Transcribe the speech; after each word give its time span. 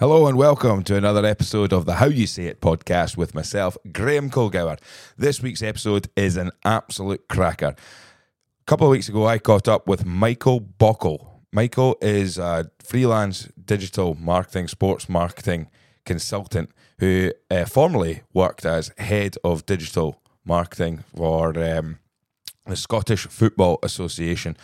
Hello 0.00 0.26
and 0.26 0.38
welcome 0.38 0.82
to 0.84 0.96
another 0.96 1.26
episode 1.26 1.74
of 1.74 1.84
the 1.84 1.96
How 1.96 2.06
You 2.06 2.26
Say 2.26 2.46
It 2.46 2.62
podcast 2.62 3.18
with 3.18 3.34
myself, 3.34 3.76
Graham 3.92 4.30
Colgower. 4.30 4.78
This 5.18 5.42
week's 5.42 5.62
episode 5.62 6.08
is 6.16 6.38
an 6.38 6.52
absolute 6.64 7.28
cracker. 7.28 7.74
A 7.76 8.64
couple 8.64 8.86
of 8.86 8.92
weeks 8.92 9.10
ago, 9.10 9.26
I 9.26 9.36
caught 9.36 9.68
up 9.68 9.86
with 9.86 10.06
Michael 10.06 10.58
Bochel. 10.58 11.42
Michael 11.52 11.98
is 12.00 12.38
a 12.38 12.70
freelance 12.82 13.50
digital 13.62 14.14
marketing, 14.14 14.68
sports 14.68 15.06
marketing 15.06 15.68
consultant 16.06 16.70
who 16.98 17.32
uh, 17.50 17.66
formerly 17.66 18.22
worked 18.32 18.64
as 18.64 18.92
head 18.96 19.36
of 19.44 19.66
digital 19.66 20.22
marketing 20.46 21.04
for 21.14 21.62
um, 21.62 21.98
the 22.64 22.74
Scottish 22.74 23.26
Football 23.26 23.78
Association. 23.82 24.56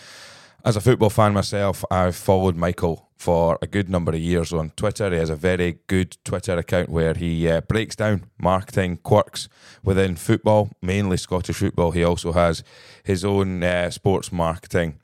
As 0.65 0.77
a 0.77 0.81
football 0.81 1.11
fan 1.11 1.35
myself, 1.35 1.85
I've 1.91 2.17
followed 2.17 2.57
Michael 2.57 3.06
for 3.17 3.59
a 3.63 3.67
good 3.67 3.89
number 3.89 4.13
of 4.13 4.21
years 4.21 4.53
on 4.53 4.71
Twitter. 4.77 5.11
He 5.11 5.17
has 5.17 5.31
a 5.31 5.37
very 5.37 5.79
good 5.87 6.17
Twitter 6.25 6.57
account 6.59 6.91
where 6.91 7.15
he 7.15 7.49
uh, 7.49 7.63
breaks 7.63 7.97
down 7.97 8.25
marketing 8.39 8.99
quirks 8.99 9.49
within 9.83 10.17
football, 10.17 10.71
mainly 10.83 11.17
Scottish 11.17 11.57
football. 11.57 11.93
He 11.93 12.05
also 12.05 12.33
has 12.33 12.63
his 13.03 13.25
own 13.25 13.63
uh, 13.63 13.91
sports 13.91 14.31
marketing 14.31 15.01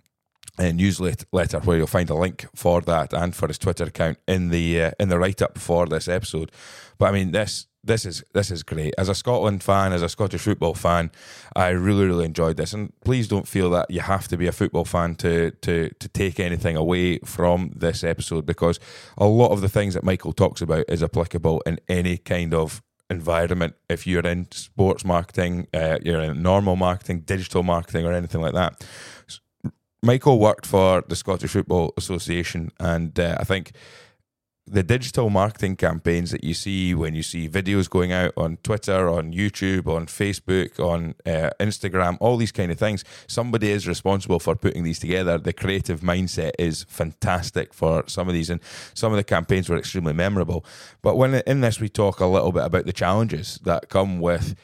uh, 0.59 0.71
newsletter 0.71 1.61
where 1.61 1.79
you'll 1.79 1.87
find 1.87 2.11
a 2.11 2.15
link 2.15 2.47
for 2.55 2.81
that 2.83 3.13
and 3.13 3.35
for 3.35 3.49
his 3.49 3.59
Twitter 3.59 3.85
account 3.85 4.19
in 4.29 4.51
the 4.51 4.83
uh, 4.83 4.91
in 5.01 5.09
the 5.09 5.19
write 5.19 5.41
up 5.41 5.59
for 5.59 5.87
this 5.87 6.09
episode. 6.09 6.53
But 6.99 7.07
I 7.07 7.13
mean 7.13 7.33
this 7.33 7.67
this 7.85 8.07
is 8.07 8.23
this 8.33 8.51
is 8.51 8.63
great. 8.63 8.95
As 8.97 9.09
a 9.09 9.15
Scotland 9.15 9.63
fan, 9.63 9.93
as 9.93 10.03
a 10.03 10.09
Scottish 10.09 10.43
football 10.43 10.75
fan, 10.75 11.11
I 11.57 11.69
really 11.69 12.07
really 12.07 12.25
enjoyed 12.25 12.57
this. 12.57 12.73
And 12.73 12.93
please 13.05 13.29
don't 13.29 13.49
feel 13.49 13.71
that 13.71 13.91
you 13.91 14.01
have 14.01 14.29
to 14.29 14.37
be 14.37 14.47
a 14.47 14.53
football 14.53 14.85
fan 14.85 15.17
to 15.17 15.51
to 15.63 15.91
to 15.99 16.09
take 16.09 16.39
anything 16.39 16.77
away 16.77 17.19
from 17.19 17.73
this 17.75 18.05
episode 18.05 18.47
because 18.47 18.79
a 19.19 19.27
lot 19.27 19.51
of 19.51 19.61
the 19.61 19.69
things 19.69 19.95
that 19.95 20.05
Michael 20.05 20.33
talks 20.33 20.63
about 20.63 20.85
is 20.89 21.03
applicable 21.03 21.63
in 21.67 21.79
any 21.89 22.19
kind 22.19 22.55
of 22.55 22.83
environment. 23.11 23.75
If 23.89 24.07
you're 24.07 24.27
in 24.27 24.51
sports 24.53 25.05
marketing, 25.05 25.67
uh, 25.75 25.99
you're 26.03 26.23
in 26.23 26.43
normal 26.43 26.77
marketing, 26.77 27.21
digital 27.21 27.63
marketing, 27.63 28.07
or 28.07 28.13
anything 28.13 28.41
like 28.41 28.55
that. 28.55 28.85
Michael 30.05 30.41
worked 30.41 30.67
for 30.67 31.05
the 31.07 31.15
Scottish 31.15 31.53
Football 31.53 31.95
Association, 31.97 32.73
and 32.81 33.19
uh, 33.21 33.37
I 33.39 33.45
think 33.45 33.73
the 34.67 34.83
digital 34.83 35.29
marketing 35.29 35.75
campaigns 35.75 36.31
that 36.31 36.45
you 36.45 36.55
see 36.55 36.95
when 36.95 37.15
you 37.15 37.23
see 37.23 37.49
videos 37.49 37.91
going 37.91 38.13
out 38.13 38.33
on 38.37 38.59
Twitter, 38.63 39.09
on 39.09 39.33
YouTube, 39.33 39.89
on 39.89 40.07
Facebook, 40.07 40.79
on 40.79 41.15
uh, 41.27 41.51
Instagram, 41.59 42.17
all 42.21 42.37
these 42.37 42.53
kind 42.53 42.71
of 42.71 42.79
things, 42.79 43.05
somebody 43.27 43.71
is 43.71 43.89
responsible 43.89 44.39
for 44.39 44.55
putting 44.55 44.85
these 44.85 45.01
together. 45.01 45.37
The 45.37 45.53
creative 45.53 46.01
mindset 46.01 46.53
is 46.61 46.85
fantastic 46.85 47.75
for 47.75 48.05
some 48.07 48.29
of 48.29 48.35
these, 48.35 48.51
and 48.51 48.61
some 48.95 49.13
of 49.13 49.17
the 49.17 49.25
campaigns 49.25 49.69
were 49.69 49.77
extremely 49.77 50.13
memorable. 50.13 50.65
But 51.03 51.17
when 51.17 51.35
in 51.35 51.61
this, 51.61 51.81
we 51.81 51.89
talk 51.89 52.21
a 52.21 52.27
little 52.27 52.53
bit 52.53 52.65
about 52.65 52.87
the 52.87 52.93
challenges 52.93 53.59
that 53.65 53.89
come 53.89 54.21
with 54.21 54.55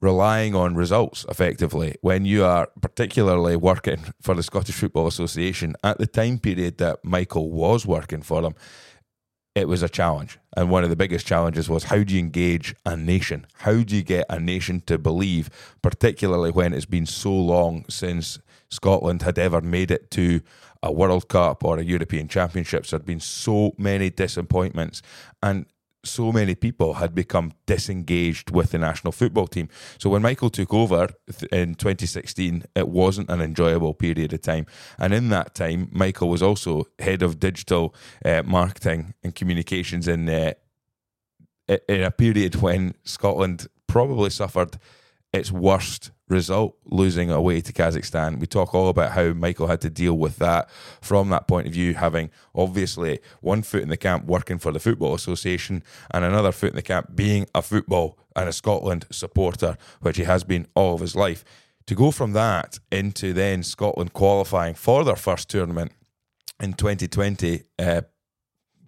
relying 0.00 0.52
on 0.54 0.74
results 0.74 1.24
effectively 1.28 1.94
when 2.00 2.24
you 2.24 2.44
are 2.44 2.68
particularly 2.80 3.54
working 3.56 4.00
for 4.20 4.34
the 4.34 4.42
Scottish 4.42 4.74
Football 4.74 5.06
Association 5.06 5.76
at 5.84 5.98
the 5.98 6.08
time 6.08 6.38
period 6.38 6.78
that 6.78 7.04
Michael 7.04 7.50
was 7.50 7.86
working 7.86 8.20
for 8.20 8.42
them 8.42 8.54
it 9.54 9.68
was 9.68 9.82
a 9.82 9.88
challenge. 9.88 10.38
And 10.56 10.70
one 10.70 10.84
of 10.84 10.90
the 10.90 10.96
biggest 10.96 11.26
challenges 11.26 11.68
was 11.68 11.84
how 11.84 12.02
do 12.02 12.14
you 12.14 12.20
engage 12.20 12.74
a 12.86 12.96
nation? 12.96 13.46
How 13.58 13.82
do 13.82 13.96
you 13.96 14.02
get 14.02 14.26
a 14.28 14.40
nation 14.40 14.82
to 14.86 14.98
believe, 14.98 15.50
particularly 15.82 16.50
when 16.50 16.72
it's 16.72 16.86
been 16.86 17.06
so 17.06 17.32
long 17.32 17.84
since 17.88 18.38
Scotland 18.70 19.22
had 19.22 19.38
ever 19.38 19.60
made 19.60 19.90
it 19.90 20.10
to 20.12 20.40
a 20.82 20.90
World 20.90 21.28
Cup 21.28 21.64
or 21.64 21.78
a 21.78 21.84
European 21.84 22.28
Championships? 22.28 22.90
There 22.90 22.98
had 22.98 23.06
been 23.06 23.20
so 23.20 23.74
many 23.76 24.10
disappointments. 24.10 25.02
And 25.42 25.66
so 26.04 26.32
many 26.32 26.54
people 26.54 26.94
had 26.94 27.14
become 27.14 27.52
disengaged 27.66 28.50
with 28.50 28.72
the 28.72 28.78
national 28.78 29.12
football 29.12 29.46
team. 29.46 29.68
So 29.98 30.10
when 30.10 30.22
Michael 30.22 30.50
took 30.50 30.74
over 30.74 31.08
in 31.50 31.74
2016, 31.74 32.64
it 32.74 32.88
wasn't 32.88 33.30
an 33.30 33.40
enjoyable 33.40 33.94
period 33.94 34.32
of 34.32 34.42
time. 34.42 34.66
And 34.98 35.14
in 35.14 35.28
that 35.28 35.54
time, 35.54 35.88
Michael 35.92 36.28
was 36.28 36.42
also 36.42 36.86
head 36.98 37.22
of 37.22 37.38
digital 37.38 37.94
uh, 38.24 38.42
marketing 38.44 39.14
and 39.22 39.34
communications 39.34 40.08
in 40.08 40.28
uh, 40.28 40.54
in 41.88 42.02
a 42.02 42.10
period 42.10 42.56
when 42.56 42.94
Scotland 43.04 43.68
probably 43.86 44.30
suffered 44.30 44.78
its 45.32 45.52
worst 45.52 46.10
result, 46.32 46.76
losing 46.84 47.30
away 47.30 47.60
to 47.60 47.72
Kazakhstan. 47.72 48.40
We 48.40 48.46
talk 48.46 48.74
all 48.74 48.88
about 48.88 49.12
how 49.12 49.32
Michael 49.32 49.68
had 49.68 49.80
to 49.82 49.90
deal 49.90 50.14
with 50.14 50.38
that 50.38 50.70
from 51.00 51.28
that 51.30 51.46
point 51.46 51.66
of 51.66 51.72
view, 51.72 51.94
having 51.94 52.30
obviously 52.54 53.20
one 53.40 53.62
foot 53.62 53.82
in 53.82 53.88
the 53.88 53.96
camp 53.96 54.24
working 54.24 54.58
for 54.58 54.72
the 54.72 54.80
Football 54.80 55.14
Association 55.14 55.84
and 56.10 56.24
another 56.24 56.52
foot 56.52 56.70
in 56.70 56.76
the 56.76 56.82
camp 56.82 57.14
being 57.14 57.46
a 57.54 57.62
football 57.62 58.18
and 58.34 58.48
a 58.48 58.52
Scotland 58.52 59.06
supporter, 59.10 59.76
which 60.00 60.16
he 60.16 60.24
has 60.24 60.42
been 60.42 60.66
all 60.74 60.94
of 60.94 61.00
his 61.00 61.14
life. 61.14 61.44
To 61.86 61.94
go 61.94 62.10
from 62.10 62.32
that 62.32 62.78
into 62.90 63.32
then 63.32 63.62
Scotland 63.62 64.12
qualifying 64.12 64.74
for 64.74 65.04
their 65.04 65.16
first 65.16 65.48
tournament 65.48 65.92
in 66.60 66.72
2020 66.74 67.62
uh, 67.78 68.02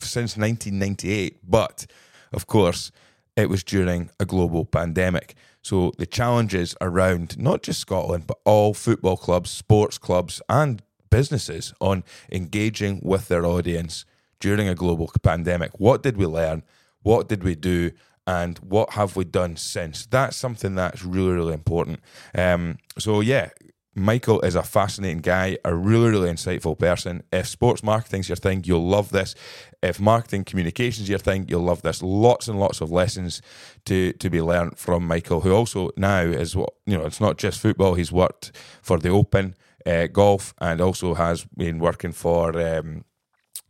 since 0.00 0.37
1998, 0.37 1.38
but 1.44 1.87
of 2.32 2.47
course, 2.47 2.91
it 3.37 3.49
was 3.49 3.65
during 3.65 4.11
a 4.21 4.25
global 4.25 4.65
pandemic. 4.65 5.34
So 5.64 5.92
the 5.97 6.06
challenges 6.06 6.76
around 6.82 7.38
not 7.38 7.62
just 7.62 7.80
Scotland, 7.80 8.26
but 8.26 8.38
all 8.44 8.75
football 8.75 9.16
clubs, 9.16 9.50
sports 9.50 9.97
clubs, 9.97 10.42
and 10.48 10.82
businesses 11.10 11.72
on 11.80 12.04
engaging 12.30 13.00
with 13.02 13.28
their 13.28 13.47
audience 13.47 14.04
during 14.41 14.69
a 14.69 14.75
global 14.75 15.10
pandemic. 15.22 15.80
What 15.80 16.02
did 16.02 16.19
we 16.19 16.26
learn? 16.26 16.64
What 17.02 17.28
did 17.28 17.42
we 17.42 17.54
do? 17.54 17.92
And 18.26 18.58
what 18.58 18.91
have 18.91 19.16
we 19.16 19.25
done 19.25 19.56
since? 19.56 20.04
That's 20.06 20.36
something 20.36 20.75
that's 20.75 21.02
really, 21.02 21.32
really 21.32 21.54
important. 21.54 22.00
Um, 22.34 22.76
so, 22.98 23.20
yeah, 23.20 23.48
Michael 23.94 24.41
is 24.41 24.56
a 24.56 24.62
fascinating 24.62 25.19
guy, 25.19 25.56
a 25.65 25.75
really, 25.75 26.10
really 26.10 26.31
insightful 26.31 26.77
person. 26.77 27.22
If 27.32 27.47
sports 27.47 27.82
marketing's 27.82 28.28
your 28.28 28.37
thing, 28.37 28.65
you'll 28.65 28.87
love 28.87 29.10
this. 29.10 29.34
If 29.82 30.00
marketing 30.00 30.44
communications 30.44 31.09
your 31.09 31.19
thing, 31.19 31.47
you'll 31.49 31.62
love 31.62 31.82
this. 31.82 32.03
Lots 32.03 32.49
and 32.49 32.59
lots 32.59 32.81
of 32.81 32.91
lessons 32.91 33.41
to 33.84 34.12
to 34.15 34.31
be 34.31 34.43
learned 34.43 34.78
from 34.78 35.06
Michael, 35.06 35.43
who 35.43 35.53
also 35.53 35.91
now 35.97 36.22
is 36.22 36.56
what 36.56 36.75
you 36.87 36.99
know. 36.99 37.06
It's 37.06 37.21
not 37.21 37.38
just 37.38 37.60
football. 37.60 37.94
He's 37.94 38.12
worked 38.12 38.50
for 38.82 38.99
the 38.99 39.10
Open 39.10 39.55
uh, 39.87 40.09
golf 40.09 40.55
and 40.59 40.81
also 40.81 41.15
has 41.15 41.44
been 41.44 41.78
working 41.78 42.12
for. 42.12 42.59
Um, 42.59 43.05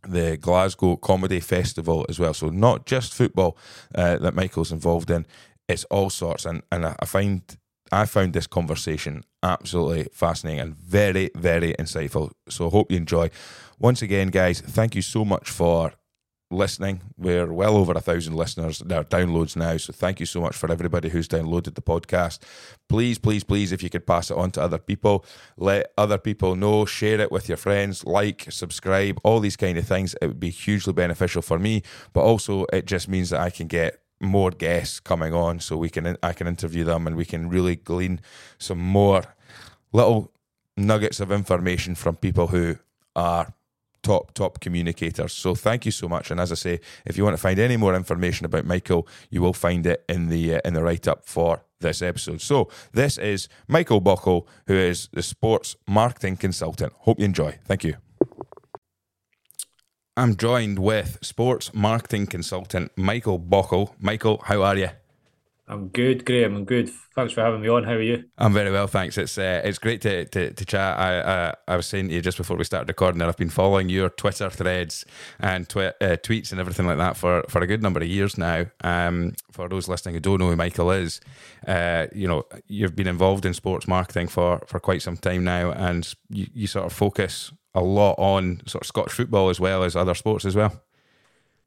the 0.07 0.37
Glasgow 0.37 0.97
Comedy 0.97 1.39
Festival 1.39 2.05
as 2.07 2.19
well. 2.19 2.35
So 2.35 2.49
not 2.49 2.85
just 2.85 3.11
football 3.11 3.57
uh, 3.95 4.19
that 4.19 4.35
Michael's 4.35 4.71
involved 4.71 5.09
in, 5.09 5.25
it's 5.67 5.83
all 5.85 6.11
sorts. 6.11 6.45
And 6.45 6.61
and 6.71 6.85
I 6.85 7.05
find 7.05 7.41
I 7.91 8.05
found 8.05 8.33
this 8.33 8.47
conversation 8.47 9.23
absolutely 9.43 10.07
fascinating 10.11 10.59
and 10.59 10.75
very, 10.75 11.29
very 11.35 11.73
insightful. 11.75 12.31
So 12.49 12.69
hope 12.69 12.91
you 12.91 12.97
enjoy. 12.97 13.29
Once 13.79 14.01
again, 14.01 14.29
guys, 14.29 14.59
thank 14.61 14.95
you 14.95 15.01
so 15.01 15.23
much 15.23 15.49
for 15.49 15.93
listening. 16.51 17.01
We're 17.17 17.51
well 17.51 17.75
over 17.75 17.93
a 17.93 18.01
thousand 18.01 18.35
listeners, 18.35 18.81
are 18.81 19.03
downloads 19.03 19.55
now. 19.55 19.77
So 19.77 19.93
thank 19.93 20.19
you 20.19 20.25
so 20.25 20.41
much 20.41 20.55
for 20.55 20.71
everybody 20.71 21.09
who's 21.09 21.27
downloaded 21.27 21.75
the 21.75 21.81
podcast. 21.81 22.39
Please, 22.87 23.17
please, 23.17 23.43
please, 23.43 23.71
if 23.71 23.83
you 23.83 23.89
could 23.89 24.07
pass 24.07 24.31
it 24.31 24.37
on 24.37 24.51
to 24.51 24.61
other 24.61 24.77
people, 24.77 25.25
let 25.57 25.91
other 25.97 26.17
people 26.17 26.55
know, 26.55 26.85
share 26.85 27.19
it 27.19 27.31
with 27.31 27.49
your 27.49 27.57
friends, 27.57 28.05
like, 28.05 28.47
subscribe, 28.49 29.19
all 29.23 29.39
these 29.39 29.57
kind 29.57 29.77
of 29.77 29.87
things. 29.87 30.15
It 30.21 30.27
would 30.27 30.39
be 30.39 30.51
hugely 30.51 30.93
beneficial 30.93 31.41
for 31.41 31.59
me, 31.59 31.83
but 32.13 32.21
also 32.21 32.65
it 32.71 32.85
just 32.85 33.09
means 33.09 33.31
that 33.31 33.41
I 33.41 33.49
can 33.49 33.67
get 33.67 33.99
more 34.19 34.51
guests 34.51 34.99
coming 34.99 35.33
on 35.33 35.59
so 35.59 35.77
we 35.77 35.89
can 35.89 36.17
I 36.23 36.33
can 36.33 36.47
interview 36.47 36.83
them 36.83 37.07
and 37.07 37.15
we 37.15 37.25
can 37.25 37.49
really 37.49 37.75
glean 37.75 38.21
some 38.57 38.79
more 38.79 39.23
little 39.91 40.31
nuggets 40.77 41.19
of 41.19 41.31
information 41.31 41.95
from 41.95 42.15
people 42.15 42.47
who 42.47 42.77
are 43.15 43.53
top 44.05 44.33
top 44.33 44.59
communicators. 44.59 45.33
So 45.33 45.55
thank 45.55 45.85
you 45.85 45.91
so 45.91 46.07
much. 46.07 46.31
And 46.31 46.39
as 46.39 46.51
I 46.51 46.55
say, 46.55 46.79
if 47.05 47.17
you 47.17 47.23
want 47.23 47.35
to 47.35 47.41
find 47.41 47.59
any 47.59 47.77
more 47.77 47.95
information 47.95 48.45
about 48.45 48.65
Michael, 48.65 49.07
you 49.29 49.41
will 49.41 49.53
find 49.53 49.85
it 49.85 50.03
in 50.07 50.29
the 50.29 50.55
uh, 50.55 50.61
in 50.63 50.73
the 50.73 50.83
write 50.83 51.07
up 51.07 51.25
for 51.25 51.63
this 51.79 52.01
episode. 52.01 52.41
So 52.41 52.69
this 52.93 53.17
is 53.17 53.49
Michael 53.67 54.01
Bochel, 54.01 54.45
who 54.67 54.75
is 54.75 55.09
the 55.11 55.23
sports 55.23 55.75
marketing 55.87 56.37
consultant. 56.37 56.93
Hope 56.99 57.19
you 57.19 57.25
enjoy. 57.25 57.57
Thank 57.65 57.83
you. 57.83 58.04
I'm 60.17 60.37
joined 60.37 60.79
with 60.79 61.19
sports 61.21 61.73
marketing 61.73 62.27
consultant 62.27 62.89
Michael 62.95 63.37
Bochel. 63.37 63.93
Michael, 63.99 64.41
how 64.45 64.61
are 64.61 64.77
you? 64.77 64.89
I'm 65.67 65.89
good, 65.89 66.25
Graham. 66.25 66.55
I'm 66.55 66.63
good. 66.63 66.89
Thanks 67.15 67.33
for 67.33 67.41
having 67.41 67.59
me 67.59 67.67
on. 67.67 67.83
How 67.83 67.93
are 67.93 68.01
you? 68.01 68.23
I'm 68.37 68.53
very 68.53 68.71
well, 68.71 68.87
thanks. 68.87 69.17
It's 69.17 69.37
uh, 69.37 69.61
it's 69.65 69.77
great 69.77 69.99
to, 70.01 70.23
to, 70.25 70.53
to 70.53 70.65
chat. 70.65 70.97
I 70.97 71.17
uh, 71.17 71.51
I 71.67 71.75
was 71.75 71.87
saying 71.87 72.07
to 72.07 72.13
you 72.13 72.21
just 72.21 72.37
before 72.37 72.55
we 72.55 72.63
started 72.63 72.87
recording 72.87 73.19
that 73.19 73.27
I've 73.27 73.35
been 73.35 73.49
following 73.49 73.89
your 73.89 74.09
Twitter 74.09 74.49
threads 74.49 75.05
and 75.39 75.67
twi- 75.67 75.93
uh, 75.99 76.15
tweets 76.17 76.51
and 76.51 76.61
everything 76.61 76.85
like 76.85 76.97
that 76.97 77.17
for, 77.17 77.43
for 77.49 77.61
a 77.61 77.67
good 77.67 77.81
number 77.81 77.99
of 77.99 78.07
years 78.07 78.37
now. 78.37 78.67
Um, 78.85 79.33
for 79.51 79.67
those 79.67 79.89
listening 79.89 80.15
who 80.15 80.21
don't 80.21 80.39
know 80.39 80.49
who 80.49 80.55
Michael 80.55 80.91
is, 80.91 81.19
uh, 81.67 82.07
you 82.13 82.27
know 82.27 82.43
you've 82.67 82.95
been 82.95 83.07
involved 83.07 83.45
in 83.45 83.53
sports 83.53 83.85
marketing 83.85 84.27
for, 84.27 84.63
for 84.65 84.79
quite 84.79 85.01
some 85.01 85.17
time 85.17 85.43
now, 85.43 85.71
and 85.71 86.13
you, 86.29 86.47
you 86.53 86.67
sort 86.67 86.85
of 86.85 86.93
focus 86.93 87.51
a 87.75 87.81
lot 87.81 88.15
on 88.17 88.61
sort 88.65 88.83
of 88.83 88.87
Scottish 88.87 89.13
football 89.13 89.49
as 89.49 89.59
well 89.59 89.83
as 89.83 89.95
other 89.95 90.15
sports 90.15 90.45
as 90.45 90.55
well. 90.55 90.81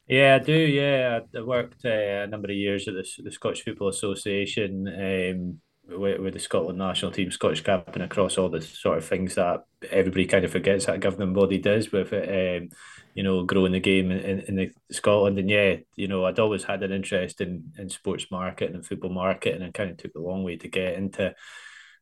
Yeah, 0.09 0.39
I 0.41 0.45
do. 0.45 0.55
Yeah, 0.55 1.21
I 1.37 1.41
worked 1.43 1.85
uh, 1.85 1.91
a 1.91 2.27
number 2.27 2.51
of 2.51 2.57
years 2.57 2.89
at 2.89 2.95
the, 2.95 3.23
the 3.23 3.31
Scottish 3.31 3.63
Football 3.63 3.89
Association 3.89 4.89
um, 4.89 5.99
with, 5.99 6.19
with 6.21 6.33
the 6.33 6.41
Scotland 6.41 6.79
national 6.79 7.13
team, 7.13 7.31
Scottish 7.31 7.63
captain 7.63 8.01
across 8.03 8.39
all 8.39 8.49
the 8.49 8.63
sort 8.63 8.97
of 8.97 9.05
things 9.05 9.35
that 9.35 9.65
everybody 9.91 10.25
kind 10.25 10.47
of 10.47 10.51
forgets 10.51 10.87
that 10.87 11.01
governing 11.01 11.35
body 11.35 11.59
does 11.59 11.93
with 11.93 12.15
it. 12.15 12.63
Um, 12.63 12.71
you 13.15 13.25
know, 13.25 13.43
growing 13.43 13.73
the 13.73 13.81
game 13.81 14.13
in, 14.13 14.41
in 14.41 14.55
the 14.55 14.71
Scotland. 14.93 15.39
And 15.39 15.51
yeah, 15.51 15.77
you 15.97 16.07
know, 16.07 16.25
I'd 16.25 16.39
always 16.39 16.63
had 16.63 16.85
an 16.85 16.93
interest 16.93 17.41
in, 17.41 17.73
in 17.77 17.91
sports 17.91 18.27
marketing 18.31 18.77
and 18.77 18.87
football 18.87 19.11
marketing 19.11 19.61
and 19.61 19.75
kind 19.75 19.91
of 19.91 19.97
took 19.97 20.15
a 20.15 20.21
long 20.21 20.45
way 20.45 20.57
to 20.57 20.69
get 20.69 20.95
into 20.95 21.35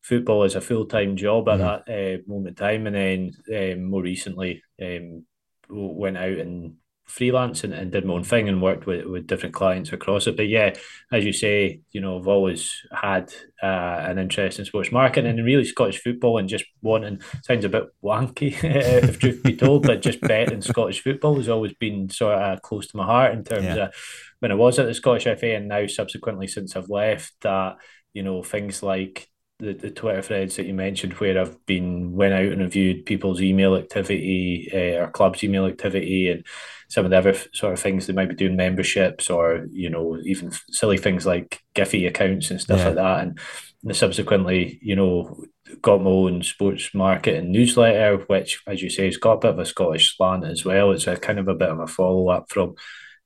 football 0.07 0.45
as 0.45 0.55
a 0.55 0.61
full 0.61 0.87
time 0.87 1.17
job 1.17 1.49
at 1.49 1.59
mm-hmm. 1.59 1.91
that 1.91 2.21
uh, 2.21 2.23
moment 2.27 2.49
in 2.49 2.55
time. 2.55 2.87
And 2.87 2.97
then 2.97 3.73
um, 3.73 3.91
more 3.91 4.03
recently, 4.03 4.63
um, 4.81 5.25
went 5.69 6.17
out 6.17 6.39
and 6.39 6.77
freelance 7.07 7.63
and, 7.65 7.73
and 7.73 7.93
did 7.93 8.05
my 8.05 8.15
own 8.15 8.25
thing 8.25 8.49
and 8.49 8.63
worked 8.63 8.87
with, 8.87 9.05
with 9.07 9.27
different 9.27 9.55
clients 9.55 9.93
across 9.93 10.27
it. 10.27 10.37
But 10.37 10.49
yeah, 10.49 10.75
as 11.13 11.25
you 11.25 11.33
say, 11.33 11.81
you 11.91 12.01
know, 12.01 12.19
I've 12.19 12.29
always 12.29 12.83
had 12.93 13.33
uh, 13.61 13.67
an 13.67 14.19
interest 14.19 14.59
in 14.59 14.65
sports 14.65 14.93
marketing 14.93 15.29
and 15.29 15.45
really 15.45 15.65
Scottish 15.65 16.01
football 16.01 16.39
and 16.39 16.49
just 16.49 16.65
wanting, 16.83 17.21
sounds 17.43 17.65
a 17.65 17.69
bit 17.69 17.85
wanky 18.03 18.57
if 18.63 19.19
truth 19.19 19.43
be 19.43 19.57
told, 19.57 19.87
but 19.87 20.03
just 20.03 20.21
betting 20.21 20.63
Scottish 20.63 21.03
football 21.03 21.37
has 21.37 21.49
always 21.49 21.75
been 21.75 22.11
sort 22.11 22.35
of 22.35 22.63
close 22.63 22.89
to 22.89 22.97
my 22.97 23.05
heart 23.05 23.35
in 23.35 23.45
terms 23.45 23.65
yeah. 23.65 23.87
of 23.87 23.95
when 24.41 24.53
I 24.53 24.57
was 24.57 24.79
at 24.79 24.87
the 24.87 24.95
Scottish 24.95 25.25
FA 25.25 25.55
and 25.55 25.69
now 25.69 25.87
subsequently 25.87 26.49
since 26.49 26.77
I've 26.77 26.91
left 26.91 27.33
that, 27.43 27.77
you 28.15 28.23
know, 28.23 28.43
things 28.43 28.83
like 28.83 29.29
the, 29.59 29.73
the 29.73 29.91
Twitter 29.91 30.21
threads 30.21 30.57
that 30.57 30.67
you 30.67 30.75
mentioned 30.75 31.15
where 31.15 31.41
I've 31.41 31.65
been 31.65 32.13
went 32.13 32.35
out 32.35 32.45
and 32.45 32.61
reviewed 32.61 33.07
people's 33.07 33.41
email 33.41 33.75
activity 33.75 34.69
uh, 34.73 35.05
or 35.05 35.11
club's 35.11 35.43
email 35.43 35.67
activity 35.67 36.31
and 36.31 36.45
some 36.89 37.05
of 37.05 37.11
the 37.11 37.19
other 37.19 37.35
sort 37.55 37.73
of 37.73 37.81
things 37.81 38.07
they 38.07 38.13
might 38.13 38.29
be 38.29 38.35
doing 38.35 38.57
memberships 38.57 39.31
or 39.31 39.67
you 39.71 39.89
know 39.89 40.19
even 40.25 40.53
silly 40.71 40.99
things 40.99 41.25
like 41.25 41.63
Giphy 41.75 42.07
accounts 42.07 42.51
and 42.51 42.61
stuff 42.61 42.81
yeah. 42.81 42.87
like 42.87 42.95
that 42.97 43.21
and, 43.21 43.39
and 43.83 43.97
subsequently 43.97 44.79
you 44.83 44.95
know 44.95 45.43
got 45.81 46.03
my 46.03 46.11
own 46.11 46.43
sports 46.43 46.95
marketing 46.95 47.51
newsletter 47.51 48.19
which 48.27 48.63
as 48.67 48.83
you 48.83 48.91
say 48.91 49.07
has 49.07 49.17
got 49.17 49.33
a 49.33 49.39
bit 49.39 49.51
of 49.51 49.59
a 49.59 49.65
Scottish 49.65 50.17
slant 50.17 50.45
as 50.45 50.65
well 50.65 50.93
it's 50.93 51.07
a 51.07 51.17
kind 51.17 51.39
of 51.39 51.49
a 51.49 51.55
bit 51.55 51.71
of 51.71 51.81
a 51.81 51.87
follow 51.87 52.29
up 52.29 52.51
from 52.51 52.75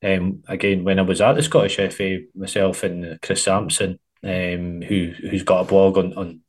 um, 0.03 0.41
again 0.47 0.85
when 0.85 0.97
I 0.97 1.03
was 1.03 1.19
at 1.19 1.33
the 1.33 1.43
Scottish 1.43 1.75
FA 1.93 2.19
myself 2.35 2.83
and 2.83 3.21
Chris 3.21 3.43
Sampson 3.43 3.99
um, 4.23 4.81
who 4.81 5.13
who's 5.29 5.43
got 5.43 5.61
a 5.61 5.67
blog 5.67 5.97
on 5.97 6.13
on 6.13 6.41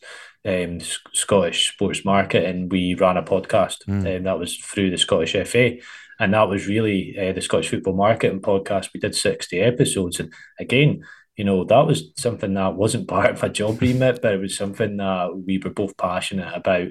um, 0.44 0.80
Scottish 1.12 1.72
sports 1.72 2.04
market, 2.04 2.44
and 2.44 2.70
we 2.70 2.94
ran 2.94 3.16
a 3.16 3.22
podcast, 3.22 3.84
mm. 3.88 4.04
and 4.04 4.26
that 4.26 4.38
was 4.38 4.56
through 4.56 4.90
the 4.90 4.98
Scottish 4.98 5.36
FA, 5.48 5.76
and 6.18 6.34
that 6.34 6.48
was 6.48 6.66
really 6.66 7.16
uh, 7.18 7.32
the 7.32 7.40
Scottish 7.40 7.70
football 7.70 7.94
market 7.94 8.32
and 8.32 8.42
podcast. 8.42 8.90
We 8.92 9.00
did 9.00 9.14
sixty 9.14 9.60
episodes, 9.60 10.20
and 10.20 10.32
again, 10.58 11.02
you 11.36 11.44
know, 11.44 11.64
that 11.64 11.86
was 11.86 12.12
something 12.16 12.54
that 12.54 12.74
wasn't 12.74 13.08
part 13.08 13.30
of 13.30 13.42
a 13.42 13.48
job 13.48 13.80
remit, 13.80 14.20
but 14.20 14.34
it 14.34 14.40
was 14.40 14.56
something 14.56 14.96
that 14.96 15.30
we 15.46 15.58
were 15.58 15.70
both 15.70 15.96
passionate 15.96 16.54
about. 16.54 16.88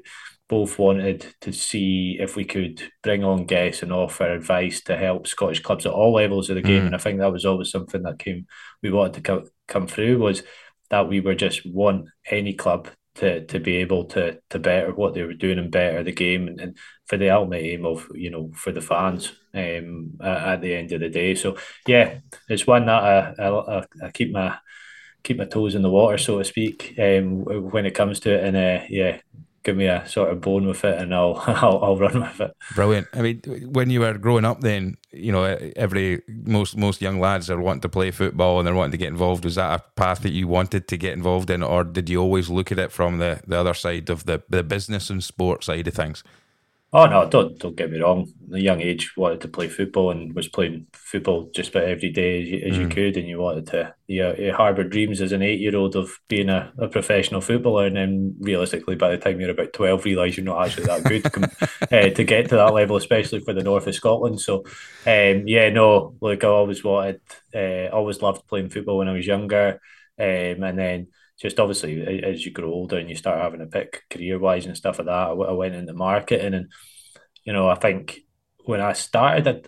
Both 0.47 0.77
wanted 0.77 1.25
to 1.41 1.53
see 1.53 2.17
if 2.19 2.35
we 2.35 2.43
could 2.43 2.81
bring 3.03 3.23
on 3.23 3.45
guests 3.45 3.83
and 3.83 3.93
offer 3.93 4.33
advice 4.33 4.81
to 4.83 4.97
help 4.97 5.25
Scottish 5.25 5.61
clubs 5.61 5.85
at 5.85 5.93
all 5.93 6.13
levels 6.13 6.49
of 6.49 6.55
the 6.55 6.61
game, 6.61 6.83
mm. 6.83 6.85
and 6.87 6.95
I 6.95 6.97
think 6.97 7.19
that 7.19 7.31
was 7.31 7.45
always 7.45 7.71
something 7.71 8.03
that 8.03 8.19
came 8.19 8.47
we 8.81 8.91
wanted 8.91 9.13
to 9.13 9.21
come 9.21 9.43
come 9.67 9.87
through 9.87 10.17
was 10.17 10.43
that 10.91 11.09
we 11.09 11.21
were 11.21 11.35
just 11.35 11.65
want 11.65 12.09
any 12.29 12.53
club 12.53 12.89
to 13.15 13.45
to 13.47 13.59
be 13.59 13.77
able 13.77 14.05
to 14.05 14.39
to 14.49 14.59
better 14.59 14.93
what 14.93 15.13
they 15.13 15.23
were 15.23 15.33
doing 15.33 15.59
and 15.59 15.71
better 15.71 16.03
the 16.03 16.11
game. 16.13 16.47
And, 16.47 16.61
and 16.61 16.77
for 17.07 17.17
the 17.17 17.31
ultimate 17.31 17.63
aim 17.63 17.85
of 17.85 18.07
you 18.13 18.29
know 18.29 18.51
for 18.55 18.71
the 18.71 18.81
fans 18.81 19.33
um 19.53 20.11
at 20.23 20.61
the 20.61 20.75
end 20.75 20.91
of 20.91 21.01
the 21.01 21.09
day. 21.09 21.35
So 21.35 21.57
yeah 21.87 22.19
it's 22.49 22.67
one 22.67 22.85
that 22.85 23.35
I, 23.39 23.43
I, 23.43 23.85
I 24.03 24.11
keep 24.11 24.31
my 24.31 24.57
keep 25.23 25.37
my 25.37 25.45
toes 25.45 25.75
in 25.75 25.81
the 25.81 25.89
water 25.89 26.17
so 26.17 26.39
to 26.39 26.45
speak 26.45 26.95
um 26.99 27.43
when 27.71 27.85
it 27.85 27.95
comes 27.95 28.19
to 28.21 28.33
it. 28.33 28.43
And 28.43 28.57
uh, 28.57 28.85
yeah 28.89 29.19
give 29.63 29.77
me 29.77 29.85
a 29.85 30.07
sort 30.07 30.29
of 30.29 30.41
bone 30.41 30.65
with 30.67 30.83
it 30.83 30.99
and 30.99 31.13
I'll, 31.13 31.35
I'll 31.47 31.83
I'll 31.83 31.97
run 31.97 32.21
with 32.21 32.41
it. 32.41 32.55
Brilliant. 32.75 33.07
I 33.13 33.21
mean, 33.21 33.41
when 33.71 33.89
you 33.89 34.01
were 34.01 34.17
growing 34.17 34.45
up, 34.45 34.61
then 34.61 34.97
you 35.11 35.31
know 35.31 35.43
every 35.75 36.21
most 36.27 36.77
most 36.77 37.01
young 37.01 37.19
lads 37.19 37.49
are 37.49 37.59
wanting 37.59 37.81
to 37.81 37.89
play 37.89 38.11
football 38.11 38.59
and 38.59 38.67
they're 38.67 38.75
wanting 38.75 38.91
to 38.91 38.97
get 38.97 39.09
involved. 39.09 39.45
Was 39.45 39.55
that 39.55 39.79
a 39.79 39.83
path 39.95 40.21
that 40.21 40.31
you 40.31 40.47
wanted 40.47 40.87
to 40.87 40.97
get 40.97 41.13
involved 41.13 41.49
in, 41.49 41.63
or 41.63 41.83
did 41.83 42.09
you 42.09 42.21
always 42.21 42.49
look 42.49 42.71
at 42.71 42.79
it 42.79 42.91
from 42.91 43.19
the 43.19 43.41
the 43.45 43.59
other 43.59 43.73
side 43.73 44.09
of 44.09 44.25
the 44.25 44.43
the 44.49 44.63
business 44.63 45.09
and 45.09 45.23
sport 45.23 45.63
side 45.63 45.87
of 45.87 45.93
things? 45.93 46.23
Oh 46.93 47.05
no, 47.05 47.29
don't 47.29 47.57
don't 47.57 47.77
get 47.77 47.89
me 47.89 47.99
wrong. 47.99 48.29
At 48.49 48.57
a 48.57 48.61
young 48.61 48.81
age, 48.81 49.13
wanted 49.15 49.39
to 49.41 49.47
play 49.47 49.69
football 49.69 50.11
and 50.11 50.35
was 50.35 50.49
playing 50.49 50.87
football 50.91 51.49
just 51.55 51.69
about 51.69 51.85
every 51.85 52.09
day 52.09 52.41
as 52.41 52.49
you, 52.49 52.57
as 52.67 52.75
mm. 52.75 52.81
you 52.81 52.87
could, 52.89 53.15
and 53.15 53.25
you 53.29 53.39
wanted 53.39 53.67
to. 53.67 53.95
You, 54.07 54.35
you 54.37 54.53
harbour 54.53 54.83
dreams 54.83 55.21
as 55.21 55.31
an 55.31 55.41
eight-year-old 55.41 55.95
of 55.95 56.11
being 56.27 56.49
a, 56.49 56.73
a 56.77 56.89
professional 56.89 57.39
footballer, 57.39 57.85
and 57.85 57.95
then 57.95 58.35
realistically, 58.41 58.95
by 58.95 59.09
the 59.09 59.17
time 59.17 59.39
you're 59.39 59.51
about 59.51 59.71
twelve, 59.71 60.03
realise 60.03 60.35
you're 60.35 60.45
not 60.45 60.65
actually 60.65 60.87
that 60.87 61.05
good 61.05 61.23
to, 61.23 61.49
uh, 61.83 62.09
to 62.13 62.23
get 62.25 62.49
to 62.49 62.57
that 62.57 62.73
level, 62.73 62.97
especially 62.97 63.39
for 63.39 63.53
the 63.53 63.63
north 63.63 63.87
of 63.87 63.95
Scotland. 63.95 64.41
So, 64.41 64.65
um, 65.07 65.47
yeah, 65.47 65.69
no, 65.69 66.15
like 66.19 66.43
I 66.43 66.47
always 66.47 66.83
wanted, 66.83 67.21
uh, 67.55 67.87
always 67.95 68.21
loved 68.21 68.45
playing 68.47 68.69
football 68.69 68.97
when 68.97 69.07
I 69.07 69.13
was 69.13 69.25
younger, 69.25 69.79
um, 70.19 70.25
and 70.25 70.77
then 70.77 71.07
just 71.41 71.59
obviously 71.59 72.23
as 72.23 72.45
you 72.45 72.51
grow 72.51 72.71
older 72.71 72.97
and 72.97 73.09
you 73.09 73.15
start 73.15 73.41
having 73.41 73.61
a 73.61 73.65
pick 73.65 74.03
career 74.09 74.37
wise 74.37 74.65
and 74.65 74.77
stuff 74.77 74.99
like 74.99 75.07
that, 75.07 75.29
I, 75.29 75.51
went 75.53 75.75
into 75.75 75.93
marketing 75.93 76.53
and 76.53 76.71
you 77.43 77.53
know 77.53 77.67
I 77.67 77.75
think 77.75 78.19
when 78.65 78.79
I 78.79 78.93
started 78.93 79.67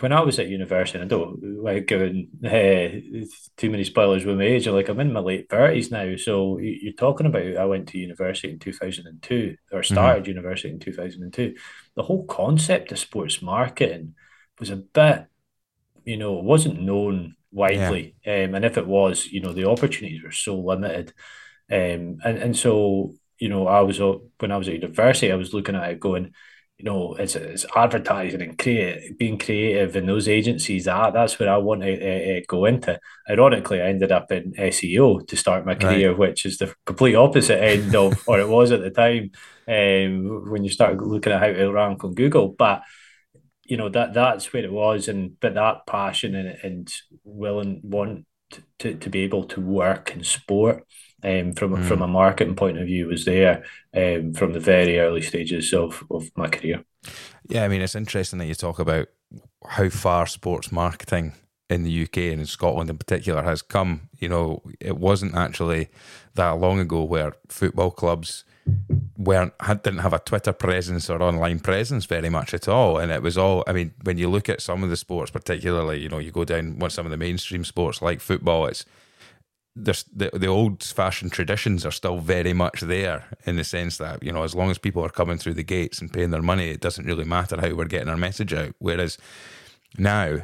when 0.00 0.12
I 0.12 0.20
was 0.20 0.38
at 0.38 0.48
university, 0.48 0.98
I 0.98 1.04
don't 1.04 1.62
like 1.62 1.86
giving 1.86 2.28
uh, 2.42 3.20
too 3.56 3.70
many 3.70 3.84
spoilers 3.84 4.24
with 4.24 4.38
my 4.38 4.44
age. 4.44 4.66
Like 4.66 4.88
I'm 4.88 5.00
in 5.00 5.12
my 5.12 5.20
late 5.20 5.50
thirties 5.50 5.90
now, 5.90 6.16
so 6.16 6.58
you're 6.58 6.94
talking 6.94 7.26
about 7.26 7.56
I 7.56 7.64
went 7.66 7.88
to 7.88 7.98
university 7.98 8.50
in 8.50 8.58
two 8.58 8.72
thousand 8.72 9.06
and 9.06 9.22
two, 9.22 9.56
or 9.72 9.80
mm-hmm. 9.80 9.92
started 9.92 10.22
mm-hmm. 10.22 10.30
university 10.30 10.70
in 10.70 10.78
two 10.78 10.92
thousand 10.92 11.24
and 11.24 11.32
two. 11.32 11.54
The 11.96 12.02
whole 12.02 12.24
concept 12.24 12.92
of 12.92 12.98
sports 12.98 13.42
marketing 13.42 14.14
was 14.58 14.70
a 14.70 14.76
bit, 14.76 15.26
you 16.04 16.16
know, 16.16 16.38
it 16.38 16.44
wasn't 16.44 16.80
known 16.80 17.36
widely. 17.54 18.16
Yeah. 18.26 18.44
Um, 18.44 18.54
and 18.56 18.64
if 18.64 18.76
it 18.76 18.86
was, 18.86 19.26
you 19.26 19.40
know, 19.40 19.52
the 19.52 19.68
opportunities 19.68 20.22
were 20.22 20.32
so 20.32 20.58
limited. 20.58 21.12
Um, 21.70 22.18
and, 22.24 22.38
and 22.38 22.56
so, 22.56 23.14
you 23.38 23.48
know, 23.48 23.66
I 23.66 23.80
was, 23.80 23.98
when 23.98 24.52
I 24.52 24.56
was 24.56 24.68
at 24.68 24.74
university, 24.74 25.32
I 25.32 25.36
was 25.36 25.54
looking 25.54 25.76
at 25.76 25.90
it 25.90 26.00
going, 26.00 26.32
you 26.78 26.84
know, 26.84 27.14
it's, 27.14 27.36
it's 27.36 27.64
advertising 27.76 28.42
and 28.42 28.58
create, 28.58 29.16
being 29.16 29.38
creative 29.38 29.94
in 29.94 30.06
those 30.06 30.28
agencies. 30.28 30.86
That, 30.86 31.14
that's 31.14 31.38
where 31.38 31.50
I 31.50 31.56
want 31.58 31.82
to 31.82 31.92
uh, 31.94 32.38
uh, 32.38 32.40
go 32.48 32.64
into. 32.64 32.98
Ironically, 33.30 33.80
I 33.80 33.86
ended 33.86 34.10
up 34.10 34.32
in 34.32 34.52
SEO 34.54 35.26
to 35.28 35.36
start 35.36 35.64
my 35.64 35.76
career, 35.76 36.10
right. 36.10 36.18
which 36.18 36.44
is 36.44 36.58
the 36.58 36.74
complete 36.84 37.14
opposite 37.14 37.62
end 37.62 37.94
of, 37.94 38.20
or 38.26 38.40
it 38.40 38.48
was 38.48 38.72
at 38.72 38.80
the 38.80 38.90
time 38.90 39.30
um, 39.68 40.50
when 40.50 40.64
you 40.64 40.70
start 40.70 41.00
looking 41.00 41.32
at 41.32 41.40
how 41.40 41.52
to 41.52 41.72
rank 41.72 42.02
on 42.02 42.14
Google. 42.14 42.48
But 42.48 42.82
you 43.64 43.76
know 43.76 43.88
that 43.88 44.14
that's 44.14 44.52
where 44.52 44.64
it 44.64 44.72
was, 44.72 45.08
and 45.08 45.38
but 45.40 45.54
that 45.54 45.86
passion 45.86 46.34
and, 46.34 46.58
and 46.62 46.92
willing 47.24 47.80
want 47.82 48.26
to, 48.78 48.94
to 48.94 49.10
be 49.10 49.20
able 49.20 49.44
to 49.44 49.60
work 49.60 50.12
in 50.14 50.22
sport 50.24 50.84
um, 51.22 51.52
from 51.52 51.74
mm. 51.74 51.84
from 51.84 52.02
a 52.02 52.08
marketing 52.08 52.56
point 52.56 52.78
of 52.78 52.86
view 52.86 53.06
was 53.06 53.24
there 53.24 53.64
um, 53.94 54.34
from 54.34 54.52
the 54.52 54.60
very 54.60 54.98
early 54.98 55.22
stages 55.22 55.72
of, 55.72 56.04
of 56.10 56.30
my 56.36 56.48
career. 56.48 56.84
Yeah, 57.48 57.64
I 57.64 57.68
mean 57.68 57.80
it's 57.80 57.94
interesting 57.94 58.38
that 58.38 58.46
you 58.46 58.54
talk 58.54 58.78
about 58.78 59.08
how 59.66 59.88
far 59.88 60.26
sports 60.26 60.70
marketing 60.70 61.32
in 61.70 61.82
the 61.82 62.02
UK 62.02 62.18
and 62.18 62.40
in 62.40 62.46
Scotland 62.46 62.90
in 62.90 62.98
particular 62.98 63.42
has 63.42 63.62
come. 63.62 64.08
You 64.18 64.28
know, 64.28 64.62
it 64.80 64.98
wasn't 64.98 65.34
actually 65.34 65.88
that 66.34 66.58
long 66.58 66.78
ago 66.78 67.02
where 67.02 67.34
football 67.48 67.90
clubs 67.90 68.44
weren't 69.16 69.52
had, 69.60 69.82
didn't 69.82 70.00
have 70.00 70.12
a 70.12 70.18
Twitter 70.18 70.52
presence 70.52 71.08
or 71.08 71.22
online 71.22 71.60
presence 71.60 72.04
very 72.04 72.28
much 72.28 72.52
at 72.54 72.68
all, 72.68 72.98
and 72.98 73.12
it 73.12 73.22
was 73.22 73.38
all. 73.38 73.64
I 73.66 73.72
mean, 73.72 73.92
when 74.02 74.18
you 74.18 74.28
look 74.28 74.48
at 74.48 74.60
some 74.60 74.82
of 74.82 74.90
the 74.90 74.96
sports, 74.96 75.30
particularly, 75.30 76.00
you 76.00 76.08
know, 76.08 76.18
you 76.18 76.30
go 76.30 76.44
down 76.44 76.78
one 76.78 76.90
some 76.90 77.06
of 77.06 77.10
the 77.10 77.16
mainstream 77.16 77.64
sports 77.64 78.02
like 78.02 78.20
football, 78.20 78.66
it's 78.66 78.84
there's 79.76 80.04
the 80.04 80.30
the 80.32 80.46
old 80.46 80.82
fashioned 80.82 81.32
traditions 81.32 81.84
are 81.84 81.90
still 81.90 82.18
very 82.18 82.52
much 82.52 82.80
there 82.80 83.24
in 83.44 83.56
the 83.56 83.64
sense 83.64 83.98
that 83.98 84.22
you 84.22 84.32
know 84.32 84.44
as 84.44 84.54
long 84.54 84.70
as 84.70 84.78
people 84.78 85.04
are 85.04 85.10
coming 85.10 85.38
through 85.38 85.54
the 85.54 85.64
gates 85.64 86.00
and 86.00 86.12
paying 86.12 86.30
their 86.30 86.42
money, 86.42 86.70
it 86.70 86.80
doesn't 86.80 87.06
really 87.06 87.24
matter 87.24 87.60
how 87.60 87.74
we're 87.74 87.84
getting 87.84 88.08
our 88.08 88.16
message 88.16 88.52
out. 88.52 88.74
Whereas 88.78 89.18
now, 89.98 90.38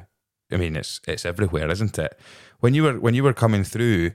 I 0.52 0.56
mean, 0.56 0.76
it's 0.76 1.00
it's 1.06 1.24
everywhere, 1.24 1.70
isn't 1.70 1.98
it? 1.98 2.18
When 2.60 2.74
you 2.74 2.84
were 2.84 3.00
when 3.00 3.14
you 3.14 3.22
were 3.22 3.32
coming 3.32 3.64
through 3.64 4.12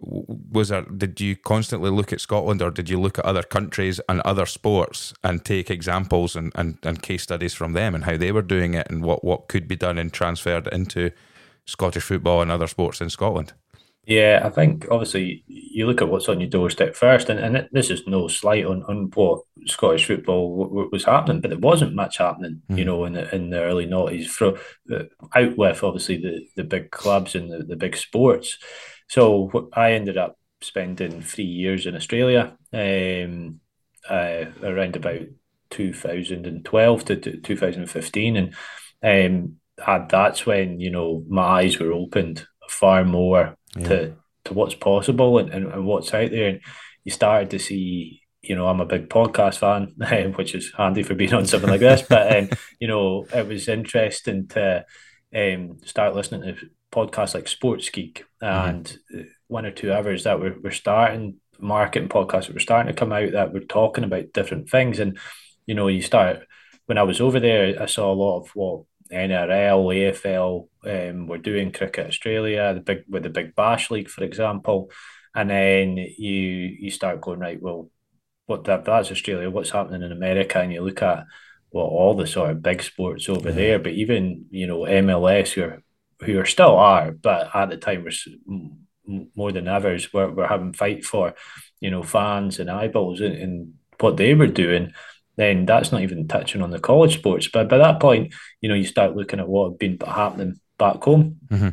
was 0.00 0.68
there 0.68 0.82
did 0.82 1.20
you 1.20 1.34
constantly 1.36 1.90
look 1.90 2.12
at 2.12 2.20
Scotland 2.20 2.62
or 2.62 2.70
did 2.70 2.88
you 2.88 3.00
look 3.00 3.18
at 3.18 3.24
other 3.24 3.42
countries 3.42 4.00
and 4.08 4.20
other 4.20 4.46
sports 4.46 5.12
and 5.24 5.44
take 5.44 5.70
examples 5.70 6.36
and, 6.36 6.52
and, 6.54 6.78
and 6.84 7.02
case 7.02 7.24
studies 7.24 7.54
from 7.54 7.72
them 7.72 7.94
and 7.94 8.04
how 8.04 8.16
they 8.16 8.30
were 8.30 8.42
doing 8.42 8.74
it 8.74 8.86
and 8.88 9.02
what, 9.02 9.24
what 9.24 9.48
could 9.48 9.66
be 9.66 9.76
done 9.76 9.98
and 9.98 10.12
transferred 10.12 10.68
into 10.68 11.10
Scottish 11.66 12.04
football 12.04 12.40
and 12.40 12.50
other 12.50 12.68
sports 12.68 13.00
in 13.00 13.10
Scotland? 13.10 13.52
Yeah, 14.08 14.40
I 14.42 14.48
think 14.48 14.86
obviously 14.90 15.44
you 15.48 15.86
look 15.86 16.00
at 16.00 16.08
what's 16.08 16.30
on 16.30 16.40
your 16.40 16.48
doorstep 16.48 16.94
first, 16.96 17.28
and, 17.28 17.38
and 17.38 17.58
it, 17.58 17.68
this 17.72 17.90
is 17.90 18.06
no 18.06 18.26
slight 18.26 18.64
on, 18.64 18.82
on 18.84 19.10
what 19.12 19.42
Scottish 19.66 20.06
football 20.06 20.48
w- 20.56 20.70
w- 20.70 20.88
was 20.90 21.04
happening, 21.04 21.42
but 21.42 21.50
there 21.50 21.58
wasn't 21.58 21.94
much 21.94 22.16
happening, 22.16 22.62
mm. 22.70 22.78
you 22.78 22.86
know, 22.86 23.04
in 23.04 23.12
the 23.12 23.34
in 23.34 23.50
the 23.50 23.60
early 23.60 23.86
noughties. 23.86 24.24
From 24.24 24.56
uh, 24.90 25.02
out 25.34 25.58
with 25.58 25.84
obviously 25.84 26.16
the, 26.16 26.46
the 26.56 26.64
big 26.64 26.90
clubs 26.90 27.34
and 27.34 27.52
the, 27.52 27.58
the 27.64 27.76
big 27.76 27.98
sports. 27.98 28.56
So 29.08 29.70
I 29.72 29.92
ended 29.92 30.16
up 30.16 30.38
spending 30.60 31.22
three 31.22 31.44
years 31.44 31.86
in 31.86 31.96
Australia, 31.96 32.56
um, 32.72 33.60
uh, 34.08 34.44
around 34.62 34.96
about 34.96 35.22
2012 35.70 37.04
to, 37.06 37.16
to 37.16 37.36
2015, 37.38 38.36
and 38.36 38.54
um, 39.02 40.08
that's 40.08 40.46
when 40.46 40.80
you 40.80 40.90
know 40.90 41.24
my 41.28 41.42
eyes 41.42 41.78
were 41.78 41.92
opened 41.92 42.46
far 42.68 43.04
more 43.04 43.56
yeah. 43.76 43.88
to 43.88 44.16
to 44.44 44.54
what's 44.54 44.74
possible 44.74 45.38
and, 45.38 45.50
and, 45.50 45.72
and 45.72 45.86
what's 45.86 46.12
out 46.14 46.30
there. 46.30 46.48
And 46.48 46.60
you 47.04 47.12
started 47.12 47.50
to 47.50 47.58
see, 47.58 48.22
you 48.42 48.54
know, 48.54 48.66
I'm 48.66 48.80
a 48.80 48.86
big 48.86 49.08
podcast 49.08 49.58
fan, 49.58 50.32
which 50.36 50.54
is 50.54 50.72
handy 50.76 51.02
for 51.02 51.14
being 51.14 51.34
on 51.34 51.46
something 51.46 51.70
like 51.70 51.80
this. 51.80 52.02
But 52.02 52.36
um, 52.36 52.48
you 52.80 52.88
know, 52.88 53.26
it 53.32 53.46
was 53.46 53.68
interesting 53.68 54.48
to 54.48 54.84
um, 55.34 55.78
start 55.84 56.14
listening 56.14 56.42
to 56.42 56.68
podcasts 56.92 57.34
like 57.34 57.48
Sports 57.48 57.88
Geek 57.90 58.24
mm-hmm. 58.42 58.68
and 58.68 58.98
mm-hmm. 59.14 59.28
one 59.46 59.66
or 59.66 59.70
two 59.70 59.92
others 59.92 60.24
that 60.24 60.40
were, 60.40 60.56
were 60.62 60.70
starting 60.70 61.36
marketing 61.58 62.08
podcasts 62.08 62.46
that 62.46 62.54
were 62.54 62.60
starting 62.60 62.92
to 62.92 62.98
come 62.98 63.12
out 63.12 63.32
that 63.32 63.52
were 63.52 63.60
talking 63.60 64.04
about 64.04 64.32
different 64.32 64.70
things. 64.70 64.98
And 64.98 65.18
you 65.66 65.74
know, 65.74 65.88
you 65.88 66.02
start 66.02 66.40
when 66.86 66.98
I 66.98 67.02
was 67.02 67.20
over 67.20 67.40
there, 67.40 67.80
I 67.80 67.86
saw 67.86 68.10
a 68.10 68.14
lot 68.14 68.40
of 68.40 68.48
what 68.54 68.84
NRL, 69.12 70.12
AFL 70.12 70.68
um, 70.84 71.26
we're 71.26 71.38
doing 71.38 71.72
cricket 71.72 72.08
Australia, 72.08 72.74
the 72.74 72.80
big 72.80 73.04
with 73.08 73.22
the 73.22 73.30
Big 73.30 73.54
Bash 73.54 73.90
League, 73.90 74.08
for 74.08 74.24
example, 74.24 74.90
and 75.34 75.50
then 75.50 75.96
you 75.96 76.32
you 76.80 76.90
start 76.90 77.20
going 77.20 77.40
right. 77.40 77.60
Well, 77.60 77.90
what 78.46 78.64
that 78.64 78.84
that's 78.84 79.10
Australia. 79.10 79.50
What's 79.50 79.70
happening 79.70 80.02
in 80.02 80.12
America? 80.12 80.60
And 80.60 80.72
you 80.72 80.82
look 80.82 81.02
at 81.02 81.24
well 81.70 81.86
all 81.86 82.14
the 82.14 82.26
sort 82.26 82.50
of 82.50 82.62
big 82.62 82.82
sports 82.82 83.28
over 83.28 83.50
yeah. 83.50 83.54
there, 83.54 83.78
but 83.78 83.92
even 83.92 84.46
you 84.50 84.66
know 84.66 84.80
MLS 84.80 85.52
who 85.52 85.62
are 85.64 85.82
who 86.20 86.38
are 86.38 86.46
still 86.46 86.76
are, 86.76 87.12
but 87.12 87.54
at 87.54 87.70
the 87.70 87.76
time 87.76 88.04
were 88.04 88.12
more 89.34 89.52
than 89.52 89.68
others. 89.68 90.12
We're, 90.12 90.30
we're 90.30 90.46
having 90.46 90.72
fight 90.72 91.04
for 91.04 91.34
you 91.80 91.90
know 91.90 92.02
fans 92.02 92.58
and 92.58 92.70
eyeballs 92.70 93.20
and, 93.20 93.34
and 93.34 93.74
what 93.98 94.16
they 94.16 94.34
were 94.34 94.46
doing 94.46 94.92
then 95.38 95.66
that's 95.66 95.92
not 95.92 96.02
even 96.02 96.26
touching 96.26 96.62
on 96.62 96.70
the 96.70 96.80
college 96.80 97.16
sports. 97.16 97.46
But 97.46 97.68
by 97.68 97.78
that 97.78 98.00
point, 98.00 98.34
you 98.60 98.68
know, 98.68 98.74
you 98.74 98.84
start 98.84 99.14
looking 99.14 99.38
at 99.38 99.48
what 99.48 99.70
had 99.70 99.78
been 99.78 99.98
happening 100.04 100.58
back 100.78 101.02
home, 101.04 101.36
mm-hmm. 101.48 101.68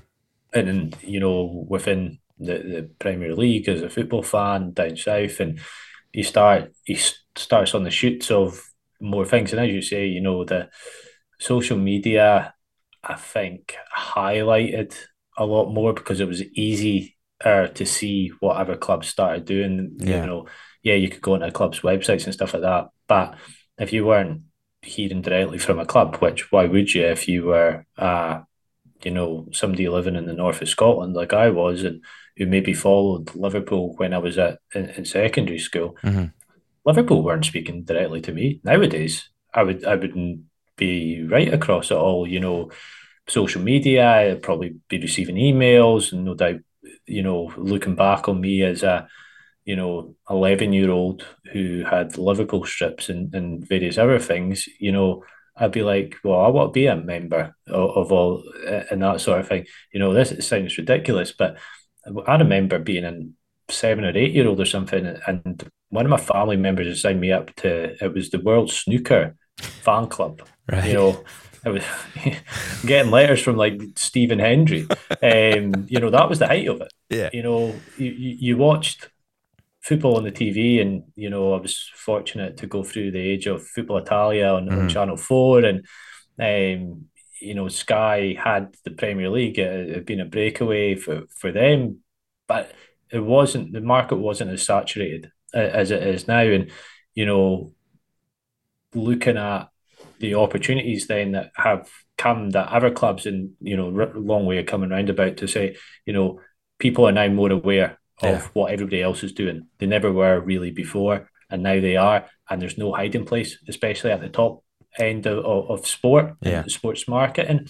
and 0.54 0.68
then 0.68 0.94
you 1.02 1.20
know 1.20 1.66
within 1.68 2.20
the, 2.38 2.54
the 2.54 2.90
Premier 3.00 3.36
League 3.36 3.68
as 3.68 3.82
a 3.82 3.90
football 3.90 4.22
fan 4.22 4.72
down 4.74 4.96
south, 4.96 5.40
and 5.40 5.60
you 6.14 6.24
start 6.24 6.74
he 6.84 6.96
starts 7.36 7.74
on 7.74 7.84
the 7.84 7.92
shoots 7.92 8.30
of 8.30 8.62
more 9.02 9.26
things. 9.26 9.52
And 9.52 9.60
as 9.60 9.72
you 9.72 9.82
say, 9.82 10.06
you 10.06 10.22
know 10.22 10.46
the 10.46 10.70
social 11.40 11.78
media, 11.78 12.54
I 13.06 13.16
think 13.16 13.76
highlighted 13.96 14.96
a 15.38 15.46
lot 15.46 15.72
more 15.72 15.94
because 15.94 16.20
it 16.20 16.28
was 16.28 16.44
easy 16.44 17.18
uh, 17.44 17.68
to 17.68 17.86
see 17.86 18.32
what 18.40 18.58
other 18.58 18.76
clubs 18.76 19.08
started 19.08 19.46
doing. 19.46 19.98
Yeah. 19.98 20.22
You 20.22 20.26
know, 20.28 20.48
yeah, 20.82 20.96
you 20.96 21.10
could 21.10 21.22
go 21.22 21.36
into 21.36 21.48
a 21.48 21.52
clubs' 21.52 21.82
websites 21.82 22.26
and 22.26 22.34
stuff 22.34 22.54
like 22.54 22.64
that, 22.64 22.90
but 23.08 23.36
if 23.78 23.92
you 23.92 24.06
weren't 24.06 24.44
hearing 24.82 25.22
directly 25.22 25.58
from 25.58 25.80
a 25.80 25.86
club, 25.86 26.18
which 26.18 26.52
why 26.52 26.66
would 26.66 26.94
you 26.94 27.04
if 27.04 27.28
you 27.28 27.46
were, 27.46 27.86
uh, 27.98 28.42
you 29.04 29.12
know, 29.12 29.48
somebody 29.52 29.90
living 29.90 30.16
in 30.16 30.26
the 30.26 30.34
north 30.34 30.62
of 30.62 30.70
Scotland 30.70 31.14
like 31.14 31.34
I 31.34 31.50
was, 31.50 31.84
and 31.84 32.04
who 32.38 32.46
maybe 32.46 32.74
followed 32.74 33.36
Liverpool 33.36 33.96
when 33.98 34.14
I 34.14 34.20
was 34.20 34.38
at 34.38 34.60
in, 34.74 34.90
in 34.92 35.06
secondary 35.06 35.60
school. 35.60 35.98
Mm-hmm. 36.04 36.26
Liverpool 36.86 37.24
weren't 37.24 37.46
speaking 37.46 37.84
directly 37.84 38.22
to 38.22 38.32
me. 38.32 38.62
Nowadays, 38.64 39.30
I 39.54 39.64
would 39.64 39.84
I 39.86 39.96
wouldn't 39.96 40.42
be 40.78 41.24
right 41.24 41.54
across 41.54 41.92
it 41.92 41.98
all. 41.98 42.28
You 42.28 42.40
know, 42.40 42.72
social 43.28 43.62
media, 43.62 44.32
I'd 44.32 44.42
probably 44.42 44.76
be 44.90 45.00
receiving 45.00 45.36
emails, 45.36 46.12
and 46.12 46.26
no 46.26 46.34
doubt, 46.36 46.62
you 47.06 47.24
know, 47.24 47.52
looking 47.58 47.96
back 47.96 48.28
on 48.30 48.42
me 48.42 48.64
as 48.64 48.84
a 48.84 49.08
you 49.66 49.76
know, 49.76 50.16
11 50.30 50.74
year 50.74 50.92
old 50.92 51.26
who 51.52 51.84
had 51.84 52.18
Liverpool 52.18 52.66
strips 52.66 53.10
and, 53.10 53.34
and 53.34 53.68
various 53.68 53.98
other 53.98 54.20
things, 54.20 54.68
you 54.80 54.92
know, 54.92 55.24
I'd 55.58 55.72
be 55.72 55.82
like, 55.82 56.18
well, 56.24 56.42
I 56.42 56.50
want 56.50 56.70
to 56.70 56.80
be 56.80 56.86
a 56.86 56.96
member 56.96 57.56
of, 57.68 57.90
of 57.98 58.12
all 58.12 58.44
and 58.92 59.02
that 59.02 59.22
sort 59.22 59.40
of 59.40 59.48
thing. 59.48 59.66
You 59.92 60.00
know, 60.00 60.14
this 60.14 60.48
sounds 60.48 60.78
ridiculous, 60.78 61.32
but 61.32 61.58
I 62.28 62.38
remember 62.38 62.78
being 62.78 63.06
a 63.06 63.72
seven 63.72 64.06
or 64.06 64.16
eight 64.16 64.34
year 64.34 64.48
old 64.48 64.60
or 64.60 64.66
something, 64.66 65.06
and 65.26 65.72
one 65.90 66.06
of 66.06 66.12
my 66.12 66.18
family 66.18 66.58
members 66.58 66.88
had 66.88 66.98
signed 66.98 67.22
me 67.22 67.32
up 67.32 67.56
to 67.56 67.96
it 68.04 68.14
was 68.14 68.30
the 68.30 68.40
World 68.40 68.72
Snooker 68.72 69.36
fan 69.58 70.08
club. 70.08 70.42
Right. 70.72 70.88
You 70.88 70.94
know, 70.94 71.24
I 71.66 71.70
was 71.70 71.84
getting 72.86 73.12
letters 73.12 73.42
from 73.42 73.58
like 73.58 73.82
Stephen 73.96 74.40
Hendry. 74.40 74.88
Um, 75.22 75.86
you 75.88 76.00
know, 76.00 76.10
that 76.10 76.30
was 76.30 76.40
the 76.40 76.48
height 76.48 76.68
of 76.68 76.82
it. 76.82 76.94
Yeah. 77.10 77.30
You 77.34 77.44
know, 77.44 77.76
you, 77.98 78.12
you 78.12 78.58
watched 78.58 79.10
football 79.86 80.18
on 80.18 80.24
the 80.24 80.32
TV, 80.32 80.82
and 80.82 81.04
you 81.16 81.30
know 81.30 81.54
I 81.54 81.62
was 81.62 81.90
fortunate 81.96 82.58
to 82.58 82.68
go 82.68 82.84
through 82.84 83.12
the 83.12 83.20
age 83.20 83.46
of 83.46 83.66
Football 83.66 83.98
Italia 83.98 84.48
on, 84.48 84.68
mm. 84.68 84.82
on 84.82 84.90
Channel 84.90 85.18
Four, 85.18 85.64
and 85.64 85.86
um, 86.40 87.06
you 87.40 87.54
know 87.54 87.68
Sky 87.68 88.36
had 88.38 88.76
the 88.84 88.92
Premier 88.92 89.30
League. 89.30 89.60
It 89.60 89.94
had 89.94 90.06
been 90.06 90.20
a 90.20 90.26
breakaway 90.26 90.96
for 90.96 91.24
for 91.30 91.52
them, 91.52 92.00
but 92.48 92.72
it 93.12 93.20
wasn't. 93.20 93.74
The 93.74 93.82
market 93.82 94.18
wasn't 94.18 94.52
as 94.52 94.66
saturated 94.66 95.32
as 95.54 95.92
it 95.92 96.04
is 96.04 96.28
now, 96.28 96.42
and 96.42 96.72
you 97.14 97.26
know, 97.26 97.74
looking 98.94 99.38
at 99.38 99.70
the 100.30 100.36
opportunities 100.36 101.08
then 101.08 101.34
that 101.34 101.52
have 101.56 101.90
come 102.18 102.52
that 102.52 102.70
other 102.70 102.92
clubs 102.92 103.26
in 103.26 103.54
you 103.62 103.76
know 103.76 103.90
long 104.16 104.46
way 104.46 104.58
of 104.58 104.66
coming 104.66 104.90
round 104.90 105.10
about 105.10 105.38
to 105.38 105.48
say 105.48 105.76
you 106.06 106.14
know 106.14 106.40
people 106.80 107.08
are 107.08 107.12
now 107.12 107.28
more 107.28 107.52
aware 107.52 107.98
of 108.22 108.42
yeah. 108.42 108.48
what 108.54 108.72
everybody 108.72 109.02
else 109.02 109.24
is 109.24 109.34
doing. 109.34 109.68
They 109.80 109.86
never 109.86 110.12
were 110.12 110.40
really 110.40 110.72
before, 110.72 111.30
and 111.50 111.64
now 111.64 111.80
they 111.80 111.98
are. 111.98 112.26
And 112.50 112.62
there's 112.62 112.78
no 112.78 112.94
hiding 112.94 113.26
place, 113.26 113.58
especially 113.68 114.12
at 114.12 114.22
the 114.22 114.30
top 114.30 114.64
end 114.98 115.26
of, 115.26 115.44
of, 115.44 115.70
of 115.70 115.88
sport, 115.88 116.36
yeah. 116.42 116.64
sports 116.68 117.08
marketing. 117.08 117.68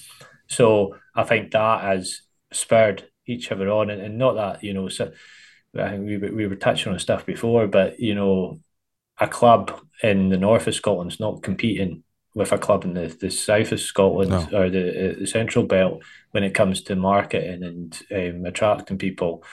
So 0.48 0.98
I 1.16 1.24
think 1.24 1.52
that 1.52 1.82
has 1.82 2.22
spurred 2.52 3.10
each 3.26 3.52
other 3.52 3.70
on, 3.70 3.90
and, 3.90 4.02
and 4.02 4.18
not 4.18 4.36
that 4.36 4.64
you 4.64 4.74
know. 4.74 4.90
So 4.90 5.12
I 5.78 5.90
think 5.90 6.06
we 6.06 6.18
we 6.18 6.48
were 6.48 6.56
touching 6.56 6.94
on 6.94 7.00
stuff 7.00 7.26
before, 7.26 7.68
but 7.68 8.00
you 8.00 8.16
know, 8.16 8.60
a 9.20 9.28
club 9.28 9.80
in 10.04 10.30
the 10.30 10.38
north 10.38 10.68
of 10.68 10.76
Scotland's 10.76 11.20
not 11.20 11.42
competing 11.42 12.04
with 12.36 12.52
a 12.52 12.58
club 12.60 12.84
in 12.84 12.94
the, 12.94 13.08
the 13.20 13.32
south 13.32 13.72
of 13.72 13.80
Scotland 13.80 14.30
no. 14.30 14.48
or 14.54 14.70
the, 14.70 15.14
uh, 15.14 15.20
the 15.20 15.26
central 15.26 15.66
belt 15.66 16.04
when 16.32 16.44
it 16.44 16.54
comes 16.54 16.82
to 16.84 16.96
marketing 16.96 17.64
and 17.64 18.00
um, 18.14 18.46
attracting 18.46 19.00
people 19.00 19.44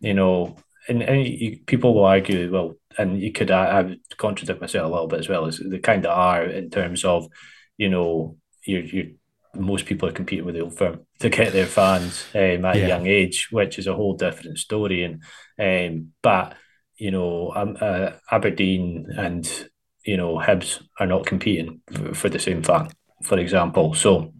you 0.00 0.14
know, 0.14 0.56
and, 0.88 1.02
and 1.02 1.26
you, 1.26 1.58
people 1.66 1.94
will 1.94 2.04
argue, 2.04 2.50
well, 2.50 2.74
and 2.98 3.20
you 3.20 3.32
could, 3.32 3.50
I, 3.50 3.66
I 3.66 3.82
would 3.82 4.16
contradict 4.16 4.60
myself 4.60 4.86
a 4.86 4.92
little 4.92 5.06
bit 5.06 5.20
as 5.20 5.28
well, 5.28 5.46
as 5.46 5.58
they 5.58 5.78
kind 5.78 6.04
of 6.04 6.16
are 6.16 6.44
in 6.44 6.70
terms 6.70 7.04
of, 7.04 7.28
you 7.76 7.88
know, 7.88 8.36
you're, 8.64 8.82
you're 8.82 9.06
most 9.54 9.84
people 9.84 10.08
are 10.08 10.12
competing 10.12 10.44
with 10.44 10.54
the 10.54 10.60
old 10.60 10.78
firm 10.78 11.00
to 11.18 11.28
get 11.28 11.52
their 11.52 11.66
fans 11.66 12.24
um, 12.34 12.64
at 12.64 12.76
yeah. 12.76 12.84
a 12.84 12.88
young 12.88 13.06
age, 13.06 13.48
which 13.50 13.78
is 13.78 13.88
a 13.88 13.94
whole 13.94 14.14
different 14.14 14.58
story. 14.58 15.02
And 15.02 15.22
um, 15.58 16.12
but 16.22 16.54
you 16.96 17.10
know, 17.10 17.52
um, 17.56 17.76
uh, 17.80 18.10
Aberdeen 18.30 19.08
and 19.16 19.69
you 20.10 20.16
know 20.16 20.32
Hibs 20.46 20.82
are 20.98 21.06
not 21.06 21.26
competing 21.26 21.80
for, 21.92 22.14
for 22.14 22.28
the 22.28 22.38
same 22.38 22.62
fan, 22.62 22.90
for 23.22 23.38
example. 23.38 23.94
So 23.94 24.32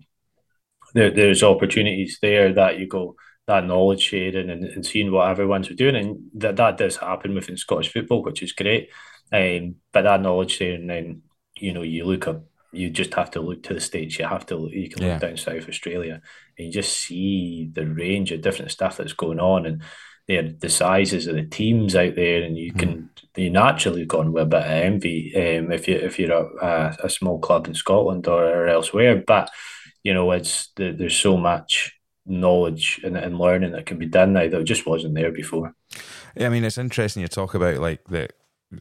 there, 0.94 1.12
there's 1.12 1.42
opportunities 1.42 2.18
there 2.20 2.52
that 2.54 2.78
you 2.78 2.86
go 2.88 3.14
that 3.46 3.66
knowledge 3.66 4.02
sharing 4.02 4.50
and, 4.50 4.64
and 4.64 4.86
seeing 4.86 5.10
what 5.10 5.28
everyone's 5.28 5.68
doing. 5.68 5.96
And 5.96 6.18
that, 6.34 6.56
that 6.56 6.78
does 6.78 6.96
happen 6.96 7.34
within 7.34 7.56
Scottish 7.56 7.92
football, 7.92 8.22
which 8.22 8.42
is 8.42 8.52
great. 8.52 8.90
Um, 9.32 9.76
but 9.92 10.02
that 10.02 10.22
knowledge 10.22 10.56
sharing, 10.56 10.86
then, 10.86 11.22
you 11.56 11.72
know, 11.72 11.82
you 11.82 12.04
look 12.04 12.28
up, 12.28 12.44
you 12.72 12.90
just 12.90 13.14
have 13.14 13.30
to 13.32 13.40
look 13.40 13.64
to 13.64 13.74
the 13.74 13.80
States. 13.80 14.18
You 14.18 14.26
have 14.26 14.46
to, 14.46 14.56
look, 14.56 14.72
you 14.72 14.88
can 14.88 15.02
yeah. 15.02 15.12
look 15.14 15.22
down 15.22 15.36
South 15.36 15.68
Australia 15.68 16.20
and 16.56 16.66
you 16.66 16.72
just 16.72 16.96
see 16.96 17.70
the 17.72 17.86
range 17.86 18.30
of 18.30 18.42
different 18.42 18.70
stuff 18.70 18.96
that's 18.96 19.14
going 19.14 19.40
on. 19.40 19.66
And 19.66 19.82
the, 20.30 20.56
the 20.60 20.68
sizes 20.70 21.26
of 21.26 21.34
the 21.34 21.44
teams 21.44 21.96
out 21.96 22.14
there, 22.14 22.42
and 22.42 22.56
you 22.56 22.72
can 22.72 23.10
mm. 23.36 23.42
you 23.42 23.50
naturally 23.50 24.04
go 24.04 24.20
on 24.20 24.32
with 24.32 24.44
a 24.44 24.46
bit 24.46 24.62
of 24.62 24.70
envy 24.70 25.34
um, 25.34 25.72
if 25.72 25.88
you 25.88 25.96
if 25.96 26.20
you're 26.20 26.32
a, 26.32 26.96
a, 27.02 27.10
small 27.10 27.40
club 27.40 27.66
in 27.66 27.74
Scotland 27.74 28.28
or, 28.28 28.44
or 28.44 28.68
elsewhere. 28.68 29.24
But 29.26 29.50
you 30.04 30.14
know, 30.14 30.30
it's 30.30 30.68
the, 30.76 30.92
there's 30.92 31.16
so 31.16 31.36
much 31.36 31.98
knowledge 32.26 33.00
and, 33.02 33.16
and 33.16 33.38
learning 33.38 33.72
that 33.72 33.86
can 33.86 33.98
be 33.98 34.06
done 34.06 34.32
now 34.32 34.48
that 34.48 34.64
just 34.64 34.86
wasn't 34.86 35.16
there 35.16 35.32
before. 35.32 35.74
Yeah, 36.36 36.46
I 36.46 36.50
mean, 36.50 36.62
it's 36.62 36.78
interesting 36.78 37.22
you 37.22 37.28
talk 37.28 37.54
about 37.54 37.78
like 37.78 38.04
the 38.04 38.28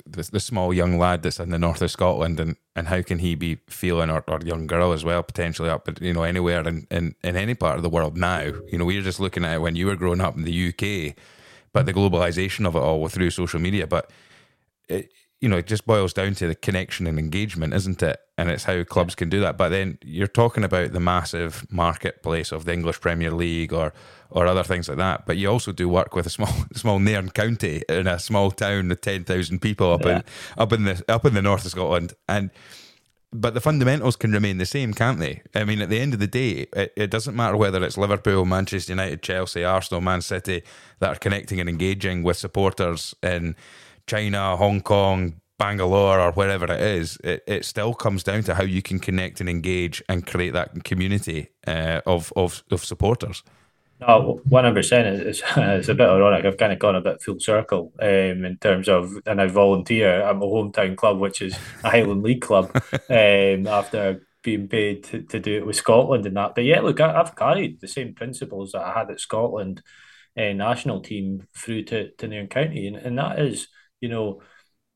the, 0.06 0.30
the 0.32 0.40
small 0.40 0.72
young 0.72 1.00
lad 1.00 1.24
that's 1.24 1.40
in 1.40 1.50
the 1.50 1.58
north 1.58 1.82
of 1.82 1.90
Scotland, 1.90 2.40
and, 2.40 2.58
and 2.76 2.90
how 2.90 3.02
can 3.02 3.18
he 3.18 3.34
be 3.34 3.58
feeling, 3.68 4.12
or, 4.12 4.24
or 4.28 4.40
young 4.46 4.68
girl 4.68 4.94
as 4.94 5.04
well, 5.04 5.24
potentially 5.24 5.68
up, 5.68 5.90
you 6.00 6.14
know, 6.14 6.22
anywhere 6.22 6.68
in, 6.68 6.86
in, 6.92 7.16
in 7.24 7.36
any 7.36 7.56
part 7.56 7.78
of 7.78 7.82
the 7.82 7.90
world 7.90 8.16
now. 8.16 8.52
You 8.72 8.78
know, 8.78 8.86
we 8.86 9.00
are 9.00 9.02
just 9.02 9.20
looking 9.20 9.44
at 9.44 9.56
it 9.56 9.62
when 9.62 9.76
you 9.76 9.88
were 9.88 9.96
growing 9.96 10.22
up 10.22 10.38
in 10.38 10.44
the 10.44 10.68
UK, 10.70 11.16
but 11.74 11.86
the 11.86 11.94
globalization 11.94 12.66
of 12.66 12.76
it 12.76 12.80
all 12.80 13.08
through 13.08 13.30
social 13.32 13.60
media. 13.60 13.88
But 13.88 14.12
it, 14.88 15.12
you 15.42 15.48
know, 15.48 15.58
it 15.58 15.68
just 15.68 15.86
boils 15.86 16.12
down 16.12 16.36
to 16.36 16.48
the 16.48 16.56
connection 16.56 17.08
and 17.08 17.18
engagement, 17.18 17.74
isn't 17.74 18.04
it? 18.04 18.20
And 18.38 18.50
it's 18.50 18.66
how 18.66 18.84
clubs 18.84 19.16
can 19.16 19.30
do 19.30 19.40
that. 19.40 19.58
But 19.58 19.70
then 19.70 19.98
you're 20.04 20.28
talking 20.28 20.66
about 20.66 20.92
the 20.92 21.00
massive 21.00 21.66
marketplace 21.72 22.52
of 22.52 22.66
the 22.66 22.74
English 22.74 23.00
Premier 23.00 23.32
League 23.32 23.74
or 23.74 23.94
or 24.30 24.46
other 24.46 24.64
things 24.64 24.90
like 24.90 24.98
that. 24.98 25.26
But 25.26 25.38
you 25.38 25.50
also 25.50 25.72
do 25.72 25.88
work 25.88 26.14
with 26.16 26.26
a 26.26 26.30
small 26.30 26.54
small 26.74 27.00
Nairn 27.00 27.30
county 27.30 27.84
in 27.88 28.08
a 28.08 28.20
small 28.20 28.52
town 28.52 28.92
of 28.92 29.02
ten 29.02 29.24
thousand 29.24 29.60
people 29.60 29.94
up 29.94 30.06
yeah. 30.06 30.18
in 30.18 30.24
up 30.58 30.74
in 30.74 30.84
the 30.84 31.04
up 31.08 31.26
in 31.26 31.34
the 31.34 31.42
north 31.42 31.66
of 31.66 31.72
Scotland. 31.72 32.14
And 32.28 32.52
but 33.32 33.54
the 33.54 33.62
fundamentals 33.62 34.16
can 34.16 34.32
remain 34.32 34.58
the 34.58 34.66
same, 34.66 34.94
can't 34.94 35.20
they? 35.20 35.42
I 35.54 35.64
mean, 35.64 35.82
at 35.82 35.90
the 35.90 36.00
end 36.00 36.14
of 36.14 36.20
the 36.20 36.28
day, 36.28 36.68
it, 36.74 36.94
it 36.96 37.12
doesn't 37.12 37.36
matter 37.36 37.58
whether 37.58 37.84
it's 37.84 37.98
Liverpool, 37.98 38.46
Manchester 38.46 38.94
United, 38.94 39.22
Chelsea, 39.22 39.64
Arsenal, 39.64 40.02
Man 40.02 40.22
City 40.22 40.64
that 41.00 41.10
are 41.16 41.20
connecting 41.20 41.60
and 41.60 41.70
engaging 41.70 42.24
with 42.24 42.38
supporters 42.38 43.14
in 43.22 43.56
China, 44.08 44.58
Hong 44.58 44.82
Kong, 44.82 45.40
Bangalore, 45.60 46.20
or 46.20 46.32
wherever 46.32 46.66
it 46.66 46.82
is, 46.82 47.18
it, 47.24 47.44
it 47.46 47.66
still 47.66 47.94
comes 47.94 48.24
down 48.24 48.44
to 48.44 48.56
how 48.56 48.64
you 48.64 48.82
can 48.82 48.98
connect 48.98 49.42
and 49.42 49.50
engage 49.50 50.02
and 50.10 50.26
create 50.26 50.54
that 50.54 50.84
community 50.84 51.50
uh, 51.68 52.02
of, 52.06 52.34
of 52.36 52.64
of 52.72 52.84
supporters. 52.84 53.44
No, 54.00 54.40
one 54.46 54.64
hundred 54.64 54.76
percent. 54.76 55.08
It's 55.22 55.42
it's 55.58 55.88
a 55.90 55.94
bit 55.94 56.08
ironic. 56.08 56.46
I've 56.46 56.58
kind 56.58 56.72
of 56.72 56.80
gone 56.80 56.96
a 56.96 57.02
bit 57.02 57.22
full 57.22 57.40
circle 57.40 57.92
um, 58.02 58.46
in 58.46 58.58
terms 58.62 58.88
of, 58.88 59.12
and 59.26 59.42
I 59.42 59.48
volunteer 59.48 60.22
at 60.22 60.36
my 60.38 60.46
hometown 60.46 60.96
club, 60.96 61.20
which 61.20 61.42
is 61.42 61.58
a 61.84 61.90
Highland 61.90 62.24
League 62.24 62.42
club, 62.42 62.72
um, 63.10 63.68
after 63.68 64.26
being 64.42 64.70
paid 64.70 65.04
to, 65.04 65.22
to 65.24 65.40
do 65.40 65.58
it 65.58 65.66
with 65.66 65.76
Scotland 65.76 66.26
and 66.26 66.38
that. 66.38 66.56
But 66.56 66.64
yeah, 66.64 66.80
look, 66.80 67.02
I, 67.02 67.12
have 67.12 67.36
carried 67.36 67.82
the 67.82 67.90
same 67.90 68.16
principles 68.16 68.72
that 68.72 68.84
I 68.84 68.98
had 68.98 69.12
at 69.12 69.20
Scotland 69.20 69.82
uh, 70.38 70.54
national 70.54 71.02
team 71.02 71.48
through 71.56 71.84
to 71.86 72.12
to 72.12 72.28
Nairn 72.28 72.48
County, 72.48 72.88
and, 72.88 72.96
and 72.96 73.18
that 73.18 73.40
is 73.40 73.68
you 74.00 74.08
know, 74.08 74.42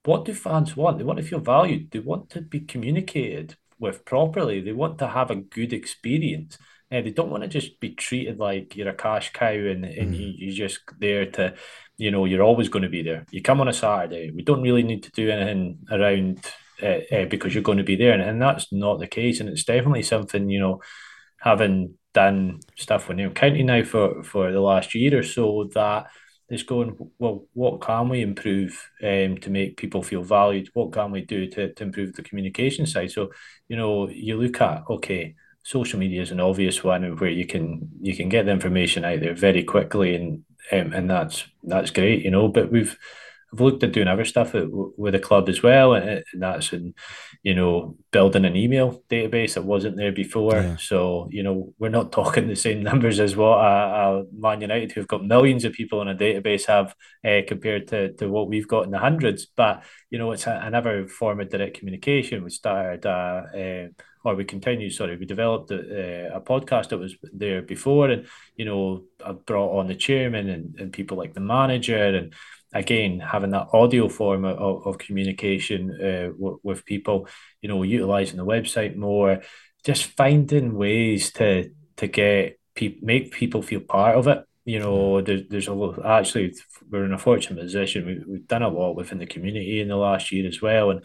what 0.06 0.26
do 0.26 0.34
fans 0.34 0.76
want? 0.78 0.98
They 0.98 1.04
want 1.04 1.20
to 1.20 1.26
feel 1.26 1.40
valued. 1.40 1.92
They 1.92 2.00
want 2.00 2.30
to 2.32 2.42
be 2.42 2.62
communicated 2.62 3.56
with 3.80 4.06
properly. 4.06 4.62
They 4.62 4.72
want 4.72 5.00
to 5.00 5.08
have 5.08 5.32
a 5.32 5.36
good 5.36 5.74
experience. 5.74 6.58
And 6.94 7.06
they 7.06 7.12
don't 7.12 7.30
want 7.30 7.44
to 7.44 7.50
just 7.50 7.80
be 7.80 7.92
treated 7.92 8.40
like 8.40 8.76
you're 8.76 8.90
a 8.90 8.94
cash 8.94 9.34
cow 9.34 9.48
and, 9.48 9.84
and 9.84 10.14
mm. 10.14 10.36
you, 10.38 10.50
are 10.50 10.56
just 10.56 10.80
there 11.00 11.26
to, 11.32 11.56
you 11.98 12.12
know, 12.12 12.26
you're 12.26 12.44
always 12.44 12.70
going 12.70 12.84
to 12.84 12.90
be 12.90 13.02
there. 13.02 13.26
You 13.32 13.42
come 13.42 13.62
on 13.62 13.68
a 13.68 13.74
Saturday. 13.74 14.32
We 14.32 14.44
don't 14.44 14.62
really 14.62 14.84
need 14.84 15.04
to 15.04 15.12
do 15.12 15.30
anything 15.30 15.80
around 15.92 16.46
uh, 16.82 17.00
uh, 17.12 17.26
because 17.26 17.54
you're 17.54 17.64
going 17.64 17.80
to 17.80 17.84
be 17.84 17.96
there. 17.96 18.14
And, 18.14 18.22
and 18.22 18.42
that's 18.42 18.72
not 18.72 19.00
the 19.00 19.08
case. 19.08 19.40
And 19.40 19.50
it's 19.50 19.64
definitely 19.64 20.04
something, 20.04 20.50
you 20.50 20.60
know, 20.60 20.82
having 21.40 21.96
done 22.14 22.60
stuff 22.78 23.08
with 23.08 23.18
Nairn 23.18 23.34
County 23.34 23.64
now 23.64 23.84
for, 23.84 24.24
for 24.24 24.52
the 24.52 24.62
last 24.62 24.94
year 24.94 25.20
or 25.20 25.24
so 25.24 25.70
that– 25.74 26.08
is 26.50 26.64
going, 26.64 26.96
well, 27.20 27.46
what 27.54 27.82
can 27.82 28.10
we 28.10 28.22
improve 28.22 28.90
um, 29.02 29.38
to 29.38 29.50
make 29.50 29.78
people 29.78 30.04
feel 30.04 30.24
valued? 30.24 30.70
What 30.74 30.92
can 30.92 31.12
we 31.12 31.22
do 31.22 31.48
to, 31.48 31.74
to 31.74 31.84
improve 31.84 32.14
the 32.14 32.24
communication 32.24 32.86
side? 32.86 33.12
So, 33.12 33.32
you 33.68 33.76
know, 33.76 34.10
you 34.10 34.38
look 34.38 34.62
at, 34.62 34.84
okay, 34.90 35.36
social 35.64 36.00
media 36.00 36.22
is 36.22 36.32
an 36.32 36.40
obvious 36.40 36.84
one 36.84 37.18
where 37.18 37.30
you 37.30 37.48
can 37.48 37.90
you 38.02 38.16
can 38.16 38.30
get 38.30 38.46
the 38.46 38.52
information 38.52 39.06
out 39.06 39.22
there 39.22 39.34
very 39.34 39.64
quickly 39.64 40.16
and 40.16 40.44
um, 40.72 40.94
and 40.94 41.10
that's 41.10 41.46
that's 41.64 41.92
great, 41.92 42.24
you 42.24 42.32
know. 42.32 42.48
But 42.48 42.72
we've 42.72 42.98
I've 43.54 43.62
looked 43.62 43.84
at 43.84 43.92
doing 43.92 44.08
other 44.08 44.26
stuff 44.26 44.54
with 44.54 45.14
the 45.14 45.20
club 45.20 45.48
as 45.48 45.62
well, 45.62 45.94
and 45.94 46.24
that's 46.34 46.74
in, 46.74 46.96
you 47.44 47.54
know, 47.54 47.98
building 48.12 48.46
an 48.46 48.56
email 48.56 49.04
database 49.10 49.54
that 49.54 49.64
wasn't 49.64 49.98
there 49.98 50.12
before. 50.12 50.56
Yeah. 50.56 50.78
So 50.78 51.28
you 51.32 51.44
know, 51.44 51.74
we're 51.80 51.90
not 51.90 52.12
talking 52.14 52.48
the 52.48 52.56
same 52.56 52.82
numbers 52.82 53.20
as 53.20 53.36
what 53.36 53.60
a, 53.60 54.22
a 54.22 54.24
Man 54.34 54.62
United, 54.62 54.92
who've 54.92 55.08
got 55.08 55.26
millions 55.26 55.66
of 55.66 55.74
people 55.74 56.02
in 56.02 56.08
a 56.08 56.16
database, 56.16 56.66
have 56.66 56.96
uh, 57.26 57.42
compared 57.48 57.88
to, 57.90 58.14
to 58.14 58.28
what 58.30 58.48
we've 58.48 58.68
got 58.68 58.86
in 58.86 58.92
the 58.92 59.00
hundreds. 59.00 59.46
But 59.46 59.84
you 60.10 60.18
know, 60.18 60.32
it's 60.32 60.48
a, 60.48 60.62
another 60.64 61.08
form 61.08 61.40
of 61.40 61.50
direct 61.50 61.78
communication. 61.78 62.44
We 62.44 62.50
started. 62.50 63.06
Uh, 63.06 63.44
uh, 63.56 63.88
or 64.24 64.36
we 64.36 64.46
continue, 64.46 64.90
sorry, 64.90 65.18
we 65.18 65.26
developed 65.26 65.72
a, 65.72 66.36
a, 66.36 66.42
podcast 66.42 66.90
that 66.90 66.98
was 66.98 67.16
there 67.34 67.62
before. 67.62 68.10
And, 68.10 68.26
you 68.56 68.64
know, 68.64 69.04
I 69.24 69.34
brought 69.34 69.78
on 69.78 69.88
the 69.88 69.96
chairman 69.96 70.50
and, 70.50 70.80
and 70.80 70.94
people 70.94 71.18
like 71.18 71.34
the 71.34 71.42
manager 71.42 71.98
and 71.98 72.34
again 72.74 73.20
having 73.20 73.52
that 73.52 73.68
audio 73.74 74.10
form 74.10 74.46
of, 74.46 74.86
of 74.86 74.98
communication 74.98 75.92
uh, 76.02 76.32
w- 76.34 76.60
with 76.64 76.86
people 76.86 77.28
you 77.62 77.70
know 77.70 77.84
utilizing 77.84 78.38
the 78.38 78.46
website 78.46 78.96
more 78.96 79.42
just 79.86 80.06
finding 80.06 80.74
ways 80.74 81.32
to 81.32 81.70
to 81.96 82.08
get 82.08 82.60
people 82.76 83.06
make 83.06 83.32
people 83.32 83.62
feel 83.62 83.80
part 83.80 84.16
of 84.16 84.28
it 84.28 84.44
you 84.66 84.80
know 84.80 85.22
there's, 85.22 85.48
there's 85.50 85.68
a 85.68 85.74
lot 85.74 86.04
actually 86.06 86.54
we're 86.90 87.06
in 87.06 87.14
a 87.14 87.18
fortunate 87.18 87.62
position 87.62 88.06
we, 88.06 88.22
we've 88.28 88.48
done 88.48 88.64
a 88.64 88.70
lot 88.70 88.96
within 88.96 89.20
the 89.20 89.26
community 89.26 89.80
in 89.80 89.88
the 89.88 89.96
last 89.96 90.32
year 90.32 90.48
as 90.48 90.62
well 90.62 90.90
and 90.90 91.04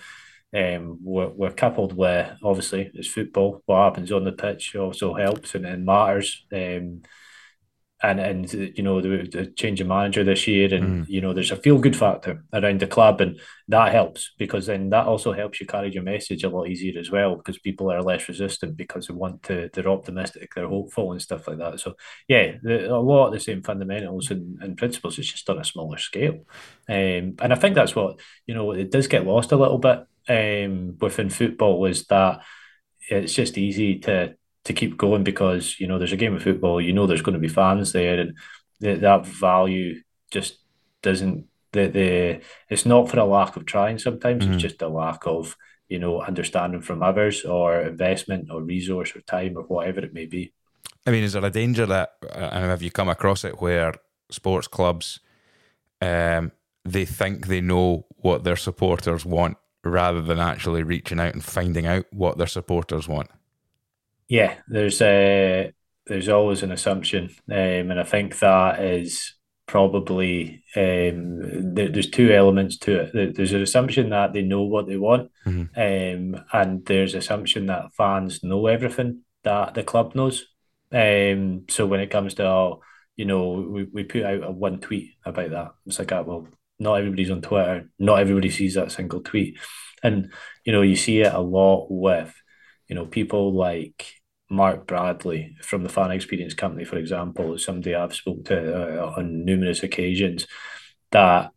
um, 0.57 0.99
we're, 1.03 1.29
we're 1.29 1.53
coupled 1.53 1.95
with 1.95 2.31
obviously 2.43 2.91
it's 2.95 3.09
football 3.09 3.63
what 3.67 3.85
happens 3.85 4.11
on 4.11 4.25
the 4.25 4.33
pitch 4.33 4.75
also 4.77 5.15
helps 5.15 5.55
and, 5.55 5.67
and 5.67 5.85
matters 5.85 6.47
um, 6.53 7.03
and 8.03 8.21
and 8.21 8.53
you 8.53 8.83
know 8.83 9.01
the, 9.01 9.29
the 9.31 9.47
change 9.57 9.81
of 9.81 9.89
manager 9.89 10.23
this 10.23 10.47
year, 10.47 10.73
and 10.73 11.05
mm. 11.05 11.09
you 11.09 11.21
know 11.21 11.33
there's 11.33 11.51
a 11.51 11.57
feel 11.57 11.79
good 11.79 11.97
factor 11.97 12.45
around 12.53 12.81
the 12.81 12.87
club, 12.87 13.21
and 13.21 13.41
that 13.67 13.93
helps 13.93 14.33
because 14.39 14.67
then 14.67 14.91
that 14.91 15.07
also 15.07 15.33
helps 15.33 15.61
you 15.61 15.67
carry 15.67 15.93
your 15.93 16.05
message 16.05 16.45
a 16.45 16.49
lot 16.49 16.69
easier 16.69 16.99
as 16.99 17.11
well 17.11 17.35
because 17.35 17.59
people 17.59 17.91
are 17.91 18.03
less 18.03 18.29
resistant 18.29 18.77
because 18.77 19.09
they 19.09 19.15
want 19.15 19.43
to 19.43 19.69
they're 19.73 19.89
optimistic, 19.89 20.51
they're 20.55 20.69
hopeful 20.69 21.11
and 21.11 21.21
stuff 21.21 21.49
like 21.49 21.59
that. 21.59 21.81
So 21.81 21.95
yeah, 22.29 22.53
the, 22.63 22.89
a 22.89 22.99
lot 22.99 23.29
of 23.29 23.33
the 23.33 23.41
same 23.41 23.63
fundamentals 23.63 24.31
and, 24.31 24.63
and 24.63 24.77
principles. 24.77 25.19
It's 25.19 25.33
just 25.33 25.51
on 25.51 25.59
a 25.59 25.65
smaller 25.65 25.99
scale, 25.99 26.45
um, 26.89 27.35
and 27.41 27.53
I 27.53 27.57
think 27.57 27.75
that's 27.75 27.97
what 27.97 28.21
you 28.47 28.55
know 28.55 28.71
it 28.73 28.93
does 28.93 29.09
get 29.09 29.27
lost 29.27 29.51
a 29.51 29.57
little 29.57 29.79
bit 29.79 30.07
um, 30.29 30.97
within 31.01 31.31
football 31.31 31.85
is 31.87 32.05
that 32.07 32.41
it's 33.09 33.35
just 33.35 33.59
easy 33.59 33.99
to 34.01 34.35
to 34.65 34.73
keep 34.73 34.99
going 34.99 35.25
because 35.25 35.81
you 35.81 35.87
know 35.87 35.99
there's 35.99 36.13
a 36.13 36.17
game 36.17 36.35
of 36.35 36.43
football. 36.43 36.81
You 36.81 36.93
know 36.93 37.07
there's 37.07 37.23
going 37.23 37.35
to 37.35 37.41
be 37.41 37.49
fans 37.49 37.93
there, 37.93 38.21
and 38.21 38.37
the, 38.81 38.95
that 38.97 39.27
value 39.27 40.03
just 40.31 40.59
doesn't. 41.03 41.47
The, 41.73 41.87
the 41.89 42.41
it's 42.69 42.87
not 42.87 43.11
for 43.11 43.19
a 43.19 43.25
lack 43.25 43.57
of 43.57 43.67
trying. 43.67 43.99
Sometimes 43.99 44.45
mm-hmm. 44.45 44.55
it's 44.55 44.63
just 44.63 44.83
a 44.83 44.89
lack 44.89 45.27
of 45.27 45.57
you 45.89 45.99
know 45.99 46.21
understanding 46.21 46.83
from 46.83 47.03
others 47.03 47.45
or 47.45 47.81
investment 47.81 48.51
or 48.51 48.63
resource 48.63 49.17
or 49.17 49.21
time 49.23 49.57
or 49.57 49.63
whatever 49.63 50.01
it 50.01 50.15
may 50.15 50.27
be. 50.27 50.53
I 51.07 51.11
mean, 51.11 51.25
is 51.25 51.33
there 51.33 51.45
a 51.45 51.51
danger 51.51 51.87
that, 51.87 52.17
uh, 52.23 52.51
and 52.53 52.65
have 52.65 52.83
you 52.83 52.91
come 52.91 53.09
across 53.09 53.43
it 53.43 53.63
where 53.63 53.95
sports 54.31 54.69
clubs, 54.69 55.21
um, 56.03 56.53
they 56.85 57.07
think 57.07 57.47
they 57.47 57.63
know 57.63 58.07
what 58.19 58.45
their 58.45 58.57
supporters 58.57 59.25
want 59.25 59.57
rather 59.85 60.21
than 60.21 60.39
actually 60.39 60.83
reaching 60.83 61.21
out 61.21 61.35
and 61.35 61.45
finding 61.45 61.87
out 61.87 62.07
what 62.11 62.39
their 62.39 62.47
supporters 62.47 63.09
want? 63.09 63.31
yeah, 64.29 64.57
there's 64.69 65.01
a 65.01 65.73
there's 66.07 66.29
always 66.29 66.63
an 66.63 66.71
assumption, 66.71 67.35
um, 67.51 67.91
and 67.91 67.99
I 67.99 68.05
think 68.05 68.39
that 68.39 68.81
is 68.83 69.35
probably 69.67 70.65
um, 70.77 71.75
there, 71.75 71.89
there's 71.89 72.11
two 72.11 72.33
elements 72.33 72.77
to 72.79 73.01
it. 73.01 73.35
There's 73.37 73.53
an 73.53 73.63
assumption 73.63 74.11
that 74.11 74.33
they 74.33 74.43
know 74.43 74.63
what 74.63 74.87
they 74.87 74.97
want, 74.97 75.31
mm-hmm. 75.47 76.35
um, 76.37 76.45
and 76.53 76.85
there's 76.85 77.15
assumption 77.15 77.67
that 77.67 77.95
fans 77.95 78.45
know 78.45 78.67
everything 78.67 79.23
that 79.45 79.75
the 79.75 79.83
club 79.83 80.15
knows. 80.15 80.47
Um, 80.93 81.65
so 81.69 81.87
when 81.87 82.01
it 82.01 82.11
comes 82.11 82.35
to 82.35 82.47
oh, 82.47 82.83
you 83.17 83.25
know, 83.25 83.53
we, 83.53 83.85
we 83.85 84.05
put 84.05 84.25
out 84.25 84.45
a 84.45 84.51
one 84.51 84.81
tweet 84.81 85.15
about 85.25 85.51
that. 85.51 85.73
It's 85.87 85.99
like, 85.99 86.13
oh, 86.13 86.23
well, 86.23 86.49
not 86.79 86.95
everybody's 86.95 87.31
on 87.31 87.43
Twitter. 87.43 87.89
Not 87.99 88.21
everybody 88.21 88.51
sees 88.51 88.75
that 88.75 88.93
single 88.93 89.21
tweet, 89.21 89.59
and 90.03 90.33
you 90.65 90.73
know, 90.73 90.83
you 90.83 90.97
see 90.97 91.21
it 91.21 91.33
a 91.33 91.41
lot 91.41 91.87
with 91.91 92.35
you 92.89 92.95
know 92.95 93.07
people 93.07 93.53
like 93.55 94.07
Mark 94.51 94.87
Bradley 94.87 95.57
from 95.63 95.83
the 95.83 95.89
Fan 95.89 96.11
Experience 96.11 96.55
Company, 96.55 96.85
for 96.85 96.97
example, 96.97 97.55
is 97.55 97.65
somebody 97.65 97.95
I've 97.95 98.15
spoken 98.15 98.45
to 98.45 99.03
uh, 99.03 99.15
on 99.17 99.45
numerous 99.45 99.83
occasions 99.83 100.47
that 101.11 101.51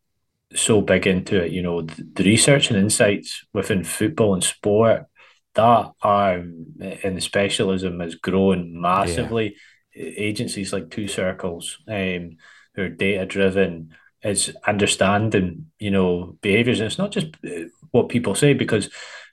so 0.54 0.82
big 0.82 1.08
into 1.08 1.44
it. 1.44 1.52
You 1.52 1.62
know, 1.62 1.82
the, 1.82 2.08
the 2.14 2.24
research 2.24 2.70
and 2.70 2.78
insights 2.80 3.46
within 3.54 3.84
football 3.84 4.34
and 4.34 4.44
sport 4.44 5.06
that 5.54 5.92
are 6.02 6.38
in 6.38 7.16
the 7.16 7.22
specialism 7.22 8.00
has 8.00 8.16
grown 8.16 8.80
massively. 8.80 9.56
Yeah. 9.96 10.10
Agencies 10.18 10.72
like 10.72 10.90
Two 10.90 11.08
Circles, 11.10 11.80
um, 11.86 12.38
who 12.76 12.84
are 12.84 12.90
data 12.90 13.26
driven, 13.26 13.94
is 14.24 14.56
understanding 14.68 15.68
you 15.80 15.92
know 15.92 16.38
behaviors. 16.42 16.80
And 16.80 16.88
it's 16.88 16.98
not 16.98 17.12
just 17.12 17.28
uh, 17.46 17.66
what 17.92 18.10
people 18.10 18.36
say 18.36 18.54
because 18.54 18.90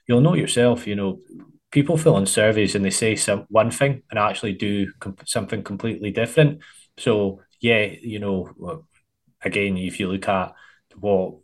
you'll 0.07 0.21
know 0.21 0.35
yourself. 0.35 0.87
You 0.87 0.95
know, 0.95 1.19
people 1.71 1.97
fill 1.97 2.17
in 2.17 2.25
surveys 2.25 2.75
and 2.75 2.83
they 2.83 2.89
say 2.89 3.15
some 3.15 3.45
one 3.49 3.71
thing 3.71 4.03
and 4.09 4.19
actually 4.19 4.53
do 4.53 4.91
comp- 4.99 5.27
something 5.27 5.63
completely 5.63 6.11
different. 6.11 6.61
So 6.97 7.41
yeah, 7.61 7.85
you 8.01 8.19
know, 8.19 8.85
again, 9.41 9.77
if 9.77 9.99
you 9.99 10.09
look 10.09 10.27
at 10.27 10.53
what 10.95 11.35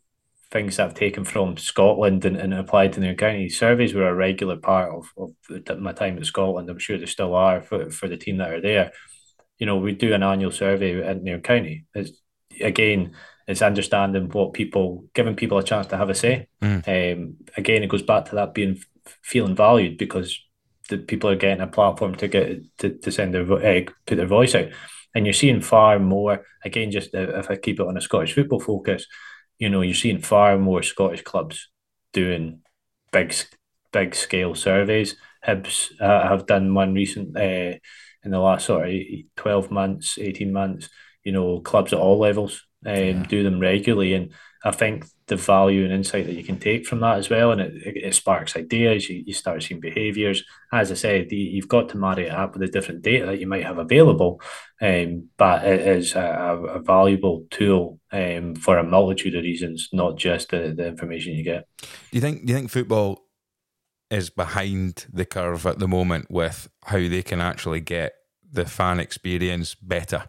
things 0.52 0.80
I've 0.80 0.94
taken 0.94 1.26
from 1.26 1.58
Scotland 1.58 2.24
and, 2.24 2.38
and 2.38 2.54
applied 2.54 2.94
to 2.94 3.02
the 3.02 3.14
county. 3.14 3.50
Surveys 3.50 3.94
were 3.94 4.08
a 4.08 4.16
regular 4.16 4.56
part 4.56 4.90
of, 4.90 5.34
of 5.68 5.80
my 5.80 5.92
time 5.92 6.18
at 6.18 6.26
Scotland. 6.26 6.70
I'm 6.70 6.80
sure 6.80 6.98
they 6.98 7.08
still 7.08 7.36
are 7.36 7.62
for, 7.62 7.90
for 7.90 8.08
the 8.08 8.16
team 8.16 8.38
that 8.38 8.54
are 8.54 8.62
there. 8.62 8.92
You 9.60 9.66
know, 9.66 9.78
we 9.78 9.94
do 9.94 10.14
an 10.14 10.24
annual 10.24 10.52
survey 10.52 11.02
at 11.04 11.22
Nairn 11.22 11.42
County. 11.42 11.86
It's, 11.94 12.12
again, 12.62 13.16
it's 13.48 13.62
understanding 13.62 14.30
what 14.30 14.54
people, 14.54 15.06
giving 15.14 15.36
people 15.36 15.58
a 15.58 15.64
chance 15.64 15.88
to 15.88 15.98
have 15.98 16.10
a 16.10 16.16
say. 16.16 16.48
Mm. 16.62 16.88
Um, 16.88 17.38
again, 17.56 17.84
it 17.84 17.90
goes 17.90 18.02
back 18.02 18.26
to 18.26 18.36
that 18.36 18.54
being 18.54 18.82
feeling 19.22 19.56
valued 19.56 19.98
because 19.98 20.40
the 20.90 20.98
people 20.98 21.30
are 21.30 21.36
getting 21.36 21.62
a 21.62 21.68
platform 21.68 22.16
to 22.16 22.28
get 22.28 22.62
to, 22.80 22.90
to 22.90 23.12
send 23.12 23.34
their 23.34 23.52
uh, 23.52 23.82
put 24.06 24.16
their 24.16 24.26
voice 24.26 24.56
out, 24.56 24.70
and 25.14 25.26
you're 25.26 25.34
seeing 25.34 25.62
far 25.62 26.00
more. 26.00 26.46
Again, 26.64 26.92
just 26.92 27.12
if 27.14 27.50
I 27.50 27.56
keep 27.56 27.80
it 27.80 27.88
on 27.88 27.98
a 27.98 28.02
Scottish 28.02 28.34
football 28.34 28.60
focus, 28.60 29.06
you 29.60 29.70
know, 29.70 29.82
you're 29.82 29.94
seeing 29.94 30.20
far 30.20 30.58
more 30.58 30.84
Scottish 30.84 31.24
clubs 31.24 31.70
doing 32.14 32.62
big 33.12 33.34
big 33.92 34.16
scale 34.16 34.56
surveys. 34.56 35.16
Hibs 35.46 35.92
uh, 36.02 36.28
have 36.28 36.48
done 36.48 36.74
one 36.74 36.94
recent 36.96 37.38
uh, 37.38 37.78
in 38.24 38.32
the 38.32 38.40
last 38.40 38.66
sort 38.66 38.90
of 38.90 38.96
twelve 39.36 39.70
months, 39.70 40.18
eighteen 40.18 40.52
months. 40.52 40.90
You 41.24 41.32
know, 41.32 41.60
clubs 41.60 41.94
at 41.94 42.00
all 42.00 42.20
levels 42.20 42.65
um, 42.86 42.96
yeah. 42.96 43.24
do 43.24 43.44
them 43.44 43.60
regularly, 43.60 44.14
and 44.14 44.32
I 44.64 44.72
think 44.72 45.06
the 45.28 45.36
value 45.36 45.84
and 45.84 45.94
insight 45.94 46.26
that 46.26 46.36
you 46.36 46.44
can 46.44 46.60
take 46.60 46.88
from 46.88 47.00
that 47.00 47.18
as 47.18 47.30
well, 47.30 47.52
and 47.52 47.62
it, 47.62 47.98
it 47.98 48.16
sparks 48.16 48.56
ideas. 48.56 49.10
You, 49.10 49.24
you 49.26 49.34
start 49.34 49.64
seeing 49.64 49.80
behaviours. 49.80 50.44
As 50.72 50.92
I 50.92 50.96
said, 50.96 51.32
you've 51.32 51.68
got 51.68 51.90
to 51.90 51.98
marry 51.98 52.28
it 52.28 52.32
up 52.32 52.54
with 52.54 52.62
the 52.62 52.68
different 52.68 53.02
data 53.02 53.28
that 53.28 53.40
you 53.40 53.48
might 53.48 53.66
have 53.66 53.78
available, 53.78 54.42
um, 54.82 55.30
but 55.38 55.66
it 55.66 55.82
is 55.82 56.16
a, 56.16 56.60
a 56.76 56.80
valuable 56.80 57.46
tool 57.52 58.00
um, 58.12 58.56
for 58.56 58.78
a 58.78 58.84
multitude 58.84 59.36
of 59.36 59.44
reasons, 59.44 59.90
not 59.94 60.18
just 60.18 60.50
the, 60.50 60.74
the 60.76 60.88
information 60.88 61.34
you 61.34 61.44
get. 61.44 61.68
Do 61.80 61.88
you 62.12 62.22
think? 62.22 62.46
Do 62.46 62.52
you 62.52 62.58
think 62.58 62.72
football 62.72 63.24
is 64.10 64.30
behind 64.30 65.08
the 65.12 65.26
curve 65.26 65.66
at 65.66 65.80
the 65.80 65.88
moment 65.88 66.30
with 66.30 66.70
how 66.86 66.98
they 66.98 67.24
can 67.24 67.42
actually 67.42 67.82
get 67.82 68.14
the 68.52 68.66
fan 68.66 69.00
experience 69.00 69.76
better? 69.76 70.26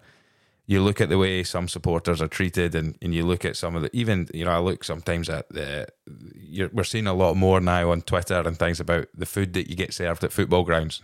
You 0.67 0.83
look 0.83 1.01
at 1.01 1.09
the 1.09 1.19
way 1.19 1.45
some 1.45 1.69
supporters 1.69 2.21
are 2.21 2.29
treated, 2.29 2.75
and, 2.75 2.99
and 3.01 3.15
you 3.15 3.25
look 3.25 3.45
at 3.45 3.57
some 3.57 3.77
of 3.77 3.83
the 3.83 3.91
even 3.97 4.29
you 4.35 4.45
know 4.45 4.51
I 4.51 4.59
look 4.59 4.83
sometimes 4.83 5.29
at 5.29 5.49
the 5.49 5.87
we're 6.73 6.85
seeing 6.85 7.07
a 7.07 7.15
lot 7.15 7.37
more 7.37 7.61
now 7.61 7.91
on 7.91 8.03
Twitter 8.03 8.43
and 8.45 8.59
things 8.59 8.81
about 8.81 9.07
the 9.15 9.27
food 9.27 9.53
that 9.55 9.71
you 9.71 9.77
get 9.77 9.95
served 9.95 10.25
at 10.25 10.33
football 10.33 10.65
grounds. 10.65 11.03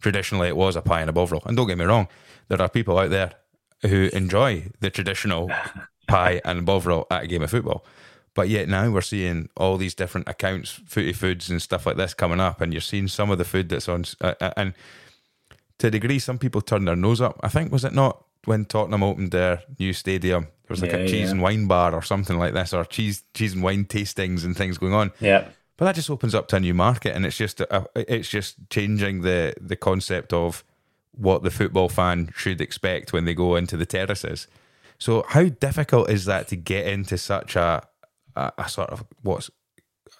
Traditionally, 0.00 0.48
it 0.48 0.56
was 0.56 0.76
a 0.76 0.82
pie 0.82 1.00
and 1.00 1.10
a 1.10 1.12
bovril, 1.12 1.42
and 1.46 1.56
don't 1.56 1.68
get 1.68 1.78
me 1.78 1.84
wrong, 1.84 2.08
there 2.48 2.60
are 2.60 2.68
people 2.68 2.98
out 2.98 3.10
there 3.10 3.32
who 3.82 4.10
enjoy 4.12 4.64
the 4.80 4.90
traditional 4.90 5.50
pie 6.08 6.40
and 6.44 6.66
bovril 6.66 7.06
at 7.10 7.24
a 7.24 7.26
game 7.26 7.42
of 7.42 7.50
football. 7.50 7.84
But 8.34 8.50
yet 8.50 8.68
now 8.68 8.90
we're 8.90 9.00
seeing 9.00 9.48
all 9.56 9.78
these 9.78 9.94
different 9.94 10.28
accounts, 10.28 10.70
footy 10.70 11.14
foods 11.14 11.48
and 11.48 11.62
stuff 11.62 11.86
like 11.86 11.96
this 11.96 12.12
coming 12.12 12.40
up, 12.40 12.60
and 12.60 12.72
you're 12.72 12.82
seeing 12.82 13.08
some 13.08 13.30
of 13.30 13.38
the 13.38 13.44
food 13.44 13.68
that's 13.68 13.88
on, 13.88 14.04
uh, 14.20 14.34
uh 14.40 14.52
and 14.56 14.74
to 15.78 15.86
a 15.86 15.90
degree, 15.90 16.18
some 16.18 16.38
people 16.38 16.60
turn 16.60 16.84
their 16.84 16.96
nose 16.96 17.20
up. 17.20 17.40
I 17.42 17.48
think 17.48 17.72
was 17.72 17.84
it 17.84 17.94
not 17.94 18.25
when 18.46 18.64
Tottenham 18.64 19.02
opened 19.02 19.32
their 19.32 19.62
new 19.78 19.92
stadium, 19.92 20.44
there 20.44 20.74
was 20.74 20.82
like 20.82 20.92
yeah, 20.92 20.98
a 20.98 21.08
cheese 21.08 21.26
yeah. 21.26 21.30
and 21.32 21.42
wine 21.42 21.66
bar 21.66 21.94
or 21.94 22.02
something 22.02 22.38
like 22.38 22.54
this, 22.54 22.72
or 22.72 22.84
cheese 22.84 23.22
cheese 23.34 23.52
and 23.52 23.62
wine 23.62 23.84
tastings 23.84 24.44
and 24.44 24.56
things 24.56 24.78
going 24.78 24.94
on. 24.94 25.12
Yeah. 25.20 25.48
But 25.76 25.84
that 25.84 25.94
just 25.94 26.10
opens 26.10 26.34
up 26.34 26.48
to 26.48 26.56
a 26.56 26.60
new 26.60 26.74
market, 26.74 27.14
and 27.14 27.26
it's 27.26 27.36
just 27.36 27.60
a, 27.60 27.86
it's 27.94 28.28
just 28.28 28.56
changing 28.70 29.22
the 29.22 29.54
the 29.60 29.76
concept 29.76 30.32
of 30.32 30.64
what 31.12 31.42
the 31.42 31.50
football 31.50 31.88
fan 31.88 32.30
should 32.34 32.60
expect 32.60 33.12
when 33.12 33.24
they 33.24 33.34
go 33.34 33.56
into 33.56 33.76
the 33.76 33.86
terraces. 33.86 34.48
So, 34.98 35.24
how 35.28 35.44
difficult 35.44 36.10
is 36.10 36.24
that 36.24 36.48
to 36.48 36.56
get 36.56 36.86
into 36.86 37.18
such 37.18 37.56
a 37.56 37.82
a, 38.34 38.52
a 38.58 38.68
sort 38.68 38.90
of 38.90 39.04
what's 39.22 39.50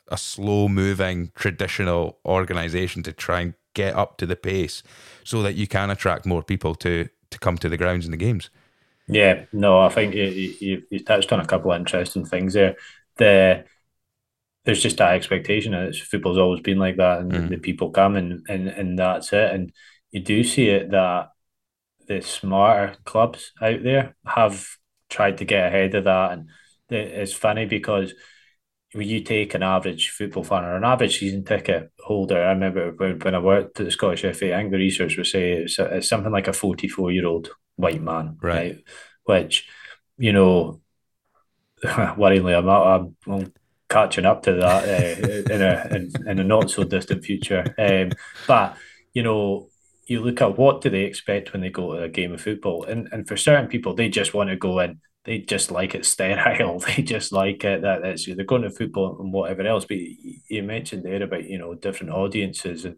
a 0.08 0.18
slow 0.18 0.68
moving 0.68 1.32
traditional 1.34 2.18
organization 2.24 3.02
to 3.02 3.12
try 3.12 3.40
and 3.40 3.54
get 3.74 3.94
up 3.94 4.16
to 4.18 4.26
the 4.26 4.36
pace 4.36 4.82
so 5.24 5.42
that 5.42 5.54
you 5.54 5.66
can 5.66 5.90
attract 5.90 6.24
more 6.24 6.42
people 6.42 6.74
to 6.74 7.08
to 7.30 7.38
come 7.38 7.58
to 7.58 7.68
the 7.68 7.76
grounds 7.76 8.04
and 8.04 8.12
the 8.12 8.18
games. 8.18 8.50
Yeah, 9.08 9.44
no, 9.52 9.80
I 9.80 9.88
think 9.88 10.14
you, 10.14 10.24
you, 10.24 10.82
you 10.90 11.04
touched 11.04 11.32
on 11.32 11.40
a 11.40 11.46
couple 11.46 11.70
of 11.70 11.78
interesting 11.78 12.24
things 12.24 12.54
there. 12.54 12.76
The 13.16 13.64
there's 14.64 14.82
just 14.82 14.96
that 14.98 15.14
expectation, 15.14 15.74
and 15.74 15.88
it's, 15.88 15.98
football's 15.98 16.38
always 16.38 16.60
been 16.60 16.78
like 16.78 16.96
that, 16.96 17.20
and 17.20 17.32
mm. 17.32 17.48
the 17.48 17.58
people 17.58 17.90
come 17.90 18.16
and, 18.16 18.44
and 18.48 18.68
and 18.68 18.98
that's 18.98 19.32
it. 19.32 19.52
And 19.52 19.72
you 20.10 20.20
do 20.20 20.42
see 20.42 20.68
it 20.68 20.90
that 20.90 21.30
the 22.08 22.20
smarter 22.20 22.96
clubs 23.04 23.52
out 23.62 23.82
there 23.82 24.16
have 24.26 24.66
tried 25.08 25.38
to 25.38 25.44
get 25.44 25.66
ahead 25.66 25.94
of 25.94 26.04
that, 26.04 26.32
and 26.32 26.48
it's 26.90 27.32
funny 27.32 27.64
because 27.64 28.12
you 29.02 29.20
take 29.20 29.54
an 29.54 29.62
average 29.62 30.10
football 30.10 30.44
fan 30.44 30.64
or 30.64 30.76
an 30.76 30.84
average 30.84 31.18
season 31.18 31.44
ticket 31.44 31.90
holder, 32.00 32.42
I 32.42 32.50
remember 32.50 32.92
when 32.92 33.34
I 33.34 33.38
worked 33.38 33.78
at 33.80 33.86
the 33.86 33.90
Scottish 33.90 34.22
FA, 34.22 34.54
I 34.54 34.58
think 34.58 34.70
the 34.70 34.78
research 34.78 35.16
would 35.16 35.26
say 35.26 35.52
it's, 35.52 35.78
it's 35.78 36.08
something 36.08 36.32
like 36.32 36.48
a 36.48 36.52
44 36.52 37.12
year 37.12 37.26
old 37.26 37.50
white 37.76 38.02
man, 38.02 38.38
right. 38.40 38.54
right? 38.54 38.84
Which, 39.24 39.68
you 40.18 40.32
know, 40.32 40.80
worryingly, 41.84 42.56
I'm, 42.56 42.68
I'm, 42.68 43.16
I'm 43.26 43.52
catching 43.88 44.24
up 44.24 44.42
to 44.44 44.54
that 44.54 44.84
uh, 44.88 45.52
in, 45.54 45.62
a, 45.62 45.94
in, 45.94 46.28
in, 46.28 46.38
a 46.38 46.44
not 46.44 46.70
so 46.70 46.84
distant 46.84 47.24
future. 47.24 47.74
Um, 47.78 48.12
but, 48.46 48.76
you 49.12 49.22
know, 49.22 49.68
you 50.06 50.20
look 50.20 50.40
at 50.40 50.56
what 50.56 50.80
do 50.80 50.90
they 50.90 51.02
expect 51.02 51.52
when 51.52 51.62
they 51.62 51.70
go 51.70 51.94
to 51.94 52.04
a 52.04 52.08
game 52.08 52.32
of 52.32 52.40
football, 52.40 52.84
and 52.84 53.08
and 53.10 53.26
for 53.26 53.36
certain 53.36 53.66
people, 53.66 53.94
they 53.94 54.08
just 54.08 54.34
want 54.34 54.50
to 54.50 54.56
go 54.56 54.78
in 54.78 55.00
they 55.26 55.38
just 55.40 55.70
like 55.70 55.94
it 55.94 56.06
sterile. 56.06 56.78
They 56.86 57.02
just 57.02 57.32
like 57.32 57.64
it 57.64 57.82
that 57.82 58.04
it's 58.04 58.24
they're 58.26 58.44
going 58.44 58.62
to 58.62 58.70
football 58.70 59.20
and 59.20 59.32
whatever 59.32 59.62
else. 59.66 59.84
But 59.84 59.98
you 59.98 60.62
mentioned 60.62 61.02
there 61.04 61.22
about 61.22 61.44
you 61.44 61.58
know 61.58 61.74
different 61.74 62.12
audiences 62.12 62.84
and 62.84 62.96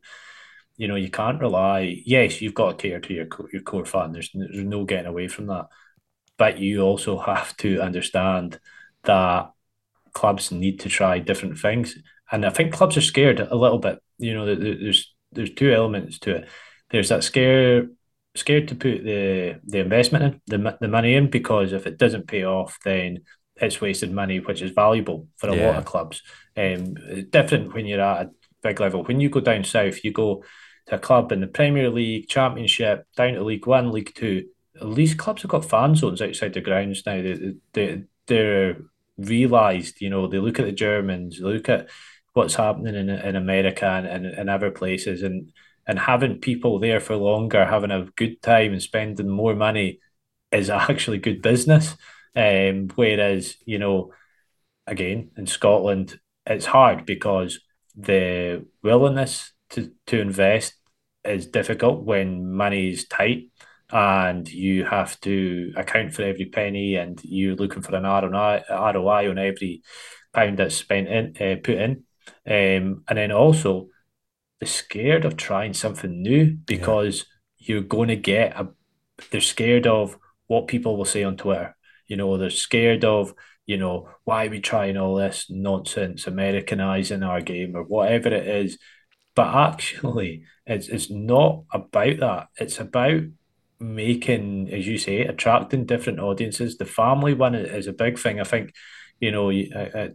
you 0.76 0.86
know 0.86 0.94
you 0.96 1.10
can't 1.10 1.40
rely. 1.40 2.02
Yes, 2.04 2.40
you've 2.40 2.54
got 2.54 2.78
to 2.78 2.82
cater 2.82 3.00
to 3.00 3.14
your 3.14 3.26
your 3.52 3.62
core 3.62 3.86
fan. 3.86 4.12
There's 4.12 4.30
there's 4.32 4.64
no 4.64 4.84
getting 4.84 5.06
away 5.06 5.26
from 5.28 5.46
that. 5.46 5.66
But 6.36 6.58
you 6.58 6.82
also 6.82 7.18
have 7.32 7.56
to 7.58 7.80
understand 7.80 8.60
that 9.04 9.50
clubs 10.12 10.52
need 10.52 10.80
to 10.80 10.88
try 10.88 11.18
different 11.18 11.58
things, 11.58 11.96
and 12.30 12.44
I 12.44 12.50
think 12.50 12.72
clubs 12.72 12.96
are 12.96 13.02
scared 13.02 13.40
a 13.40 13.56
little 13.56 13.78
bit. 13.78 14.00
You 14.18 14.34
know, 14.34 14.54
there's 14.54 15.14
there's 15.32 15.54
two 15.54 15.72
elements 15.72 16.18
to 16.20 16.36
it. 16.36 16.48
There's 16.90 17.08
that 17.08 17.24
scare 17.24 17.86
scared 18.34 18.68
to 18.68 18.74
put 18.74 19.04
the 19.04 19.60
the 19.64 19.78
investment 19.78 20.40
in 20.50 20.62
the 20.62 20.76
the 20.80 20.88
money 20.88 21.14
in 21.14 21.30
because 21.30 21.72
if 21.72 21.86
it 21.86 21.98
doesn't 21.98 22.28
pay 22.28 22.44
off, 22.44 22.78
then 22.84 23.20
it's 23.56 23.80
wasted 23.80 24.12
money, 24.12 24.38
which 24.40 24.62
is 24.62 24.70
valuable 24.70 25.26
for 25.36 25.48
a 25.48 25.56
yeah. 25.56 25.66
lot 25.66 25.76
of 25.76 25.84
clubs. 25.84 26.22
Um, 26.56 26.94
different 27.30 27.74
when 27.74 27.86
you're 27.86 28.00
at 28.00 28.26
a 28.26 28.30
big 28.62 28.80
level. 28.80 29.02
When 29.02 29.20
you 29.20 29.28
go 29.28 29.40
down 29.40 29.64
south, 29.64 30.04
you 30.04 30.12
go 30.12 30.44
to 30.86 30.94
a 30.96 30.98
club 30.98 31.32
in 31.32 31.40
the 31.40 31.46
Premier 31.46 31.90
League, 31.90 32.28
Championship, 32.28 33.06
down 33.16 33.34
to 33.34 33.44
League 33.44 33.66
One, 33.66 33.92
League 33.92 34.14
Two. 34.14 34.46
At 34.76 34.88
least 34.88 35.18
clubs 35.18 35.42
have 35.42 35.50
got 35.50 35.64
fan 35.64 35.96
zones 35.96 36.22
outside 36.22 36.54
the 36.54 36.60
grounds 36.60 37.02
now. 37.04 37.20
They, 37.20 37.54
they, 37.72 38.04
they're 38.26 38.76
realised, 39.16 40.00
you 40.00 40.10
know, 40.10 40.28
they 40.28 40.38
look 40.38 40.60
at 40.60 40.66
the 40.66 40.72
Germans, 40.72 41.40
they 41.40 41.44
look 41.44 41.68
at 41.68 41.88
what's 42.34 42.54
happening 42.54 42.94
in, 42.94 43.10
in 43.10 43.34
America 43.34 43.86
and, 43.86 44.06
and, 44.06 44.26
and 44.26 44.48
other 44.48 44.70
places, 44.70 45.22
and 45.22 45.52
and 45.88 45.98
having 45.98 46.38
people 46.38 46.79
there 46.79 47.01
for 47.01 47.16
longer, 47.16 47.64
having 47.64 47.90
a 47.90 48.07
good 48.14 48.42
time 48.42 48.72
and 48.72 48.83
spending 48.83 49.29
more 49.29 49.57
money 49.57 50.01
is 50.53 50.70
actually 50.70 51.18
good 51.18 51.42
business. 51.42 51.96
Um, 52.37 52.90
whereas, 52.94 53.57
you 53.64 53.79
know, 53.79 54.12
again, 54.87 55.31
in 55.37 55.46
Scotland, 55.46 56.20
it's 56.46 56.66
hard 56.66 57.07
because 57.07 57.61
the 57.96 58.66
willingness 58.83 59.53
to, 59.70 59.90
to 60.07 60.20
invest 60.20 60.74
is 61.24 61.46
difficult 61.46 62.05
when 62.05 62.53
money 62.53 62.90
is 62.90 63.09
tight 63.09 63.51
and 63.90 64.48
you 64.48 64.85
have 64.85 65.18
to 65.22 65.72
account 65.77 66.14
for 66.14 66.22
every 66.22 66.46
penny 66.46 66.96
and 66.96 67.20
you're 67.24 67.57
looking 67.57 67.83
for 67.83 67.96
an 67.96 68.05
ROI, 68.05 68.62
ROI 68.70 69.31
on 69.31 69.38
every 69.38 69.83
pound 70.35 70.59
that's 70.59 70.74
spent 70.74 71.09
in, 71.09 71.35
uh, 71.40 71.57
put 71.62 71.77
in. 71.77 72.05
Um, 72.46 73.05
and 73.09 73.16
then 73.16 73.33
also, 73.33 73.88
they're 74.60 74.68
scared 74.68 75.24
of 75.24 75.36
trying 75.36 75.74
something 75.74 76.22
new 76.22 76.56
because 76.66 77.26
yeah. 77.58 77.74
you're 77.74 77.82
going 77.82 78.08
to 78.08 78.16
get 78.16 78.58
a. 78.58 78.68
They're 79.30 79.40
scared 79.40 79.86
of 79.86 80.16
what 80.46 80.68
people 80.68 80.96
will 80.96 81.04
say 81.04 81.24
on 81.24 81.36
Twitter. 81.36 81.76
You 82.06 82.16
know, 82.16 82.36
they're 82.36 82.50
scared 82.50 83.04
of 83.04 83.34
you 83.66 83.76
know 83.76 84.08
why 84.24 84.46
are 84.46 84.50
we 84.50 84.60
trying 84.60 84.96
all 84.96 85.16
this 85.16 85.46
nonsense, 85.50 86.26
Americanizing 86.26 87.22
our 87.22 87.40
game 87.40 87.76
or 87.76 87.84
whatever 87.84 88.28
it 88.28 88.46
is. 88.46 88.78
But 89.34 89.54
actually, 89.54 90.44
it's 90.66 90.88
it's 90.88 91.10
not 91.10 91.64
about 91.72 92.18
that. 92.20 92.48
It's 92.58 92.80
about 92.80 93.22
making, 93.80 94.70
as 94.72 94.86
you 94.86 94.98
say, 94.98 95.20
attracting 95.20 95.86
different 95.86 96.20
audiences. 96.20 96.76
The 96.76 96.84
family 96.84 97.34
one 97.34 97.54
is 97.54 97.86
a 97.86 97.92
big 97.92 98.18
thing. 98.18 98.40
I 98.40 98.44
think, 98.44 98.72
you 99.20 99.30
know, 99.30 99.50
uh, 99.50 99.98
uh, 99.98 100.08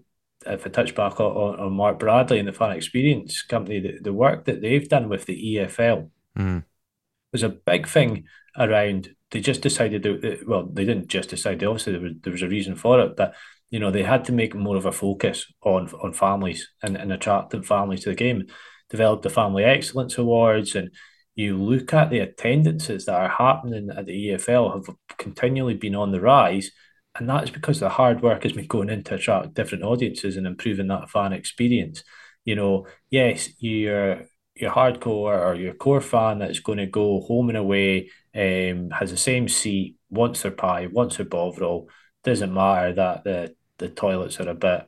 if 0.45 0.65
I 0.65 0.69
touch 0.69 0.95
back 0.95 1.19
on, 1.19 1.59
on 1.59 1.73
Mark 1.73 1.99
Bradley 1.99 2.39
and 2.39 2.47
the 2.47 2.53
Fan 2.53 2.71
Experience 2.71 3.41
Company, 3.41 3.79
the, 3.79 3.99
the 4.01 4.13
work 4.13 4.45
that 4.45 4.61
they've 4.61 4.87
done 4.87 5.09
with 5.09 5.25
the 5.25 5.57
EFL 5.57 6.09
mm. 6.37 6.63
was 7.31 7.43
a 7.43 7.49
big 7.49 7.87
thing 7.87 8.25
around. 8.57 9.15
They 9.31 9.41
just 9.41 9.61
decided, 9.61 10.03
to, 10.03 10.43
well, 10.45 10.67
they 10.71 10.85
didn't 10.85 11.07
just 11.07 11.29
decide. 11.29 11.63
Obviously, 11.63 11.93
there 11.93 12.01
was 12.01 12.13
there 12.21 12.33
was 12.33 12.43
a 12.43 12.47
reason 12.47 12.75
for 12.75 12.99
it, 13.01 13.15
but 13.15 13.33
You 13.73 13.79
know, 13.79 13.89
they 13.89 14.03
had 14.03 14.25
to 14.25 14.31
make 14.31 14.53
more 14.53 14.77
of 14.77 14.85
a 14.85 14.91
focus 14.91 15.51
on 15.63 15.89
on 16.03 16.13
families 16.13 16.69
and, 16.83 16.95
and 16.95 17.11
attracting 17.11 17.63
families 17.63 18.03
to 18.03 18.09
the 18.09 18.15
game. 18.15 18.43
Developed 18.91 19.23
the 19.23 19.31
Family 19.31 19.63
Excellence 19.63 20.15
Awards, 20.19 20.75
and 20.75 20.91
you 21.33 21.57
look 21.57 21.91
at 21.91 22.11
the 22.11 22.19
attendances 22.19 23.05
that 23.05 23.15
are 23.15 23.29
happening 23.29 23.89
at 23.89 24.05
the 24.05 24.27
EFL 24.27 24.75
have 24.75 24.95
continually 25.17 25.73
been 25.73 25.95
on 25.95 26.11
the 26.11 26.21
rise. 26.21 26.69
And 27.15 27.29
that's 27.29 27.51
because 27.51 27.79
the 27.79 27.89
hard 27.89 28.21
work 28.21 28.43
has 28.43 28.53
been 28.53 28.65
going 28.65 28.89
into 28.89 29.11
to 29.11 29.15
attract 29.15 29.53
different 29.53 29.83
audiences 29.83 30.35
and 30.35 30.47
improving 30.47 30.87
that 30.87 31.09
fan 31.09 31.31
experience. 31.31 32.03
You 32.43 32.55
know, 32.55 32.87
yes, 33.09 33.49
you're 33.59 34.25
your 34.55 34.71
hardcore 34.71 35.39
or 35.39 35.55
your 35.55 35.73
core 35.73 36.01
fan 36.01 36.39
that's 36.39 36.59
going 36.59 36.77
to 36.77 36.85
go 36.85 37.21
home 37.21 37.49
and 37.49 37.57
away, 37.57 38.11
um, 38.35 38.91
has 38.91 39.09
the 39.09 39.17
same 39.17 39.47
seat, 39.47 39.95
wants 40.09 40.41
their 40.41 40.51
pie, 40.51 40.87
wants 40.87 41.17
their 41.17 41.25
bovril. 41.25 41.89
Doesn't 42.23 42.53
matter 42.53 42.93
that 42.93 43.23
the 43.23 43.55
the 43.77 43.89
toilets 43.89 44.39
are 44.39 44.49
a 44.49 44.55
bit 44.55 44.87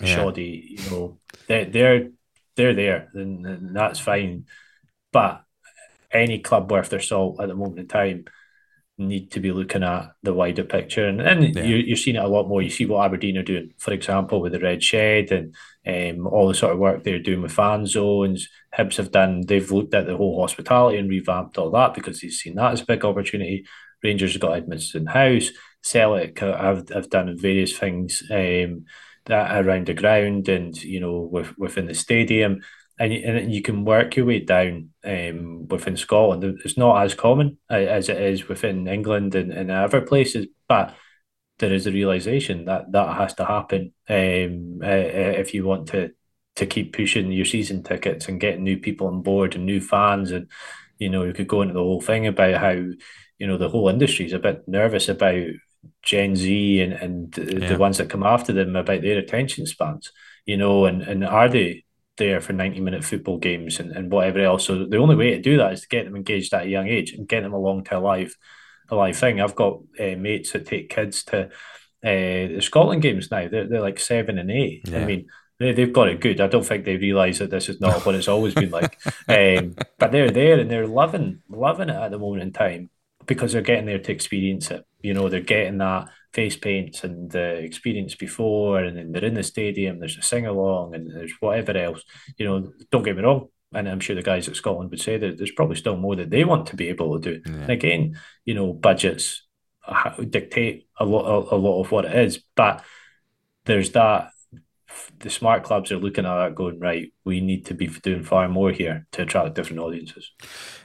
yeah. 0.00 0.06
shoddy. 0.06 0.76
You 0.78 0.90
know, 0.90 1.18
they 1.48 1.64
they're 1.64 2.10
they're 2.56 2.74
there, 2.74 3.08
and, 3.14 3.46
and 3.46 3.76
that's 3.76 3.98
fine. 3.98 4.46
But 5.12 5.42
any 6.10 6.38
club 6.38 6.70
worth 6.70 6.90
their 6.90 7.00
salt 7.00 7.40
at 7.40 7.48
the 7.48 7.54
moment 7.54 7.80
in 7.80 7.88
time 7.88 8.24
need 8.96 9.32
to 9.32 9.40
be 9.40 9.50
looking 9.50 9.82
at 9.82 10.12
the 10.22 10.32
wider 10.32 10.64
picture. 10.64 11.08
And, 11.08 11.20
and 11.20 11.54
yeah. 11.54 11.62
you're, 11.64 11.80
you're 11.80 11.96
seeing 11.96 12.16
it 12.16 12.22
a 12.22 12.28
lot 12.28 12.48
more. 12.48 12.62
You 12.62 12.70
see 12.70 12.86
what 12.86 13.04
Aberdeen 13.04 13.38
are 13.38 13.42
doing, 13.42 13.72
for 13.78 13.92
example, 13.92 14.40
with 14.40 14.52
the 14.52 14.60
Red 14.60 14.82
Shed 14.82 15.32
and 15.32 15.54
um, 15.86 16.26
all 16.26 16.48
the 16.48 16.54
sort 16.54 16.72
of 16.72 16.78
work 16.78 17.02
they're 17.02 17.18
doing 17.18 17.42
with 17.42 17.52
fan 17.52 17.86
zones. 17.86 18.48
Hibs 18.76 18.96
have 18.96 19.10
done, 19.10 19.42
they've 19.46 19.70
looked 19.70 19.94
at 19.94 20.06
the 20.06 20.16
whole 20.16 20.40
hospitality 20.40 20.98
and 20.98 21.10
revamped 21.10 21.58
all 21.58 21.70
that 21.72 21.94
because 21.94 22.20
they've 22.20 22.32
seen 22.32 22.54
that 22.54 22.72
as 22.72 22.82
a 22.82 22.86
big 22.86 23.04
opportunity. 23.04 23.66
Rangers 24.02 24.32
have 24.34 24.42
got 24.42 24.62
Edmiston 24.62 25.08
House. 25.08 25.50
Celtic 25.82 26.38
have, 26.38 26.88
have 26.88 27.10
done 27.10 27.36
various 27.36 27.76
things 27.76 28.22
um, 28.30 28.84
that 29.26 29.64
around 29.64 29.86
the 29.86 29.94
ground 29.94 30.48
and, 30.48 30.82
you 30.82 31.00
know, 31.00 31.20
with, 31.20 31.58
within 31.58 31.86
the 31.86 31.94
stadium 31.94 32.60
and 32.98 33.12
and 33.12 33.54
you 33.54 33.62
can 33.62 33.84
work 33.84 34.16
your 34.16 34.26
way 34.26 34.40
down 34.40 34.90
um, 35.04 35.66
within 35.68 35.96
Scotland. 35.96 36.60
It's 36.64 36.76
not 36.76 37.02
as 37.02 37.14
common 37.14 37.58
as 37.68 38.08
it 38.08 38.20
is 38.20 38.48
within 38.48 38.86
England 38.86 39.34
and, 39.34 39.52
and 39.52 39.70
other 39.70 40.00
places, 40.00 40.46
but 40.68 40.94
there 41.58 41.72
is 41.72 41.86
a 41.86 41.92
realization 41.92 42.64
that 42.66 42.90
that 42.92 43.16
has 43.16 43.34
to 43.34 43.44
happen 43.44 43.92
um, 44.08 44.80
uh, 44.82 44.86
if 44.86 45.54
you 45.54 45.64
want 45.64 45.88
to 45.88 46.10
to 46.56 46.66
keep 46.66 46.96
pushing 46.96 47.32
your 47.32 47.44
season 47.44 47.82
tickets 47.82 48.28
and 48.28 48.40
getting 48.40 48.62
new 48.62 48.78
people 48.78 49.08
on 49.08 49.22
board 49.22 49.54
and 49.54 49.66
new 49.66 49.80
fans 49.80 50.30
and 50.30 50.48
you 50.98 51.08
know 51.08 51.24
you 51.24 51.32
could 51.32 51.48
go 51.48 51.62
into 51.62 51.74
the 51.74 51.80
whole 51.80 52.00
thing 52.00 52.26
about 52.26 52.60
how 52.60 52.70
you 52.70 53.46
know 53.46 53.56
the 53.56 53.68
whole 53.68 53.88
industry 53.88 54.24
is 54.24 54.32
a 54.32 54.38
bit 54.38 54.62
nervous 54.68 55.08
about 55.08 55.44
Gen 56.02 56.36
Z 56.36 56.80
and 56.80 56.92
and 56.92 57.36
yeah. 57.36 57.68
the 57.68 57.78
ones 57.78 57.98
that 57.98 58.10
come 58.10 58.22
after 58.22 58.52
them 58.52 58.76
about 58.76 59.02
their 59.02 59.18
attention 59.18 59.66
spans 59.66 60.12
you 60.46 60.56
know 60.56 60.86
and 60.86 61.02
and 61.02 61.24
are 61.24 61.48
they 61.48 61.83
there 62.16 62.40
for 62.40 62.52
90 62.52 62.80
minute 62.80 63.04
football 63.04 63.38
games 63.38 63.80
and, 63.80 63.92
and 63.92 64.10
whatever 64.10 64.40
else. 64.40 64.66
So 64.66 64.84
the 64.84 64.98
only 64.98 65.16
way 65.16 65.30
to 65.30 65.40
do 65.40 65.56
that 65.58 65.72
is 65.72 65.82
to 65.82 65.88
get 65.88 66.04
them 66.04 66.16
engaged 66.16 66.54
at 66.54 66.66
a 66.66 66.68
young 66.68 66.88
age 66.88 67.12
and 67.12 67.28
get 67.28 67.42
them 67.42 67.52
along 67.52 67.84
to 67.84 67.98
a 67.98 68.00
live 68.00 68.36
a 68.90 68.94
live 68.94 69.16
thing. 69.16 69.40
I've 69.40 69.56
got 69.56 69.80
uh, 69.98 70.16
mates 70.16 70.52
that 70.52 70.66
take 70.66 70.90
kids 70.90 71.24
to 71.24 71.46
uh, 71.46 71.48
the 72.02 72.60
Scotland 72.60 73.02
games 73.02 73.30
now. 73.30 73.48
They're, 73.48 73.66
they're 73.66 73.80
like 73.80 73.98
seven 73.98 74.38
and 74.38 74.50
eight. 74.50 74.82
Yeah. 74.86 75.00
I 75.00 75.04
mean, 75.06 75.26
they, 75.58 75.72
they've 75.72 75.92
got 75.92 76.08
it 76.08 76.20
good. 76.20 76.40
I 76.40 76.48
don't 76.48 76.66
think 76.66 76.84
they 76.84 76.96
realise 76.96 77.38
that 77.38 77.50
this 77.50 77.68
is 77.68 77.80
not 77.80 78.04
what 78.04 78.14
it's 78.14 78.28
always 78.28 78.54
been 78.54 78.70
like. 78.70 78.98
Um, 79.26 79.74
but 79.98 80.12
they're 80.12 80.30
there 80.30 80.58
and 80.58 80.70
they're 80.70 80.86
loving 80.86 81.40
loving 81.48 81.88
it 81.88 81.96
at 81.96 82.10
the 82.10 82.18
moment 82.18 82.42
in 82.42 82.52
time 82.52 82.90
because 83.26 83.52
they're 83.52 83.62
getting 83.62 83.86
there 83.86 83.98
to 83.98 84.12
experience 84.12 84.70
it. 84.70 84.86
You 85.00 85.14
know, 85.14 85.30
they're 85.30 85.40
getting 85.40 85.78
that 85.78 86.08
face 86.34 86.56
paints 86.56 87.04
and 87.04 87.30
the 87.30 87.54
experience 87.58 88.16
before, 88.16 88.80
and 88.80 88.98
then 88.98 89.12
they're 89.12 89.24
in 89.24 89.34
the 89.34 89.42
stadium. 89.42 90.00
There's 90.00 90.18
a 90.18 90.22
sing 90.22 90.46
along, 90.46 90.94
and 90.94 91.10
there's 91.10 91.32
whatever 91.40 91.78
else. 91.78 92.02
You 92.36 92.46
know, 92.46 92.72
don't 92.90 93.04
get 93.04 93.16
me 93.16 93.22
wrong, 93.22 93.48
and 93.72 93.88
I'm 93.88 94.00
sure 94.00 94.16
the 94.16 94.22
guys 94.22 94.48
at 94.48 94.56
Scotland 94.56 94.90
would 94.90 95.00
say 95.00 95.16
that 95.16 95.38
there's 95.38 95.52
probably 95.52 95.76
still 95.76 95.96
more 95.96 96.16
that 96.16 96.30
they 96.30 96.44
want 96.44 96.66
to 96.66 96.76
be 96.76 96.88
able 96.88 97.18
to 97.18 97.40
do. 97.40 97.50
Yeah. 97.50 97.60
And 97.62 97.70
again, 97.70 98.20
you 98.44 98.54
know, 98.54 98.72
budgets 98.72 99.46
dictate 100.28 100.88
a 100.98 101.04
lot, 101.04 101.24
a, 101.24 101.54
a 101.54 101.56
lot 101.56 101.82
of 101.82 101.92
what 101.92 102.04
it 102.04 102.16
is, 102.26 102.42
but 102.56 102.84
there's 103.64 103.92
that 103.92 104.30
the 105.20 105.30
smart 105.30 105.62
clubs 105.62 105.90
are 105.92 105.98
looking 105.98 106.26
at 106.26 106.36
that 106.36 106.54
going 106.54 106.78
right 106.78 107.12
we 107.24 107.40
need 107.40 107.64
to 107.66 107.74
be 107.74 107.86
doing 107.86 108.22
far 108.22 108.48
more 108.48 108.70
here 108.70 109.06
to 109.12 109.22
attract 109.22 109.54
different 109.54 109.80
audiences. 109.80 110.30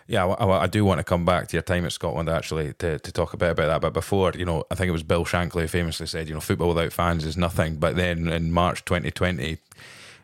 Yeah 0.07 0.25
I, 0.25 0.63
I, 0.63 0.67
do 0.67 0.85
want 0.85 0.99
to 0.99 1.03
come 1.03 1.25
back 1.25 1.47
to 1.47 1.55
your 1.55 1.63
time 1.63 1.85
at 1.85 1.91
Scotland 1.91 2.29
actually 2.29 2.73
to, 2.75 2.99
to 2.99 3.11
talk 3.11 3.33
a 3.33 3.37
bit 3.37 3.51
about 3.51 3.67
that. 3.67 3.81
But 3.81 3.93
before 3.93 4.31
you 4.35 4.45
know 4.45 4.63
I 4.71 4.75
think 4.75 4.89
it 4.89 4.93
was 4.93 5.03
Bill 5.03 5.25
Shankly 5.25 5.61
who 5.61 5.67
famously 5.67 6.07
said 6.07 6.27
you 6.27 6.33
know 6.33 6.41
football 6.41 6.69
without 6.69 6.93
fans 6.93 7.25
is 7.25 7.37
nothing. 7.37 7.77
But 7.77 7.95
then 7.95 8.27
in 8.27 8.51
March 8.51 8.85
2020 8.85 9.57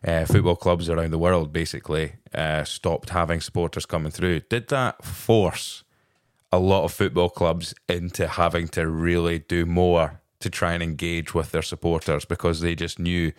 uh, 0.05 0.25
football 0.25 0.55
clubs 0.55 0.89
around 0.89 1.11
the 1.11 1.17
world 1.17 1.51
basically 1.51 2.13
uh, 2.33 2.63
stopped 2.63 3.09
having 3.09 3.41
supporters 3.41 3.85
coming 3.85 4.11
through. 4.11 4.41
Did 4.41 4.67
that 4.69 5.03
force 5.03 5.83
a 6.51 6.59
lot 6.59 6.85
of 6.85 6.93
football 6.93 7.29
clubs 7.29 7.73
into 7.89 8.27
having 8.27 8.67
to 8.69 8.87
really 8.87 9.39
do 9.39 9.65
more 9.65 10.21
to 10.39 10.49
try 10.49 10.73
and 10.73 10.83
engage 10.83 11.33
with 11.33 11.51
their 11.51 11.61
supporters 11.61 12.23
because 12.23 12.61
they 12.61 12.75
just 12.75 12.99
knew 12.99 13.31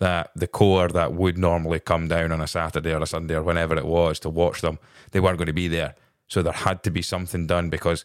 that 0.00 0.30
the 0.34 0.46
core 0.46 0.88
that 0.88 1.12
would 1.12 1.38
normally 1.38 1.78
come 1.78 2.08
down 2.08 2.32
on 2.32 2.40
a 2.40 2.46
Saturday 2.46 2.92
or 2.92 3.02
a 3.02 3.06
Sunday 3.06 3.34
or 3.34 3.42
whenever 3.42 3.76
it 3.76 3.84
was 3.84 4.18
to 4.20 4.30
watch 4.30 4.62
them, 4.62 4.78
they 5.12 5.20
weren't 5.20 5.38
going 5.38 5.46
to 5.46 5.52
be 5.52 5.68
there. 5.68 5.94
So 6.26 6.42
there 6.42 6.52
had 6.52 6.82
to 6.84 6.90
be 6.90 7.02
something 7.02 7.46
done 7.46 7.68
because, 7.70 8.04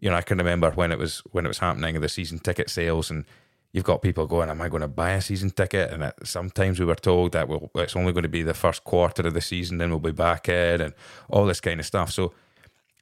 you 0.00 0.10
know, 0.10 0.16
I 0.16 0.22
can 0.22 0.38
remember 0.38 0.70
when 0.72 0.90
it 0.90 0.98
was 0.98 1.22
when 1.30 1.44
it 1.44 1.48
was 1.48 1.58
happening 1.58 2.00
the 2.00 2.08
season 2.08 2.40
ticket 2.40 2.68
sales 2.68 3.10
and 3.10 3.24
you've 3.72 3.84
got 3.84 4.02
people 4.02 4.26
going, 4.26 4.50
Am 4.50 4.60
I 4.60 4.68
going 4.68 4.80
to 4.82 4.88
buy 4.88 5.12
a 5.12 5.20
season 5.20 5.50
ticket? 5.50 5.92
And 5.92 6.12
sometimes 6.24 6.80
we 6.80 6.86
were 6.86 6.96
told 6.96 7.32
that 7.32 7.48
well 7.48 7.70
it's 7.76 7.94
only 7.94 8.12
going 8.12 8.24
to 8.24 8.28
be 8.28 8.42
the 8.42 8.54
first 8.54 8.82
quarter 8.82 9.26
of 9.26 9.34
the 9.34 9.40
season, 9.40 9.78
then 9.78 9.90
we'll 9.90 10.00
be 10.00 10.10
back 10.10 10.48
in 10.48 10.80
and 10.80 10.94
all 11.28 11.46
this 11.46 11.60
kind 11.60 11.78
of 11.78 11.86
stuff. 11.86 12.10
So 12.10 12.34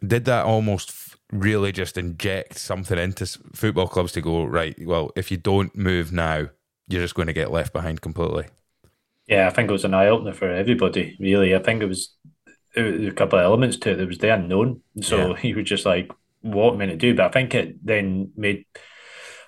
did 0.06 0.26
that 0.26 0.44
almost 0.44 1.16
really 1.32 1.72
just 1.72 1.96
inject 1.96 2.58
something 2.58 2.98
into 2.98 3.26
football 3.54 3.88
clubs 3.88 4.12
to 4.12 4.20
go, 4.20 4.44
right, 4.44 4.76
well, 4.84 5.12
if 5.16 5.30
you 5.30 5.38
don't 5.38 5.74
move 5.74 6.12
now, 6.12 6.48
you're 6.88 7.02
just 7.02 7.14
going 7.14 7.26
to 7.26 7.32
get 7.32 7.50
left 7.50 7.72
behind 7.72 8.00
completely. 8.00 8.46
Yeah, 9.26 9.46
I 9.46 9.50
think 9.50 9.68
it 9.68 9.72
was 9.72 9.84
an 9.84 9.94
eye 9.94 10.08
opener 10.08 10.32
for 10.32 10.50
everybody. 10.50 11.16
Really, 11.18 11.54
I 11.54 11.58
think 11.58 11.82
it 11.82 11.86
was, 11.86 12.14
it 12.76 13.00
was 13.00 13.08
a 13.08 13.14
couple 13.14 13.38
of 13.38 13.44
elements 13.44 13.78
to 13.78 13.92
it. 13.92 13.96
There 13.96 14.06
was 14.06 14.18
the 14.18 14.34
unknown, 14.34 14.82
so 15.00 15.34
yeah. 15.34 15.42
you 15.42 15.56
were 15.56 15.62
just 15.62 15.86
like, 15.86 16.12
"What 16.42 16.74
am 16.74 16.80
I 16.80 16.86
going 16.86 16.90
to 16.90 16.96
do?" 16.96 17.14
But 17.14 17.26
I 17.26 17.30
think 17.30 17.54
it 17.54 17.84
then 17.84 18.32
made 18.36 18.66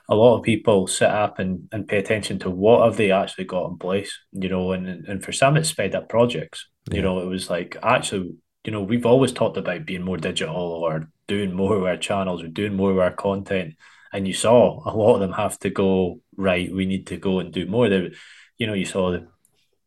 a 0.08 0.14
lot 0.14 0.38
of 0.38 0.44
people 0.44 0.86
sit 0.86 1.10
up 1.10 1.38
and, 1.38 1.68
and 1.72 1.88
pay 1.88 1.98
attention 1.98 2.38
to 2.38 2.50
what 2.50 2.84
have 2.84 2.96
they 2.96 3.10
actually 3.10 3.44
got 3.44 3.68
in 3.68 3.76
place, 3.76 4.18
you 4.32 4.48
know, 4.48 4.72
and 4.72 4.86
and 5.06 5.22
for 5.22 5.32
some 5.32 5.56
it 5.56 5.64
sped 5.64 5.94
up 5.94 6.08
projects. 6.08 6.68
Yeah. 6.90 6.96
You 6.96 7.02
know, 7.02 7.18
it 7.20 7.26
was 7.26 7.50
like 7.50 7.76
actually, 7.82 8.34
you 8.64 8.72
know, 8.72 8.82
we've 8.82 9.06
always 9.06 9.32
talked 9.32 9.58
about 9.58 9.84
being 9.84 10.02
more 10.02 10.16
digital 10.16 10.56
or 10.56 11.10
doing 11.28 11.52
more 11.52 11.76
of 11.76 11.84
our 11.84 11.96
channels 11.98 12.42
or 12.42 12.48
doing 12.48 12.74
more 12.74 12.92
of 12.92 12.98
our 12.98 13.10
content 13.10 13.74
and 14.12 14.26
you 14.26 14.32
saw 14.32 14.80
a 14.86 14.96
lot 14.96 15.14
of 15.14 15.20
them 15.20 15.32
have 15.32 15.58
to 15.58 15.70
go 15.70 16.20
right. 16.36 16.72
We 16.72 16.86
need 16.86 17.08
to 17.08 17.16
go 17.16 17.40
and 17.40 17.52
do 17.52 17.66
more. 17.66 17.88
There, 17.88 18.10
you 18.58 18.66
know, 18.66 18.74
you 18.74 18.84
saw 18.84 19.12
the 19.12 19.26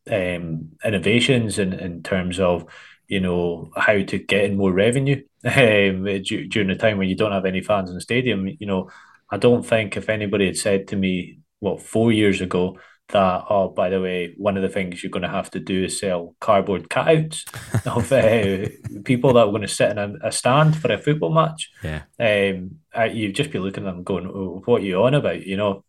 um, 0.10 0.72
innovations 0.84 1.60
in 1.60 1.74
in 1.74 2.04
terms 2.04 2.40
of 2.40 2.66
you 3.08 3.20
know 3.20 3.72
how 3.76 4.02
to 4.02 4.18
get 4.20 4.46
in 4.46 4.58
more 4.58 4.72
revenue 4.72 5.24
um, 5.46 6.04
during 6.04 6.68
the 6.68 6.78
time 6.80 6.98
when 6.98 7.10
you 7.10 7.16
don't 7.16 7.32
have 7.32 7.46
any 7.46 7.62
fans 7.62 7.90
in 7.90 7.96
the 7.96 8.02
stadium. 8.02 8.48
You 8.48 8.68
know, 8.68 8.90
I 9.30 9.38
don't 9.38 9.66
think 9.66 9.98
if 9.98 10.10
anybody 10.10 10.46
had 10.46 10.58
said 10.58 10.88
to 10.90 10.96
me, 10.96 11.40
what 11.60 11.82
four 11.82 12.12
years 12.12 12.42
ago 12.42 12.78
that 13.10 13.46
oh 13.50 13.70
by 13.70 13.90
the 13.90 14.02
way 14.02 14.34
one 14.38 14.56
of 14.56 14.64
the 14.64 14.70
things 14.70 15.04
you're 15.04 15.10
going 15.10 15.24
to 15.24 15.30
have 15.30 15.50
to 15.52 15.60
do 15.60 15.86
is 15.86 16.00
sell 16.00 16.36
cardboard 16.40 16.90
cutouts 16.90 17.44
of 17.88 18.12
uh, 18.12 18.70
people 19.04 19.34
that 19.34 19.48
are 19.48 19.50
going 19.52 19.62
to 19.62 19.68
sit 19.68 19.92
in 19.92 19.98
a, 19.98 20.28
a, 20.28 20.32
stand 20.32 20.78
for 20.78 20.92
a 20.92 20.98
football 20.98 21.34
match 21.34 21.72
yeah 21.84 22.04
um 22.20 22.72
you'd 23.12 23.36
just 23.36 23.52
be 23.52 23.60
looking 23.60 23.86
at 23.86 23.94
them 23.94 24.04
going 24.04 24.28
oh, 24.28 24.62
what 24.66 24.82
are 24.82 24.86
you 24.86 25.04
on 25.04 25.14
about 25.14 25.46
you 25.46 25.58
know 25.58 25.84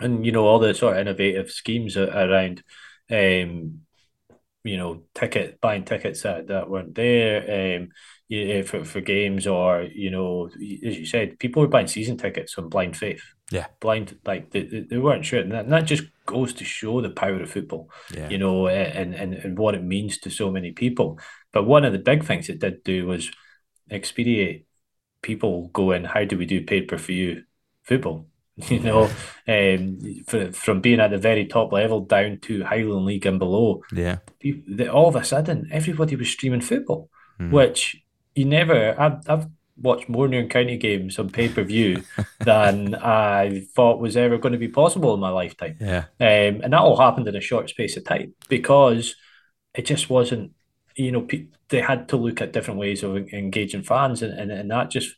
and 0.00 0.24
you 0.24 0.32
know 0.32 0.46
all 0.46 0.58
the 0.58 0.74
sort 0.74 0.94
of 0.94 1.00
innovative 1.00 1.50
schemes 1.50 1.96
around 1.96 2.62
um 3.10 3.80
you 4.64 4.76
know 4.76 5.02
ticket 5.14 5.60
buying 5.60 5.84
tickets 5.84 6.22
that, 6.22 6.48
that 6.48 6.68
weren't 6.68 6.94
there 6.94 7.76
um 7.78 7.88
yeah, 8.28 8.60
for, 8.62 8.84
for 8.84 9.00
games 9.00 9.46
or 9.46 9.82
you 9.82 10.10
know 10.10 10.50
as 10.86 10.98
you 10.98 11.06
said 11.06 11.38
people 11.38 11.62
were 11.62 11.68
buying 11.68 11.86
season 11.86 12.16
tickets 12.16 12.58
on 12.58 12.68
blind 12.68 12.96
faith 12.96 13.22
yeah, 13.50 13.66
blind 13.80 14.18
like 14.26 14.50
they, 14.50 14.62
they 14.62 14.98
weren't 14.98 15.24
sure, 15.24 15.40
and 15.40 15.52
that, 15.52 15.64
and 15.64 15.72
that 15.72 15.86
just 15.86 16.04
goes 16.26 16.52
to 16.54 16.64
show 16.64 17.00
the 17.00 17.10
power 17.10 17.40
of 17.40 17.50
football. 17.50 17.90
Yeah. 18.14 18.28
you 18.28 18.36
know, 18.36 18.68
and, 18.68 19.14
and 19.14 19.32
and 19.32 19.58
what 19.58 19.74
it 19.74 19.82
means 19.82 20.18
to 20.18 20.30
so 20.30 20.50
many 20.50 20.72
people. 20.72 21.18
But 21.52 21.64
one 21.64 21.84
of 21.84 21.92
the 21.92 21.98
big 21.98 22.24
things 22.24 22.48
it 22.48 22.58
did 22.58 22.84
do 22.84 23.06
was 23.06 23.30
expedite 23.90 24.66
people 25.22 25.68
going, 25.68 26.04
how 26.04 26.24
do 26.24 26.36
we 26.36 26.44
do 26.44 26.62
paid 26.62 26.88
per 26.88 26.96
view 26.98 27.44
football? 27.84 28.26
You 28.68 28.80
know, 28.80 29.10
um, 29.46 30.00
for, 30.26 30.52
from 30.52 30.80
being 30.80 31.00
at 31.00 31.10
the 31.10 31.18
very 31.18 31.46
top 31.46 31.72
level 31.72 32.00
down 32.00 32.38
to 32.42 32.64
Highland 32.64 33.06
League 33.06 33.24
and 33.24 33.38
below. 33.38 33.82
Yeah, 33.92 34.18
all 34.90 35.08
of 35.08 35.16
a 35.16 35.24
sudden 35.24 35.68
everybody 35.70 36.16
was 36.16 36.28
streaming 36.28 36.60
football, 36.60 37.08
mm. 37.40 37.52
which 37.52 38.02
you 38.34 38.44
never. 38.44 39.00
I've, 39.00 39.28
I've 39.28 39.46
watched 39.80 40.08
more 40.08 40.28
Nairn 40.28 40.48
County 40.48 40.76
games 40.76 41.18
on 41.18 41.30
pay 41.30 41.48
per 41.48 41.62
view 41.62 42.02
than 42.40 42.94
I 42.94 43.66
thought 43.74 44.00
was 44.00 44.16
ever 44.16 44.38
going 44.38 44.52
to 44.52 44.58
be 44.58 44.68
possible 44.68 45.14
in 45.14 45.20
my 45.20 45.30
lifetime. 45.30 45.76
Yeah. 45.80 46.04
Um, 46.20 46.60
and 46.62 46.72
that 46.72 46.80
all 46.80 46.96
happened 46.96 47.28
in 47.28 47.36
a 47.36 47.40
short 47.40 47.70
space 47.70 47.96
of 47.96 48.04
time 48.04 48.34
because 48.48 49.14
it 49.74 49.86
just 49.86 50.10
wasn't, 50.10 50.52
you 50.96 51.12
know, 51.12 51.26
they 51.68 51.80
had 51.80 52.08
to 52.08 52.16
look 52.16 52.40
at 52.40 52.52
different 52.52 52.80
ways 52.80 53.02
of 53.02 53.16
engaging 53.32 53.82
fans. 53.82 54.22
And, 54.22 54.38
and, 54.38 54.50
and 54.50 54.70
that 54.70 54.90
just 54.90 55.14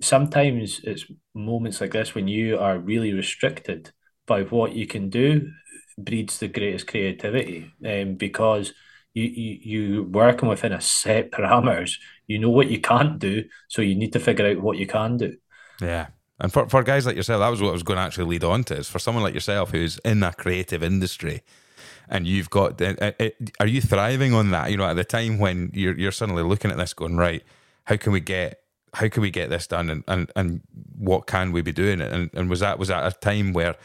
sometimes 0.00 0.80
it's 0.84 1.04
moments 1.34 1.80
like 1.80 1.92
this 1.92 2.14
when 2.14 2.28
you 2.28 2.58
are 2.58 2.78
really 2.78 3.12
restricted 3.12 3.92
by 4.26 4.42
what 4.42 4.72
you 4.72 4.86
can 4.86 5.08
do 5.08 5.50
breeds 5.96 6.38
the 6.38 6.48
greatest 6.48 6.86
creativity 6.86 7.70
um, 7.86 8.14
because 8.14 8.72
you, 9.12 9.24
you 9.24 9.58
you 9.62 10.02
working 10.04 10.48
within 10.48 10.72
a 10.72 10.80
set 10.80 11.30
parameters 11.32 11.98
you 12.26 12.38
know 12.38 12.50
what 12.50 12.70
you 12.70 12.80
can't 12.80 13.18
do 13.18 13.44
so 13.68 13.82
you 13.82 13.94
need 13.94 14.12
to 14.12 14.20
figure 14.20 14.46
out 14.46 14.60
what 14.60 14.78
you 14.78 14.86
can 14.86 15.16
do. 15.16 15.36
Yeah. 15.80 16.08
And 16.40 16.52
for, 16.52 16.68
for 16.68 16.82
guys 16.82 17.06
like 17.06 17.14
yourself 17.14 17.40
that 17.40 17.48
was 17.48 17.62
what 17.62 17.68
i 17.68 17.72
was 17.72 17.84
going 17.84 17.96
to 17.96 18.02
actually 18.02 18.24
lead 18.24 18.42
on 18.42 18.64
to 18.64 18.76
is 18.76 18.88
for 18.88 18.98
someone 18.98 19.22
like 19.22 19.34
yourself 19.34 19.70
who's 19.70 19.98
in 19.98 20.18
that 20.20 20.36
creative 20.36 20.82
industry 20.82 21.42
and 22.08 22.26
you've 22.26 22.50
got 22.50 22.82
uh, 22.82 22.94
uh, 23.00 23.28
are 23.60 23.66
you 23.66 23.80
thriving 23.80 24.34
on 24.34 24.50
that? 24.50 24.70
You 24.70 24.76
know 24.76 24.84
at 24.84 24.94
the 24.94 25.04
time 25.04 25.38
when 25.38 25.70
you're, 25.72 25.96
you're 25.96 26.12
suddenly 26.12 26.42
looking 26.42 26.72
at 26.72 26.76
this 26.76 26.92
going 26.92 27.16
right 27.16 27.44
how 27.84 27.96
can 27.96 28.12
we 28.12 28.20
get 28.20 28.63
how 28.94 29.08
can 29.08 29.22
we 29.22 29.30
get 29.30 29.50
this 29.50 29.66
done 29.66 29.90
and, 29.90 30.04
and, 30.06 30.30
and 30.36 30.60
what 30.96 31.26
can 31.26 31.52
we 31.52 31.60
be 31.62 31.72
doing 31.72 32.00
and, 32.00 32.30
and 32.32 32.50
was 32.50 32.60
that 32.60 32.78
was 32.78 32.88
that 32.88 33.06
a 33.06 33.18
time 33.18 33.52
where 33.52 33.76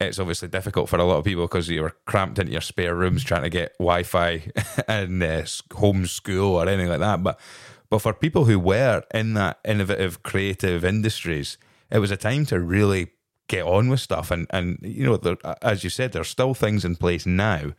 it's 0.00 0.18
obviously 0.18 0.48
difficult 0.48 0.88
for 0.88 0.98
a 0.98 1.04
lot 1.04 1.18
of 1.18 1.24
people 1.24 1.44
because 1.44 1.68
you 1.68 1.82
were 1.82 1.96
cramped 2.04 2.38
into 2.38 2.52
your 2.52 2.60
spare 2.60 2.94
rooms 2.94 3.24
trying 3.24 3.42
to 3.42 3.48
get 3.48 3.72
Wi-Fi 3.78 4.50
and 4.88 5.22
uh, 5.22 5.42
home 5.74 6.06
school 6.06 6.56
or 6.56 6.68
anything 6.68 6.88
like 6.88 7.00
that. 7.00 7.22
But 7.22 7.40
but 7.88 8.00
for 8.00 8.12
people 8.12 8.46
who 8.46 8.58
were 8.58 9.04
in 9.14 9.34
that 9.34 9.60
innovative, 9.64 10.22
creative 10.22 10.84
industries, 10.84 11.56
it 11.90 12.00
was 12.00 12.10
a 12.10 12.16
time 12.16 12.44
to 12.46 12.60
really 12.60 13.12
get 13.48 13.64
on 13.64 13.88
with 13.88 14.00
stuff. 14.00 14.30
And 14.30 14.46
and 14.50 14.78
you 14.82 15.06
know, 15.06 15.16
there, 15.16 15.36
as 15.62 15.82
you 15.82 15.90
said, 15.90 16.12
there's 16.12 16.28
still 16.28 16.52
things 16.52 16.84
in 16.84 16.96
place 16.96 17.24
now 17.24 17.72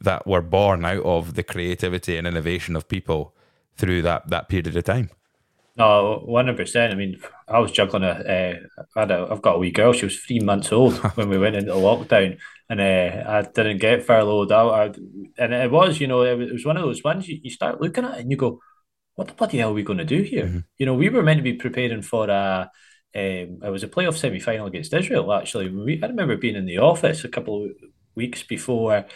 that 0.00 0.26
were 0.26 0.42
born 0.42 0.84
out 0.84 1.04
of 1.04 1.34
the 1.34 1.44
creativity 1.44 2.16
and 2.16 2.26
innovation 2.26 2.74
of 2.74 2.88
people 2.88 3.36
through 3.76 4.02
that 4.02 4.28
that 4.28 4.48
period 4.48 4.76
of 4.76 4.84
time. 4.84 5.10
No, 5.76 6.22
one 6.24 6.46
hundred 6.46 6.58
percent. 6.58 6.92
I 6.92 6.96
mean, 6.96 7.20
I 7.48 7.58
was 7.58 7.72
juggling 7.72 8.04
a. 8.04 8.10
Uh, 8.10 8.84
I 8.96 9.00
had 9.00 9.10
a, 9.10 9.26
I've 9.28 9.42
got 9.42 9.56
a 9.56 9.58
wee 9.58 9.72
girl. 9.72 9.92
She 9.92 10.06
was 10.06 10.18
three 10.18 10.38
months 10.38 10.70
old 10.70 10.94
when 11.16 11.28
we 11.28 11.38
went 11.38 11.56
into 11.56 11.72
lockdown, 11.72 12.38
and 12.68 12.80
uh, 12.80 13.24
I 13.28 13.42
didn't 13.42 13.78
get 13.78 14.04
furloughed 14.04 14.52
out. 14.52 14.72
I, 14.72 14.84
and 15.36 15.52
it 15.52 15.70
was, 15.72 15.98
you 15.98 16.06
know, 16.06 16.22
it 16.22 16.38
was, 16.38 16.48
it 16.48 16.52
was 16.52 16.64
one 16.64 16.76
of 16.76 16.84
those 16.84 17.02
ones 17.02 17.26
you, 17.28 17.40
you 17.42 17.50
start 17.50 17.80
looking 17.80 18.04
at 18.04 18.18
and 18.18 18.30
you 18.30 18.36
go, 18.36 18.60
"What 19.16 19.26
the 19.26 19.34
bloody 19.34 19.58
hell 19.58 19.70
are 19.70 19.74
we 19.74 19.82
going 19.82 19.98
to 19.98 20.04
do 20.04 20.22
here?" 20.22 20.46
Mm-hmm. 20.46 20.58
You 20.78 20.86
know, 20.86 20.94
we 20.94 21.08
were 21.08 21.24
meant 21.24 21.38
to 21.38 21.42
be 21.42 21.54
preparing 21.54 22.02
for 22.02 22.30
a. 22.30 22.70
Um, 23.16 23.60
it 23.62 23.70
was 23.70 23.82
a 23.84 23.88
playoff 23.88 24.16
semi 24.16 24.38
final 24.38 24.66
against 24.66 24.94
Israel. 24.94 25.32
Actually, 25.32 25.70
we, 25.70 26.00
I 26.02 26.06
remember 26.06 26.36
being 26.36 26.56
in 26.56 26.66
the 26.66 26.78
office 26.78 27.24
a 27.24 27.28
couple 27.28 27.64
of 27.64 27.70
weeks 28.14 28.44
before 28.44 29.06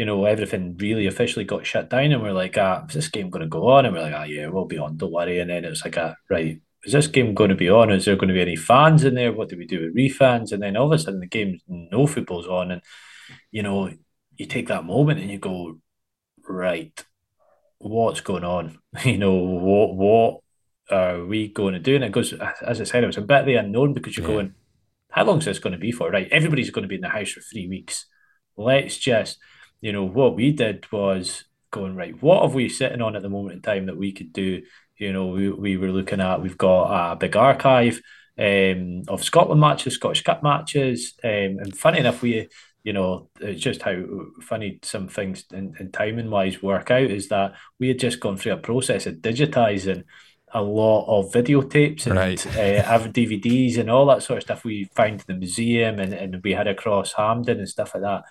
you 0.00 0.06
know, 0.06 0.24
everything 0.24 0.78
really 0.78 1.06
officially 1.06 1.44
got 1.44 1.66
shut 1.66 1.90
down, 1.90 2.10
and 2.10 2.22
we're 2.22 2.32
like, 2.32 2.56
ah, 2.56 2.86
is 2.88 2.94
this 2.94 3.08
game 3.08 3.28
going 3.28 3.42
to 3.42 3.46
go 3.46 3.68
on? 3.68 3.84
And 3.84 3.94
we're 3.94 4.00
like, 4.00 4.14
ah, 4.14 4.22
yeah, 4.22 4.46
we'll 4.46 4.64
be 4.64 4.78
on, 4.78 4.96
don't 4.96 5.12
worry. 5.12 5.40
And 5.40 5.50
then 5.50 5.66
it 5.66 5.68
was 5.68 5.84
like, 5.84 5.98
ah, 5.98 6.14
right, 6.30 6.58
is 6.84 6.94
this 6.94 7.06
game 7.06 7.34
going 7.34 7.50
to 7.50 7.54
be 7.54 7.68
on? 7.68 7.90
Is 7.90 8.06
there 8.06 8.16
going 8.16 8.28
to 8.28 8.34
be 8.34 8.40
any 8.40 8.56
fans 8.56 9.04
in 9.04 9.14
there? 9.14 9.30
What 9.30 9.50
do 9.50 9.58
we 9.58 9.66
do 9.66 9.82
with 9.82 9.94
refans? 9.94 10.52
And 10.52 10.62
then 10.62 10.74
all 10.78 10.90
of 10.90 10.98
a 10.98 10.98
sudden, 10.98 11.20
the 11.20 11.26
game, 11.26 11.60
no 11.68 12.06
football's 12.06 12.46
on, 12.46 12.70
and 12.70 12.82
you 13.50 13.62
know, 13.62 13.90
you 14.38 14.46
take 14.46 14.68
that 14.68 14.86
moment 14.86 15.20
and 15.20 15.30
you 15.30 15.38
go, 15.38 15.76
right, 16.48 17.04
what's 17.76 18.22
going 18.22 18.44
on? 18.44 18.78
You 19.04 19.18
know, 19.18 19.34
what 19.34 19.96
what 19.96 20.40
are 20.90 21.26
we 21.26 21.48
going 21.48 21.74
to 21.74 21.78
do? 21.78 21.96
And 21.96 22.04
it 22.04 22.12
goes, 22.12 22.32
as 22.32 22.80
I 22.80 22.84
said, 22.84 23.04
it 23.04 23.06
was 23.06 23.18
a 23.18 23.20
bit 23.20 23.40
of 23.40 23.44
the 23.44 23.56
unknown 23.56 23.92
because 23.92 24.16
you're 24.16 24.26
yeah. 24.26 24.34
going, 24.34 24.54
how 25.10 25.24
long 25.24 25.40
is 25.40 25.44
this 25.44 25.58
going 25.58 25.74
to 25.74 25.78
be 25.78 25.92
for? 25.92 26.10
Right, 26.10 26.28
everybody's 26.32 26.70
going 26.70 26.84
to 26.84 26.88
be 26.88 26.94
in 26.94 27.02
the 27.02 27.10
house 27.10 27.32
for 27.32 27.42
three 27.42 27.68
weeks. 27.68 28.06
Let's 28.56 28.96
just 28.96 29.36
you 29.80 29.92
know, 29.92 30.04
what 30.04 30.36
we 30.36 30.52
did 30.52 30.90
was 30.92 31.44
going, 31.70 31.94
right, 31.94 32.20
what 32.22 32.42
have 32.42 32.54
we 32.54 32.68
sitting 32.68 33.00
on 33.00 33.16
at 33.16 33.22
the 33.22 33.28
moment 33.28 33.54
in 33.54 33.62
time 33.62 33.86
that 33.86 33.96
we 33.96 34.12
could 34.12 34.32
do? 34.32 34.62
You 34.96 35.12
know, 35.12 35.28
we, 35.28 35.50
we 35.50 35.76
were 35.76 35.90
looking 35.90 36.20
at, 36.20 36.42
we've 36.42 36.58
got 36.58 37.12
a 37.12 37.16
big 37.16 37.36
archive 37.36 38.00
um, 38.38 39.02
of 39.08 39.24
Scotland 39.24 39.60
matches, 39.60 39.94
Scottish 39.94 40.22
Cup 40.22 40.42
matches. 40.42 41.14
Um, 41.24 41.58
and 41.58 41.76
funny 41.76 42.00
enough, 42.00 42.22
we, 42.22 42.48
you 42.82 42.92
know, 42.92 43.28
it's 43.40 43.62
just 43.62 43.82
how 43.82 44.02
funny 44.42 44.78
some 44.82 45.08
things 45.08 45.44
in, 45.52 45.74
in 45.78 45.92
timing 45.92 46.30
wise 46.30 46.62
work 46.62 46.90
out 46.90 47.10
is 47.10 47.28
that 47.28 47.54
we 47.78 47.88
had 47.88 47.98
just 47.98 48.20
gone 48.20 48.36
through 48.36 48.52
a 48.52 48.58
process 48.58 49.06
of 49.06 49.16
digitizing 49.16 50.04
a 50.52 50.62
lot 50.62 51.06
of 51.06 51.32
videotapes 51.32 52.06
and 52.06 52.16
right. 52.16 52.44
uh, 52.46 52.98
DVDs 53.08 53.78
and 53.78 53.88
all 53.88 54.06
that 54.06 54.22
sort 54.22 54.38
of 54.38 54.42
stuff 54.42 54.64
we 54.64 54.84
find 54.94 55.20
in 55.20 55.24
the 55.28 55.34
museum 55.34 56.00
and, 56.00 56.12
and 56.12 56.42
we 56.42 56.52
had 56.52 56.66
across 56.66 57.12
Hampden 57.12 57.58
and 57.58 57.68
stuff 57.68 57.94
like 57.94 58.02
that. 58.02 58.24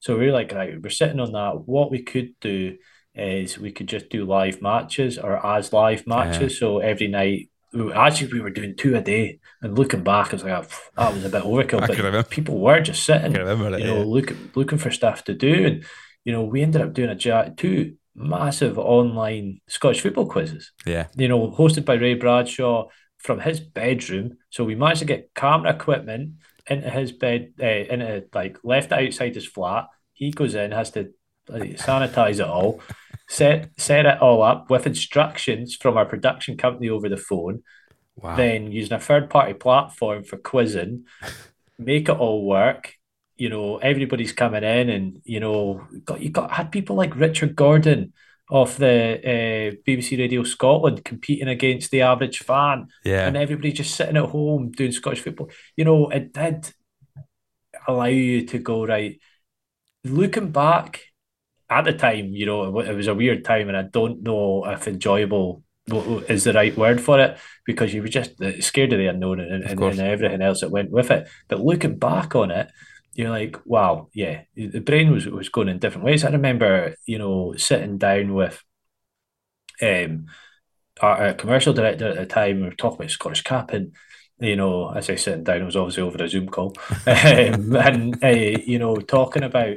So 0.00 0.18
we 0.18 0.28
are 0.28 0.32
like, 0.32 0.52
right, 0.52 0.80
we're 0.80 0.90
sitting 0.90 1.20
on 1.20 1.32
that. 1.32 1.66
What 1.66 1.90
we 1.90 2.02
could 2.02 2.34
do 2.40 2.76
is 3.14 3.58
we 3.58 3.72
could 3.72 3.88
just 3.88 4.08
do 4.10 4.24
live 4.24 4.60
matches 4.60 5.18
or 5.18 5.44
as 5.44 5.72
live 5.72 6.06
matches. 6.06 6.54
Yeah. 6.54 6.58
So 6.58 6.78
every 6.78 7.08
night, 7.08 7.48
actually, 7.94 8.32
we 8.32 8.40
were 8.40 8.50
doing 8.50 8.76
two 8.76 8.94
a 8.96 9.00
day. 9.00 9.40
And 9.62 9.78
looking 9.78 10.04
back, 10.04 10.28
I 10.28 10.32
was 10.32 10.44
like, 10.44 10.70
that 10.96 11.14
was 11.14 11.24
a 11.24 11.28
bit 11.28 11.42
overkill. 11.42 12.12
but 12.12 12.30
people 12.30 12.58
were 12.58 12.80
just 12.80 13.04
sitting, 13.04 13.34
it, 13.34 13.38
you 13.38 13.86
know, 13.86 13.98
yeah. 13.98 14.04
looking 14.04 14.50
looking 14.54 14.78
for 14.78 14.90
stuff 14.90 15.24
to 15.24 15.34
do. 15.34 15.66
And 15.66 15.84
you 16.24 16.32
know, 16.32 16.44
we 16.44 16.62
ended 16.62 16.82
up 16.82 16.92
doing 16.92 17.10
a 17.10 17.54
two 17.56 17.96
massive 18.14 18.78
online 18.78 19.60
Scottish 19.68 20.00
football 20.00 20.26
quizzes. 20.26 20.72
Yeah, 20.84 21.06
you 21.16 21.28
know, 21.28 21.50
hosted 21.50 21.84
by 21.84 21.94
Ray 21.94 22.14
Bradshaw 22.14 22.88
from 23.18 23.40
his 23.40 23.60
bedroom. 23.60 24.38
So 24.50 24.64
we 24.64 24.74
managed 24.74 25.00
to 25.00 25.06
get 25.06 25.34
camera 25.34 25.72
equipment 25.72 26.34
into 26.68 26.90
his 26.90 27.12
bed, 27.12 27.52
uh, 27.60 27.66
into 27.66 28.24
like 28.34 28.58
left 28.64 28.92
outside 28.92 29.34
his 29.34 29.46
flat. 29.46 29.86
He 30.12 30.30
goes 30.30 30.54
in, 30.54 30.72
has 30.72 30.90
to 30.92 31.12
sanitize 31.48 32.40
it 32.40 32.46
all, 32.46 32.80
set 33.28 33.70
set 33.78 34.06
it 34.06 34.20
all 34.20 34.42
up 34.42 34.70
with 34.70 34.86
instructions 34.86 35.74
from 35.76 35.96
our 35.96 36.06
production 36.06 36.56
company 36.56 36.88
over 36.88 37.08
the 37.08 37.16
phone. 37.16 37.62
Wow. 38.16 38.36
Then 38.36 38.72
using 38.72 38.94
a 38.94 39.00
third 39.00 39.28
party 39.28 39.52
platform 39.52 40.24
for 40.24 40.38
quizzing, 40.38 41.04
make 41.78 42.08
it 42.08 42.18
all 42.18 42.46
work. 42.46 42.94
You 43.36 43.50
know, 43.50 43.76
everybody's 43.76 44.32
coming 44.32 44.64
in, 44.64 44.88
and 44.88 45.20
you 45.24 45.40
know, 45.40 45.86
got 46.04 46.20
you 46.20 46.30
got 46.30 46.50
had 46.50 46.72
people 46.72 46.96
like 46.96 47.14
Richard 47.14 47.54
Gordon 47.54 48.14
of 48.48 48.76
the 48.76 49.18
uh, 49.18 49.74
BBC 49.86 50.18
Radio 50.18 50.44
Scotland 50.44 51.04
competing 51.04 51.48
against 51.48 51.90
the 51.90 52.02
average 52.02 52.40
fan. 52.40 52.88
Yeah. 53.04 53.26
And 53.26 53.36
everybody 53.36 53.72
just 53.72 53.96
sitting 53.96 54.16
at 54.16 54.30
home 54.30 54.70
doing 54.70 54.92
Scottish 54.92 55.20
football. 55.20 55.50
You 55.76 55.84
know, 55.84 56.08
it 56.10 56.32
did 56.32 56.72
allow 57.88 58.04
you 58.04 58.46
to 58.46 58.58
go, 58.58 58.86
right, 58.86 59.20
looking 60.04 60.50
back 60.50 61.00
at 61.68 61.84
the 61.84 61.92
time, 61.92 62.28
you 62.28 62.46
know, 62.46 62.78
it 62.78 62.94
was 62.94 63.08
a 63.08 63.14
weird 63.14 63.44
time 63.44 63.68
and 63.68 63.76
I 63.76 63.82
don't 63.82 64.22
know 64.22 64.64
if 64.66 64.86
enjoyable 64.86 65.64
is 66.28 66.44
the 66.44 66.52
right 66.52 66.76
word 66.76 67.00
for 67.00 67.20
it 67.20 67.38
because 67.64 67.94
you 67.94 68.02
were 68.02 68.08
just 68.08 68.40
uh, 68.40 68.60
scared 68.60 68.92
of 68.92 68.98
the 68.98 69.06
unknown 69.06 69.40
and, 69.40 69.64
and, 69.64 69.80
and 69.80 70.00
everything 70.00 70.42
else 70.42 70.60
that 70.60 70.70
went 70.70 70.90
with 70.90 71.10
it. 71.10 71.28
But 71.48 71.60
looking 71.60 71.98
back 71.98 72.34
on 72.34 72.50
it, 72.50 72.70
you're 73.16 73.30
like, 73.30 73.58
wow, 73.64 74.08
yeah, 74.12 74.42
the 74.54 74.80
brain 74.80 75.10
was 75.10 75.26
was 75.26 75.48
going 75.48 75.68
in 75.68 75.78
different 75.78 76.04
ways. 76.04 76.24
I 76.24 76.30
remember, 76.30 76.94
you 77.06 77.18
know, 77.18 77.54
sitting 77.56 77.98
down 77.98 78.34
with 78.34 78.62
um 79.82 80.26
our, 81.00 81.26
our 81.28 81.34
commercial 81.34 81.72
director 81.72 82.08
at 82.08 82.16
the 82.16 82.26
time, 82.26 82.56
we 82.56 82.62
were 82.64 82.72
talking 82.72 82.96
about 82.96 83.10
Scottish 83.10 83.42
Cup 83.42 83.72
and 83.72 83.92
you 84.38 84.56
know, 84.56 84.90
as 84.90 85.08
I 85.08 85.14
sitting 85.14 85.44
down, 85.44 85.62
it 85.62 85.64
was 85.64 85.76
obviously 85.76 86.02
over 86.02 86.22
a 86.22 86.28
Zoom 86.28 86.48
call, 86.48 86.74
um, 87.06 87.74
and 87.76 88.22
uh, 88.22 88.28
you 88.28 88.78
know, 88.78 88.96
talking 88.96 89.42
about, 89.42 89.76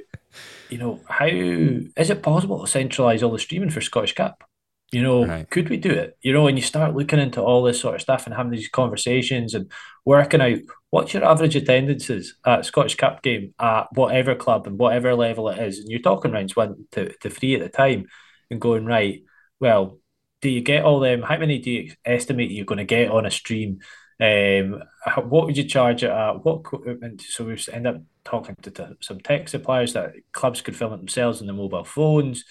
you 0.69 0.78
know, 0.78 0.99
how 1.08 1.28
is 1.28 2.10
it 2.10 2.21
possible 2.21 2.65
to 2.65 2.80
centralise 2.80 3.23
all 3.23 3.32
the 3.32 3.39
streaming 3.39 3.69
for 3.69 3.80
Scottish 3.80 4.15
Cup? 4.15 4.49
You 4.91 5.04
know, 5.04 5.25
right. 5.25 5.49
could 5.49 5.69
we 5.69 5.78
do 5.78 5.91
it? 5.91 6.17
You 6.21 6.34
know, 6.34 6.47
and 6.47 6.58
you 6.58 6.63
start 6.63 6.95
looking 6.95 7.19
into 7.19 7.41
all 7.41 7.62
this 7.62 7.80
sort 7.80 7.95
of 7.95 8.02
stuff 8.02 8.25
and 8.25 8.34
having 8.34 8.52
these 8.52 8.69
conversations 8.69 9.54
and 9.54 9.71
working 10.04 10.41
out 10.41 10.58
what's 10.89 11.13
your 11.13 11.23
average 11.23 11.56
attendances 11.56 12.36
at 12.45 12.65
Scottish 12.65 12.95
Cup 12.95 13.21
game 13.21 13.54
at 13.60 13.88
whatever 13.93 14.34
club 14.34 14.65
and 14.65 14.80
whatever 14.80 15.13
level 15.13 15.49
it 15.49 15.60
is. 15.60 15.80
And 15.80 15.89
you're 15.89 15.99
talking 15.99 16.32
rounds 16.32 16.56
one 16.56 16.88
to, 16.93 17.13
to 17.19 17.30
three 17.30 17.54
at 17.54 17.62
the 17.62 17.69
time 17.69 18.06
and 18.49 18.60
going, 18.60 18.86
right, 18.86 19.21
well, 19.60 19.99
do 20.41 20.49
you 20.49 20.62
get 20.62 20.84
all 20.84 20.99
them? 20.99 21.21
How 21.21 21.38
many 21.38 21.60
do 21.60 21.69
you 21.69 21.91
estimate 22.04 22.49
you're 22.49 22.65
going 22.65 22.80
to 22.80 22.86
get 22.86 23.12
on 23.12 23.28
a 23.28 23.32
stream? 23.32 23.80
Um, 24.19 24.82
what 25.17 25.45
would 25.45 25.58
you 25.58 25.65
charge 25.65 26.04
it 26.04 26.10
at? 26.10 26.43
What 26.43 26.62
equipment? 26.62 27.21
So 27.21 27.45
we 27.45 27.58
end 27.71 27.86
up 27.86 28.02
talking 28.23 28.56
to, 28.63 28.71
to 28.71 28.97
some 29.02 29.19
tech 29.19 29.49
suppliers 29.49 29.93
that 29.93 30.13
clubs 30.32 30.62
could 30.62 30.75
film 30.75 30.93
it 30.93 30.97
themselves 30.97 31.41
on 31.41 31.47
the 31.47 31.54
mobile 31.54 31.84
phones 31.84 32.43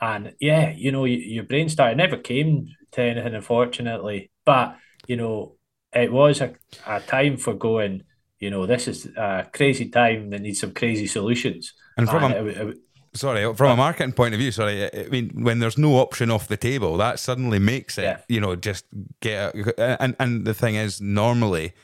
and 0.00 0.34
yeah, 0.40 0.72
you 0.76 0.92
know, 0.92 1.04
your 1.04 1.44
brain 1.44 1.68
started 1.68 1.96
never 1.96 2.16
came 2.16 2.68
to 2.92 3.02
anything, 3.02 3.34
unfortunately. 3.34 4.30
But 4.44 4.76
you 5.06 5.16
know, 5.16 5.56
it 5.92 6.12
was 6.12 6.40
a, 6.40 6.54
a 6.86 7.00
time 7.00 7.36
for 7.36 7.54
going. 7.54 8.04
You 8.38 8.50
know, 8.50 8.64
this 8.64 8.88
is 8.88 9.06
a 9.16 9.46
crazy 9.52 9.90
time 9.90 10.30
that 10.30 10.40
needs 10.40 10.60
some 10.60 10.72
crazy 10.72 11.06
solutions. 11.06 11.74
And 11.98 12.08
from 12.08 12.24
and 12.24 12.34
a, 12.34 12.46
it, 12.46 12.68
it, 12.68 12.78
sorry, 13.12 13.54
from 13.54 13.72
a 13.72 13.76
marketing 13.76 14.12
point 14.14 14.32
of 14.32 14.40
view, 14.40 14.50
sorry, 14.50 14.84
I 14.94 15.08
mean, 15.08 15.30
when 15.44 15.58
there's 15.58 15.76
no 15.76 15.96
option 15.96 16.30
off 16.30 16.48
the 16.48 16.56
table, 16.56 16.96
that 16.96 17.18
suddenly 17.18 17.58
makes 17.58 17.98
it, 17.98 18.04
Yeah. 18.04 18.20
you 18.28 18.40
know, 18.40 18.56
just 18.56 18.86
get. 19.20 19.54
And 19.76 20.16
and 20.18 20.46
the 20.46 20.54
thing 20.54 20.74
is, 20.76 21.02
normally, 21.02 21.74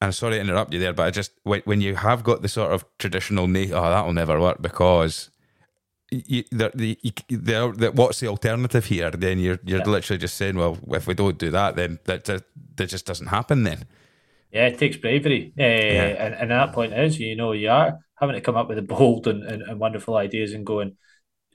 and 0.00 0.14
sorry 0.14 0.34
to 0.36 0.40
interrupt 0.40 0.72
you 0.72 0.78
there, 0.78 0.92
but 0.92 1.06
I 1.06 1.10
just 1.10 1.32
when, 1.42 1.62
when 1.64 1.80
you 1.80 1.96
have 1.96 2.22
got 2.22 2.42
the 2.42 2.48
sort 2.48 2.70
of 2.72 2.84
traditional, 2.98 3.48
na- 3.48 3.72
oh, 3.72 3.90
that 3.90 4.06
will 4.06 4.12
never 4.12 4.40
work 4.40 4.62
because. 4.62 5.30
You, 6.10 6.44
the, 6.52 6.70
the, 6.72 6.98
you, 7.02 7.10
the, 7.28 7.74
the, 7.76 7.92
what's 7.92 8.20
the 8.20 8.28
alternative 8.28 8.84
here? 8.84 9.10
Then 9.10 9.40
you're 9.40 9.58
you're 9.64 9.80
Yeah. 9.80 9.86
literally 9.86 10.18
just 10.18 10.36
saying, 10.36 10.56
well, 10.56 10.78
if 10.92 11.06
we 11.08 11.14
don't 11.14 11.36
do 11.36 11.50
that, 11.50 11.74
then 11.74 11.98
that 12.04 12.24
just, 12.24 12.44
that 12.76 12.88
just 12.88 13.06
doesn't 13.06 13.26
happen. 13.26 13.64
Then 13.64 13.86
Yeah, 14.52 14.66
it 14.66 14.78
takes 14.78 14.96
bravery. 14.96 15.52
Uh, 15.58 15.62
and, 15.62 16.34
and 16.34 16.50
that 16.50 16.72
point 16.72 16.92
is, 16.94 17.18
you 17.18 17.36
know, 17.36 17.52
you 17.52 17.68
are 17.70 17.98
having 18.18 18.34
to 18.34 18.40
come 18.40 18.56
up 18.56 18.68
with 18.68 18.76
the 18.76 18.82
bold 18.82 19.26
and, 19.26 19.42
and, 19.42 19.62
and 19.62 19.80
wonderful 19.80 20.16
ideas 20.16 20.52
and 20.52 20.64
going, 20.64 20.96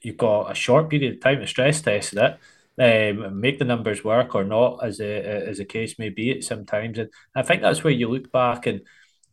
you've 0.03 0.17
got 0.17 0.51
a 0.51 0.55
short 0.55 0.89
period 0.89 1.15
of 1.15 1.21
time 1.21 1.39
to 1.39 1.47
stress 1.47 1.81
test 1.81 2.15
it, 2.15 2.39
um, 2.79 3.39
make 3.41 3.59
the 3.59 3.65
numbers 3.65 4.03
work 4.03 4.35
or 4.35 4.43
not, 4.43 4.83
as 4.85 4.99
a 5.01 5.47
as 5.49 5.59
a 5.59 5.65
case 5.65 5.99
may 5.99 6.09
be 6.09 6.31
at 6.31 6.43
sometimes. 6.43 6.99
And 6.99 7.09
I 7.35 7.43
think 7.43 7.61
that's 7.61 7.83
where 7.83 7.93
you 7.93 8.09
look 8.09 8.31
back 8.31 8.67
and, 8.67 8.81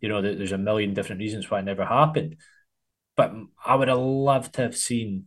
you 0.01 0.09
know, 0.09 0.23
there- 0.23 0.37
there's 0.37 0.53
a 0.53 0.59
million 0.59 0.95
different 0.95 1.21
reasons 1.21 1.51
why 1.51 1.61
it 1.61 1.65
never 1.65 1.85
happened. 1.87 2.37
But 3.19 3.35
I 3.67 3.75
would 3.75 3.89
have 3.89 3.99
loved 3.99 4.55
to 4.55 4.63
have 4.63 4.77
seen 4.77 5.27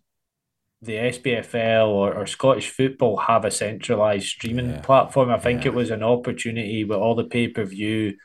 the 0.81 0.93
SPFL 0.93 1.89
or, 1.89 2.13
or 2.13 2.25
Scottish 2.25 2.69
football 2.69 3.17
have 3.17 3.43
a 3.43 3.51
centralised 3.51 4.27
streaming 4.27 4.69
Yeah. 4.69 4.79
platform. 4.79 5.29
I 5.29 5.37
think 5.37 5.65
Yeah. 5.65 5.71
it 5.71 5.75
was 5.75 5.91
an 5.91 6.01
opportunity 6.01 6.85
with 6.85 6.97
all 6.97 7.15
the 7.15 7.25
pay 7.25 7.49
per 7.49 7.65
view 7.65 8.15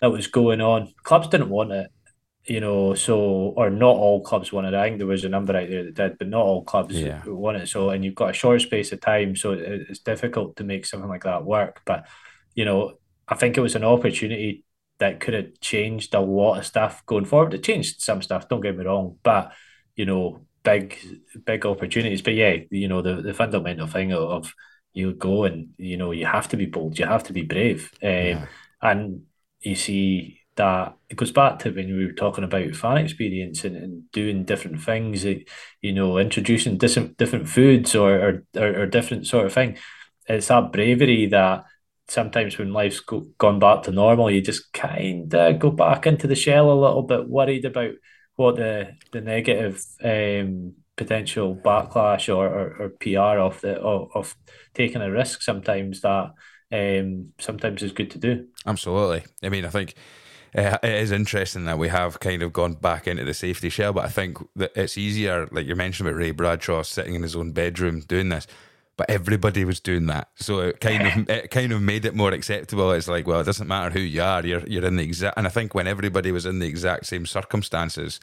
that 0.00 0.12
was 0.12 0.28
going 0.28 0.60
on. 0.60 0.92
Clubs 1.02 1.26
didn't 1.26 1.50
want 1.50 1.72
it, 1.72 1.88
you 2.44 2.60
know, 2.60 2.94
so 2.94 3.18
or 3.56 3.68
not 3.68 3.96
all 3.96 4.22
clubs 4.22 4.52
wanted. 4.52 4.74
it. 4.74 4.78
I 4.78 4.84
think 4.86 4.98
there 4.98 5.08
was 5.08 5.24
a 5.24 5.28
number 5.28 5.56
out 5.56 5.68
there 5.68 5.82
that 5.86 5.94
did, 5.94 6.18
but 6.18 6.28
not 6.28 6.46
all 6.46 6.62
clubs 6.62 6.94
Yeah. 7.02 7.20
want 7.26 7.56
it. 7.56 7.66
So 7.68 7.90
and 7.90 8.04
you've 8.04 8.14
got 8.14 8.30
a 8.30 8.32
short 8.32 8.62
space 8.62 8.92
of 8.92 9.00
time, 9.00 9.34
so 9.34 9.54
it- 9.54 9.86
it's 9.90 9.98
difficult 9.98 10.54
to 10.56 10.64
make 10.64 10.86
something 10.86 11.10
like 11.10 11.24
that 11.24 11.44
work. 11.44 11.80
But 11.84 12.06
you 12.54 12.64
know, 12.64 12.98
I 13.26 13.34
think 13.34 13.58
it 13.58 13.60
was 13.60 13.74
an 13.74 13.82
opportunity 13.84 14.62
that 15.04 15.20
could 15.20 15.34
have 15.34 15.60
changed 15.60 16.14
a 16.14 16.20
lot 16.20 16.58
of 16.58 16.66
stuff 16.66 17.04
going 17.06 17.24
forward. 17.26 17.54
It 17.54 17.62
changed 17.62 18.00
some 18.02 18.22
stuff, 18.22 18.48
don't 18.48 18.60
get 18.62 18.76
me 18.76 18.84
wrong, 18.84 19.18
but 19.22 19.52
you 19.96 20.06
know, 20.06 20.46
big 20.62 20.96
big 21.44 21.66
opportunities. 21.66 22.22
But 22.22 22.34
yeah, 22.34 22.56
you 22.70 22.88
know, 22.88 23.02
the, 23.02 23.22
the 23.22 23.34
fundamental 23.34 23.86
thing 23.86 24.12
of, 24.12 24.22
of 24.22 24.54
you 24.92 25.12
go 25.14 25.44
and 25.44 25.70
you 25.76 25.96
know 25.96 26.12
you 26.12 26.26
have 26.26 26.48
to 26.48 26.56
be 26.56 26.66
bold, 26.66 26.98
you 26.98 27.06
have 27.06 27.24
to 27.24 27.32
be 27.32 27.42
brave, 27.42 27.92
um, 28.02 28.08
Yeah. 28.10 28.46
and 28.82 29.22
you 29.60 29.74
see 29.74 30.40
that 30.56 30.94
it 31.10 31.16
goes 31.16 31.32
back 31.32 31.58
to 31.60 31.70
when 31.70 31.96
we 31.96 32.06
were 32.06 32.12
talking 32.12 32.44
about 32.44 32.76
fan 32.76 32.98
experience 32.98 33.64
and, 33.64 33.76
and 33.76 34.10
doing 34.12 34.44
different 34.44 34.80
things, 34.80 35.24
eh, 35.26 35.40
you 35.82 35.92
know, 35.92 36.18
introducing 36.18 36.78
different 36.78 37.16
different 37.16 37.48
foods 37.48 37.94
or 37.94 38.12
or, 38.16 38.44
or 38.56 38.82
or 38.82 38.86
different 38.86 39.26
sort 39.26 39.46
of 39.46 39.52
thing. 39.52 39.76
It's 40.28 40.48
that 40.48 40.72
bravery 40.72 41.26
that 41.26 41.64
sometimes 42.08 42.58
when 42.58 42.72
life's 42.72 43.00
go, 43.00 43.26
gone 43.38 43.58
back 43.58 43.82
to 43.82 43.90
normal, 43.90 44.30
you 44.30 44.40
just 44.40 44.72
kind 44.72 45.32
of 45.34 45.58
go 45.58 45.70
back 45.70 46.06
into 46.06 46.26
the 46.26 46.34
shell 46.34 46.70
a 46.70 46.74
little 46.74 47.02
bit, 47.02 47.28
worried 47.28 47.64
about 47.64 47.92
what 48.36 48.56
the 48.56 48.96
the 49.12 49.20
negative 49.20 49.84
um, 50.02 50.74
potential 50.96 51.56
backlash 51.56 52.34
or, 52.34 52.46
or, 52.46 52.76
or 52.82 52.88
PR 53.00 53.40
of 53.40 53.60
the 53.60 53.80
of, 53.80 54.10
of 54.14 54.36
taking 54.74 55.02
a 55.02 55.10
risk. 55.10 55.42
Sometimes 55.42 56.00
that 56.00 56.32
um, 56.72 57.32
sometimes 57.38 57.82
is 57.82 57.92
good 57.92 58.10
to 58.12 58.18
do. 58.18 58.46
Absolutely. 58.66 59.24
I 59.42 59.48
mean, 59.48 59.64
I 59.64 59.70
think 59.70 59.94
uh, 60.56 60.78
it 60.82 60.90
is 60.90 61.12
interesting 61.12 61.64
that 61.64 61.78
we 61.78 61.88
have 61.88 62.20
kind 62.20 62.42
of 62.42 62.52
gone 62.52 62.74
back 62.74 63.06
into 63.06 63.24
the 63.24 63.34
safety 63.34 63.68
shell, 63.68 63.92
but 63.92 64.04
I 64.04 64.08
think 64.08 64.38
that 64.56 64.72
it's 64.76 64.98
easier, 64.98 65.48
like 65.50 65.66
you 65.66 65.76
mentioned 65.76 66.08
about 66.08 66.18
Ray 66.18 66.30
Bradshaw 66.30 66.82
sitting 66.82 67.14
in 67.14 67.22
his 67.22 67.36
own 67.36 67.52
bedroom 67.52 68.00
doing 68.00 68.28
this. 68.28 68.46
But 68.96 69.10
everybody 69.10 69.64
was 69.64 69.80
doing 69.80 70.06
that, 70.06 70.28
so 70.36 70.60
it 70.60 70.80
kind 70.80 71.06
of 71.06 71.28
it 71.28 71.50
kind 71.50 71.72
of 71.72 71.82
made 71.82 72.04
it 72.04 72.14
more 72.14 72.30
acceptable. 72.32 72.92
It's 72.92 73.08
like, 73.08 73.26
well, 73.26 73.40
it 73.40 73.44
doesn't 73.44 73.66
matter 73.66 73.90
who 73.90 73.98
you 73.98 74.22
are, 74.22 74.46
you're 74.46 74.64
you're 74.68 74.84
in 74.84 74.94
the 74.96 75.02
exact. 75.02 75.36
And 75.36 75.46
I 75.48 75.50
think 75.50 75.74
when 75.74 75.88
everybody 75.88 76.30
was 76.30 76.46
in 76.46 76.60
the 76.60 76.66
exact 76.68 77.06
same 77.06 77.26
circumstances, 77.26 78.20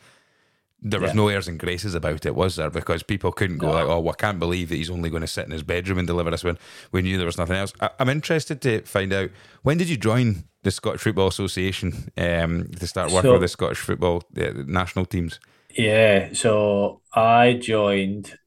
there 0.82 1.02
was 1.02 1.10
Yeah. 1.12 1.16
no 1.18 1.28
airs 1.28 1.50
and 1.50 1.60
graces 1.60 1.94
about 1.94 2.26
it, 2.26 2.36
was 2.36 2.56
there? 2.56 2.70
Because 2.70 3.04
people 3.04 3.34
couldn't 3.34 3.58
go 3.58 3.68
No. 3.68 3.74
like, 3.74 3.86
"Oh, 3.86 4.00
well, 4.00 4.16
I 4.18 4.22
can't 4.22 4.40
believe 4.40 4.70
that 4.70 4.78
he's 4.78 4.90
only 4.90 5.10
going 5.10 5.22
to 5.22 5.28
sit 5.28 5.46
in 5.46 5.52
his 5.52 5.62
bedroom 5.64 5.98
and 5.98 6.08
deliver 6.08 6.32
us." 6.32 6.44
When 6.44 6.58
we 6.94 7.02
knew 7.02 7.18
there 7.18 7.26
was 7.26 7.38
nothing 7.38 7.58
else. 7.58 7.74
I, 7.82 7.90
I'm 8.00 8.08
interested 8.08 8.62
to 8.62 8.82
find 8.84 9.12
out 9.12 9.30
when 9.64 9.78
did 9.78 9.90
you 9.90 9.98
join 9.98 10.46
the 10.64 10.72
Scottish 10.72 11.02
Football 11.02 11.28
Association 11.28 12.10
um, 12.18 12.70
to 12.80 12.88
start 12.88 13.12
working 13.12 13.28
So- 13.30 13.34
with 13.34 13.42
the 13.42 13.48
Scottish 13.50 13.80
football 13.80 14.24
uh, 14.40 14.52
national 14.66 15.06
teams? 15.06 15.40
Yeah, 15.78 16.30
so 16.34 17.02
I 17.14 17.54
joined 17.62 18.38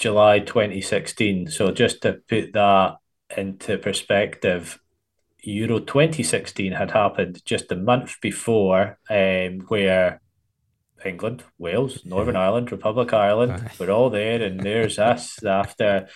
July 0.00 0.40
2016. 0.40 1.50
So 1.50 1.70
just 1.70 2.02
to 2.02 2.14
put 2.26 2.54
that 2.54 2.96
into 3.36 3.78
perspective, 3.78 4.80
Euro 5.42 5.78
2016 5.78 6.72
had 6.72 6.90
happened 6.90 7.42
just 7.44 7.70
a 7.70 7.76
month 7.76 8.16
before, 8.20 8.98
um, 9.10 9.60
where 9.68 10.20
England, 11.04 11.44
Wales, 11.58 12.04
Northern 12.04 12.36
Ireland, 12.36 12.72
Republic 12.72 13.12
of 13.12 13.20
Ireland, 13.20 13.70
we're 13.78 13.90
all 13.90 14.10
there, 14.10 14.42
and 14.42 14.60
there's 14.60 14.98
us 14.98 15.42
after, 15.44 16.08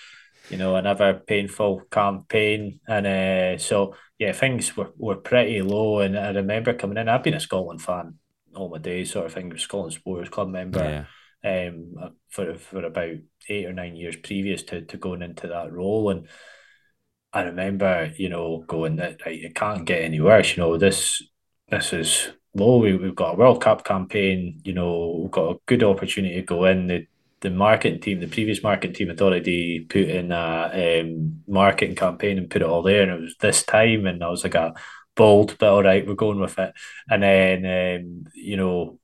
you 0.50 0.56
know, 0.56 0.76
another 0.76 1.22
painful 1.26 1.82
campaign. 1.90 2.80
And 2.88 3.06
uh, 3.06 3.58
so, 3.58 3.96
yeah, 4.18 4.32
things 4.32 4.76
were, 4.76 4.92
were 4.96 5.16
pretty 5.16 5.62
low. 5.62 6.00
And 6.00 6.18
I 6.18 6.30
remember 6.30 6.74
coming 6.74 6.98
in, 6.98 7.08
I've 7.08 7.22
been 7.22 7.34
a 7.34 7.40
Scotland 7.40 7.82
fan 7.82 8.18
all 8.54 8.70
my 8.70 8.78
days, 8.78 9.12
sort 9.12 9.26
of 9.26 9.32
thing, 9.32 9.56
Scotland 9.58 9.92
Supporters 9.92 10.28
Club 10.28 10.48
member 10.48 10.84
Yeah, 10.84 11.04
um, 11.44 12.16
for 12.30 12.54
for 12.54 12.84
about 12.84 13.16
eight 13.48 13.66
or 13.66 13.72
nine 13.72 13.96
years 13.96 14.16
previous 14.16 14.62
to, 14.64 14.82
to 14.82 14.96
going 14.96 15.22
into 15.22 15.48
that 15.48 15.72
role. 15.72 16.10
And 16.10 16.26
I 17.32 17.42
remember, 17.42 18.12
you 18.16 18.28
know, 18.28 18.64
going 18.66 18.96
that 18.96 19.24
right, 19.26 19.42
it 19.42 19.54
can't 19.54 19.84
get 19.84 20.02
any 20.02 20.20
worse. 20.20 20.56
You 20.56 20.62
know, 20.62 20.78
this 20.78 21.22
this 21.68 21.92
is 21.92 22.30
low. 22.54 22.78
We, 22.78 22.96
we've 22.96 23.14
got 23.14 23.34
a 23.34 23.36
World 23.36 23.62
Cup 23.62 23.84
campaign. 23.84 24.60
You 24.64 24.72
know, 24.72 25.20
we've 25.22 25.30
got 25.30 25.50
a 25.56 25.58
good 25.66 25.82
opportunity 25.82 26.36
to 26.36 26.42
go 26.42 26.64
in. 26.64 26.86
The 26.86 27.06
the 27.40 27.50
marketing 27.50 28.00
team, 28.00 28.20
the 28.20 28.26
previous 28.26 28.62
marketing 28.62 28.94
team 28.94 29.08
had 29.08 29.20
already 29.20 29.80
put 29.80 30.08
in 30.08 30.32
a 30.32 31.00
um, 31.02 31.42
marketing 31.46 31.94
campaign 31.94 32.38
and 32.38 32.48
put 32.48 32.62
it 32.62 32.68
all 32.68 32.82
there, 32.82 33.02
and 33.02 33.12
it 33.12 33.20
was 33.20 33.36
this 33.38 33.64
time, 33.64 34.06
and 34.06 34.24
I 34.24 34.28
was 34.28 34.44
like 34.44 34.54
a 34.54 34.74
bold, 35.14 35.56
but 35.58 35.68
all 35.68 35.82
right, 35.82 36.06
we're 36.06 36.14
going 36.14 36.40
with 36.40 36.58
it. 36.58 36.72
And 37.10 37.22
then 37.22 37.66
um, 37.66 38.24
you 38.34 38.56
know, 38.56 38.98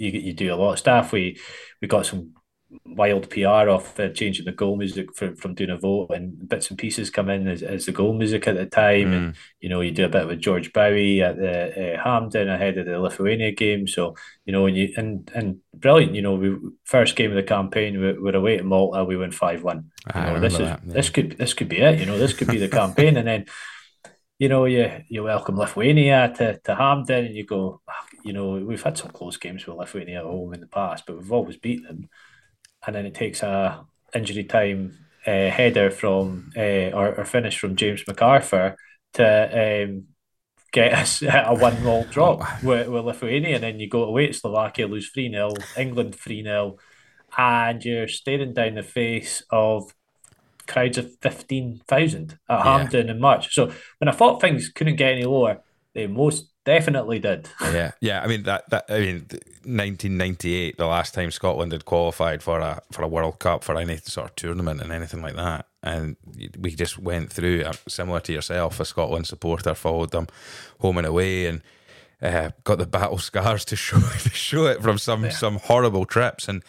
you 0.00 0.10
you 0.10 0.32
do 0.32 0.52
a 0.52 0.56
lot 0.56 0.72
of 0.72 0.78
stuff. 0.78 1.12
We 1.12 1.38
we 1.80 1.88
got 1.88 2.06
some 2.06 2.34
wild 2.84 3.28
PR 3.30 3.68
off 3.68 3.98
uh, 3.98 4.10
changing 4.10 4.44
the 4.44 4.52
goal 4.52 4.76
music 4.76 5.14
for, 5.14 5.34
from 5.34 5.54
doing 5.54 5.70
a 5.70 5.76
vote 5.76 6.10
and 6.10 6.48
bits 6.48 6.70
and 6.70 6.78
pieces 6.78 7.10
come 7.10 7.28
in 7.28 7.48
as, 7.48 7.62
as 7.62 7.86
the 7.86 7.92
goal 7.92 8.12
music 8.12 8.46
at 8.46 8.56
the 8.56 8.66
time. 8.66 9.12
And, 9.12 9.36
you 9.60 9.68
know, 9.68 9.80
you 9.80 9.90
do 9.90 10.04
a 10.04 10.08
bit 10.08 10.26
with 10.26 10.40
George 10.40 10.72
Bowie 10.72 11.22
at 11.22 11.36
the 11.36 11.94
uh, 11.94 12.02
Hampden 12.02 12.48
ahead 12.48 12.78
of 12.78 12.86
the 12.86 12.98
Lithuania 12.98 13.52
game. 13.52 13.86
So, 13.88 14.14
you 14.44 14.52
know, 14.52 14.66
and 14.66 14.76
you, 14.76 14.92
and, 14.96 15.30
and 15.34 15.58
brilliant, 15.74 16.14
you 16.14 16.22
know, 16.22 16.34
we 16.34 16.56
first 16.84 17.16
game 17.16 17.30
of 17.30 17.36
the 17.36 17.42
campaign, 17.42 18.00
we, 18.00 18.18
we're 18.18 18.36
away 18.36 18.58
at 18.58 18.64
Malta, 18.64 19.04
we 19.04 19.16
win 19.16 19.32
5 19.32 19.62
1. 19.62 19.90
You 20.14 20.20
know, 20.20 20.40
this 20.40 20.54
is, 20.54 20.58
that, 20.60 20.80
yeah. 20.86 20.92
this 20.92 21.10
could, 21.10 21.38
this 21.38 21.54
could 21.54 21.68
be 21.68 21.78
it, 21.78 21.98
you 21.98 22.06
know, 22.06 22.18
this 22.18 22.32
could 22.32 22.48
be 22.48 22.58
the 22.58 22.68
campaign. 22.68 23.16
And 23.16 23.26
then, 23.26 23.46
you 24.38 24.48
know, 24.48 24.64
you, 24.64 25.02
you 25.08 25.24
welcome 25.24 25.56
Lithuania 25.56 26.32
to, 26.36 26.58
to 26.60 26.74
Hampden 26.74 27.26
and 27.26 27.34
you 27.34 27.44
go, 27.44 27.80
"Ah, 27.88 28.06
you 28.24 28.32
know, 28.32 28.52
we've 28.52 28.82
had 28.82 28.98
some 28.98 29.10
close 29.10 29.36
games 29.36 29.66
with 29.66 29.76
Lithuania 29.76 30.20
at 30.20 30.24
home 30.24 30.54
in 30.54 30.60
the 30.60 30.66
past, 30.66 31.04
but 31.06 31.16
we've 31.16 31.32
always 31.32 31.56
beat 31.56 31.82
them 31.82 32.08
and 32.86 32.94
then 32.96 33.06
it 33.06 33.14
takes 33.14 33.42
a 33.42 33.84
injury 34.14 34.44
time 34.44 34.96
uh, 35.26 35.50
header 35.50 35.90
from 35.90 36.50
uh, 36.56 36.90
or, 36.94 37.14
or 37.18 37.24
finish 37.24 37.58
from 37.58 37.76
James 37.76 38.04
McArthur 38.04 38.74
to 39.14 39.84
um, 39.84 40.04
get 40.72 40.92
us 40.94 41.22
a 41.22 41.54
one 41.54 41.82
goal 41.82 42.04
drop 42.10 42.40
with, 42.62 42.88
with 42.88 43.04
Lithuania, 43.04 43.56
and 43.56 43.64
then 43.64 43.80
you 43.80 43.88
go 43.88 44.04
away 44.04 44.28
to 44.28 44.32
Slovakia, 44.32 44.86
lose 44.86 45.10
three 45.10 45.30
0 45.30 45.52
England 45.76 46.14
three 46.14 46.42
0 46.42 46.76
and 47.36 47.84
you're 47.84 48.08
staring 48.08 48.54
down 48.54 48.74
the 48.74 48.82
face 48.82 49.42
of 49.50 49.92
crowds 50.66 50.98
of 50.98 51.10
fifteen 51.22 51.80
thousand 51.88 52.38
at 52.48 52.62
Yeah. 52.64 52.64
Hampden 52.64 53.10
in 53.10 53.20
March. 53.20 53.54
So 53.54 53.72
when 53.98 54.08
I 54.08 54.12
thought 54.12 54.40
things 54.40 54.68
couldn't 54.68 54.96
get 54.96 55.12
any 55.12 55.24
lower, 55.24 55.62
they 55.94 56.06
most 56.06 56.49
definitely 56.64 57.18
did. 57.18 57.48
yeah, 57.60 57.92
yeah. 58.00 58.22
I 58.22 58.26
mean 58.26 58.42
that. 58.44 58.68
That 58.70 58.84
I 58.88 59.00
mean, 59.00 59.26
1998, 59.64 60.76
the 60.76 60.86
last 60.86 61.14
time 61.14 61.30
Scotland 61.30 61.72
had 61.72 61.84
qualified 61.84 62.42
for 62.42 62.58
a 62.60 62.82
for 62.92 63.02
a 63.02 63.08
World 63.08 63.38
Cup 63.38 63.64
for 63.64 63.76
any 63.76 63.96
sort 63.98 64.30
of 64.30 64.36
tournament 64.36 64.80
and 64.80 64.92
anything 64.92 65.22
like 65.22 65.36
that, 65.36 65.66
and 65.82 66.16
we 66.58 66.70
just 66.74 66.98
went 66.98 67.32
through 67.32 67.62
uh, 67.64 67.72
similar 67.88 68.20
to 68.20 68.32
yourself. 68.32 68.80
A 68.80 68.84
Scotland 68.84 69.26
supporter 69.26 69.74
followed 69.74 70.10
them 70.10 70.26
home 70.80 70.98
and 70.98 71.06
away, 71.06 71.46
and 71.46 71.62
uh, 72.22 72.50
got 72.64 72.78
the 72.78 72.86
battle 72.86 73.18
scars 73.18 73.64
to 73.66 73.76
show 73.86 73.98
to 74.00 74.30
show 74.30 74.66
it 74.66 74.82
from 74.82 74.98
some 74.98 75.24
Yeah. 75.24 75.30
some 75.30 75.56
horrible 75.56 76.04
trips. 76.04 76.48
And 76.48 76.62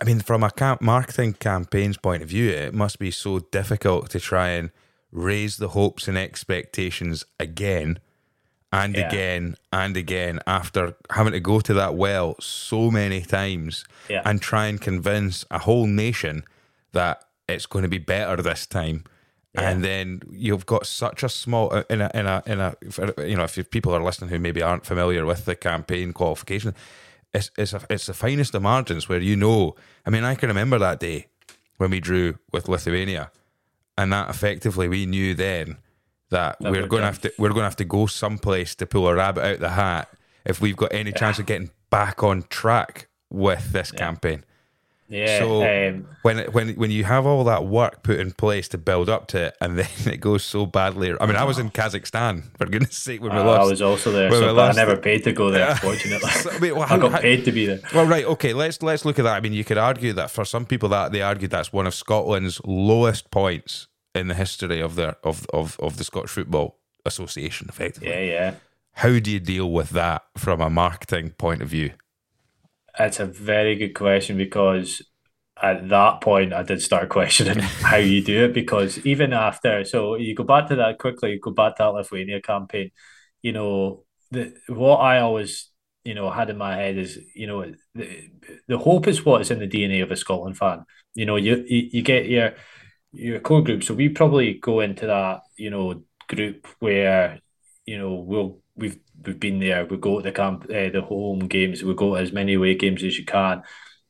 I 0.00 0.04
mean, 0.04 0.20
from 0.20 0.42
a 0.42 0.50
camp 0.50 0.80
marketing 0.80 1.34
campaign's 1.34 1.98
point 1.98 2.22
of 2.22 2.28
view, 2.28 2.50
it 2.50 2.74
must 2.74 2.98
be 2.98 3.10
so 3.10 3.40
difficult 3.40 4.10
to 4.10 4.20
try 4.20 4.50
and 4.50 4.70
raise 5.12 5.56
the 5.56 5.68
hopes 5.68 6.06
and 6.08 6.16
expectations 6.16 7.24
again 7.40 7.98
and 8.72 8.94
Yeah. 8.96 9.08
again 9.08 9.56
and 9.72 9.96
again 9.96 10.40
after 10.46 10.94
having 11.10 11.32
to 11.32 11.40
go 11.40 11.60
to 11.60 11.74
that 11.74 11.94
well 11.94 12.36
so 12.40 12.90
many 12.90 13.20
times 13.22 13.84
Yeah. 14.08 14.22
and 14.24 14.40
try 14.40 14.66
and 14.66 14.80
convince 14.80 15.44
a 15.50 15.58
whole 15.60 15.86
nation 15.86 16.44
that 16.92 17.24
it's 17.48 17.66
going 17.66 17.82
to 17.82 17.88
be 17.88 17.98
better 17.98 18.40
this 18.42 18.66
time. 18.66 19.04
And 19.54 19.82
then 19.84 20.20
you've 20.30 20.64
got 20.66 20.86
such 20.86 21.24
a 21.24 21.28
small 21.28 21.74
uh, 21.74 21.82
in 21.90 22.00
a 22.00 22.10
in 22.14 22.26
a 22.26 22.42
in 22.46 22.60
a 22.60 22.76
you 23.26 23.36
know 23.36 23.42
if 23.42 23.58
people 23.70 23.92
are 23.92 24.02
listening 24.02 24.30
who 24.30 24.38
maybe 24.38 24.62
aren't 24.62 24.86
familiar 24.86 25.26
with 25.26 25.44
the 25.44 25.56
campaign 25.56 26.12
qualification, 26.12 26.72
it's 27.34 27.50
it's 27.58 27.72
a, 27.72 27.80
it's 27.90 28.06
the 28.06 28.14
finest 28.14 28.54
of 28.54 28.62
margins 28.62 29.08
where 29.08 29.18
you 29.18 29.34
know. 29.34 29.74
I 30.06 30.10
mean, 30.10 30.22
I 30.22 30.36
can 30.36 30.48
remember 30.48 30.78
that 30.78 31.00
day 31.00 31.26
when 31.78 31.90
we 31.90 31.98
drew 31.98 32.38
with 32.52 32.68
Lithuania, 32.68 33.32
and 33.98 34.12
that 34.12 34.30
effectively 34.30 34.86
we 34.86 35.04
knew 35.04 35.34
then 35.34 35.78
that, 36.30 36.56
we're 36.60 36.86
going 36.86 37.02
to 37.02 37.06
have 37.06 37.20
to 37.22 37.32
we're 37.38 37.50
going 37.50 37.60
to 37.60 37.64
have 37.64 37.76
to 37.76 37.84
go 37.84 38.06
someplace 38.06 38.74
to 38.76 38.86
pull 38.86 39.06
a 39.08 39.14
rabbit 39.14 39.44
out 39.44 39.54
of 39.54 39.60
the 39.60 39.70
hat 39.70 40.08
if 40.44 40.60
we've 40.60 40.76
got 40.76 40.92
any 40.92 41.12
chance 41.12 41.38
of 41.38 41.46
getting 41.46 41.70
back 41.90 42.22
on 42.22 42.44
track 42.48 43.08
with 43.28 43.72
this 43.72 43.92
campaign. 43.92 44.44
Yeah. 45.10 45.40
So 45.40 45.64
um, 45.64 46.06
when 46.22 46.38
when 46.52 46.68
when 46.76 46.90
you 46.92 47.02
have 47.02 47.26
all 47.26 47.42
that 47.44 47.66
work 47.66 48.04
put 48.04 48.20
in 48.20 48.30
place 48.30 48.68
to 48.68 48.78
build 48.78 49.08
up 49.08 49.26
to 49.28 49.46
it, 49.46 49.56
and 49.60 49.76
then 49.78 49.88
it 50.06 50.20
goes 50.20 50.44
so 50.44 50.66
badly. 50.66 51.12
I 51.20 51.26
mean, 51.26 51.34
I 51.34 51.42
was 51.42 51.58
in 51.58 51.70
Kazakhstan 51.70 52.56
for 52.56 52.66
goodness' 52.66 52.96
sake 52.96 53.20
when 53.20 53.32
we 53.32 53.38
I, 53.38 53.44
lost. 53.44 53.60
I 53.60 53.70
was 53.70 53.82
also 53.82 54.12
there, 54.12 54.30
so, 54.30 54.56
I 54.56 54.72
never 54.72 54.96
paid 54.96 55.24
to 55.24 55.32
go 55.32 55.50
there, 55.50 55.66
Yeah. 55.68 55.74
fortunately. 55.88 56.30
So, 56.30 56.50
wait, 56.60 56.72
well, 56.76 56.86
I 56.88 56.96
got 56.96 57.10
how- 57.10 57.20
paid 57.20 57.44
to 57.44 57.52
be 57.52 57.66
there. 57.66 57.80
Well, 57.92 58.06
right, 58.06 58.24
okay. 58.24 58.52
Let's 58.52 58.80
let's 58.82 59.04
look 59.04 59.18
at 59.18 59.24
that. 59.24 59.34
I 59.36 59.40
mean, 59.40 59.52
you 59.52 59.64
could 59.64 59.78
argue 59.78 60.12
that 60.12 60.30
for 60.30 60.44
some 60.44 60.64
people 60.64 60.88
that 60.90 61.10
they 61.10 61.22
argued 61.22 61.50
that's 61.50 61.72
one 61.72 61.88
of 61.88 61.94
Scotland's 61.94 62.60
lowest 62.64 63.32
points 63.32 63.88
in 64.14 64.28
the 64.28 64.34
history 64.34 64.80
of 64.80 64.96
their 64.96 65.16
of 65.24 65.46
of, 65.52 65.78
of 65.80 65.96
the 65.96 66.04
Scottish 66.04 66.30
Football 66.30 66.78
Association. 67.06 67.68
Effectively, 67.68 68.08
Yeah, 68.08 68.20
yeah. 68.20 68.60
how 68.94 69.18
do 69.18 69.30
you 69.30 69.40
deal 69.40 69.70
with 69.70 69.90
that 69.90 70.24
from 70.36 70.60
a 70.60 70.70
marketing 70.70 71.30
point 71.32 71.62
of 71.62 71.68
view? 71.68 71.92
It's 72.98 73.20
a 73.20 73.26
very 73.26 73.76
good 73.76 73.94
question 73.94 74.36
because 74.36 75.02
at 75.62 75.88
that 75.88 76.20
point 76.20 76.52
I 76.52 76.62
did 76.62 76.82
start 76.82 77.08
questioning 77.18 77.58
how 77.60 77.96
you 77.96 78.22
do 78.22 78.44
it 78.46 78.54
because 78.54 78.98
even 79.06 79.32
after 79.32 79.84
so 79.84 80.16
you 80.16 80.34
go 80.34 80.44
back 80.44 80.68
to 80.68 80.76
that 80.76 80.98
quickly, 80.98 81.32
you 81.32 81.40
go 81.40 81.50
back 81.52 81.76
to 81.76 81.84
that 81.84 81.94
Lithuania 81.94 82.40
campaign, 82.40 82.90
you 83.42 83.52
know, 83.52 84.04
the 84.30 84.54
what 84.68 84.96
I 84.98 85.20
always, 85.20 85.70
you 86.04 86.14
know, 86.14 86.30
had 86.30 86.50
in 86.50 86.58
my 86.58 86.76
head 86.76 86.96
is, 86.98 87.18
you 87.34 87.46
know, 87.46 87.72
the, 87.94 88.30
the 88.68 88.78
hope 88.78 89.06
is 89.06 89.24
what 89.24 89.40
is 89.42 89.50
in 89.50 89.58
the 89.60 89.66
DNA 89.68 90.02
of 90.02 90.10
a 90.10 90.16
Scotland 90.16 90.56
fan. 90.56 90.84
You 91.14 91.26
know, 91.26 91.36
you 91.36 91.64
you, 91.66 91.88
you 91.92 92.02
get 92.02 92.26
your 92.28 92.54
your 93.12 93.40
core 93.40 93.62
group. 93.62 93.82
So 93.82 93.94
we 93.94 94.08
probably 94.08 94.54
go 94.54 94.80
into 94.80 95.06
that, 95.06 95.42
you 95.56 95.70
know, 95.70 96.02
group 96.28 96.66
where, 96.78 97.40
you 97.86 97.98
know, 97.98 98.14
we'll 98.14 98.60
we've 98.76 98.98
we've 99.24 99.40
been 99.40 99.58
there. 99.60 99.84
We 99.86 99.96
go 99.96 100.18
to 100.18 100.22
the 100.22 100.32
camp, 100.32 100.64
uh, 100.64 100.90
the 100.90 101.02
home 101.02 101.40
games. 101.48 101.82
We 101.82 101.94
go 101.94 102.14
to 102.14 102.20
as 102.22 102.32
many 102.32 102.54
away 102.54 102.74
games 102.76 103.02
as 103.04 103.18
you 103.18 103.24
can. 103.24 103.62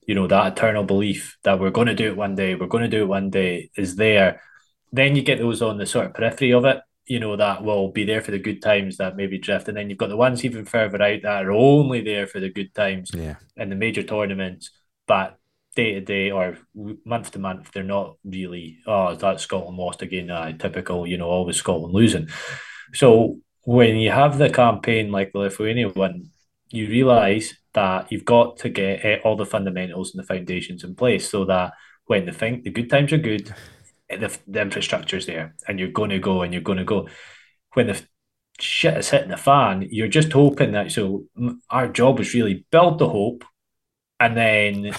You 0.06 0.14
know 0.14 0.26
that 0.26 0.52
eternal 0.52 0.84
belief 0.84 1.38
that 1.44 1.60
we're 1.60 1.70
going 1.70 1.86
to 1.86 1.94
do 1.94 2.08
it 2.08 2.16
one 2.16 2.34
day. 2.34 2.54
We're 2.54 2.66
going 2.66 2.84
to 2.84 2.96
do 2.96 3.02
it 3.02 3.08
one 3.08 3.30
day 3.30 3.70
is 3.76 3.96
there. 3.96 4.42
Then 4.92 5.14
you 5.14 5.22
get 5.22 5.38
those 5.38 5.62
on 5.62 5.78
the 5.78 5.86
sort 5.86 6.06
of 6.06 6.14
periphery 6.14 6.52
of 6.52 6.64
it. 6.64 6.80
You 7.06 7.20
know 7.20 7.36
that 7.36 7.62
will 7.62 7.90
be 7.92 8.04
there 8.04 8.20
for 8.20 8.30
the 8.30 8.38
good 8.38 8.62
times 8.62 8.96
that 8.96 9.16
maybe 9.16 9.38
drift, 9.38 9.68
and 9.68 9.76
then 9.76 9.88
you've 9.88 9.98
got 9.98 10.08
the 10.08 10.16
ones 10.16 10.44
even 10.44 10.64
further 10.64 11.02
out 11.02 11.22
that 11.22 11.44
are 11.44 11.52
only 11.52 12.02
there 12.02 12.26
for 12.26 12.40
the 12.40 12.50
good 12.50 12.74
times 12.74 13.10
Yeah, 13.14 13.36
in 13.56 13.68
the 13.68 13.76
major 13.76 14.02
tournaments, 14.02 14.70
but 15.06 15.39
day 15.76 15.94
to 15.94 16.00
day 16.00 16.30
or 16.30 16.58
month 17.04 17.30
to 17.32 17.38
month, 17.38 17.70
they're 17.72 17.82
not 17.82 18.16
really. 18.24 18.78
Oh, 18.86 19.14
that 19.14 19.40
Scotland 19.40 19.76
lost 19.76 20.02
again. 20.02 20.30
Uh, 20.30 20.52
typical, 20.56 21.06
you 21.06 21.16
know, 21.16 21.28
always 21.28 21.56
Scotland 21.56 21.94
losing. 21.94 22.28
So 22.94 23.38
when 23.64 23.96
you 23.96 24.10
have 24.10 24.38
the 24.38 24.50
campaign 24.50 25.10
like 25.10 25.32
the 25.32 25.38
Lithuania 25.38 25.88
one, 25.88 26.30
you 26.70 26.88
realise 26.88 27.54
that 27.74 28.10
you've 28.10 28.24
got 28.24 28.58
to 28.58 28.68
get 28.68 29.04
eh, 29.04 29.18
all 29.24 29.36
the 29.36 29.46
fundamentals 29.46 30.12
and 30.12 30.22
the 30.22 30.26
foundations 30.26 30.84
in 30.84 30.94
place 30.94 31.30
so 31.30 31.44
that 31.44 31.72
when 32.06 32.26
the 32.26 32.32
thing 32.32 32.62
the 32.64 32.70
good 32.70 32.90
times 32.90 33.12
are 33.12 33.18
good, 33.18 33.54
eh, 34.08 34.16
the, 34.16 34.36
the 34.46 34.60
infrastructure's 34.60 35.26
there, 35.26 35.54
and 35.68 35.78
you're 35.78 35.88
going 35.88 36.10
to 36.10 36.18
go 36.18 36.42
and 36.42 36.52
you're 36.52 36.62
going 36.62 36.78
to 36.78 36.84
go. 36.84 37.08
When 37.74 37.86
the 37.86 38.02
shit 38.58 38.96
is 38.96 39.10
hitting 39.10 39.30
the 39.30 39.36
fan, 39.36 39.86
you're 39.90 40.08
just 40.08 40.32
hoping 40.32 40.72
that. 40.72 40.90
So 40.90 41.24
our 41.70 41.88
job 41.88 42.18
is 42.18 42.34
really 42.34 42.66
build 42.70 42.98
the 42.98 43.08
hope, 43.08 43.44
and 44.18 44.36
then 44.36 44.92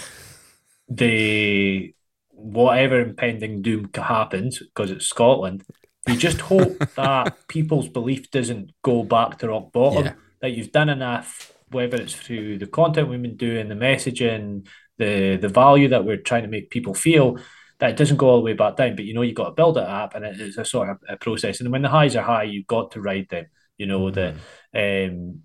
the 0.88 1.94
whatever 2.30 3.00
impending 3.00 3.62
doom 3.62 3.88
happens 3.94 4.58
because 4.58 4.90
it's 4.90 5.06
Scotland. 5.06 5.64
You 6.08 6.16
just 6.16 6.40
hope 6.40 6.78
that 6.96 7.36
people's 7.48 7.88
belief 7.88 8.30
doesn't 8.30 8.72
go 8.82 9.04
back 9.04 9.38
to 9.38 9.48
rock 9.48 9.72
bottom. 9.72 10.06
Yeah. 10.06 10.12
That 10.40 10.52
you've 10.52 10.72
done 10.72 10.88
enough, 10.88 11.52
whether 11.70 11.96
it's 11.96 12.14
through 12.14 12.58
the 12.58 12.66
content 12.66 13.08
we've 13.08 13.22
been 13.22 13.36
doing, 13.36 13.68
the 13.68 13.76
messaging, 13.76 14.66
the 14.98 15.36
the 15.36 15.48
value 15.48 15.88
that 15.88 16.04
we're 16.04 16.16
trying 16.16 16.42
to 16.42 16.48
make 16.48 16.70
people 16.70 16.94
feel, 16.94 17.38
that 17.78 17.90
it 17.90 17.96
doesn't 17.96 18.16
go 18.16 18.28
all 18.28 18.38
the 18.38 18.42
way 18.42 18.52
back 18.54 18.76
down. 18.76 18.96
But 18.96 19.04
you 19.04 19.14
know, 19.14 19.22
you've 19.22 19.36
got 19.36 19.50
to 19.50 19.52
build 19.52 19.78
it 19.78 19.84
up, 19.84 20.14
and 20.14 20.24
it 20.24 20.40
is 20.40 20.58
a 20.58 20.64
sort 20.64 20.88
of 20.88 20.98
a 21.08 21.16
process. 21.16 21.60
And 21.60 21.70
when 21.70 21.82
the 21.82 21.88
highs 21.88 22.16
are 22.16 22.24
high, 22.24 22.44
you've 22.44 22.66
got 22.66 22.90
to 22.92 23.00
ride 23.00 23.28
them. 23.30 23.46
You 23.78 23.86
know 23.86 24.10
the, 24.10 24.34
um, 24.74 25.42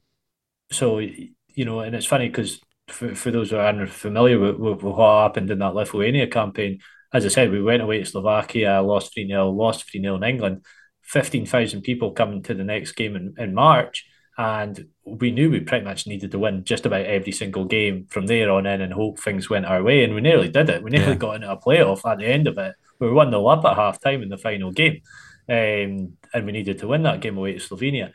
so 0.72 0.98
you 0.98 1.66
know, 1.66 1.82
and 1.82 1.96
it's 1.96 2.06
funny 2.06 2.28
because 2.28 2.60
for, 2.88 3.14
for 3.16 3.32
those 3.32 3.52
who 3.52 3.58
aren't 3.58 3.90
familiar 3.90 4.40
with, 4.40 4.56
with 4.58 4.84
what 4.84 5.24
happened 5.24 5.52
in 5.52 5.60
that 5.60 5.76
Lithuania 5.76 6.28
campaign, 6.28 6.80
as 7.14 7.26
I 7.26 7.30
said, 7.30 7.52
we 7.52 7.62
went 7.62 7.82
away 7.82 8.00
to 8.00 8.06
Slovakia, 8.06 8.82
lost 8.82 9.14
3 9.14 9.28
0, 9.28 9.50
lost 9.52 9.90
3 9.90 10.02
0 10.02 10.16
in 10.16 10.24
England, 10.24 10.66
15,000 11.04 11.82
people 11.82 12.12
coming 12.12 12.44
to 12.44 12.54
the 12.54 12.64
next 12.64 12.94
game 12.94 13.16
in, 13.16 13.34
in 13.38 13.54
March. 13.54 14.06
And 14.38 14.90
we 15.04 15.32
knew 15.32 15.50
we 15.50 15.62
pretty 15.62 15.84
much 15.84 16.06
needed 16.06 16.30
to 16.32 16.40
win 16.40 16.64
just 16.64 16.86
about 16.86 17.06
every 17.06 17.32
single 17.32 17.66
game 17.66 18.06
from 18.10 18.28
there 18.28 18.52
on 18.52 18.68
in 18.68 18.82
and 18.82 18.94
hope 18.94 19.20
things 19.20 19.50
went 19.50 19.66
our 19.66 19.82
way. 19.82 20.04
And 20.04 20.14
we 20.14 20.22
nearly 20.22 20.50
did 20.50 20.70
it. 20.70 20.84
We 20.84 20.92
nearly 20.92 21.14
Yeah. 21.14 21.16
got 21.16 21.36
into 21.38 21.52
a 21.52 21.58
playoff 21.60 22.06
at 22.10 22.20
the 22.20 22.28
end 22.28 22.48
of 22.48 22.58
it. 22.60 22.76
We 23.00 23.08
were 23.08 23.14
1 23.14 23.32
0 23.32 23.46
up 23.48 23.66
at 23.66 23.76
half 23.76 24.00
time 24.00 24.22
in 24.22 24.30
the 24.30 24.38
final 24.38 24.72
game. 24.72 25.02
Um, 25.50 26.18
and 26.34 26.46
we 26.46 26.52
needed 26.52 26.80
to 26.80 26.88
win 26.88 27.04
that 27.04 27.22
game 27.22 27.38
away 27.38 27.54
to 27.54 27.60
Slovenia. 27.60 28.12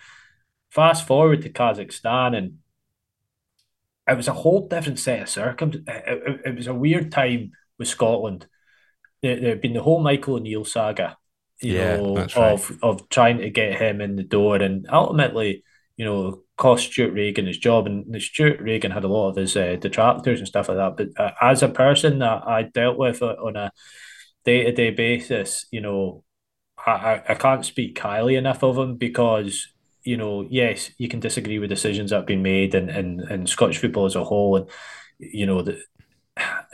Fast 0.70 1.06
forward 1.06 1.42
to 1.42 1.50
Kazakhstan, 1.50 2.36
and 2.36 2.58
it 4.12 4.16
was 4.16 4.28
a 4.28 4.32
whole 4.32 4.68
different 4.68 4.98
set 4.98 5.22
of 5.22 5.28
circumstances. 5.28 5.84
It, 6.06 6.22
it, 6.26 6.40
it 6.46 6.56
was 6.56 6.66
a 6.68 6.74
weird 6.74 7.12
time 7.12 7.52
with 7.78 7.88
Scotland. 7.88 8.46
There, 9.22 9.38
there 9.40 9.50
had 9.50 9.60
been 9.60 9.74
the 9.74 9.82
whole 9.82 10.00
Michael 10.02 10.36
O'Neill 10.36 10.64
saga, 10.64 11.16
you 11.60 11.74
Yeah, 11.74 12.02
know, 12.16 12.30
right. 12.36 12.36
of 12.36 12.72
of 12.82 13.08
trying 13.08 13.38
to 13.38 13.50
get 13.50 13.80
him 13.80 14.00
in 14.00 14.16
the 14.16 14.22
door, 14.24 14.56
and 14.56 14.86
ultimately, 14.92 15.64
you 15.96 16.04
know, 16.04 16.42
cost 16.56 16.92
Stewart 16.92 17.14
Regan 17.14 17.46
his 17.46 17.58
job. 17.58 17.86
And 17.86 18.20
Stewart 18.22 18.60
Regan 18.60 18.90
had 18.92 19.04
a 19.04 19.08
lot 19.08 19.30
of 19.30 19.36
his 19.36 19.56
uh, 19.56 19.76
detractors 19.80 20.40
and 20.40 20.48
stuff 20.48 20.68
like 20.68 20.78
that. 20.78 20.96
But 20.96 21.20
uh, 21.22 21.32
as 21.40 21.62
a 21.62 21.68
person 21.68 22.18
that 22.20 22.46
I 22.46 22.64
dealt 22.64 22.98
with 22.98 23.22
on 23.22 23.56
a 23.56 23.72
day 24.44 24.64
to 24.64 24.72
day 24.72 24.90
basis, 24.90 25.66
you 25.70 25.80
know, 25.80 26.24
I, 26.86 26.92
I, 26.92 27.24
I 27.30 27.34
can't 27.34 27.64
speak 27.66 27.98
highly 27.98 28.36
enough 28.36 28.62
of 28.64 28.78
him 28.78 28.96
because 28.96 29.68
you 30.04 30.16
know, 30.16 30.46
yes, 30.50 30.90
you 30.98 31.08
can 31.08 31.20
disagree 31.20 31.58
with 31.58 31.70
decisions 31.70 32.10
that 32.10 32.16
have 32.16 32.26
been 32.26 32.42
made 32.42 32.74
and 32.74 32.90
and, 32.90 33.20
and 33.20 33.48
Scottish 33.48 33.78
football 33.78 34.06
as 34.06 34.16
a 34.16 34.24
whole, 34.24 34.56
and 34.56 34.66
you 35.18 35.46
know, 35.46 35.62
the, 35.62 35.80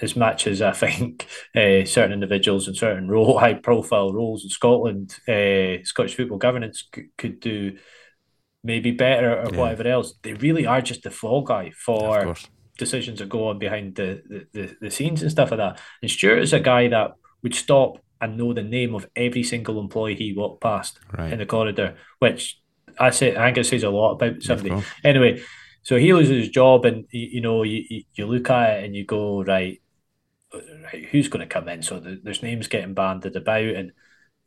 as 0.00 0.16
much 0.16 0.46
as 0.46 0.62
I 0.62 0.72
think 0.72 1.26
uh, 1.54 1.84
certain 1.84 2.12
individuals 2.12 2.68
in 2.68 2.74
certain 2.74 3.08
role, 3.14 3.38
high 3.38 3.54
profile 3.54 4.12
roles 4.12 4.44
in 4.44 4.50
Scotland, 4.50 5.16
uh, 5.28 5.82
Scottish 5.84 6.14
football 6.16 6.38
governance 6.38 6.84
c- 6.94 7.08
could 7.18 7.40
do 7.40 7.76
maybe 8.64 8.90
better 8.90 9.40
or 9.42 9.50
Yeah. 9.52 9.58
whatever 9.58 9.88
else. 9.88 10.14
They 10.22 10.34
really 10.34 10.66
are 10.66 10.80
just 10.80 11.02
the 11.02 11.10
fall 11.10 11.42
guy 11.42 11.70
for 11.70 12.34
decisions 12.78 13.18
that 13.18 13.28
go 13.28 13.48
on 13.48 13.58
behind 13.58 13.96
the, 13.96 14.22
the, 14.28 14.46
the, 14.52 14.76
the 14.80 14.90
scenes 14.90 15.22
and 15.22 15.30
stuff 15.30 15.50
like 15.50 15.58
that. 15.58 15.80
And 16.02 16.10
Stewart 16.10 16.38
is 16.42 16.52
a 16.52 16.60
guy 16.60 16.88
that 16.88 17.12
would 17.42 17.54
stop 17.54 17.98
and 18.20 18.36
know 18.36 18.52
the 18.52 18.62
name 18.62 18.94
of 18.94 19.08
every 19.14 19.42
single 19.42 19.80
employee 19.80 20.14
he 20.16 20.32
walked 20.32 20.60
past 20.62 20.98
Right. 21.16 21.32
in 21.32 21.38
the 21.38 21.46
corridor, 21.46 21.96
which 22.18 22.60
I 22.98 23.10
say 23.10 23.36
I 23.36 23.46
think 23.46 23.58
it 23.58 23.64
says 23.64 23.82
a 23.82 23.90
lot 23.90 24.12
about 24.12 24.42
somebody. 24.42 24.70
Anyway, 25.04 25.42
so 25.82 25.96
he 25.96 26.12
loses 26.12 26.36
his 26.36 26.48
job, 26.50 26.84
and 26.84 27.06
you, 27.10 27.28
you 27.32 27.40
know 27.40 27.62
you, 27.62 28.02
you 28.14 28.26
look 28.26 28.50
at 28.50 28.78
it 28.78 28.84
and 28.84 28.96
you 28.96 29.04
go 29.04 29.42
right, 29.42 29.80
right, 30.52 31.06
who's 31.10 31.28
going 31.28 31.40
to 31.40 31.52
come 31.52 31.68
in? 31.68 31.82
So 31.82 32.00
the, 32.00 32.20
there's 32.22 32.42
names 32.42 32.68
getting 32.68 32.94
banded 32.94 33.36
about, 33.36 33.62
and 33.62 33.92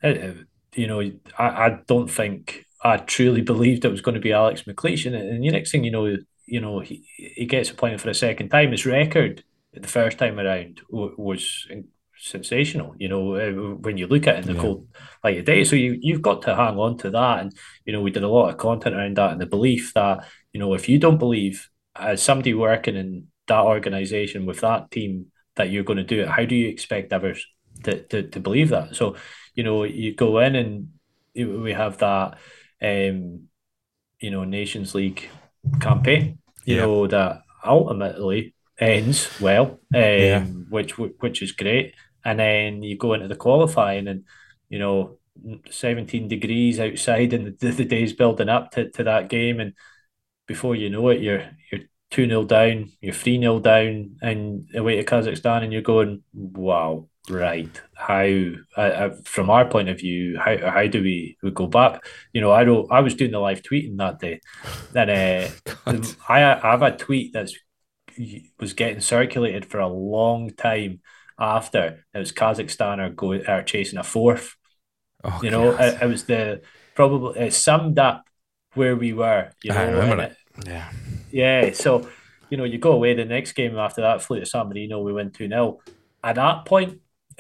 uh, 0.03 0.43
you 0.75 0.87
know 0.87 1.01
I, 1.37 1.45
I 1.45 1.79
don't 1.87 2.09
think 2.09 2.65
I 2.83 2.97
truly 2.97 3.41
believed 3.53 3.85
it 3.85 3.91
was 3.91 4.01
going 4.01 4.15
to 4.15 4.21
be 4.21 4.33
Alex 4.33 4.63
McLeish, 4.63 5.05
and, 5.05 5.15
and 5.15 5.43
the 5.43 5.49
next 5.49 5.71
thing 5.71 5.83
you 5.83 5.91
know, 5.91 6.17
you 6.45 6.61
know 6.61 6.79
he 6.79 7.05
he 7.15 7.45
gets 7.45 7.71
appointed 7.71 8.01
for 8.01 8.09
a 8.09 8.15
second 8.15 8.49
time. 8.49 8.71
His 8.71 8.85
record 8.85 9.43
the 9.73 9.87
first 9.87 10.17
time 10.17 10.39
around 10.39 10.81
was 10.89 11.65
sensational. 12.22 12.93
You 12.97 13.09
know 13.09 13.36
uh, 13.36 13.76
when 13.82 13.97
you 13.97 14.07
look 14.07 14.28
at 14.28 14.36
it 14.36 14.41
in 14.41 14.47
the 14.47 14.53
Yeah. 14.53 14.61
cold 14.61 14.88
light 15.24 15.39
of 15.39 15.45
day, 15.45 15.63
so 15.63 15.76
you 15.76 15.97
you've 16.01 16.22
got 16.22 16.43
to 16.43 16.55
hang 16.55 16.78
on 16.78 16.97
to 16.99 17.09
that, 17.11 17.39
and 17.41 17.53
you 17.86 17.93
know 17.93 18.01
we 18.01 18.11
did 18.11 18.24
a 18.24 18.28
lot 18.30 18.49
of 18.49 18.57
content 18.57 18.95
around 18.95 19.17
that, 19.17 19.32
and 19.32 19.41
the 19.41 19.45
belief 19.57 19.93
that 19.95 20.26
you 20.53 20.59
know 20.59 20.74
if 20.74 20.88
you 20.88 20.97
don't 20.99 21.17
believe 21.17 21.69
as 21.95 22.22
somebody 22.22 22.53
working 22.53 22.95
in 22.95 23.28
that 23.47 23.63
organization 23.65 24.45
with 24.45 24.61
that 24.61 24.89
team 24.91 25.26
that 25.55 25.69
you're 25.69 25.84
going 25.84 25.97
to 25.97 26.03
do 26.15 26.22
it, 26.22 26.30
how 26.30 26.45
do 26.45 26.55
you 26.55 26.69
expect 26.69 27.11
others 27.11 27.45
to, 27.84 28.01
to, 28.03 28.24
to 28.24 28.39
believe 28.39 28.69
that? 28.69 28.95
So, 28.95 29.17
you 29.55 29.63
know, 29.65 29.84
you 29.84 30.15
go 30.15 30.39
in 30.39 30.55
and 30.55 30.88
we 31.36 31.74
have 31.74 31.97
that, 31.97 32.38
um, 32.82 33.49
you 34.22 34.32
know 34.32 34.45
Nations 34.45 34.95
League 34.95 35.30
campaign. 35.82 36.39
You 36.65 36.76
Yeah. 36.78 36.82
know 36.84 37.07
that 37.07 37.41
ultimately 37.65 38.53
ends 38.80 39.30
well, 39.41 39.80
um, 39.93 40.11
Yeah. 40.32 40.43
which 40.69 40.97
which 40.97 41.41
is 41.41 41.51
great. 41.51 41.93
And 42.24 42.39
then 42.39 42.84
you 42.84 42.97
go 42.97 43.13
into 43.13 43.28
the 43.28 43.36
qualifying, 43.36 44.07
and 44.07 44.26
you 44.69 44.80
know, 44.80 45.17
seventeen 45.69 46.28
degrees 46.28 46.80
outside, 46.80 47.34
and 47.34 47.57
the, 47.59 47.72
the 47.72 47.86
day's 47.86 48.13
building 48.13 48.49
up 48.49 48.72
to, 48.72 48.89
to 48.91 49.03
that 49.03 49.30
game, 49.30 49.59
and 49.59 49.74
before 50.47 50.76
you 50.76 50.89
know 50.89 51.09
it, 51.09 51.22
you're 51.22 51.49
you're 51.72 51.82
two 52.11 52.28
0 52.28 52.43
down, 52.43 52.91
you're 53.01 53.13
three 53.13 53.39
0 53.39 53.59
down, 53.59 54.17
and 54.22 54.67
away 54.76 54.97
to 54.97 55.03
Kazakhstan, 55.03 55.63
and 55.63 55.74
you're 55.74 55.82
going, 55.82 56.24
wow, 56.34 57.07
right? 57.30 57.82
How, 57.93 58.28
uh, 58.76 59.09
from 59.24 59.49
our 59.49 59.65
point 59.65 59.89
of 59.89 59.99
view, 59.99 60.38
how 60.38 60.57
how 60.57 60.88
do 60.88 61.01
we, 61.01 61.38
we 61.41 61.51
go 61.51 61.67
back? 61.67 62.03
You 62.34 62.41
know, 62.41 62.51
I 62.51 62.63
don't. 62.63 62.91
I 62.91 62.99
was 62.99 63.15
doing 63.15 63.32
the 63.32 63.39
live 63.39 63.61
tweeting 63.61 63.97
that 63.97 64.19
day, 64.19 64.41
and 64.93 65.09
uh, 65.09 66.07
I 66.30 66.43
I 66.43 66.72
have 66.72 66.82
a 66.82 66.95
tweet 66.95 67.34
that's 67.34 67.55
was 68.59 68.74
getting 68.74 68.99
circulated 68.99 69.65
for 69.65 69.80
a 69.80 69.88
long 69.88 70.49
time 70.51 70.99
after 71.39 72.05
it 72.13 72.17
was 72.19 72.32
Kazakhstan 72.32 72.99
are 72.99 73.09
going 73.09 73.45
are 73.47 73.63
chasing 73.63 73.99
a 73.99 74.03
fourth. 74.03 74.55
Oh, 75.23 75.39
You 75.43 75.51
know, 75.51 75.71
it, 75.77 76.01
it 76.01 76.05
was 76.07 76.25
the 76.25 76.61
probably 76.95 77.39
it 77.39 77.53
summed 77.53 77.99
up 77.99 78.25
where 78.73 78.95
we 78.95 79.13
were. 79.13 79.51
You 79.63 79.71
know, 79.73 79.79
I 79.79 79.84
remember 79.84 80.23
it. 80.23 80.36
Yeah. 80.65 80.91
yeah, 81.32 81.71
so 81.73 82.07
you 82.49 82.57
know, 82.57 82.65
you 82.65 82.77
go 82.77 82.91
away 82.91 83.13
the 83.13 83.25
next 83.25 83.53
game 83.53 83.77
after 83.77 84.01
that, 84.01 84.21
flew 84.21 84.39
to 84.39 84.45
San 84.45 84.67
Marino, 84.67 85.01
we 85.01 85.13
went 85.13 85.34
2 85.34 85.47
0. 85.47 85.79
At 86.23 86.36
that 86.36 86.65
point, 86.65 86.99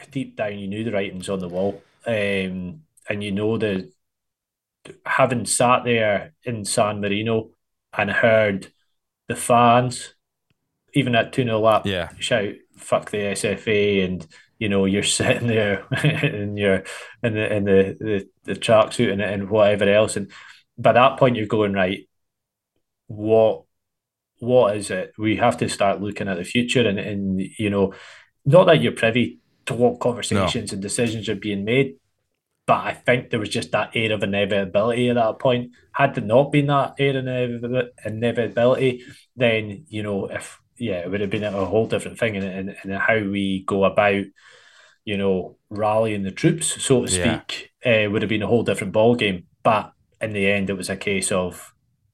deep 0.09 0.37
down, 0.37 0.57
you 0.57 0.67
knew 0.67 0.83
the 0.85 0.91
writing's 0.91 1.27
on 1.29 1.39
the 1.39 1.49
wall. 1.49 1.83
Um, 2.07 2.83
and 3.09 3.21
you 3.21 3.31
know 3.31 3.57
the 3.57 3.91
having 5.05 5.45
sat 5.45 5.83
there 5.83 6.33
in 6.43 6.65
San 6.65 7.01
Marino 7.01 7.49
and 7.97 8.09
heard 8.09 8.71
the 9.27 9.35
fans, 9.35 10.13
even 10.93 11.13
at 11.15 11.33
2 11.33 11.43
0 11.43 11.63
up, 11.65 11.85
Yeah. 11.85 12.09
shout, 12.19 12.53
fuck 12.81 13.11
the 13.11 13.17
SFA, 13.17 14.05
and 14.05 14.27
you 14.59 14.69
know, 14.69 14.85
you're 14.85 15.03
sitting 15.19 15.47
there 15.47 15.85
in 16.03 16.55
your 16.57 16.83
in 17.23 17.33
the 17.33 17.55
in 17.55 17.63
the, 17.65 17.97
the, 17.99 18.29
the 18.43 18.59
tracksuit 18.59 19.11
and, 19.11 19.21
and 19.21 19.49
whatever 19.49 19.85
else. 19.85 20.15
And 20.15 20.31
by 20.77 20.93
that 20.93 21.17
point 21.17 21.35
you're 21.35 21.47
going, 21.47 21.73
right, 21.73 22.07
what 23.07 23.63
what 24.39 24.77
is 24.77 24.89
it? 24.89 25.13
We 25.17 25.37
have 25.37 25.57
to 25.57 25.69
start 25.69 26.01
looking 26.01 26.27
at 26.27 26.37
the 26.37 26.43
future 26.43 26.87
and, 26.87 26.99
and 26.99 27.41
you 27.57 27.69
know, 27.69 27.93
not 28.45 28.65
that 28.65 28.81
you're 28.81 28.91
privy 28.93 29.39
to 29.65 29.73
what 29.73 29.99
conversations 29.99 30.73
and 30.73 30.81
decisions 30.81 31.29
are 31.29 31.35
being 31.35 31.63
made, 31.63 31.95
but 32.65 32.85
I 32.85 32.93
think 32.93 33.29
there 33.29 33.39
was 33.39 33.49
just 33.49 33.71
that 33.71 33.91
air 33.95 34.13
of 34.13 34.23
inevitability 34.23 35.09
at 35.09 35.15
that 35.15 35.39
point. 35.39 35.71
Had 35.93 36.15
there 36.15 36.23
not 36.23 36.51
been 36.51 36.67
that 36.67 36.95
air 36.99 37.17
of 37.17 37.89
inevitability, 38.05 39.03
then 39.35 39.85
you 39.89 40.03
know, 40.03 40.27
if 40.27 40.60
yeah, 40.81 40.99
it 41.01 41.11
would 41.11 41.21
have 41.21 41.29
been 41.29 41.43
a 41.43 41.65
whole 41.65 41.85
different 41.85 42.17
thing 42.17 42.35
and 42.35 42.45
and, 42.45 42.75
and 42.81 42.93
how 42.93 43.19
we 43.19 43.63
go 43.65 43.83
about, 43.83 44.25
you 45.05 45.15
know, 45.15 45.57
rallying 45.69 46.23
the 46.23 46.31
troops, 46.31 46.83
so 46.83 47.05
to 47.05 47.11
Yeah. 47.11 47.41
speak, 47.41 47.71
uh, 47.85 48.09
would 48.09 48.23
have 48.23 48.29
been 48.29 48.41
a 48.41 48.47
whole 48.47 48.63
different 48.63 48.91
ball 48.91 49.15
game. 49.15 49.45
But 49.63 49.93
in 50.19 50.33
the 50.33 50.47
end, 50.49 50.69
it 50.71 50.77
was 50.77 50.89
a 50.89 50.97
case 50.97 51.31
of 51.31 51.71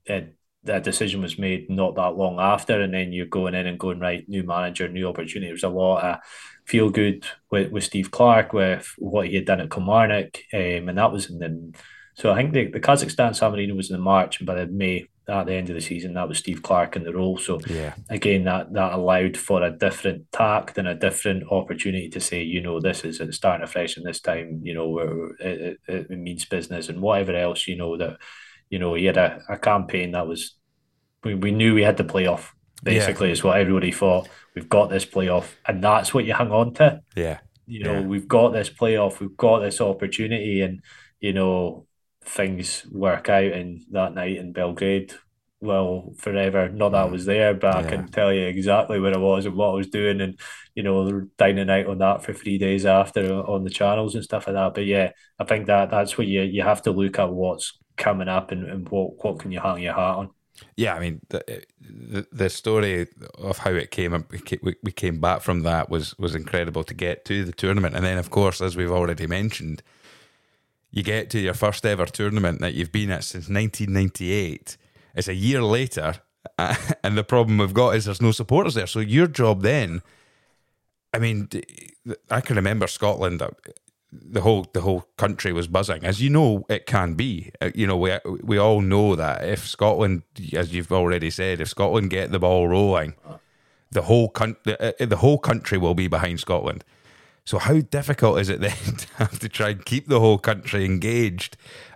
uh, 0.10 0.22
that 0.64 0.84
decision 0.84 1.22
was 1.22 1.40
made 1.40 1.70
not 1.70 1.96
that 1.96 2.18
long 2.18 2.40
after, 2.40 2.82
and 2.82 2.94
then 2.94 3.14
you're 3.14 3.26
going 3.26 3.56
in 3.56 3.68
and 3.68 3.80
going 3.80 4.02
right, 4.02 4.28
new 4.28 4.44
manager, 4.44 4.90
new 4.90 5.08
opportunity. 5.08 5.48
There's 5.50 5.64
a 5.64 5.70
lot 5.70 6.04
of 6.04 6.18
feel 6.66 6.90
good 6.90 7.26
with, 7.50 7.72
with 7.72 7.86
Steve 7.86 8.12
Clarke 8.12 8.52
with 8.52 8.94
what 8.98 9.28
he 9.28 9.36
had 9.36 9.46
done 9.46 9.62
at 9.62 9.72
Kilmarnock, 9.72 10.40
um, 10.54 10.90
and 10.90 10.98
that 10.98 11.14
was 11.14 11.30
in 11.30 11.40
the. 11.40 11.74
So 12.16 12.32
I 12.34 12.36
think 12.36 12.52
the, 12.54 12.66
the 12.72 12.80
Kazakhstan 12.82 13.34
San 13.34 13.52
Marino 13.52 13.76
was 13.76 13.90
in 13.90 13.96
the 13.96 14.02
March, 14.04 14.40
and 14.40 14.48
by 14.48 14.56
the 14.56 14.68
May 14.68 15.08
at 15.30 15.46
the 15.46 15.54
end 15.54 15.70
of 15.70 15.76
the 15.76 15.82
season, 15.82 16.14
that 16.14 16.28
was 16.30 16.38
Steve 16.38 16.62
Clarke 16.64 16.96
in 16.96 17.04
the 17.04 17.14
role. 17.14 17.38
So 17.38 17.60
Yeah. 17.68 17.94
again, 18.10 18.46
that 18.46 18.72
that 18.74 18.94
allowed 18.94 19.36
for 19.38 19.62
a 19.64 19.72
different 19.72 20.32
tact 20.32 20.78
and 20.78 20.88
a 20.88 20.96
different 20.96 21.44
opportunity 21.52 22.10
to 22.10 22.20
say, 22.20 22.42
you 22.44 22.62
know, 22.62 22.80
this 22.80 23.04
is 23.04 23.22
starting 23.36 23.64
afresh, 23.64 23.98
and 23.98 24.06
this 24.06 24.22
time, 24.22 24.62
you 24.64 24.74
know, 24.74 24.88
where 24.90 25.28
it, 25.40 25.80
it, 25.88 26.08
it 26.10 26.20
means 26.20 26.46
business 26.46 26.88
and 26.90 27.02
whatever 27.02 27.36
else, 27.36 27.68
you 27.68 27.76
know, 27.76 27.98
that 27.98 28.18
you 28.70 28.80
know, 28.80 28.94
he 28.96 29.06
had 29.06 29.16
a, 29.18 29.42
a 29.48 29.58
campaign 29.58 30.12
that 30.12 30.28
was 30.28 30.56
we, 31.24 31.36
we 31.36 31.52
knew 31.52 31.74
we 31.74 31.84
had 31.84 31.98
the 31.98 32.04
playoff. 32.04 32.50
Basically, 32.84 33.32
is 33.32 33.44
what 33.44 33.58
everybody 33.60 33.92
thought. 33.92 34.30
We've 34.56 34.70
got 34.70 34.90
this 34.90 35.06
playoff, 35.06 35.56
and 35.66 35.84
that's 35.84 36.14
what 36.14 36.26
you 36.26 36.34
hang 36.34 36.52
on 36.52 36.74
to. 36.76 37.02
Yeah. 37.16 37.40
You 37.66 37.84
know, 37.84 37.94
Yeah. 37.94 38.02
we've 38.02 38.28
got 38.28 38.54
this 38.54 38.70
playoff, 38.70 39.20
we've 39.20 39.36
got 39.36 39.60
this 39.60 39.82
opportunity, 39.82 40.62
and 40.62 40.82
you 41.20 41.34
know, 41.34 41.88
things 42.28 42.86
work 42.92 43.30
out. 43.30 43.52
And 43.52 43.84
that 43.92 44.14
night 44.14 44.38
in 44.38 44.52
Belgrade, 44.52 45.14
well, 45.60 46.14
forever. 46.18 46.70
Not 46.70 46.90
that 46.90 47.04
I 47.04 47.06
hmm. 47.08 47.14
was 47.14 47.26
there, 47.26 47.54
but 47.54 47.76
I 47.76 47.84
can 47.84 48.08
tell 48.10 48.32
you 48.32 48.46
exactly 48.46 49.00
where 49.00 49.14
I 49.14 49.18
was 49.18 49.46
and 49.46 49.56
what 49.56 49.70
I 49.70 49.74
was 49.74 49.88
doing, 49.88 50.22
and 50.22 50.40
you 50.76 50.84
know, 50.84 51.22
dining 51.38 51.70
out 51.70 51.88
on 51.88 51.98
that 52.00 52.24
for 52.24 52.34
three 52.34 52.58
days 52.58 52.86
after 52.86 53.34
on 53.34 53.64
the 53.64 53.70
channels 53.70 54.16
and 54.16 54.24
stuff 54.24 54.48
like 54.48 54.56
that. 54.56 54.76
But 54.76 54.86
yeah, 54.86 55.12
I 55.40 55.46
think 55.46 55.66
that 55.68 55.90
that's 55.90 56.18
where 56.18 56.28
you 56.28 56.42
you 56.44 56.62
have 56.62 56.84
to 56.84 56.92
look 56.92 57.18
at 57.18 57.34
what's 57.34 57.78
coming 57.98 58.28
up 58.28 58.52
and, 58.52 58.66
and 58.66 58.90
what 58.90 59.24
what 59.24 59.40
can 59.40 59.52
you 59.52 59.60
hang 59.60 59.82
your 59.82 59.94
hat 59.94 60.16
on. 60.18 60.30
Yeah, 60.76 60.96
I 60.96 61.00
mean 61.00 61.22
the, 61.30 61.64
the 61.82 62.28
the 62.32 62.50
story 62.50 63.08
of 63.40 63.60
how 63.60 63.72
it 63.72 63.92
came 63.92 64.26
we 64.62 64.76
we 64.84 64.92
came 64.92 65.20
back 65.20 65.42
from 65.42 65.64
that 65.64 65.90
was 65.90 66.18
was 66.20 66.36
incredible 66.36 66.84
to 66.84 66.94
get 66.94 67.26
to 67.26 67.44
the 67.44 67.52
tournament, 67.52 67.96
and 67.96 68.06
then 68.06 68.20
of 68.20 68.30
course, 68.30 68.62
as 68.62 68.76
we've 68.76 68.92
already 68.92 69.26
mentioned, 69.26 69.82
you 70.98 71.04
get 71.04 71.30
to 71.30 71.40
your 71.40 71.54
first 71.54 71.86
ever 71.86 72.08
tournament 72.08 72.60
that 72.62 72.74
you've 72.74 72.92
been 72.92 73.12
at 73.12 73.24
since 73.24 73.48
1998. 73.50 74.78
It's 75.14 75.28
a 75.28 75.36
year 75.36 75.62
later, 75.62 76.16
and 76.58 77.18
the 77.18 77.24
problem 77.24 77.60
we've 77.60 77.74
got 77.74 77.96
is 77.96 78.06
there's 78.06 78.22
no 78.22 78.32
supporters 78.32 78.74
there. 78.74 78.88
So 78.88 79.00
your 79.00 79.28
job 79.28 79.62
then, 79.62 80.02
I 81.14 81.20
mean, 81.20 81.50
I 82.32 82.42
can 82.42 82.56
remember 82.56 82.88
Scotland 82.88 83.44
the 84.12 84.42
whole 84.42 84.66
the 84.74 84.82
whole 84.82 85.06
country 85.18 85.54
was 85.54 85.68
buzzing, 85.68 86.04
as 86.04 86.20
you 86.20 86.32
know 86.32 86.66
it 86.68 86.86
can 86.86 87.14
be. 87.14 87.52
Uh, 87.62 87.70
You 87.76 87.86
know, 87.88 87.98
we 87.98 88.18
we 88.42 88.58
all 88.58 88.82
know 88.82 89.16
that 89.16 89.44
if 89.44 89.68
Scotland, 89.68 90.24
as 90.54 90.74
you've 90.74 90.92
already 90.92 91.30
said, 91.30 91.62
if 91.62 91.70
Scotland 91.70 92.10
get 92.10 92.32
the 92.32 92.40
ball 92.40 92.68
rolling, 92.68 93.14
the 93.92 94.04
whole 94.04 94.30
country 94.30 94.62
the, 94.66 95.04
uh, 95.04 95.06
the 95.06 95.18
whole 95.18 95.38
country 95.38 95.78
will 95.78 95.96
be 95.96 96.08
behind 96.08 96.40
Scotland. 96.40 96.84
So 97.48 97.60
how 97.60 97.80
difficult 97.80 98.42
is 98.42 98.50
it 98.50 98.60
then 98.60 98.72
to 98.98 99.08
have 99.16 99.40
to 99.40 99.48
try 99.48 99.70
and 99.70 99.86
keep 99.86 100.08
the 100.08 100.20
whole 100.20 100.38
country 100.38 100.84
engaged 100.84 101.56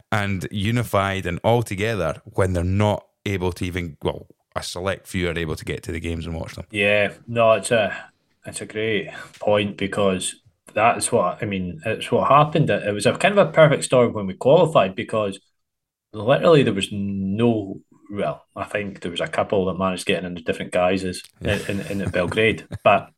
and 0.09 0.47
unified 0.49 1.25
and 1.25 1.41
all 1.43 1.61
together 1.61 2.21
when 2.23 2.53
they're 2.53 2.63
not 2.63 3.05
able 3.25 3.51
to 3.51 3.65
even 3.65 3.97
well, 4.01 4.27
a 4.55 4.63
select 4.63 5.07
few 5.07 5.29
are 5.29 5.37
able 5.37 5.57
to 5.57 5.65
get 5.65 5.83
to 5.83 5.91
the 5.91 5.99
games 5.99 6.25
and 6.25 6.35
watch 6.35 6.55
them. 6.55 6.65
Yeah, 6.71 7.11
no, 7.27 7.51
it's 7.51 7.69
a 7.69 7.93
it's 8.45 8.61
a 8.61 8.65
great 8.65 9.09
point 9.39 9.75
because 9.75 10.35
that's 10.73 11.11
what 11.11 11.43
I 11.43 11.45
mean. 11.45 11.81
It's 11.85 12.09
what 12.13 12.29
happened. 12.29 12.69
It 12.69 12.93
was 12.93 13.05
a 13.05 13.17
kind 13.17 13.37
of 13.37 13.45
a 13.49 13.51
perfect 13.51 13.83
storm 13.83 14.13
when 14.13 14.27
we 14.27 14.35
qualified 14.35 14.95
because 14.95 15.37
literally 16.13 16.63
there 16.63 16.73
was 16.73 16.87
no. 16.93 17.81
Well, 18.09 18.45
I 18.55 18.63
think 18.63 19.01
there 19.01 19.11
was 19.11 19.21
a 19.21 19.27
couple 19.27 19.65
that 19.65 19.77
managed 19.77 20.05
getting 20.05 20.25
into 20.25 20.43
different 20.43 20.71
guises 20.71 21.23
in, 21.41 21.59
in, 21.67 22.01
in 22.01 22.09
Belgrade, 22.09 22.67
but 22.85 23.09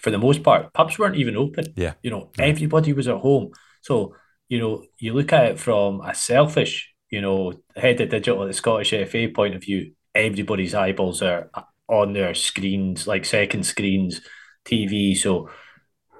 for 0.00 0.10
the 0.10 0.18
most 0.18 0.42
part, 0.42 0.72
pubs 0.72 0.98
weren't 0.98 1.16
even 1.16 1.36
open. 1.36 1.66
Yeah. 1.76 1.94
You 2.02 2.10
know, 2.10 2.30
everybody 2.38 2.92
was 2.92 3.08
at 3.08 3.16
home. 3.18 3.50
So, 3.82 4.14
you 4.48 4.58
know, 4.58 4.84
you 4.98 5.12
look 5.14 5.32
at 5.32 5.44
it 5.46 5.60
from 5.60 6.00
a 6.00 6.14
selfish, 6.14 6.92
you 7.10 7.20
know, 7.20 7.52
head 7.76 8.00
of 8.00 8.08
digital 8.10 8.42
at 8.42 8.46
the 8.48 8.54
Scottish 8.54 8.90
FA 8.90 9.28
point 9.34 9.54
of 9.54 9.62
view, 9.62 9.92
everybody's 10.14 10.74
eyeballs 10.74 11.22
are 11.22 11.50
on 11.88 12.12
their 12.12 12.34
screens, 12.34 13.06
like 13.06 13.24
second 13.24 13.64
screens, 13.64 14.20
TV. 14.64 15.16
So 15.16 15.50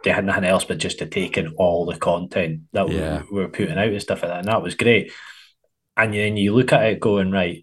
they 0.05 0.11
had 0.11 0.25
nothing 0.25 0.45
else 0.45 0.65
but 0.65 0.79
just 0.79 0.99
to 0.99 1.07
take 1.07 1.37
in 1.39 1.55
all 1.57 1.87
the 1.87 1.97
content 1.99 2.63
that 2.73 2.89
Yeah. 2.89 3.23
we 3.31 3.41
were 3.41 3.49
putting 3.49 3.79
out 3.79 3.89
and 3.89 4.01
stuff 4.03 4.23
like 4.23 4.31
that. 4.31 4.39
And 4.41 4.49
that 4.49 4.63
was 4.63 4.75
great. 4.75 5.13
And 5.97 6.15
then 6.15 6.37
you 6.37 6.55
look 6.55 6.73
at 6.73 6.85
it 6.85 7.01
going, 7.01 7.31
right, 7.31 7.63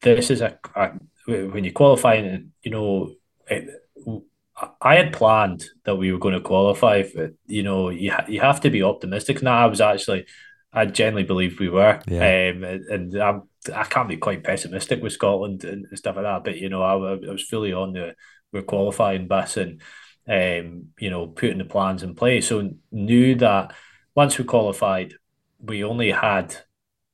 this 0.00 0.30
is 0.30 0.40
a, 0.40 0.58
a 0.74 0.92
when 1.26 1.62
you 1.64 1.72
qualify, 1.72 2.14
and 2.14 2.50
you 2.62 2.70
know, 2.72 3.12
it, 3.46 3.68
I 4.80 4.96
had 4.96 5.12
planned 5.12 5.64
that 5.84 5.96
we 5.96 6.12
were 6.12 6.18
going 6.18 6.34
to 6.34 6.40
qualify. 6.40 7.04
But, 7.14 7.32
you 7.46 7.62
know, 7.62 7.90
you 7.90 8.12
ha- 8.12 8.26
you 8.28 8.40
have 8.40 8.60
to 8.62 8.70
be 8.70 8.82
optimistic. 8.82 9.40
And 9.40 9.48
I 9.48 9.66
was 9.66 9.80
actually, 9.80 10.26
I 10.72 10.86
genuinely 10.86 11.26
believe 11.26 11.58
we 11.58 11.68
were. 11.68 12.00
Yeah. 12.06 12.50
Um, 12.52 12.64
and, 12.64 12.84
and 12.86 13.22
I'm, 13.22 13.42
I 13.74 13.84
can't 13.84 14.08
be 14.08 14.16
quite 14.16 14.44
pessimistic 14.44 15.02
with 15.02 15.12
Scotland 15.12 15.64
and 15.64 15.86
stuff 15.94 16.16
like 16.16 16.24
that. 16.24 16.44
But 16.44 16.58
you 16.58 16.68
know, 16.68 16.82
I, 16.82 16.94
I 16.94 17.32
was 17.32 17.46
fully 17.48 17.72
on 17.72 17.92
the 17.92 18.14
we're 18.52 18.62
qualifying 18.62 19.28
bus 19.28 19.56
and 19.56 19.80
um, 20.28 20.88
you 20.98 21.10
know, 21.10 21.26
putting 21.26 21.58
the 21.58 21.64
plans 21.64 22.02
in 22.02 22.14
place. 22.14 22.48
So 22.48 22.70
knew 22.90 23.34
that 23.36 23.74
once 24.14 24.38
we 24.38 24.44
qualified, 24.44 25.14
we 25.60 25.84
only 25.84 26.10
had, 26.10 26.54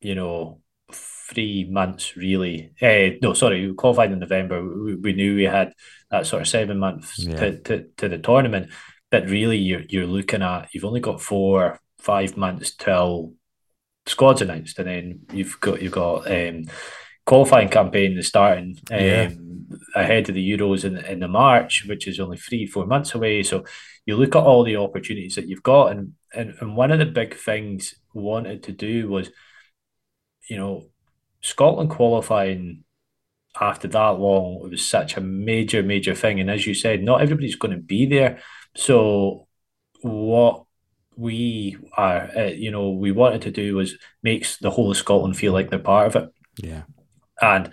you 0.01 0.14
know, 0.14 0.61
three 0.93 1.68
months 1.70 2.16
really. 2.16 2.72
Uh, 2.80 3.16
no, 3.22 3.34
sorry, 3.34 3.66
we 3.66 3.74
qualified 3.74 4.12
in 4.12 4.18
November. 4.18 4.64
We, 4.64 4.95
we 4.97 5.12
knew 5.12 5.36
we 5.36 5.45
had 5.45 5.72
that 6.11 6.26
sort 6.26 6.43
of 6.43 6.49
seven 6.49 6.78
months 6.78 7.18
Yeah. 7.18 7.36
to, 7.36 7.59
to, 7.61 7.84
to 7.99 8.09
the 8.09 8.18
tournament. 8.18 8.70
But 9.11 9.28
really, 9.30 9.57
you're 9.57 9.84
you're 9.89 10.07
looking 10.07 10.43
at 10.43 10.68
you've 10.72 10.84
only 10.84 11.01
got 11.01 11.22
four, 11.22 11.80
five 11.99 12.36
months 12.36 12.74
till 12.74 13.32
squads 14.07 14.43
announced, 14.43 14.78
and 14.78 14.89
then 14.89 15.20
you've 15.32 15.59
got 15.61 15.80
you've 15.80 15.93
got 15.93 16.30
um, 16.30 16.64
qualifying 17.24 17.68
campaign 17.68 18.18
is 18.18 18.28
starting 18.28 18.76
um, 18.91 18.99
yeah. 18.99 19.30
ahead 19.95 20.28
of 20.28 20.34
the 20.34 20.51
Euros 20.51 20.84
in 20.84 20.99
in 20.99 21.20
the 21.20 21.28
March, 21.28 21.84
which 21.86 22.07
is 22.07 22.20
only 22.20 22.36
three 22.36 22.66
four 22.66 22.86
months 22.86 23.14
away. 23.14 23.43
So 23.43 23.64
you 24.05 24.16
look 24.16 24.36
at 24.36 24.43
all 24.43 24.64
the 24.64 24.76
opportunities 24.76 25.36
that 25.36 25.49
you've 25.49 25.62
got, 25.62 25.93
and 25.93 26.12
and, 26.34 26.55
and 26.61 26.76
one 26.76 26.91
of 26.91 26.99
the 26.99 27.07
big 27.07 27.34
things 27.34 27.95
wanted 28.12 28.62
to 28.64 28.72
do 28.72 29.09
was, 29.09 29.30
you 30.49 30.57
know, 30.57 30.86
Scotland 31.40 31.90
qualifying 31.90 32.84
after 33.61 33.88
that 33.88 34.20
long 34.20 34.61
it 34.64 34.70
was 34.70 34.86
such 34.86 35.16
a 35.16 35.20
major 35.20 35.82
major 35.82 36.14
thing 36.14 36.38
and 36.38 36.49
as 36.49 36.64
you 36.64 36.74
said 36.74 37.03
not 37.03 37.20
everybody's 37.20 37.57
going 37.57 37.74
to 37.74 37.82
be 37.82 38.07
there 38.07 38.38
so 38.76 39.49
what 40.03 40.64
we 41.18 41.76
are, 41.96 42.30
uh, 42.36 42.44
you 42.44 42.70
know, 42.70 42.90
we 42.90 43.11
wanted 43.11 43.42
to 43.42 43.51
do 43.51 43.74
was 43.74 43.96
makes 44.22 44.57
the 44.59 44.70
whole 44.70 44.90
of 44.90 44.96
Scotland 44.96 45.36
feel 45.36 45.53
like 45.53 45.68
they're 45.68 45.78
part 45.80 46.07
of 46.07 46.22
it. 46.22 46.30
Yeah. 46.62 46.82
And 47.40 47.72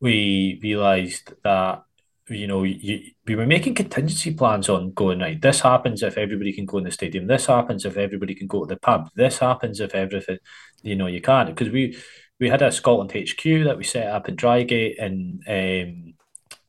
we 0.00 0.58
realised 0.62 1.32
that, 1.44 1.84
you 2.30 2.46
know, 2.46 2.62
you, 2.62 3.00
we 3.26 3.34
were 3.34 3.46
making 3.46 3.74
contingency 3.74 4.32
plans 4.34 4.68
on 4.68 4.92
going, 4.92 5.18
right, 5.20 5.40
this 5.40 5.60
happens 5.60 6.02
if 6.02 6.16
everybody 6.16 6.52
can 6.52 6.64
go 6.64 6.78
in 6.78 6.84
the 6.84 6.90
stadium. 6.90 7.26
This 7.26 7.46
happens 7.46 7.84
if 7.84 7.96
everybody 7.96 8.34
can 8.34 8.46
go 8.46 8.64
to 8.64 8.74
the 8.74 8.80
pub. 8.80 9.10
This 9.14 9.38
happens 9.38 9.80
if 9.80 9.94
everything, 9.94 10.38
you 10.82 10.96
know, 10.96 11.06
you 11.06 11.20
can't. 11.20 11.48
Because 11.48 11.70
we, 11.70 11.98
we 12.38 12.48
had 12.48 12.62
a 12.62 12.72
Scotland 12.72 13.12
HQ 13.12 13.42
that 13.64 13.76
we 13.76 13.84
set 13.84 14.06
up 14.06 14.28
in 14.28 14.36
Drygate 14.36 15.02
and 15.02 15.42
um, 15.46 16.14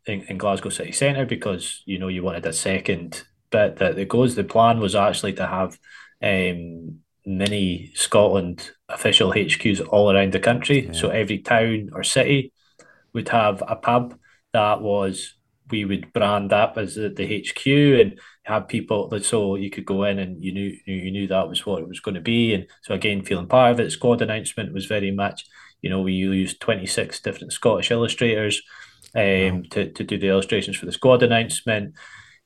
in, 0.05 0.21
in 0.27 0.37
Glasgow 0.37 0.69
City 0.69 0.91
Centre 0.91 1.25
because, 1.25 1.83
you 1.85 1.99
know, 1.99 2.07
you 2.07 2.23
wanted 2.23 2.45
a 2.45 2.53
second 2.53 3.23
bit 3.51 3.77
that 3.77 3.97
it 3.97 4.09
goes. 4.09 4.35
The 4.35 4.43
plan 4.43 4.79
was 4.79 4.95
actually 4.95 5.33
to 5.33 5.47
have 5.47 5.77
um, 6.21 6.99
mini 7.25 7.91
Scotland 7.93 8.71
official 8.89 9.31
HQs 9.31 9.87
all 9.89 10.11
around 10.11 10.33
the 10.33 10.39
country. 10.39 10.87
Yeah. 10.87 10.91
So 10.93 11.09
every 11.09 11.39
town 11.39 11.89
or 11.93 12.03
city 12.03 12.51
would 13.13 13.29
have 13.29 13.63
a 13.67 13.75
pub 13.75 14.17
that 14.53 14.81
was 14.81 15.35
we 15.71 15.85
would 15.85 16.11
brand 16.13 16.53
up 16.53 16.77
as 16.77 16.95
the, 16.95 17.09
the 17.09 17.39
HQ 17.39 17.65
and 17.65 18.19
have 18.43 18.67
people 18.67 19.07
that 19.09 19.25
so 19.25 19.55
you 19.55 19.69
could 19.69 19.85
go 19.85 20.03
in 20.03 20.19
and 20.19 20.43
you 20.43 20.53
knew 20.53 20.75
you 20.85 21.11
knew 21.11 21.27
that 21.27 21.47
was 21.47 21.65
what 21.65 21.81
it 21.81 21.87
was 21.87 21.99
going 21.99 22.15
to 22.15 22.21
be. 22.21 22.53
And 22.53 22.67
so 22.81 22.93
again, 22.93 23.23
feeling 23.23 23.47
part 23.47 23.71
of 23.71 23.79
it, 23.79 23.91
squad 23.91 24.21
announcement 24.21 24.73
was 24.73 24.85
very 24.85 25.11
much, 25.11 25.45
you 25.81 25.89
know, 25.89 26.01
we 26.01 26.13
used 26.13 26.59
26 26.61 27.19
different 27.21 27.53
Scottish 27.53 27.91
illustrators 27.91 28.61
um, 29.15 29.23
wow. 29.23 29.61
to, 29.71 29.91
to 29.91 30.03
do 30.03 30.17
the 30.17 30.27
illustrations 30.27 30.77
for 30.77 30.85
the 30.85 30.91
squad 30.91 31.23
announcement. 31.23 31.95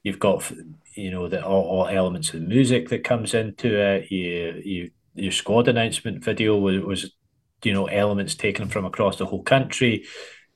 You've 0.04 0.20
got 0.20 0.52
you 0.96 1.12
know 1.12 1.28
the 1.28 1.46
all, 1.46 1.64
all 1.64 1.88
elements 1.88 2.34
of 2.34 2.42
the 2.42 2.48
music 2.48 2.90
that 2.90 3.04
comes 3.04 3.34
into 3.34 3.80
it. 3.80 4.12
You 4.12 4.62
you 4.64 4.92
your 5.16 5.32
squad 5.32 5.68
announcement 5.68 6.24
video 6.24 6.58
was, 6.58 6.80
was 6.84 7.12
you 7.64 7.74
know 7.74 7.88
elements 7.88 8.36
taken 8.36 8.68
from 8.68 8.86
across 8.86 9.18
the 9.18 9.26
whole 9.26 9.44
country. 9.44 10.06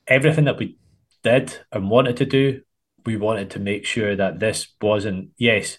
Everything 0.06 0.44
that 0.44 0.58
we 0.58 0.76
did 1.22 1.58
and 1.72 1.90
wanted 1.90 2.16
to 2.18 2.26
do, 2.26 2.62
we 3.06 3.16
wanted 3.16 3.50
to 3.50 3.58
make 3.58 3.84
sure 3.86 4.16
that 4.16 4.40
this 4.40 4.74
wasn't 4.80 5.30
yes, 5.38 5.78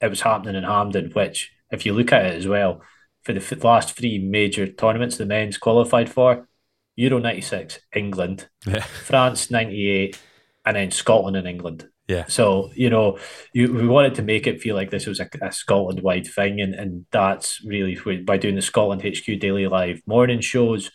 it 0.00 0.08
was 0.08 0.22
happening 0.22 0.54
in 0.54 0.64
Hampden, 0.64 1.10
which 1.12 1.52
if 1.70 1.84
you 1.84 1.92
look 1.92 2.12
at 2.12 2.26
it 2.26 2.34
as 2.34 2.46
well, 2.46 2.82
for 3.22 3.32
the 3.32 3.58
last 3.62 3.96
three 3.96 4.18
major 4.18 4.66
tournaments 4.66 5.16
the 5.16 5.26
men's 5.26 5.58
qualified 5.58 6.10
for, 6.10 6.48
Euro 6.96 7.18
96, 7.18 7.80
England, 7.94 8.48
yeah. 8.66 8.80
France 8.80 9.50
98, 9.50 10.18
and 10.64 10.76
then 10.76 10.90
Scotland 10.90 11.36
and 11.36 11.46
England. 11.46 11.88
Yeah. 12.08 12.24
So 12.26 12.70
you 12.74 12.88
know, 12.88 13.18
you, 13.52 13.72
we 13.72 13.86
wanted 13.86 14.14
to 14.16 14.22
make 14.22 14.46
it 14.46 14.62
feel 14.62 14.74
like 14.74 14.90
this 14.90 15.06
was 15.06 15.20
a, 15.20 15.28
a 15.42 15.52
Scotland 15.52 16.02
wide 16.02 16.26
thing, 16.26 16.60
and 16.60 16.74
and 16.74 17.06
that's 17.12 17.62
really 17.64 17.98
by 18.22 18.38
doing 18.38 18.54
the 18.54 18.62
Scotland 18.62 19.02
HQ 19.02 19.38
daily 19.38 19.68
live 19.68 20.00
morning 20.06 20.40
shows. 20.40 20.90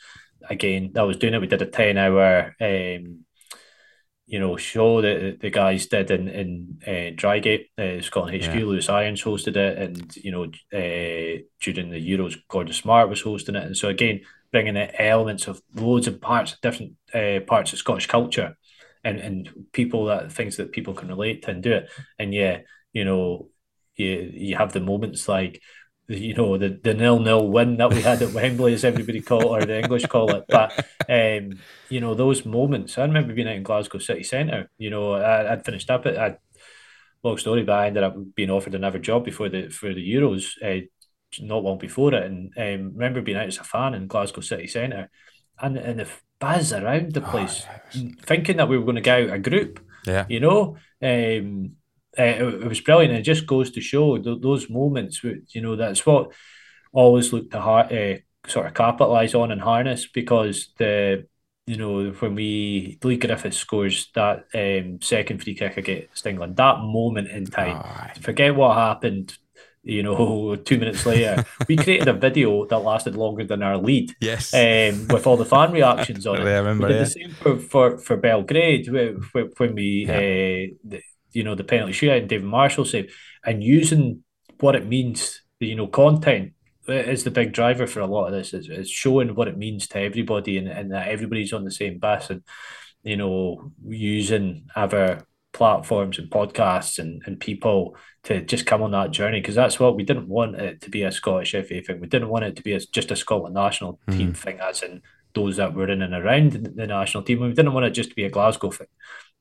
Again, 0.50 0.92
I 0.98 1.04
was 1.04 1.18
doing 1.18 1.36
it. 1.36 1.42
We 1.42 1.48
did 1.48 1.62
a 1.62 1.68
ten 1.68 1.98
hour, 1.98 2.56
um, 2.60 3.23
you 4.26 4.40
know, 4.40 4.56
show 4.56 5.02
that 5.02 5.40
the 5.42 5.50
guys 5.50 5.88
did 5.88 6.10
in 6.12 6.28
in 6.28 6.80
uh, 6.88 7.12
Drygate, 7.16 7.68
uh, 7.78 8.02
Scotland 8.02 8.42
HQ. 8.44 8.56
Yeah. 8.56 8.66
Lewis 8.66 8.90
Irons 8.90 9.24
hosted 9.24 9.58
it, 9.58 9.78
and 9.78 10.16
you 10.16 10.32
know, 10.32 10.44
uh, 10.46 11.42
during 11.62 11.90
the 11.90 12.18
Euros, 12.18 12.38
Gordon 12.48 12.74
Smart 12.74 13.10
was 13.10 13.22
hosting 13.22 13.56
it, 13.56 13.64
and 13.64 13.78
so 13.78 13.90
again, 13.90 14.22
bringing 14.52 14.76
the 14.76 15.02
elements 15.02 15.48
of 15.48 15.62
loads 15.76 16.08
of 16.08 16.22
parts, 16.22 16.56
different 16.62 16.94
uh, 17.14 17.40
parts 17.46 17.74
of 17.74 17.80
Scottish 17.80 18.08
culture 18.08 18.56
and 19.04 19.20
and 19.20 19.50
people 19.74 20.06
that 20.06 20.32
things 20.32 20.58
that 20.58 20.72
people 20.72 20.94
can 20.94 21.10
relate 21.10 21.44
to 21.44 21.52
and 21.52 21.64
do 21.64 21.74
it. 21.74 21.90
And 22.18 22.34
yeah, 22.34 22.60
you 22.94 23.06
know, 23.06 23.50
you 23.96 24.32
you 24.34 24.56
have 24.56 24.74
the 24.74 24.80
moments 24.80 25.28
like 25.28 25.62
you 26.08 26.34
know 26.34 26.58
the 26.58 26.80
the 26.84 26.94
nil 26.94 27.20
nil 27.20 27.48
win 27.48 27.78
that 27.78 27.92
we 27.92 28.02
had 28.02 28.22
at 28.22 28.34
Wembley, 28.34 28.74
as 28.74 28.84
everybody 28.84 29.22
call 29.22 29.56
it, 29.56 29.64
or 29.64 29.66
the 29.66 29.80
English 29.80 30.06
call 30.08 30.36
it. 30.36 30.46
But 30.48 30.86
um, 31.10 31.60
you 31.90 32.02
know 32.02 32.14
those 32.14 32.46
moments. 32.46 32.98
I 32.98 33.04
remember 33.04 33.34
being 33.34 33.48
out 33.48 33.56
in 33.56 33.64
Glasgow 33.64 34.00
City 34.00 34.24
Centre. 34.24 34.70
You 34.78 34.90
know, 34.90 35.14
I, 35.14 35.56
would 35.56 35.66
finished 35.66 35.90
up 35.90 36.06
at. 36.06 36.18
I, 36.18 36.38
long 37.24 37.38
story, 37.38 37.64
but 37.64 37.74
I 37.74 37.88
ended 37.88 38.04
up 38.04 38.16
being 38.36 38.50
offered 38.50 38.76
another 38.76 39.00
job 39.00 39.24
before 39.24 39.50
the 39.50 39.70
for 39.70 39.94
the 39.94 40.14
Euros. 40.14 40.52
Uh, 40.62 40.86
not 41.40 41.64
long 41.64 41.80
before 41.80 42.14
it, 42.14 42.24
and 42.24 42.52
um, 42.58 42.94
remember 42.94 43.22
being 43.22 43.38
out 43.38 43.48
as 43.48 43.58
a 43.58 43.64
fan 43.64 43.94
in 43.94 44.08
Glasgow 44.08 44.42
City 44.42 44.68
Centre, 44.68 45.10
and 45.60 45.78
and 45.78 46.00
the 46.00 46.08
buzz 46.40 46.74
around 46.74 47.14
the 47.14 47.26
oh, 47.26 47.30
place, 47.30 47.66
oh, 47.96 48.10
thinking 48.22 48.58
that 48.58 48.68
we 48.68 48.78
were 48.78 48.84
going 48.84 48.96
to 48.96 49.02
get 49.02 49.30
out 49.30 49.36
a 49.36 49.40
group. 49.40 49.80
Yeah, 50.06 50.26
you 50.30 50.40
know, 50.40 50.78
um, 51.02 51.78
uh, 52.18 52.24
it, 52.24 52.42
it, 52.42 52.68
was 52.68 52.82
brilliant. 52.82 53.14
It 53.14 53.24
just 53.24 53.46
goes 53.46 53.72
to 53.72 53.82
show 53.82 54.18
th- 54.18 54.42
those 54.42 54.70
moments. 54.70 55.24
You 55.24 55.62
know, 55.62 55.76
that's 55.76 56.06
what 56.06 56.32
always 56.92 57.34
look 57.34 57.52
to 57.52 57.60
uh, 57.60 58.18
sort 58.48 58.68
of 58.68 58.74
capitalize 58.74 59.34
on 59.34 59.52
and 59.52 59.62
harness 59.62 60.06
because 60.06 60.70
the 60.78 61.28
you 61.66 61.78
know 61.78 62.12
when 62.12 62.36
we 62.36 63.00
Leigh 63.04 63.18
Griffiths 63.18 63.58
scores 63.58 64.10
that 64.16 64.46
um, 64.54 65.02
second 65.02 65.42
free 65.42 65.56
kick 65.56 65.78
against 65.78 66.26
England, 66.26 66.58
that 66.58 66.80
moment 66.80 67.30
in 67.30 67.46
time, 67.46 67.82
oh, 67.84 68.22
forget 68.22 68.56
what 68.56 68.76
happened 68.76 69.38
you 69.84 70.02
know, 70.02 70.56
two 70.66 70.78
minutes 70.78 71.06
later, 71.06 71.44
we 71.68 71.76
created 71.76 72.08
a 72.08 72.14
video 72.14 72.66
that 72.66 72.80
lasted 72.80 73.16
longer 73.16 73.44
than 73.44 73.62
our 73.62 73.78
lead. 73.78 74.16
Yes. 74.20 74.54
Um, 74.54 75.08
with 75.10 75.28
all 75.28 75.38
the 75.38 75.46
fan 75.46 75.72
reactions 75.74 76.26
on 76.26 76.42
it. 76.42 76.48
I 76.48 76.58
remember, 76.58 76.88
we 76.88 76.94
did 76.94 77.00
yeah. 77.00 77.04
the 77.04 77.10
same 77.10 77.32
for, 77.32 77.60
for, 77.60 77.98
for 77.98 78.18
Belgrade 78.18 78.90
when 78.90 79.76
we, 79.76 80.06
yeah. 80.08 80.16
uh, 80.16 80.76
the, 80.86 81.02
you 81.34 81.44
know, 81.44 81.56
the 81.56 81.64
penalty 81.64 81.94
shootout 81.94 82.20
and 82.20 82.30
David 82.30 82.46
Marshall 82.46 82.86
save, 82.86 83.14
and 83.46 83.64
using 83.64 84.24
what 84.60 84.76
it 84.76 84.88
means, 84.88 85.42
you 85.60 85.76
know, 85.76 85.88
content 85.88 86.54
is 86.88 87.24
the 87.24 87.32
big 87.32 87.54
driver 87.54 87.88
for 87.88 88.00
a 88.00 88.08
lot 88.08 88.28
of 88.28 88.34
this. 88.34 88.54
Is, 88.54 88.70
is 88.70 88.90
showing 88.90 89.36
what 89.36 89.48
it 89.48 89.58
means 89.58 89.88
to 89.90 90.00
everybody 90.00 90.58
and, 90.58 90.68
and 90.68 90.92
that 90.92 91.08
everybody's 91.08 91.54
on 91.54 91.64
the 91.64 91.72
same 91.72 92.00
bus 92.00 92.30
and, 92.30 92.44
you 93.04 93.18
know, 93.18 93.72
using 93.86 94.68
other 94.76 95.26
platforms 95.54 96.18
and 96.18 96.30
podcasts 96.30 96.98
and, 97.00 97.22
and 97.26 97.40
people 97.40 97.96
to 98.24 98.42
just 98.42 98.66
come 98.66 98.82
on 98.82 98.92
that 98.92 99.12
journey 99.12 99.40
because 99.40 99.56
that's 99.56 99.80
what 99.80 99.96
we 99.96 100.04
didn't 100.04 100.28
want 100.28 100.56
it 100.56 100.82
to 100.82 100.90
be 100.90 101.04
a 101.04 101.12
Scottish 101.12 101.52
FA 101.52 101.82
thing. 101.82 102.00
We 102.02 102.08
didn't 102.08 102.30
want 102.30 102.46
it 102.46 102.56
to 102.58 102.64
be 102.64 102.74
a, 102.74 102.80
just 102.80 103.12
a 103.12 103.16
Scotland 103.16 103.54
national 103.54 104.00
mm. 104.08 104.18
team 104.18 104.34
thing, 104.34 104.60
as 104.60 104.82
in 104.82 105.02
those 105.34 105.58
that 105.58 105.74
were 105.74 105.90
in 105.90 106.02
and 106.02 106.14
around 106.14 106.52
the 106.52 106.88
national 106.88 107.24
team. 107.24 107.40
We 107.40 107.54
didn't 107.54 107.74
want 107.74 107.86
it 107.86 107.92
just 107.92 108.10
to 108.10 108.16
be 108.16 108.26
a 108.26 108.30
Glasgow 108.30 108.72
thing. 108.72 108.88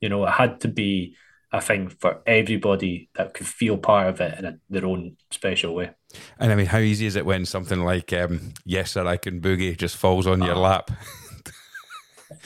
You 0.00 0.08
know, 0.08 0.24
it 0.26 0.32
had 0.32 0.60
to 0.60 0.68
be 0.68 1.16
a 1.52 1.60
thing 1.60 1.88
for 1.88 2.22
everybody 2.26 3.10
that 3.14 3.34
could 3.34 3.46
feel 3.46 3.76
part 3.76 4.08
of 4.08 4.20
it 4.20 4.38
in 4.38 4.44
a, 4.44 4.58
their 4.70 4.86
own 4.86 5.16
special 5.30 5.74
way. 5.74 5.90
And 6.38 6.50
I 6.50 6.54
mean, 6.54 6.66
how 6.66 6.78
easy 6.78 7.06
is 7.06 7.16
it 7.16 7.26
when 7.26 7.44
something 7.44 7.80
like 7.80 8.12
um, 8.12 8.54
"Yes, 8.64 8.92
Sir, 8.92 9.06
I 9.06 9.16
Can 9.16 9.40
Boogie" 9.40 9.76
just 9.76 9.96
falls 9.96 10.26
on 10.26 10.42
your 10.42 10.56
ah. 10.56 10.60
lap? 10.60 10.90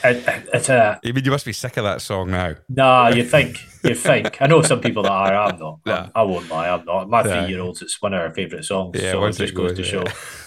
It, 0.03 0.47
it's 0.53 0.69
a. 0.69 0.99
I 1.03 1.11
mean, 1.11 1.23
you 1.23 1.31
must 1.31 1.45
be 1.45 1.53
sick 1.53 1.77
of 1.77 1.83
that 1.83 2.01
song 2.01 2.31
now. 2.31 2.55
Nah, 2.69 3.09
you 3.09 3.23
think 3.23 3.57
you 3.83 3.95
think. 3.95 4.41
I 4.41 4.47
know 4.47 4.61
some 4.61 4.81
people 4.81 5.03
that 5.03 5.11
are. 5.11 5.33
I'm 5.33 5.57
not. 5.57 5.79
Yeah. 5.85 6.09
I 6.13 6.23
won't 6.23 6.49
lie. 6.49 6.69
I'm 6.69 6.85
not. 6.85 7.09
My 7.09 7.23
three 7.23 7.47
year 7.47 7.61
olds. 7.61 7.81
It's 7.81 8.01
one 8.01 8.13
of 8.13 8.21
our 8.21 8.33
favourite 8.33 8.65
songs. 8.65 9.01
Yeah, 9.01 9.13
so 9.13 9.25
it 9.25 9.31
just 9.33 9.53
goes, 9.53 9.77
to 9.77 9.83
show. 9.83 10.03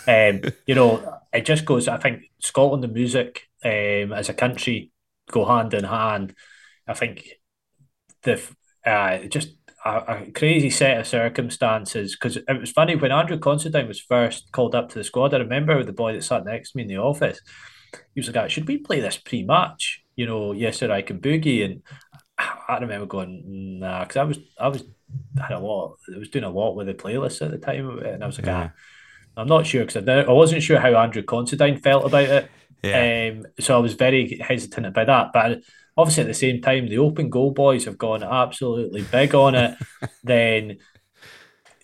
Um, 0.07 0.43
you 0.67 0.75
know, 0.75 1.21
it 1.33 1.47
just 1.47 1.65
goes. 1.65 1.89
I 1.89 1.97
think 1.97 2.25
Scotland 2.39 2.85
and 2.85 2.93
music 2.93 3.49
um, 3.65 4.13
as 4.13 4.29
a 4.29 4.35
country 4.35 4.91
go 5.31 5.45
hand 5.45 5.75
in 5.75 5.85
hand. 5.85 6.35
I 6.87 6.95
think 6.95 7.40
the 8.23 8.43
uh, 8.85 9.19
just 9.27 9.57
a, 9.85 9.91
a, 9.91 10.31
crazy 10.33 10.71
set 10.71 10.99
of 10.99 11.07
circumstances 11.07 12.17
because 12.17 12.37
it 12.37 12.61
was 12.61 12.71
funny 12.71 12.97
when 12.97 13.13
Andrew 13.13 13.39
Considine 13.39 13.89
was 13.89 14.01
first 14.01 14.53
called 14.53 14.75
up 14.75 14.89
to 14.91 14.99
the 14.99 15.05
squad. 15.05 15.35
I 15.35 15.39
remember 15.39 15.83
the 15.85 15.93
boy 15.93 16.13
that 16.13 16.25
sat 16.25 16.45
next 16.45 16.73
to 16.73 16.77
me 16.77 16.83
in 16.83 16.89
the 16.89 16.97
office 16.99 17.41
he 18.15 18.21
was 18.21 18.35
like, 18.35 18.51
should 18.51 18.69
we 18.69 18.79
play 18.79 19.01
this 19.01 19.17
pre-match? 19.17 20.03
You 20.17 20.27
know, 20.27 20.53
yes, 20.53 20.79
sir, 20.79 20.91
I 20.91 21.03
can 21.03 21.21
boogie. 21.21 21.65
And 21.65 21.83
I 22.39 22.79
remember 22.79 23.07
going, 23.07 23.79
nah, 23.81 24.01
because 24.01 24.17
I 24.17 24.25
was, 24.25 24.39
I 24.59 24.69
was, 24.69 24.85
I 25.39 25.47
had 25.47 25.57
a 25.57 25.61
lot, 25.61 25.97
I 26.15 26.19
was 26.19 26.29
doing 26.29 26.45
a 26.45 26.51
lot 26.51 26.75
with 26.77 26.87
the 26.87 26.95
playlist 26.95 27.43
at 27.43 27.51
the 27.51 27.59
time, 27.59 27.99
and 27.99 28.23
I 28.23 28.27
was 28.27 28.39
like, 28.39 28.47
yeah. 28.47 28.71
ah, 28.71 29.41
I'm 29.41 29.49
not 29.49 29.67
sure 29.67 29.85
because 29.85 30.09
I, 30.09 30.21
I 30.23 30.33
wasn't 30.33 30.63
sure 30.63 30.79
how 30.79 30.95
Andrew 30.97 31.23
Considine 31.23 31.81
felt 31.81 32.07
about 32.07 32.25
it. 32.25 32.51
Yeah. 32.83 33.33
Um, 33.33 33.47
so 33.59 33.77
I 33.77 33.81
was 33.81 33.95
very 33.95 34.39
hesitant 34.39 34.87
about 34.87 35.07
that. 35.07 35.31
But 35.33 35.63
obviously, 35.97 36.23
at 36.23 36.27
the 36.27 36.35
same 36.35 36.61
time, 36.61 36.89
the 36.89 36.99
open 36.99 37.31
goal 37.31 37.51
boys 37.51 37.85
have 37.85 37.99
gone 37.99 38.23
absolutely 38.23 39.03
big 39.03 39.35
on 39.35 39.55
it. 39.55 39.77
then 40.25 40.79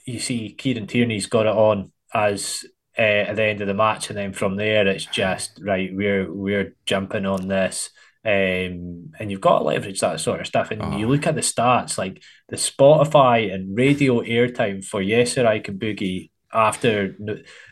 you 0.05 0.21
see 0.21 0.55
Kieran 0.57 0.87
Tierney's 0.87 1.27
got 1.27 1.47
it 1.47 1.55
on 1.55 1.93
as 2.15 2.65
uh, 2.99 3.03
at 3.03 3.37
the 3.37 3.45
end 3.45 3.61
of 3.61 3.67
the 3.67 3.75
match, 3.75 4.09
and 4.09 4.17
then 4.17 4.33
from 4.33 4.57
there 4.57 4.87
it's 4.87 5.07
just 5.07 5.61
right. 5.63 5.91
We're 5.93 6.33
we're 6.33 6.75
jumping 6.87 7.27
on 7.27 7.49
this. 7.49 7.91
Um, 8.25 9.13
and 9.21 9.31
you've 9.31 9.41
got 9.41 9.61
to 9.61 9.65
leverage 9.67 10.01
that 10.01 10.19
sort 10.19 10.41
of 10.41 10.49
stuff. 10.49 10.73
And 10.73 10.83
oh. 10.83 10.97
you 10.97 11.07
look 11.07 11.29
at 11.29 11.37
the 11.37 11.43
stats, 11.43 11.97
like 11.97 12.21
the 12.49 12.57
Spotify 12.57 13.55
and 13.55 13.77
radio 13.77 14.21
airtime 14.21 14.85
for 14.85 15.01
Yes 15.01 15.35
Sir 15.35 15.47
I 15.47 15.61
Can 15.61 15.79
Boogie 15.79 16.31
after 16.53 17.15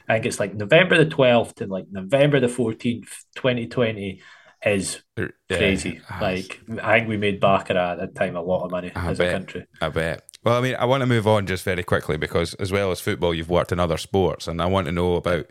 I 0.08 0.14
think 0.14 0.26
it's 0.26 0.38
like 0.38 0.54
November 0.54 0.98
the 0.98 1.10
twelfth 1.10 1.56
to 1.56 1.66
like 1.66 1.86
November 1.90 2.38
the 2.38 2.48
fourteenth, 2.48 3.24
twenty 3.34 3.66
twenty, 3.66 4.20
is 4.66 5.02
yeah, 5.16 5.28
crazy. 5.48 6.00
Ah, 6.10 6.18
like 6.20 6.60
I 6.82 6.98
think 6.98 7.08
we 7.08 7.16
made 7.16 7.40
Baccara 7.40 7.92
at 7.92 7.98
that 7.98 8.14
time 8.14 8.36
a 8.36 8.42
lot 8.42 8.64
of 8.64 8.70
money 8.70 8.92
I 8.94 9.10
as 9.10 9.18
bet, 9.18 9.28
a 9.28 9.32
country. 9.32 9.66
I 9.80 9.88
bet. 9.88 10.22
Well, 10.42 10.58
I 10.58 10.60
mean, 10.60 10.74
I 10.76 10.84
want 10.84 11.00
to 11.00 11.06
move 11.06 11.26
on 11.26 11.46
just 11.46 11.64
very 11.64 11.82
quickly 11.82 12.16
because, 12.16 12.54
as 12.54 12.70
well 12.70 12.90
as 12.90 13.00
football, 13.00 13.34
you've 13.34 13.48
worked 13.48 13.72
in 13.72 13.80
other 13.80 13.98
sports, 13.98 14.46
and 14.46 14.60
I 14.60 14.66
want 14.66 14.86
to 14.86 14.92
know 14.92 15.14
about 15.14 15.46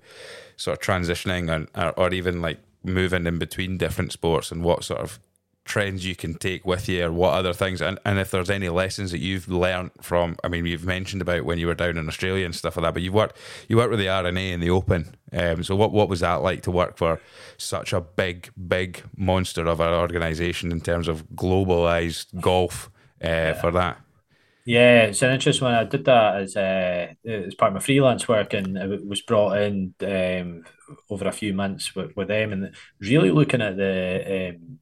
sort 0.55 0.77
of 0.77 0.83
transitioning 0.83 1.53
and 1.53 1.67
or, 1.75 1.91
or 1.99 2.13
even 2.13 2.41
like 2.41 2.59
moving 2.83 3.25
in 3.25 3.39
between 3.39 3.77
different 3.77 4.11
sports 4.11 4.51
and 4.51 4.63
what 4.63 4.83
sort 4.83 4.99
of 4.99 5.19
trends 5.65 6.05
you 6.05 6.15
can 6.15 6.33
take 6.33 6.65
with 6.65 6.89
you 6.89 7.05
or 7.05 7.11
what 7.11 7.33
other 7.33 7.53
things 7.53 7.81
and, 7.81 7.97
and 8.03 8.19
if 8.19 8.31
there's 8.31 8.49
any 8.49 8.67
lessons 8.67 9.11
that 9.11 9.19
you've 9.19 9.47
learned 9.47 9.91
from 10.01 10.35
I 10.43 10.49
mean 10.49 10.65
you've 10.65 10.85
mentioned 10.85 11.21
about 11.21 11.45
when 11.45 11.57
you 11.57 11.67
were 11.67 11.73
down 11.73 11.97
in 11.97 12.07
Australia 12.07 12.45
and 12.45 12.53
stuff 12.53 12.75
like 12.75 12.83
that 12.83 12.93
but 12.93 13.01
you've 13.01 13.13
worked 13.13 13.37
you 13.69 13.77
worked 13.77 13.91
with 13.91 13.99
the 13.99 14.09
R&A 14.09 14.51
in 14.51 14.59
the 14.59 14.69
Open 14.69 15.15
um, 15.31 15.63
so 15.63 15.75
what 15.75 15.91
what 15.91 16.09
was 16.09 16.19
that 16.19 16.41
like 16.41 16.63
to 16.63 16.71
work 16.71 16.97
for 16.97 17.21
such 17.57 17.93
a 17.93 18.01
big 18.01 18.51
big 18.67 19.03
monster 19.15 19.65
of 19.65 19.79
an 19.79 19.93
organisation 19.93 20.71
in 20.71 20.81
terms 20.81 21.07
of 21.07 21.27
globalized 21.29 22.39
golf 22.41 22.91
uh, 23.23 23.27
yeah. 23.27 23.53
for 23.53 23.71
that 23.71 23.99
yeah, 24.65 25.03
it's 25.03 25.21
an 25.21 25.33
interesting 25.33 25.65
one. 25.65 25.73
I 25.73 25.83
did 25.83 26.05
that 26.05 26.37
as 26.37 26.55
uh, 26.55 27.13
as 27.25 27.53
part 27.53 27.69
of 27.69 27.73
my 27.73 27.79
freelance 27.81 28.29
work, 28.29 28.53
and 28.53 28.77
it 28.77 29.05
was 29.05 29.21
brought 29.21 29.57
in 29.57 29.93
um, 30.01 30.63
over 31.09 31.27
a 31.27 31.33
few 31.33 31.53
months 31.53 31.93
with, 31.93 32.15
with 32.15 32.29
them, 32.29 32.53
and 32.53 32.73
really 33.01 33.29
looking 33.29 33.61
at 33.61 33.75
the 33.75 34.55
um, 34.55 34.79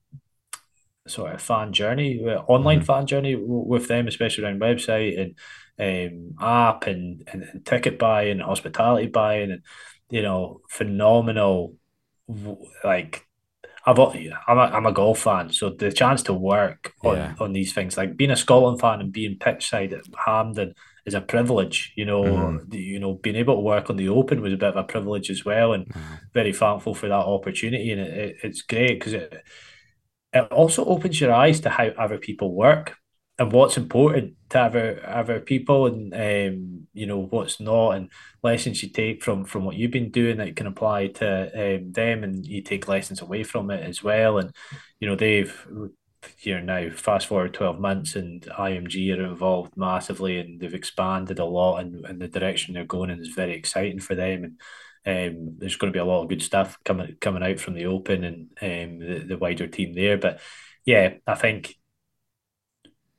sort 1.08 1.34
of 1.34 1.42
fan 1.42 1.74
journey, 1.74 2.24
uh, 2.26 2.42
online 2.48 2.80
mm-hmm. 2.80 2.86
fan 2.86 3.06
journey 3.08 3.36
with 3.36 3.88
them, 3.88 4.08
especially 4.08 4.44
around 4.44 4.62
website 4.62 5.20
and 5.20 5.36
um, 5.80 6.36
app 6.40 6.88
and, 6.88 7.28
and, 7.32 7.44
and 7.44 7.66
ticket 7.66 7.98
buying, 7.98 8.32
and 8.32 8.42
hospitality 8.42 9.08
buying, 9.08 9.52
and 9.52 9.64
you 10.10 10.22
know, 10.22 10.62
phenomenal. 10.70 11.76
Like, 12.84 13.28
I've 13.86 14.00
I'm 14.00 14.58
a, 14.58 14.62
I'm 14.62 14.86
a 14.86 14.92
golf 14.92 15.20
fan, 15.20 15.52
so 15.52 15.72
the 15.72 15.92
chance 15.92 16.24
to 16.24 16.34
work 16.34 16.94
on, 17.04 17.18
yeah. 17.18 17.36
on 17.40 17.54
these 17.54 17.74
things, 17.74 17.98
like 17.98 18.16
being 18.16 18.32
a 18.32 18.38
Scotland 18.38 18.80
fan 18.80 19.02
and 19.02 19.12
being 19.12 19.40
pitch 19.40 19.70
side 19.70 19.94
at 19.94 20.06
Hampden, 20.26 20.76
is 21.06 21.16
a 21.16 21.22
privilege. 21.22 21.94
You 21.96 22.06
know, 22.06 22.24
mm-hmm. 22.24 22.74
you 22.74 23.00
know, 23.00 23.16
being 23.16 23.36
able 23.36 23.56
to 23.56 23.62
work 23.62 23.90
on 23.90 23.98
the 23.98 24.10
Open 24.10 24.42
was 24.42 24.54
a 24.54 24.58
bit 24.58 24.70
of 24.70 24.76
a 24.76 24.84
privilege 24.84 25.32
as 25.32 25.44
well, 25.44 25.74
and 25.74 25.88
mm-hmm. 25.88 26.16
very 26.34 26.54
thankful 26.54 26.94
for 26.94 27.08
that 27.08 27.16
opportunity. 27.16 27.92
And 27.92 28.02
it, 28.02 28.18
it, 28.18 28.36
it's 28.44 28.62
great 28.62 29.00
because 29.00 29.14
it 29.14 29.44
it 30.34 30.52
also 30.52 30.86
opens 30.86 31.20
your 31.20 31.34
eyes 31.34 31.60
to 31.62 31.70
how 31.70 31.88
other 31.98 32.18
people 32.18 32.54
work 32.54 32.98
and 33.42 33.52
what's 33.52 33.78
important 33.78 34.36
to 34.50 34.60
other 34.60 35.04
other 35.08 35.40
people 35.40 35.88
and 35.88 36.14
um, 36.14 36.88
you 36.94 37.08
know 37.08 37.20
what's 37.20 37.60
not 37.60 37.92
and 37.92 38.12
lessons 38.44 38.84
you 38.84 38.90
take 38.90 39.24
from 39.24 39.46
from 39.46 39.66
what 39.66 39.76
you've 39.76 39.92
been 39.92 40.12
doing 40.12 40.38
that 40.38 40.56
can 40.56 40.68
apply 40.68 41.08
to 41.08 41.76
um, 41.78 41.92
them 41.92 42.24
and 42.24 42.46
you 42.46 42.62
take 42.62 42.88
lessons 42.88 43.22
away 43.22 43.44
from 43.44 43.72
it 43.72 43.84
as 43.84 44.04
well. 44.04 44.38
And 44.38 44.54
you 45.00 45.08
know 45.08 45.16
they've 45.16 45.68
here 46.38 46.62
now 46.62 46.90
fast 46.92 47.28
forward 47.28 47.54
12 47.54 47.80
months 47.80 48.16
and 48.16 48.44
IMG 48.44 49.18
are 49.18 49.24
involved 49.24 49.76
massively 49.76 50.38
and 50.38 50.60
they've 50.60 50.74
expanded 50.74 51.40
a 51.40 51.46
lot 51.46 51.80
and, 51.80 52.06
and 52.06 52.22
the 52.22 52.28
direction 52.28 52.76
they're 52.76 52.86
going 52.86 53.10
in 53.10 53.20
is 53.20 53.30
very 53.30 53.56
exciting 53.56 54.00
for 54.00 54.14
them. 54.14 54.44
And 54.44 54.60
um, 55.06 55.56
there's 55.58 55.76
going 55.76 55.92
to 55.92 55.96
be 55.96 56.00
a 56.00 56.06
lot 56.06 56.24
of 56.24 56.30
good 56.30 56.42
stuff 56.42 56.78
coming 56.86 57.16
coming 57.20 57.44
out 57.44 57.60
from 57.60 57.74
the 57.74 57.86
Open 57.86 58.24
and 58.24 58.50
um, 58.62 59.00
the, 59.00 59.26
the 59.28 59.38
wider 59.38 59.68
team 59.68 59.94
there. 59.94 60.18
But 60.18 60.40
yeah, 60.86 61.16
I 61.26 61.36
think 61.36 61.76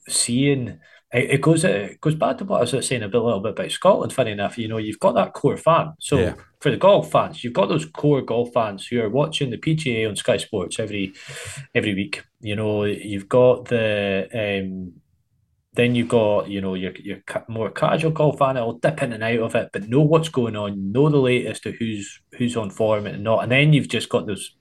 seeing 0.08 0.80
it, 1.12 1.30
it 1.30 1.40
goes 1.40 1.64
it 1.64 2.00
goes 2.00 2.14
back 2.14 2.38
to 2.38 2.44
what 2.44 2.58
I 2.58 2.76
was 2.76 2.86
saying 2.86 3.02
a 3.02 3.08
bit 3.08 3.20
a 3.20 3.24
little 3.24 3.40
bit 3.40 3.52
about 3.52 3.70
Scotland. 3.70 4.12
Funny 4.12 4.30
enough, 4.30 4.58
you 4.58 4.68
know, 4.68 4.78
you've 4.78 5.00
got 5.00 5.14
that 5.14 5.32
core 5.32 5.56
fan. 5.56 5.92
So 5.98 6.18
yeah. 6.18 6.34
for 6.60 6.70
the 6.70 6.76
golf 6.76 7.10
fans, 7.10 7.42
you've 7.42 7.52
got 7.52 7.68
those 7.68 7.86
core 7.86 8.22
golf 8.22 8.52
fans 8.54 8.86
who 8.86 9.00
are 9.00 9.10
watching 9.10 9.50
the 9.50 9.58
PGA 9.58 10.08
on 10.08 10.16
Sky 10.16 10.36
Sports 10.36 10.78
every 10.78 11.12
every 11.74 11.94
week. 11.94 12.22
You 12.40 12.56
know, 12.56 12.84
you've 12.84 13.28
got 13.28 13.66
the 13.66 14.28
um, 14.32 15.01
then 15.74 15.94
you've 15.94 16.08
got 16.08 16.48
you 16.48 16.60
know 16.60 16.74
your 16.74 16.92
your 16.96 17.18
more 17.48 17.70
casual 17.70 18.10
golf 18.10 18.38
fan 18.38 18.54
that'll 18.54 18.78
dip 18.78 19.02
in 19.02 19.12
and 19.12 19.22
out 19.22 19.38
of 19.38 19.54
it, 19.54 19.70
but 19.72 19.88
know 19.88 20.02
what's 20.02 20.28
going 20.28 20.56
on, 20.56 20.92
know 20.92 21.08
the 21.08 21.16
latest 21.16 21.62
to 21.64 21.72
who's 21.72 22.20
who's 22.32 22.56
on 22.56 22.70
form 22.70 23.06
and 23.06 23.24
not, 23.24 23.42
and 23.42 23.52
then 23.52 23.72
you've 23.72 23.88
just 23.88 24.08
got 24.08 24.26
those 24.26 24.54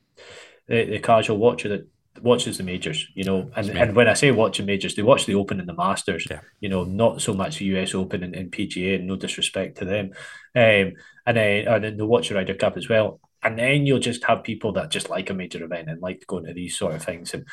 the, 0.68 0.86
the 0.86 0.99
casual 0.99 1.38
watcher 1.38 1.70
that 1.70 1.88
watches 2.22 2.57
the 2.57 2.64
majors, 2.64 3.07
you 3.14 3.24
know, 3.24 3.49
and, 3.55 3.70
and 3.70 3.95
when 3.95 4.07
I 4.07 4.14
say 4.14 4.32
watching 4.32 4.66
majors, 4.66 4.95
they 4.95 5.01
watch 5.01 5.26
the 5.26 5.36
Open 5.36 5.59
and 5.59 5.68
the 5.68 5.74
Masters, 5.74 6.28
yeah. 6.30 6.41
you 6.59 6.70
know, 6.70 6.84
not 6.84 7.22
so 7.22 7.34
much 7.34 7.57
the 7.57 7.66
US 7.78 7.95
Open 7.95 8.24
and, 8.24 8.36
and 8.36 8.51
PGA, 8.51 8.95
and 8.95 9.07
no 9.07 9.16
disrespect 9.16 9.78
to 9.80 9.86
them, 9.86 10.12
um, 10.55 10.93
and 11.26 11.38
then 11.38 11.68
and 11.68 11.84
then 11.84 11.97
they 11.97 12.03
watch 12.03 12.30
the 12.30 12.36
Ryder 12.36 12.55
Cup 12.55 12.78
as 12.78 12.88
well 12.88 13.20
and 13.44 13.58
then 13.58 13.86
you'll 13.86 14.00
just 14.00 14.24
have 14.26 14.44
people 14.44 14.72
that 14.74 14.92
just 14.92 15.10
like 15.10 15.30
a 15.30 15.34
major 15.34 15.64
event 15.64 15.89
and 15.89 16.02
like 16.02 16.26
going 16.28 16.46
to 16.46 16.54
these 16.54 16.78
sort 16.78 16.96
of 16.96 17.04
things 17.04 17.34
and 17.34 17.46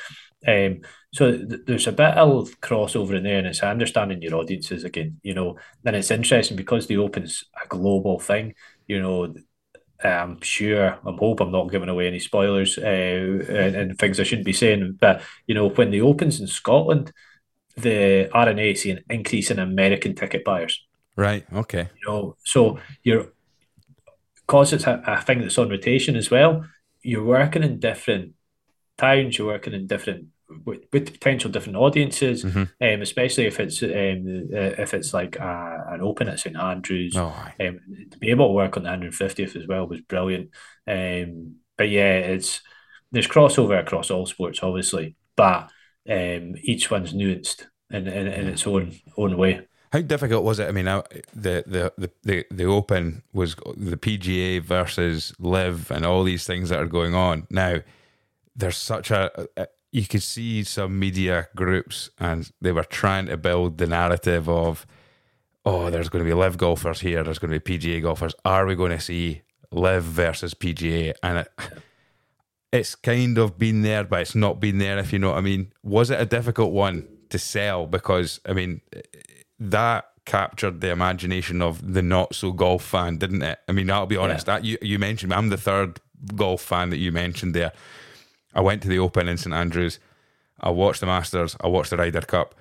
um, 0.46 0.80
so 1.12 1.36
th- 1.36 1.62
there's 1.66 1.86
a 1.86 1.92
bit 1.92 2.16
of 2.16 2.60
crossover 2.60 3.16
in 3.16 3.24
there 3.24 3.38
and 3.38 3.46
it's 3.46 3.62
understanding 3.62 4.22
your 4.22 4.36
audiences 4.36 4.84
again 4.84 5.18
you 5.22 5.34
know 5.34 5.56
and 5.84 5.96
it's 5.96 6.10
interesting 6.10 6.56
because 6.56 6.86
the 6.86 6.96
open's 6.96 7.44
a 7.62 7.66
global 7.68 8.18
thing 8.18 8.54
you 8.86 9.00
know 9.00 9.34
I'm 10.02 10.40
sure, 10.42 10.96
I'm 11.04 11.18
hope 11.18 11.40
I'm 11.40 11.50
not 11.50 11.70
giving 11.70 11.88
away 11.88 12.06
any 12.06 12.20
spoilers 12.20 12.78
uh, 12.78 12.82
and, 12.82 13.74
and, 13.74 13.98
things 13.98 14.20
I 14.20 14.22
shouldn't 14.22 14.46
be 14.46 14.52
saying. 14.52 14.96
But 15.00 15.22
you 15.46 15.56
know, 15.56 15.70
when 15.70 15.90
the 15.90 16.02
opens 16.02 16.40
in 16.40 16.46
Scotland, 16.46 17.12
the 17.76 18.30
R&A 18.32 18.74
see 18.74 18.92
an 18.92 19.04
increase 19.10 19.50
in 19.50 19.58
American 19.58 20.14
ticket 20.14 20.44
buyers. 20.44 20.86
Right. 21.16 21.44
Okay. 21.52 21.88
You 22.00 22.08
know, 22.08 22.36
so 22.44 22.78
you're 23.02 23.32
because 24.48 24.72
it's 24.72 24.86
a, 24.86 25.02
a 25.06 25.20
thing 25.20 25.40
that's 25.40 25.58
on 25.58 25.68
rotation 25.68 26.16
as 26.16 26.30
well, 26.30 26.64
you're 27.02 27.24
working 27.24 27.62
in 27.62 27.78
different 27.78 28.32
towns, 28.96 29.36
you're 29.38 29.46
working 29.46 29.74
in 29.74 29.86
different 29.86 30.28
with, 30.64 30.80
with 30.92 31.12
potential 31.12 31.50
different 31.50 31.76
audiences, 31.76 32.42
mm-hmm. 32.42 32.62
um, 32.62 33.02
especially 33.02 33.44
if 33.44 33.60
it's 33.60 33.82
um, 33.82 34.48
uh, 34.52 34.82
if 34.82 34.94
it's 34.94 35.12
like 35.12 35.36
a, 35.36 35.84
an 35.90 36.00
open 36.00 36.28
at 36.28 36.40
St 36.40 36.56
Andrews. 36.56 37.14
Oh, 37.16 37.34
um, 37.60 37.80
to 38.10 38.18
be 38.18 38.30
able 38.30 38.48
to 38.48 38.54
work 38.54 38.76
on 38.76 38.84
the 38.84 38.88
150th 38.88 39.56
as 39.56 39.66
well 39.68 39.86
was 39.86 40.00
brilliant. 40.00 40.50
Um, 40.86 41.56
but 41.76 41.90
yeah, 41.90 42.14
it's 42.14 42.62
there's 43.12 43.28
crossover 43.28 43.78
across 43.78 44.10
all 44.10 44.24
sports, 44.24 44.60
obviously, 44.62 45.16
but 45.36 45.70
um, 46.08 46.54
each 46.62 46.90
one's 46.90 47.12
nuanced 47.12 47.66
in, 47.90 48.08
in, 48.08 48.26
in 48.26 48.46
its 48.48 48.66
own 48.66 48.98
own 49.18 49.36
way. 49.36 49.67
How 49.92 50.00
difficult 50.00 50.44
was 50.44 50.58
it? 50.58 50.68
I 50.68 50.72
mean, 50.72 50.84
the 50.84 51.02
the 51.34 51.92
the 51.96 52.10
the, 52.22 52.46
the 52.50 52.64
Open 52.64 53.22
was 53.32 53.54
the 53.54 53.96
PGA 53.96 54.62
versus 54.62 55.32
LIV 55.38 55.90
and 55.90 56.04
all 56.04 56.24
these 56.24 56.46
things 56.46 56.68
that 56.68 56.80
are 56.80 56.86
going 56.86 57.14
on 57.14 57.46
now. 57.50 57.78
There's 58.54 58.76
such 58.76 59.10
a, 59.10 59.48
a 59.56 59.68
you 59.92 60.06
could 60.06 60.22
see 60.22 60.64
some 60.64 60.98
media 60.98 61.48
groups 61.56 62.10
and 62.18 62.50
they 62.60 62.72
were 62.72 62.84
trying 62.84 63.26
to 63.26 63.36
build 63.36 63.78
the 63.78 63.86
narrative 63.86 64.48
of, 64.48 64.86
oh, 65.64 65.90
there's 65.90 66.08
going 66.08 66.24
to 66.24 66.28
be 66.28 66.34
LIV 66.34 66.58
golfers 66.58 67.00
here, 67.00 67.24
there's 67.24 67.38
going 67.38 67.52
to 67.52 67.60
be 67.60 67.78
PGA 67.78 68.02
golfers. 68.02 68.34
Are 68.44 68.66
we 68.66 68.74
going 68.74 68.90
to 68.90 69.00
see 69.00 69.42
LIV 69.70 70.02
versus 70.02 70.54
PGA? 70.54 71.14
And 71.22 71.38
it, 71.38 71.48
it's 72.72 72.94
kind 72.94 73.38
of 73.38 73.58
been 73.58 73.82
there, 73.82 74.04
but 74.04 74.20
it's 74.20 74.34
not 74.34 74.60
been 74.60 74.78
there. 74.78 74.98
If 74.98 75.12
you 75.12 75.18
know 75.18 75.30
what 75.30 75.38
I 75.38 75.42
mean. 75.42 75.72
Was 75.82 76.10
it 76.10 76.20
a 76.20 76.26
difficult 76.26 76.72
one 76.72 77.08
to 77.30 77.38
sell? 77.38 77.86
Because 77.86 78.40
I 78.44 78.52
mean 78.52 78.82
that 79.58 80.06
captured 80.24 80.80
the 80.80 80.90
imagination 80.90 81.62
of 81.62 81.94
the 81.94 82.02
not 82.02 82.34
so 82.34 82.52
golf 82.52 82.84
fan, 82.84 83.16
didn't 83.16 83.42
it? 83.42 83.58
I 83.68 83.72
mean, 83.72 83.90
I'll 83.90 84.06
be 84.06 84.16
honest. 84.16 84.46
Yeah. 84.46 84.54
That 84.54 84.64
you 84.64 84.78
you 84.82 84.98
mentioned, 84.98 85.32
I'm 85.32 85.48
the 85.48 85.56
third 85.56 86.00
golf 86.34 86.62
fan 86.62 86.90
that 86.90 86.98
you 86.98 87.12
mentioned 87.12 87.54
there. 87.54 87.72
I 88.54 88.60
went 88.60 88.82
to 88.82 88.88
the 88.88 88.98
Open 88.98 89.28
in 89.28 89.38
St 89.38 89.54
Andrews. 89.54 89.98
I 90.60 90.70
watched 90.70 91.00
the 91.00 91.06
Masters. 91.06 91.56
I 91.60 91.68
watched 91.68 91.90
the 91.90 91.96
Ryder 91.96 92.22
Cup. 92.22 92.54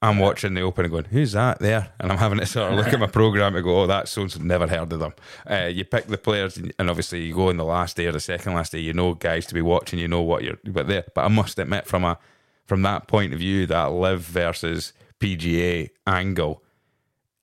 I'm 0.00 0.18
watching 0.18 0.54
the 0.54 0.60
Open 0.60 0.84
and 0.84 0.92
going, 0.92 1.04
who's 1.06 1.32
that 1.32 1.58
there? 1.58 1.92
And 1.98 2.12
I'm 2.12 2.18
having 2.18 2.38
to 2.38 2.46
sort 2.46 2.70
of 2.70 2.78
look 2.78 2.92
at 2.92 3.00
my 3.00 3.08
program 3.08 3.56
and 3.56 3.64
go, 3.64 3.82
oh, 3.82 3.86
that's 3.88 4.12
so 4.12 4.28
never 4.38 4.68
heard 4.68 4.92
of 4.92 5.00
them. 5.00 5.12
Uh, 5.48 5.66
you 5.66 5.84
pick 5.84 6.06
the 6.06 6.18
players, 6.18 6.56
and 6.56 6.90
obviously 6.90 7.24
you 7.24 7.34
go 7.34 7.50
in 7.50 7.56
the 7.56 7.64
last 7.64 7.96
day 7.96 8.06
or 8.06 8.12
the 8.12 8.20
second 8.20 8.54
last 8.54 8.72
day. 8.72 8.78
You 8.78 8.92
know 8.92 9.14
guys 9.14 9.46
to 9.46 9.54
be 9.54 9.62
watching. 9.62 9.98
You 9.98 10.06
know 10.06 10.22
what 10.22 10.44
you're, 10.44 10.58
but 10.64 10.86
there. 10.86 11.04
But 11.14 11.24
I 11.24 11.28
must 11.28 11.58
admit, 11.58 11.86
from 11.86 12.04
a 12.04 12.18
from 12.64 12.82
that 12.82 13.08
point 13.08 13.32
of 13.32 13.40
view, 13.40 13.66
that 13.66 13.86
LIV 13.86 14.20
versus 14.20 14.92
PGA 15.20 15.90
angle, 16.06 16.62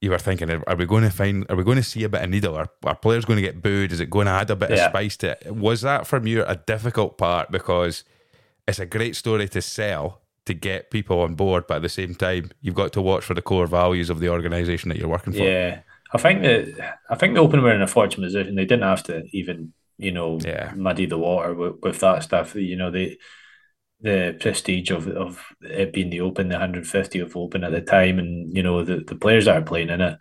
you 0.01 0.11
were 0.11 0.19
thinking, 0.19 0.49
are 0.51 0.75
we 0.75 0.85
going 0.85 1.03
to 1.03 1.09
find, 1.09 1.45
are 1.49 1.55
we 1.55 1.63
going 1.63 1.77
to 1.77 1.83
see 1.83 2.03
a 2.03 2.09
bit 2.09 2.21
of 2.21 2.29
needle? 2.29 2.55
Are, 2.55 2.69
are 2.83 2.95
players 2.95 3.25
going 3.25 3.37
to 3.37 3.41
get 3.41 3.61
booed? 3.61 3.91
Is 3.91 3.99
it 3.99 4.09
going 4.09 4.25
to 4.25 4.31
add 4.31 4.49
a 4.49 4.55
bit 4.55 4.69
yeah. 4.69 4.85
of 4.85 4.91
spice 4.91 5.17
to 5.17 5.31
it? 5.31 5.55
Was 5.55 5.81
that 5.81 6.05
from 6.05 6.27
you 6.27 6.43
a 6.45 6.55
difficult 6.55 7.17
part 7.17 7.51
because 7.51 8.03
it's 8.67 8.79
a 8.79 8.85
great 8.85 9.15
story 9.15 9.47
to 9.49 9.61
sell 9.61 10.21
to 10.45 10.53
get 10.53 10.91
people 10.91 11.21
on 11.21 11.35
board, 11.35 11.65
but 11.67 11.77
at 11.77 11.81
the 11.81 11.89
same 11.89 12.13
time, 12.13 12.51
you've 12.61 12.75
got 12.75 12.93
to 12.93 13.01
watch 13.01 13.23
for 13.23 13.33
the 13.33 13.41
core 13.41 13.67
values 13.67 14.09
of 14.09 14.19
the 14.19 14.29
organisation 14.29 14.89
that 14.89 14.97
you're 14.97 15.09
working 15.09 15.33
for. 15.33 15.39
Yeah. 15.39 15.79
I 16.13 16.17
think 16.17 16.43
that 16.43 16.99
I 17.09 17.15
think 17.15 17.33
the 17.33 17.41
Open 17.41 17.61
were 17.61 17.73
in 17.73 17.81
a 17.81 17.87
fortunate 17.87 18.27
position. 18.27 18.55
They 18.55 18.65
didn't 18.65 18.83
have 18.83 19.03
to 19.03 19.23
even 19.33 19.73
you 19.97 20.11
know 20.11 20.39
yeah. 20.41 20.71
muddy 20.75 21.05
the 21.05 21.17
water 21.17 21.53
with, 21.53 21.75
with 21.81 21.99
that 21.99 22.23
stuff. 22.23 22.55
You 22.55 22.75
know 22.75 22.91
they 22.91 23.17
the 24.05 24.37
prestige 24.39 24.91
of 24.91 25.07
of 25.07 25.43
it 25.61 25.91
being 25.91 26.11
the 26.11 26.21
Open, 26.21 26.47
the 26.47 26.53
150 26.53 27.19
of 27.19 27.35
Open 27.35 27.63
at 27.63 27.71
the 27.71 27.81
time, 27.81 28.19
and 28.19 28.55
you 28.55 28.61
know 28.61 28.83
the, 28.83 28.97
the 28.97 29.15
players 29.15 29.45
that 29.45 29.57
are 29.57 29.65
playing 29.65 29.89
in 29.89 30.01
it, 30.01 30.19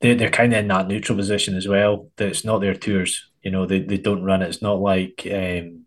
they 0.00 0.14
they're 0.14 0.30
kind 0.30 0.52
of 0.52 0.58
in 0.58 0.68
that 0.68 0.88
neutral 0.88 1.16
position 1.16 1.56
as 1.56 1.68
well. 1.68 2.10
That 2.16 2.28
it's 2.28 2.44
not 2.44 2.60
their 2.60 2.74
tours. 2.74 3.30
You 3.42 3.52
know 3.52 3.66
they, 3.66 3.80
they 3.80 3.98
don't 3.98 4.24
run 4.24 4.42
it. 4.42 4.48
It's 4.48 4.62
not 4.62 4.80
like 4.80 5.22
um, 5.26 5.86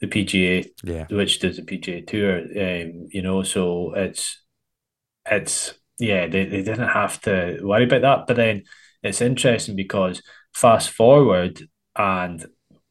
the 0.00 0.06
PGA, 0.06 0.68
yeah. 0.84 1.06
which 1.08 1.40
does 1.40 1.56
the 1.56 1.62
PGA 1.62 2.06
Tour. 2.06 2.40
Um, 2.40 3.08
you 3.10 3.22
know, 3.22 3.42
so 3.42 3.94
it's 3.94 4.42
it's 5.24 5.72
yeah 5.98 6.26
they, 6.26 6.44
they 6.44 6.62
didn't 6.62 6.88
have 6.88 7.22
to 7.22 7.58
worry 7.62 7.84
about 7.84 8.02
that. 8.02 8.26
But 8.26 8.36
then 8.36 8.64
it's 9.02 9.22
interesting 9.22 9.76
because 9.76 10.22
fast 10.52 10.90
forward 10.90 11.62
and 11.96 12.44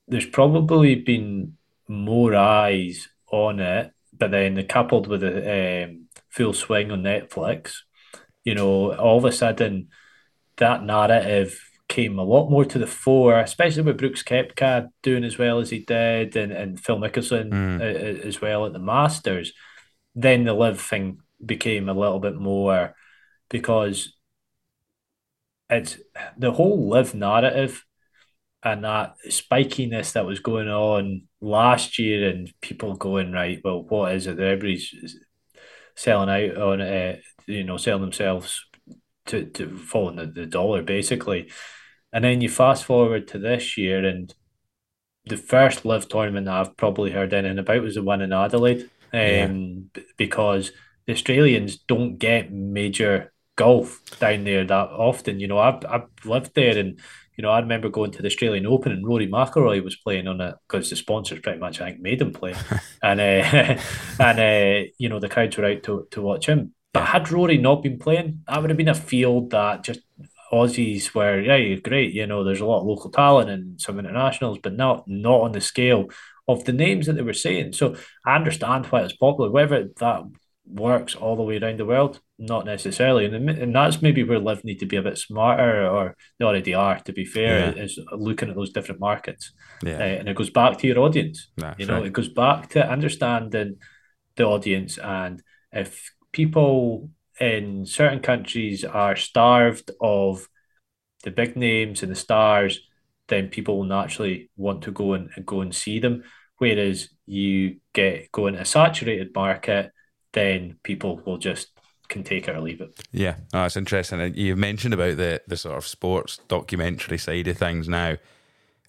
there's 0.08 0.26
probably 0.26 0.96
been 0.96 1.59
more 1.90 2.36
eyes 2.36 3.10
on 3.32 3.60
it, 3.60 3.92
but 4.18 4.32
then 4.32 4.66
coupled 4.68 5.08
with 5.08 5.22
the 5.22 5.84
um, 5.86 6.08
full 6.30 6.54
swing 6.54 6.92
on 6.92 7.04
Netflix, 7.04 7.78
you 8.44 8.56
know, 8.56 8.94
all 8.96 9.18
of 9.18 9.26
a 9.26 9.32
sudden 9.32 9.90
that 10.58 10.84
narrative 10.84 11.60
came 11.88 12.20
a 12.20 12.24
lot 12.24 12.50
more 12.50 12.64
to 12.64 12.78
the 12.78 12.88
fore, 12.88 13.40
especially 13.40 13.82
with 13.82 13.98
Brooks 13.98 14.24
Koepka 14.24 14.90
doing 15.02 15.24
as 15.24 15.38
well 15.38 15.60
as 15.60 15.72
he 15.72 15.80
did, 15.80 16.36
and, 16.36 16.52
and 16.52 16.80
Phil 16.80 17.00
Mickelson 17.00 17.50
mm. 17.50 18.26
as 18.26 18.40
well 18.40 18.66
at 18.66 18.74
the 18.74 18.80
Masters. 18.80 19.52
Then 20.16 20.44
the 20.44 20.54
LIV 20.54 20.80
thing 20.80 21.20
became 21.44 21.90
a 21.90 21.94
little 21.94 22.20
bit 22.20 22.36
more 22.36 22.96
because 23.50 24.14
it's 25.70 25.98
the 26.38 26.52
whole 26.52 26.90
LIV 26.90 27.16
narrative 27.16 27.86
and 28.62 28.84
that 28.84 29.16
spikiness 29.28 30.14
that 30.14 30.26
was 30.26 30.40
going 30.40 30.68
on 30.68 31.24
last 31.42 32.00
year 32.00 32.30
and 32.30 32.52
people 32.62 32.96
going 32.96 33.32
right 33.32 33.62
well 33.64 33.84
what 33.84 34.14
is 34.14 34.28
it? 34.28 34.40
Everybody's 34.40 35.18
selling 35.96 36.30
out 36.30 36.58
on 36.62 36.82
it 36.82 37.24
you 37.48 37.64
know 37.64 37.78
selling 37.78 38.02
themselves 38.02 38.66
to, 39.26 39.46
to 39.46 39.78
following 39.78 40.18
the, 40.18 40.26
the 40.26 40.46
dollar 40.46 40.84
basically. 40.84 41.52
And 42.12 42.24
then 42.24 42.42
you 42.42 42.50
fast 42.50 42.86
forward 42.86 43.28
to 43.30 43.40
this 43.40 43.78
year 43.78 44.06
and 44.06 44.34
the 45.26 45.38
first 45.38 45.86
LIV 45.86 46.10
tournament 46.10 46.46
that 46.46 46.56
I've 46.56 46.78
probably 46.78 47.12
heard 47.12 47.34
anything 47.34 47.60
about 47.60 47.84
was 47.84 47.96
the 47.96 48.04
one 48.04 48.22
in 48.22 48.34
Adelaide 48.34 48.90
um, 49.14 49.90
yeah. 49.96 50.04
because 50.18 50.72
the 51.06 51.14
Australians 51.14 51.78
don't 51.78 52.18
get 52.18 52.52
major 52.52 53.32
golf 53.56 54.00
down 54.20 54.46
there 54.46 54.66
that 54.66 54.90
often 54.90 55.40
you 55.40 55.48
know. 55.48 55.60
I've, 55.60 55.86
I've 55.88 56.08
lived 56.26 56.56
there 56.56 56.78
and 56.78 57.00
you 57.40 57.44
know, 57.44 57.52
I 57.52 57.60
remember 57.60 57.88
going 57.88 58.12
to 58.12 58.22
the 58.22 58.28
Australian 58.28 58.68
Open 58.68 58.92
and 58.92 59.08
Rory 59.08 59.26
McIlroy 59.26 59.82
was 59.82 59.96
playing 59.96 60.28
on 60.28 60.42
it 60.42 60.56
because 60.68 60.90
the 60.90 60.98
sponsors 60.98 61.40
pretty 61.40 61.58
much 61.58 61.80
I 61.80 61.86
think 61.86 62.02
made 62.02 62.22
him 62.22 62.34
play, 62.34 62.54
and 63.02 63.22
uh, 63.22 63.82
and 64.20 64.40
uh, 64.42 64.90
you 64.98 65.08
know 65.08 65.22
the 65.22 65.30
crowds 65.30 65.56
were 65.56 65.64
out 65.64 65.82
to, 65.84 66.06
to 66.12 66.22
watch 66.22 66.48
him. 66.48 66.74
But 66.92 67.06
had 67.06 67.32
Rory 67.32 67.58
not 67.58 67.82
been 67.82 67.98
playing, 67.98 68.44
that 68.46 68.60
would 68.60 68.70
have 68.70 68.76
been 68.76 68.90
a 68.90 68.94
field 68.94 69.52
that 69.52 69.86
just 69.86 70.02
Aussies 70.52 71.16
were 71.16 71.40
yeah 71.40 71.76
great. 71.76 72.12
You 72.12 72.28
know, 72.28 72.44
there's 72.44 72.60
a 72.60 72.66
lot 72.66 72.82
of 72.82 72.88
local 72.88 73.10
talent 73.10 73.50
and 73.50 73.80
some 73.80 74.00
internationals, 74.00 74.60
but 74.62 74.76
not 74.76 75.08
not 75.08 75.40
on 75.40 75.54
the 75.54 75.62
scale 75.62 76.10
of 76.46 76.66
the 76.66 76.74
names 76.74 77.06
that 77.06 77.14
they 77.14 77.22
were 77.22 77.32
saying. 77.32 77.72
So 77.72 77.96
I 78.26 78.36
understand 78.36 78.88
why 78.88 79.04
it's 79.04 79.16
popular. 79.16 79.50
Whether 79.50 79.88
that 80.02 80.24
works 80.66 81.16
all 81.16 81.38
the 81.38 81.44
way 81.44 81.58
around 81.58 81.80
the 81.80 81.86
world? 81.86 82.20
Not 82.42 82.66
necessarily, 82.66 83.26
and 83.26 83.50
and 83.50 83.76
that's 83.76 84.02
maybe 84.02 84.24
where 84.24 84.40
LIV 84.40 84.64
need 84.64 84.80
to 84.80 84.86
be 84.86 84.96
a 84.96 85.02
bit 85.02 85.18
smarter, 85.18 85.86
or 85.88 86.16
they 86.38 86.46
already 86.46 86.74
are. 86.74 86.98
To 87.00 87.12
be 87.12 87.26
fair, 87.26 87.76
yeah. 87.76 87.84
is 87.84 88.00
looking 88.14 88.50
at 88.50 88.56
those 88.56 88.72
different 88.72 89.02
markets, 89.02 89.52
yeah. 89.84 89.98
Uh, 89.98 90.20
and 90.20 90.30
it 90.30 90.38
goes 90.38 90.50
back 90.50 90.78
to 90.78 90.88
your 90.88 91.00
audience. 91.00 91.50
you 91.78 91.86
know, 91.86 91.96
right. 91.96 92.06
it 92.06 92.14
goes 92.14 92.30
back 92.30 92.70
to 92.70 92.90
understanding 92.90 93.76
the 94.38 94.46
audience, 94.46 94.98
and 94.98 95.44
if 95.74 96.14
people 96.32 97.10
in 97.42 97.86
certain 97.86 98.22
countries 98.22 98.86
are 98.86 99.18
starved 99.18 99.92
of 100.00 100.48
the 101.24 101.32
big 101.32 101.58
names 101.58 102.04
and 102.04 102.12
the 102.12 102.16
stars, 102.16 102.80
then 103.28 103.50
people 103.50 103.78
will 103.78 103.86
naturally 103.86 104.50
want 104.56 104.84
to 104.84 104.92
go 104.92 105.14
and, 105.14 105.30
and 105.36 105.46
go 105.46 105.60
and 105.60 105.76
see 105.76 106.00
them. 106.00 106.24
Whereas 106.58 107.10
you 107.26 107.82
get 107.94 108.32
go 108.32 108.48
into 108.48 108.62
a 108.62 108.66
saturated 108.66 109.36
market 109.36 109.92
then 110.34 110.78
people 110.84 111.22
will 111.26 111.38
just 111.38 111.70
can 112.10 112.24
take 112.24 112.48
it 112.48 112.56
or 112.56 112.60
leave 112.60 112.82
it. 112.82 113.00
Yeah, 113.12 113.36
oh, 113.54 113.66
it's 113.66 113.78
interesting. 113.78 114.34
You've 114.36 114.58
mentioned 114.58 114.94
about 114.94 115.18
the 115.18 115.42
the 115.48 115.58
sort 115.58 115.78
of 115.78 115.88
sports 115.88 116.40
documentary 116.48 117.18
side 117.18 117.48
of 117.48 117.58
things 117.58 117.88
now. 117.88 118.18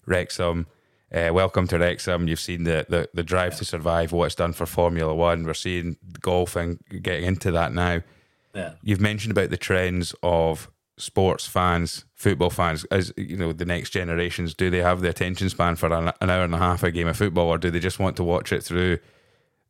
Wrexham, 0.05 0.67
uh, 1.13 1.29
welcome 1.31 1.67
to 1.67 1.77
Wrexham. 1.77 2.27
You've 2.27 2.39
seen 2.39 2.63
the, 2.63 2.85
the, 2.89 3.07
the 3.13 3.23
drive 3.23 3.53
yeah. 3.53 3.59
to 3.59 3.65
survive, 3.65 4.11
what 4.11 4.25
it's 4.25 4.35
done 4.35 4.53
for 4.53 4.65
Formula 4.65 5.13
One. 5.13 5.45
We're 5.45 5.53
seeing 5.53 5.97
golf 6.19 6.55
and 6.55 6.79
getting 7.01 7.25
into 7.25 7.51
that 7.51 7.71
now. 7.71 8.01
Yeah. 8.55 8.73
You've 8.81 8.99
mentioned 8.99 9.31
about 9.31 9.51
the 9.51 9.57
trends 9.57 10.15
of 10.23 10.71
sports 10.97 11.45
fans, 11.45 12.05
football 12.15 12.49
fans, 12.49 12.83
as 12.85 13.13
you 13.15 13.37
know, 13.37 13.53
the 13.53 13.65
next 13.65 13.91
generations. 13.91 14.55
Do 14.55 14.71
they 14.71 14.79
have 14.79 15.01
the 15.01 15.09
attention 15.09 15.49
span 15.49 15.75
for 15.75 15.93
an, 15.93 16.11
an 16.19 16.29
hour 16.31 16.43
and 16.43 16.55
a 16.55 16.57
half 16.57 16.81
a 16.81 16.91
game 16.91 17.07
of 17.07 17.17
football, 17.17 17.47
or 17.47 17.59
do 17.59 17.69
they 17.69 17.79
just 17.79 17.99
want 17.99 18.17
to 18.17 18.23
watch 18.23 18.51
it 18.51 18.63
through 18.63 18.97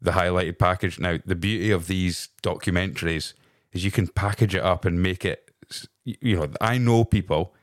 the 0.02 0.12
highlighted 0.12 0.58
package. 0.58 0.99
Now, 0.99 1.20
the 1.26 1.36
beauty 1.36 1.72
of 1.72 1.88
these 1.88 2.30
documentaries 2.41 3.34
is 3.74 3.84
you 3.84 3.91
can 3.91 4.07
package 4.07 4.55
it 4.55 4.63
up 4.63 4.86
and 4.86 5.01
make 5.01 5.26
it. 5.26 5.51
You 6.03 6.36
know, 6.38 6.47
I 6.59 6.78
know 6.78 7.03
people 7.03 7.53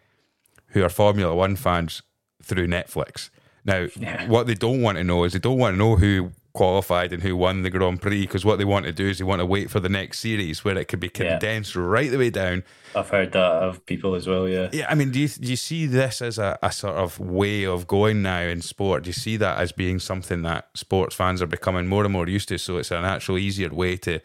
who 0.69 0.83
are 0.83 0.89
Formula 0.89 1.35
One 1.35 1.57
fans 1.57 2.03
through 2.43 2.69
Netflix. 2.69 3.31
Now, 3.65 3.87
yeah. 3.97 4.27
what 4.29 4.47
they 4.47 4.55
don't 4.55 4.81
want 4.81 4.99
to 4.99 5.05
know 5.05 5.25
is 5.25 5.33
they 5.33 5.39
don't 5.39 5.59
want 5.59 5.75
to 5.75 5.79
know 5.79 5.97
who 5.97 6.33
qualified 6.59 7.13
and 7.13 7.23
who 7.23 7.37
won 7.37 7.63
the 7.63 7.71
Grand 7.71 8.01
Prix 8.01 8.23
because 8.23 8.45
what 8.45 8.59
they 8.59 8.65
want 8.65 8.85
to 8.87 8.93
do 8.93 9.09
is 9.09 9.19
they 9.19 9.25
want 9.25 9.41
to 9.41 9.47
wait 9.47 9.71
for 9.71 9.79
the 9.79 9.89
next 9.89 10.19
series 10.19 10.65
where 10.65 10.77
it 10.77 10.89
could 10.89 10.99
be 10.99 11.09
condensed 11.09 11.77
yeah. 11.77 11.83
right 11.83 12.11
the 12.11 12.19
way 12.19 12.31
down. 12.31 12.65
I've 12.97 13.11
heard 13.11 13.31
that 13.33 13.39
of 13.41 13.85
people 13.87 14.15
as 14.17 14.27
well, 14.27 14.49
yeah. 14.49 14.69
Yeah, 14.73 14.87
I 14.89 14.95
mean, 14.95 15.13
do 15.13 15.21
you, 15.21 15.29
do 15.29 15.49
you 15.49 15.57
see 15.57 15.87
this 15.87 16.21
as 16.21 16.39
a, 16.39 16.59
a 16.63 16.73
sort 16.73 16.97
of 16.97 17.21
way 17.21 17.65
of 17.65 17.87
going 17.87 18.23
now 18.23 18.41
in 18.41 18.63
sport? 18.63 19.05
Do 19.05 19.09
you 19.09 19.15
see 19.15 19.37
that 19.37 19.59
as 19.59 19.71
being 19.71 20.01
something 20.01 20.43
that 20.43 20.69
sports 20.75 21.15
fans 21.15 21.43
are 21.43 21.47
becoming 21.47 21.87
more 21.87 22.03
and 22.03 22.13
more 22.13 22.27
used 22.27 22.49
to? 22.49 22.59
So 22.59 22.79
it's 22.79 22.91
an 22.91 23.05
actual 23.05 23.39
easier 23.39 23.69
way 23.69 23.97
to 23.99 24.21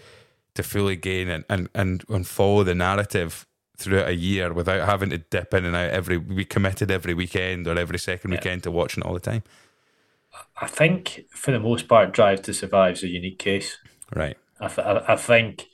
to 0.55 0.63
fully 0.63 0.95
gain 0.95 1.29
and, 1.29 1.43
and, 1.49 1.69
and, 1.73 2.03
and 2.09 2.27
follow 2.27 2.63
the 2.63 2.75
narrative 2.75 3.47
throughout 3.77 4.07
a 4.07 4.15
year 4.15 4.53
without 4.53 4.87
having 4.87 5.09
to 5.09 5.17
dip 5.17 5.53
in 5.53 5.65
and 5.65 5.75
out 5.75 5.89
every 5.89 6.17
we 6.17 6.45
committed 6.45 6.91
every 6.91 7.13
weekend 7.13 7.67
or 7.67 7.77
every 7.77 7.97
second 7.97 8.31
yeah. 8.31 8.37
weekend 8.37 8.63
to 8.63 8.71
watching 8.71 9.01
it 9.03 9.07
all 9.07 9.13
the 9.13 9.19
time. 9.19 9.43
I 10.59 10.67
think 10.67 11.21
for 11.31 11.51
the 11.51 11.59
most 11.59 11.87
part, 11.87 12.11
Drive 12.11 12.41
to 12.43 12.53
Survive 12.53 12.95
is 12.95 13.03
a 13.03 13.07
unique 13.07 13.39
case. 13.39 13.77
Right. 14.15 14.37
I, 14.59 14.65
I, 14.65 15.13
I 15.13 15.15
think 15.15 15.67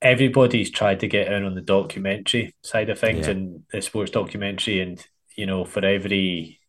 everybody's 0.00 0.70
tried 0.70 1.00
to 1.00 1.08
get 1.08 1.32
in 1.32 1.44
on 1.44 1.54
the 1.54 1.60
documentary 1.62 2.54
side 2.62 2.90
of 2.90 2.98
things 2.98 3.26
yeah. 3.26 3.32
and 3.32 3.62
the 3.72 3.80
sports 3.80 4.10
documentary, 4.10 4.80
and 4.80 5.04
you 5.36 5.46
know, 5.46 5.64
for 5.64 5.84
every 5.84 6.60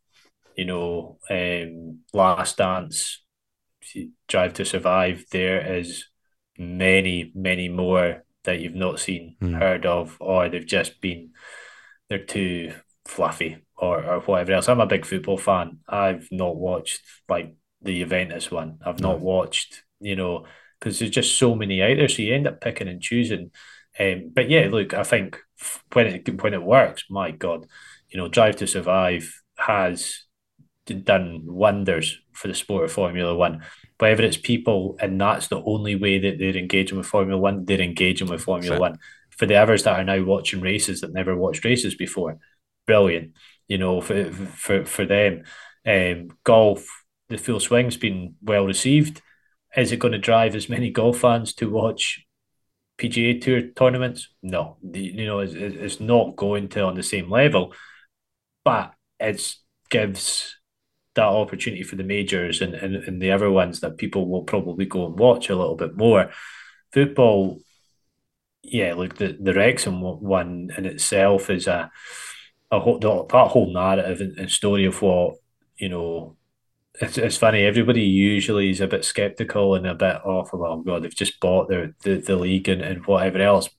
you 0.56 0.66
know 0.66 1.18
um, 1.30 2.00
Last 2.14 2.58
Dance, 2.58 3.22
Drive 4.28 4.54
to 4.54 4.66
Survive, 4.66 5.26
there 5.32 5.76
is 5.78 6.06
many, 6.64 7.32
many 7.36 7.70
more 7.70 8.24
that 8.44 8.60
you've 8.60 8.76
not 8.76 9.00
seen, 9.00 9.36
mm. 9.42 9.58
heard 9.58 9.86
of, 9.86 10.18
or 10.20 10.50
they've 10.50 10.66
just 10.66 11.00
been 11.02 11.32
they're 12.10 12.26
too 12.26 12.74
fluffy 13.06 13.58
or, 13.78 14.04
or 14.04 14.20
whatever 14.22 14.54
else. 14.54 14.70
I'm 14.70 14.80
a 14.80 14.86
big 14.86 15.06
football 15.06 15.38
fan. 15.38 15.80
I've 15.88 16.28
not 16.32 16.56
watched 16.56 17.02
like 17.30 17.56
the 17.82 18.00
Juventus 18.00 18.52
one. 18.52 18.80
I've 18.86 19.00
not 19.00 19.20
watched, 19.20 19.84
you 20.00 20.16
know, 20.16 20.46
because 20.80 21.00
there's 21.00 21.12
just 21.12 21.38
so 21.38 21.56
many 21.56 21.82
out 21.82 21.98
there. 21.98 22.10
So 22.10 22.22
you 22.22 22.34
end 22.34 22.48
up 22.48 22.62
picking 22.62 22.88
and 22.88 23.02
choosing. 23.02 23.52
Um, 24.00 24.32
but 24.34 24.50
yeah, 24.50 24.68
look, 24.72 24.94
I 24.94 25.04
think 25.04 25.38
when 25.92 26.08
it 26.08 26.42
when 26.42 26.54
it 26.54 26.64
works, 26.64 27.06
my 27.10 27.32
God, 27.32 27.66
you 28.10 28.18
know, 28.18 28.28
Drive 28.28 28.58
to 28.58 28.68
Survive 28.68 29.42
has 29.58 30.24
done 30.86 31.42
wonders 31.46 32.20
for 32.34 32.48
the 32.48 32.54
sport 32.54 32.86
of 32.86 32.92
Formula 32.92 33.36
One. 33.36 33.64
Whether 34.00 34.24
it's 34.24 34.38
people 34.38 34.98
and 35.00 35.20
that's 35.20 35.48
the 35.48 35.62
only 35.64 35.96
way 35.96 36.20
that 36.20 36.40
they're 36.40 36.58
engaging 36.58 36.98
with 36.98 37.08
Formula 37.08 37.40
One, 37.40 37.66
they're 37.66 37.82
engaging 37.82 38.28
with 38.28 38.42
Formula 38.42 38.80
One. 38.80 38.98
For 39.30 39.46
the 39.46 39.56
others 39.56 39.84
that 39.84 40.00
are 40.00 40.04
now 40.04 40.24
watching 40.24 40.62
races 40.62 41.02
that 41.02 41.14
never 41.14 41.36
watched 41.36 41.66
races 41.66 41.96
before, 41.96 42.38
brilliant 42.86 43.34
you 43.68 43.78
know, 43.78 44.02
for 44.02 44.32
for 44.32 44.86
for 44.86 45.06
them. 45.06 45.44
Um, 45.86 46.30
golf, 46.44 46.86
the 47.30 47.38
full 47.38 47.60
swing's 47.60 47.98
been 47.98 48.36
well 48.42 48.66
received. 48.66 49.22
Is 49.76 49.92
it 49.92 50.00
going 50.00 50.12
to 50.12 50.20
drive 50.20 50.56
as 50.56 50.70
many 50.70 50.92
golf 51.00 51.20
fans 51.20 51.54
to 51.56 51.70
watch 51.70 52.24
PGA 53.00 53.42
Tour 53.42 53.62
tournaments? 53.76 54.30
No, 54.42 54.78
you 54.82 55.26
know, 55.26 55.40
it's, 55.40 55.54
it's 55.54 56.00
not 56.00 56.36
going 56.36 56.70
to 56.70 56.84
on 56.84 56.96
the 56.96 57.04
same 57.04 57.30
level, 57.30 57.74
but 58.64 58.94
it 59.20 59.56
gives 59.90 60.58
that 61.16 61.24
opportunity 61.24 61.84
for 61.84 61.96
the 61.96 62.04
majors 62.04 62.62
and, 62.62 62.74
and, 62.74 62.96
and 62.96 63.22
the 63.22 63.32
other 63.32 63.52
ones 63.52 63.80
that 63.82 63.98
people 63.98 64.28
will 64.28 64.44
probably 64.44 64.86
go 64.86 65.06
and 65.06 65.18
watch 65.18 65.50
a 65.50 65.56
little 65.56 65.76
bit 65.76 65.96
more. 65.96 66.32
Football, 66.92 67.60
yeah, 68.64 68.94
look, 68.94 69.18
the 69.18 69.38
the 69.40 69.54
Wrexham 69.54 70.02
one 70.02 70.70
in 70.78 70.86
itself 70.86 71.50
is 71.50 71.68
a 71.68 71.92
a 72.72 72.80
whole 72.80 73.00
that 73.00 73.48
whole 73.48 73.72
narrative 73.74 74.22
and, 74.22 74.38
and 74.38 74.52
story 74.52 74.86
of 74.86 75.02
what 75.02 75.36
you 75.78 75.90
know 75.90 76.38
it's, 77.00 77.18
it's 77.18 77.38
funny. 77.38 77.64
Everybody 77.64 78.02
usually 78.02 78.70
is 78.70 78.82
a 78.82 78.88
bit 78.88 79.06
skeptical 79.06 79.76
and 79.76 79.88
a 79.88 79.96
bit 79.96 80.24
off. 80.26 80.50
Oh, 80.54 80.58
well, 80.58 80.78
God, 80.78 81.04
they've 81.04 81.16
just 81.16 81.40
bought 81.40 81.70
their 81.70 81.96
the, 82.04 82.18
the 82.18 82.36
league 82.36 82.70
and, 82.70 82.82
and 82.82 83.06
whatever 83.06 83.40
else. 83.40 83.70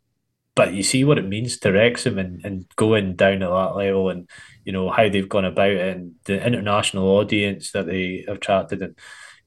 But 0.56 0.72
you 0.72 0.82
see 0.84 1.04
what 1.04 1.18
it 1.18 1.26
means 1.26 1.58
to 1.58 1.72
Wrexham 1.72 2.18
and, 2.18 2.44
and 2.44 2.66
going 2.76 3.16
down 3.16 3.42
at 3.42 3.50
that 3.50 3.74
level 3.76 4.08
and 4.08 4.28
you 4.64 4.72
know 4.72 4.88
how 4.88 5.08
they've 5.08 5.28
gone 5.28 5.44
about 5.44 5.70
it 5.70 5.96
and 5.96 6.12
the 6.26 6.44
international 6.46 7.08
audience 7.08 7.72
that 7.72 7.86
they 7.86 8.24
have 8.28 8.36
attracted 8.36 8.80
and 8.80 8.96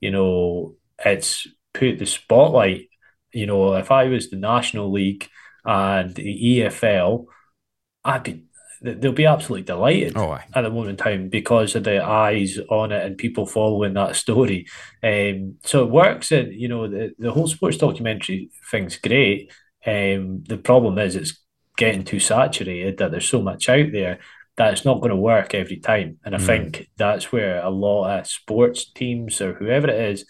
you 0.01 0.11
know 0.11 0.75
it's 1.03 1.47
put 1.73 1.99
the 1.99 2.05
spotlight. 2.05 2.89
You 3.33 3.45
know, 3.45 3.75
if 3.75 3.91
I 3.91 4.05
was 4.05 4.29
the 4.29 4.37
National 4.37 4.91
League 4.91 5.29
and 5.65 6.13
the 6.15 6.59
EFL, 6.59 7.25
I'd 8.03 8.23
be 8.23 8.43
they'll 8.81 9.11
be 9.11 9.25
absolutely 9.25 9.63
delighted 9.63 10.15
oh, 10.15 10.37
at 10.53 10.61
the 10.61 10.69
moment 10.69 10.91
in 10.91 10.97
time 10.97 11.29
because 11.29 11.73
of 11.73 11.83
the 11.83 12.03
eyes 12.03 12.59
on 12.69 12.91
it 12.91 13.03
and 13.03 13.17
people 13.17 13.47
following 13.47 13.93
that 13.95 14.15
story. 14.15 14.67
Um, 15.03 15.55
so 15.63 15.83
it 15.83 15.89
works, 15.89 16.31
and 16.31 16.53
you 16.53 16.67
know 16.67 16.87
the, 16.87 17.13
the 17.17 17.31
whole 17.31 17.47
sports 17.47 17.77
documentary 17.77 18.49
thing's 18.71 18.97
great. 18.97 19.51
Um, 19.85 20.43
the 20.47 20.57
problem 20.57 20.97
is 20.97 21.15
it's 21.15 21.41
getting 21.77 22.03
too 22.03 22.19
saturated 22.19 22.97
that 22.97 23.11
there's 23.11 23.29
so 23.29 23.41
much 23.41 23.69
out 23.69 23.91
there 23.91 24.19
that 24.57 24.73
it's 24.73 24.85
not 24.85 24.99
going 24.99 25.11
to 25.11 25.15
work 25.15 25.53
every 25.53 25.77
time. 25.77 26.17
And 26.25 26.35
I 26.35 26.39
mm. 26.39 26.45
think 26.45 26.89
that's 26.97 27.31
where 27.31 27.63
a 27.63 27.69
lot 27.69 28.19
of 28.19 28.27
sports 28.27 28.91
teams 28.91 29.39
or 29.39 29.53
whoever 29.53 29.87
it 29.87 30.11
is 30.11 30.25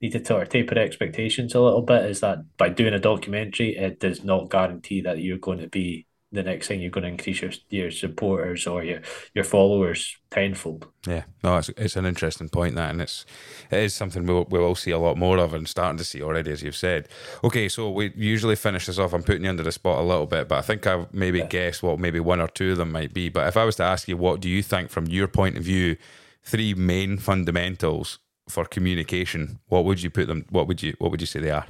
need 0.00 0.12
to 0.12 0.24
sort 0.24 0.42
of 0.42 0.48
taper 0.48 0.78
expectations 0.78 1.54
a 1.54 1.60
little 1.60 1.82
bit. 1.82 2.06
Is 2.06 2.20
that 2.20 2.38
by 2.56 2.70
doing 2.70 2.94
a 2.94 2.98
documentary, 2.98 3.76
it 3.76 4.00
does 4.00 4.24
not 4.24 4.50
guarantee 4.50 5.02
that 5.02 5.20
you're 5.20 5.38
going 5.38 5.58
to 5.58 5.68
be 5.68 6.06
the 6.36 6.42
next 6.42 6.68
thing 6.68 6.80
you're 6.80 6.90
going 6.90 7.02
to 7.02 7.10
increase 7.10 7.42
your 7.42 7.50
your 7.68 7.90
supporters 7.90 8.66
or 8.66 8.84
your 8.84 9.00
your 9.34 9.44
followers 9.44 10.16
tenfold. 10.30 10.86
Yeah, 11.06 11.24
no, 11.42 11.56
it's, 11.56 11.68
it's 11.70 11.96
an 11.96 12.06
interesting 12.06 12.48
point 12.48 12.74
that, 12.76 12.90
and 12.90 13.00
it's 13.00 13.26
it 13.70 13.78
is 13.78 13.94
something 13.94 14.26
we'll 14.26 14.46
we'll 14.48 14.74
see 14.74 14.92
a 14.92 14.98
lot 14.98 15.16
more 15.16 15.38
of 15.38 15.54
and 15.54 15.68
starting 15.68 15.98
to 15.98 16.04
see 16.04 16.22
already, 16.22 16.52
as 16.52 16.62
you've 16.62 16.76
said. 16.76 17.08
Okay, 17.42 17.68
so 17.68 17.90
we 17.90 18.12
usually 18.14 18.56
finish 18.56 18.86
this 18.86 18.98
off. 18.98 19.12
I'm 19.12 19.22
putting 19.22 19.44
you 19.44 19.50
under 19.50 19.62
the 19.62 19.72
spot 19.72 19.98
a 19.98 20.02
little 20.02 20.26
bit, 20.26 20.48
but 20.48 20.58
I 20.58 20.62
think 20.62 20.86
I've 20.86 21.12
maybe 21.12 21.38
yeah. 21.38 21.46
guessed 21.46 21.82
what 21.82 21.98
maybe 21.98 22.20
one 22.20 22.40
or 22.40 22.48
two 22.48 22.72
of 22.72 22.78
them 22.78 22.92
might 22.92 23.12
be. 23.12 23.28
But 23.28 23.48
if 23.48 23.56
I 23.56 23.64
was 23.64 23.76
to 23.76 23.84
ask 23.84 24.06
you, 24.08 24.16
what 24.16 24.40
do 24.40 24.48
you 24.48 24.62
think 24.62 24.90
from 24.90 25.06
your 25.06 25.28
point 25.28 25.56
of 25.56 25.64
view, 25.64 25.96
three 26.42 26.74
main 26.74 27.18
fundamentals 27.18 28.18
for 28.48 28.64
communication? 28.64 29.58
What 29.66 29.84
would 29.84 30.02
you 30.02 30.10
put 30.10 30.28
them? 30.28 30.46
What 30.50 30.68
would 30.68 30.82
you 30.82 30.94
what 30.98 31.10
would 31.10 31.20
you 31.20 31.26
say 31.26 31.40
they 31.40 31.50
are? 31.50 31.66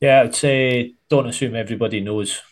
Yeah, 0.00 0.22
I'd 0.22 0.34
say 0.34 0.94
don't 1.08 1.28
assume 1.28 1.54
everybody 1.54 2.00
knows 2.00 2.42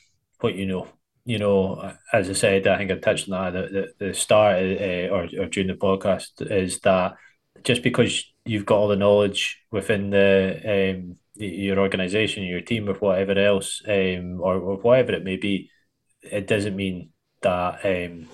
what 0.40 0.55
you 0.55 0.66
know 0.66 0.88
you 1.24 1.38
know, 1.38 1.92
as 2.12 2.30
I 2.30 2.32
said, 2.32 2.66
I 2.66 2.78
think 2.78 2.90
I 2.90 2.96
touched 2.96 3.30
on 3.30 3.52
that 3.52 3.64
at 3.64 3.72
the, 3.72 3.92
the, 3.98 4.14
start 4.14 4.56
uh, 4.56 5.08
or, 5.12 5.28
or 5.38 5.46
during 5.46 5.68
the 5.68 5.74
podcast 5.74 6.30
is 6.40 6.80
that 6.80 7.14
just 7.62 7.82
because 7.82 8.24
you've 8.44 8.66
got 8.66 8.78
all 8.78 8.88
the 8.88 8.96
knowledge 8.96 9.58
within 9.70 10.10
the 10.10 10.94
um, 10.96 11.16
your 11.34 11.78
organization, 11.78 12.44
your 12.44 12.60
team, 12.60 12.88
or 12.88 12.94
whatever 12.94 13.38
else, 13.38 13.82
um, 13.86 14.40
or, 14.40 14.56
or 14.56 14.76
whatever 14.78 15.12
it 15.12 15.24
may 15.24 15.36
be, 15.36 15.70
it 16.22 16.46
doesn't 16.46 16.76
mean 16.76 17.10
that 17.42 17.84
um, 17.84 18.26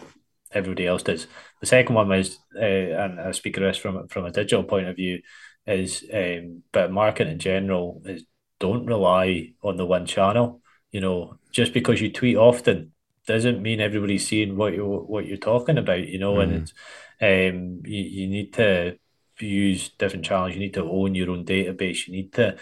everybody 0.52 0.86
else 0.86 1.02
does. 1.02 1.26
The 1.60 1.66
second 1.66 1.94
one 1.94 2.08
was, 2.08 2.38
uh, 2.54 2.60
and 2.64 3.20
I 3.20 3.32
speak 3.32 3.56
of 3.56 3.62
this 3.62 3.78
from 3.78 4.08
from 4.08 4.26
a 4.26 4.32
digital 4.32 4.64
point 4.64 4.88
of 4.88 4.96
view, 4.96 5.20
is 5.66 6.04
um, 6.12 6.62
but 6.72 6.92
marketing 6.92 7.34
in 7.34 7.38
general 7.38 8.02
is 8.04 8.24
don't 8.58 8.86
rely 8.86 9.52
on 9.62 9.76
the 9.76 9.86
one 9.86 10.06
channel. 10.06 10.62
You 10.92 11.00
know, 11.00 11.38
just 11.50 11.72
because 11.72 12.00
you 12.00 12.12
tweet 12.12 12.36
often 12.36 12.92
doesn't 13.26 13.60
mean 13.60 13.80
everybody's 13.80 14.26
seeing 14.26 14.56
what 14.56 14.74
you 14.74 14.84
what 14.84 15.26
you're 15.26 15.36
talking 15.36 15.78
about. 15.78 16.06
You 16.06 16.18
know, 16.18 16.34
mm. 16.34 16.42
and 16.42 16.52
it's 16.54 16.72
um 17.20 17.82
you, 17.84 18.02
you 18.02 18.26
need 18.28 18.52
to 18.54 18.98
use 19.40 19.90
different 19.90 20.24
channels. 20.24 20.54
You 20.54 20.60
need 20.60 20.74
to 20.74 20.84
own 20.84 21.14
your 21.14 21.30
own 21.30 21.44
database. 21.44 22.06
You 22.06 22.12
need 22.12 22.32
to 22.34 22.56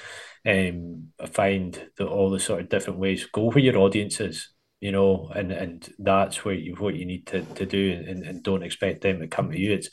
um 0.47 1.09
find 1.31 1.91
the, 1.97 2.07
all 2.07 2.31
the 2.31 2.41
sort 2.41 2.61
of 2.61 2.69
different 2.69 2.99
ways. 2.99 3.27
Go 3.27 3.51
where 3.51 3.59
your 3.59 3.79
audience 3.79 4.21
is. 4.21 4.51
You 4.81 4.93
know, 4.93 5.31
and 5.35 5.51
and 5.51 5.89
that's 5.99 6.45
where 6.45 6.55
you 6.55 6.75
what 6.75 6.95
you 6.95 7.07
need 7.07 7.27
to, 7.29 7.41
to 7.43 7.65
do, 7.65 8.05
and, 8.07 8.23
and 8.23 8.43
don't 8.43 8.63
expect 8.63 9.01
them 9.01 9.21
to 9.21 9.27
come 9.29 9.51
to 9.51 9.59
you. 9.59 9.73
It's 9.73 9.89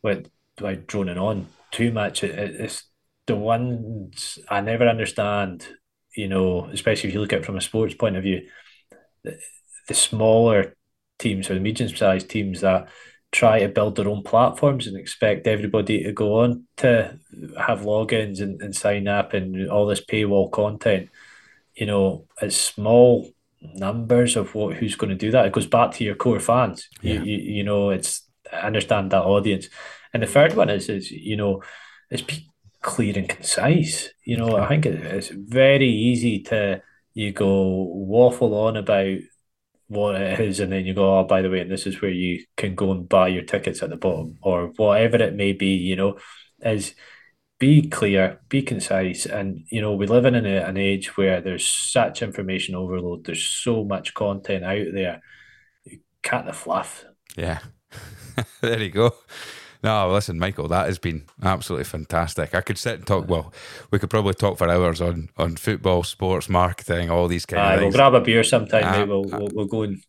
with 0.00 0.28
by 0.56 0.76
droning 0.76 1.18
on 1.18 1.48
too 1.72 1.90
much. 1.90 2.22
It, 2.22 2.38
it's 2.38 2.84
the 3.26 3.34
ones 3.34 4.38
I 4.48 4.60
never 4.60 4.86
understand 4.86 5.66
you 6.16 6.28
know, 6.28 6.66
especially 6.72 7.08
if 7.08 7.14
you 7.14 7.20
look 7.20 7.32
at 7.32 7.40
it 7.40 7.46
from 7.46 7.56
a 7.56 7.60
sports 7.60 7.94
point 7.94 8.16
of 8.16 8.22
view, 8.22 8.46
the, 9.24 9.38
the 9.88 9.94
smaller 9.94 10.76
teams 11.18 11.50
or 11.50 11.54
the 11.54 11.60
medium 11.60 11.88
sized 11.88 12.28
teams 12.28 12.60
that 12.60 12.88
try 13.30 13.60
to 13.60 13.68
build 13.68 13.96
their 13.96 14.08
own 14.08 14.22
platforms 14.22 14.86
and 14.86 14.96
expect 14.96 15.46
everybody 15.46 16.02
to 16.02 16.12
go 16.12 16.40
on 16.40 16.64
to 16.76 17.18
have 17.58 17.80
logins 17.80 18.40
and, 18.40 18.60
and 18.60 18.76
sign 18.76 19.08
up 19.08 19.32
and 19.32 19.70
all 19.70 19.86
this 19.86 20.04
paywall 20.04 20.50
content, 20.52 21.08
you 21.74 21.86
know, 21.86 22.26
it's 22.42 22.56
small 22.56 23.30
numbers 23.62 24.36
of 24.36 24.54
what 24.54 24.76
who's 24.76 24.96
going 24.96 25.10
to 25.10 25.16
do 25.16 25.30
that. 25.30 25.46
It 25.46 25.52
goes 25.52 25.66
back 25.66 25.92
to 25.92 26.04
your 26.04 26.14
core 26.14 26.40
fans. 26.40 26.88
Yeah. 27.00 27.14
You, 27.14 27.22
you, 27.22 27.36
you 27.38 27.64
know, 27.64 27.90
it's 27.90 28.28
I 28.52 28.66
understand 28.66 29.12
that 29.12 29.22
audience. 29.22 29.68
And 30.12 30.22
the 30.22 30.26
third 30.26 30.54
one 30.54 30.68
is 30.68 30.88
is, 30.88 31.10
you 31.10 31.36
know, 31.36 31.62
it's 32.10 32.22
clear 32.82 33.16
and 33.16 33.28
concise. 33.28 34.10
You 34.24 34.36
know, 34.36 34.56
I 34.56 34.68
think 34.68 34.86
it's 34.86 35.28
very 35.28 35.88
easy 35.88 36.40
to 36.44 36.82
you 37.14 37.32
go 37.32 37.84
waffle 37.88 38.54
on 38.54 38.76
about 38.76 39.18
what 39.88 40.20
it 40.20 40.40
is, 40.40 40.60
and 40.60 40.72
then 40.72 40.86
you 40.86 40.94
go, 40.94 41.18
oh, 41.18 41.24
by 41.24 41.42
the 41.42 41.50
way, 41.50 41.60
and 41.60 41.70
this 41.70 41.86
is 41.86 42.00
where 42.00 42.10
you 42.10 42.44
can 42.56 42.74
go 42.74 42.90
and 42.90 43.08
buy 43.08 43.28
your 43.28 43.44
tickets 43.44 43.82
at 43.82 43.90
the 43.90 43.96
bottom, 43.96 44.38
or 44.42 44.72
whatever 44.76 45.16
it 45.16 45.34
may 45.34 45.52
be. 45.52 45.74
You 45.74 45.96
know, 45.96 46.18
is 46.60 46.94
be 47.58 47.88
clear, 47.88 48.40
be 48.48 48.62
concise, 48.62 49.26
and 49.26 49.64
you 49.70 49.80
know 49.80 49.94
we 49.94 50.06
live 50.06 50.24
in 50.24 50.34
an, 50.34 50.76
age 50.76 51.16
where 51.16 51.40
there's 51.40 51.68
such 51.68 52.22
information 52.22 52.74
overload. 52.74 53.24
There's 53.24 53.44
so 53.44 53.84
much 53.84 54.14
content 54.14 54.64
out 54.64 54.86
there. 54.92 55.20
Cut 56.22 56.46
the 56.46 56.52
fluff. 56.52 57.04
Yeah, 57.36 57.60
there 58.60 58.82
you 58.82 58.90
go. 58.90 59.14
No, 59.82 60.12
listen, 60.12 60.38
Michael, 60.38 60.68
that 60.68 60.86
has 60.86 60.98
been 60.98 61.24
absolutely 61.42 61.84
fantastic. 61.84 62.54
I 62.54 62.60
could 62.60 62.78
sit 62.78 62.94
and 62.94 63.06
talk. 63.06 63.28
Well, 63.28 63.52
we 63.90 63.98
could 63.98 64.10
probably 64.10 64.34
talk 64.34 64.58
for 64.58 64.68
hours 64.68 65.00
on 65.00 65.28
on 65.36 65.56
football, 65.56 66.02
sports, 66.04 66.48
marketing, 66.48 67.10
all 67.10 67.28
these 67.28 67.46
kind 67.46 67.62
of 67.62 67.80
things. 67.80 67.94
We'll 67.94 68.10
grab 68.10 68.14
a 68.14 68.24
beer 68.24 68.44
sometime. 68.44 68.84
Uh, 68.84 68.92
maybe 68.92 69.10
we'll, 69.10 69.24
we'll, 69.24 69.48
we'll 69.52 69.66
go 69.66 69.82
and 69.82 70.02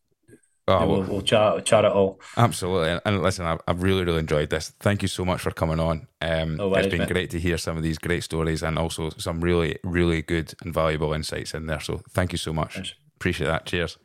Oh, 0.65 0.87
we'll, 0.87 1.01
we'll, 1.01 1.21
chat, 1.21 1.65
chat 1.65 1.83
it 1.83 1.91
all. 1.91 2.21
Absolutely. 2.37 2.97
And 3.03 3.21
listen, 3.21 3.45
I've, 3.45 3.59
I've, 3.67 3.83
really, 3.83 4.05
really 4.05 4.19
enjoyed 4.19 4.49
this. 4.49 4.69
Thank 4.79 5.01
you 5.01 5.09
so 5.09 5.25
much 5.25 5.41
for 5.41 5.51
coming 5.51 5.79
on. 5.79 6.07
Um, 6.21 6.57
oh, 6.57 6.73
it's 6.75 6.87
been 6.87 7.05
great 7.05 7.31
to 7.31 7.39
hear 7.39 7.57
some 7.57 7.75
of 7.75 7.83
these 7.83 7.97
great 7.97 8.23
stories 8.23 8.63
and 8.63 8.79
also 8.79 9.09
some 9.17 9.41
really, 9.41 9.77
really 9.83 10.21
good 10.21 10.53
and 10.63 10.73
valuable 10.73 11.11
insights 11.11 11.53
in 11.53 11.65
there. 11.65 11.81
So 11.81 12.01
thank 12.11 12.31
you 12.31 12.37
so 12.37 12.53
much. 12.53 12.95
Appreciate 13.17 13.47
that. 13.47 13.65
Cheers. 13.65 13.97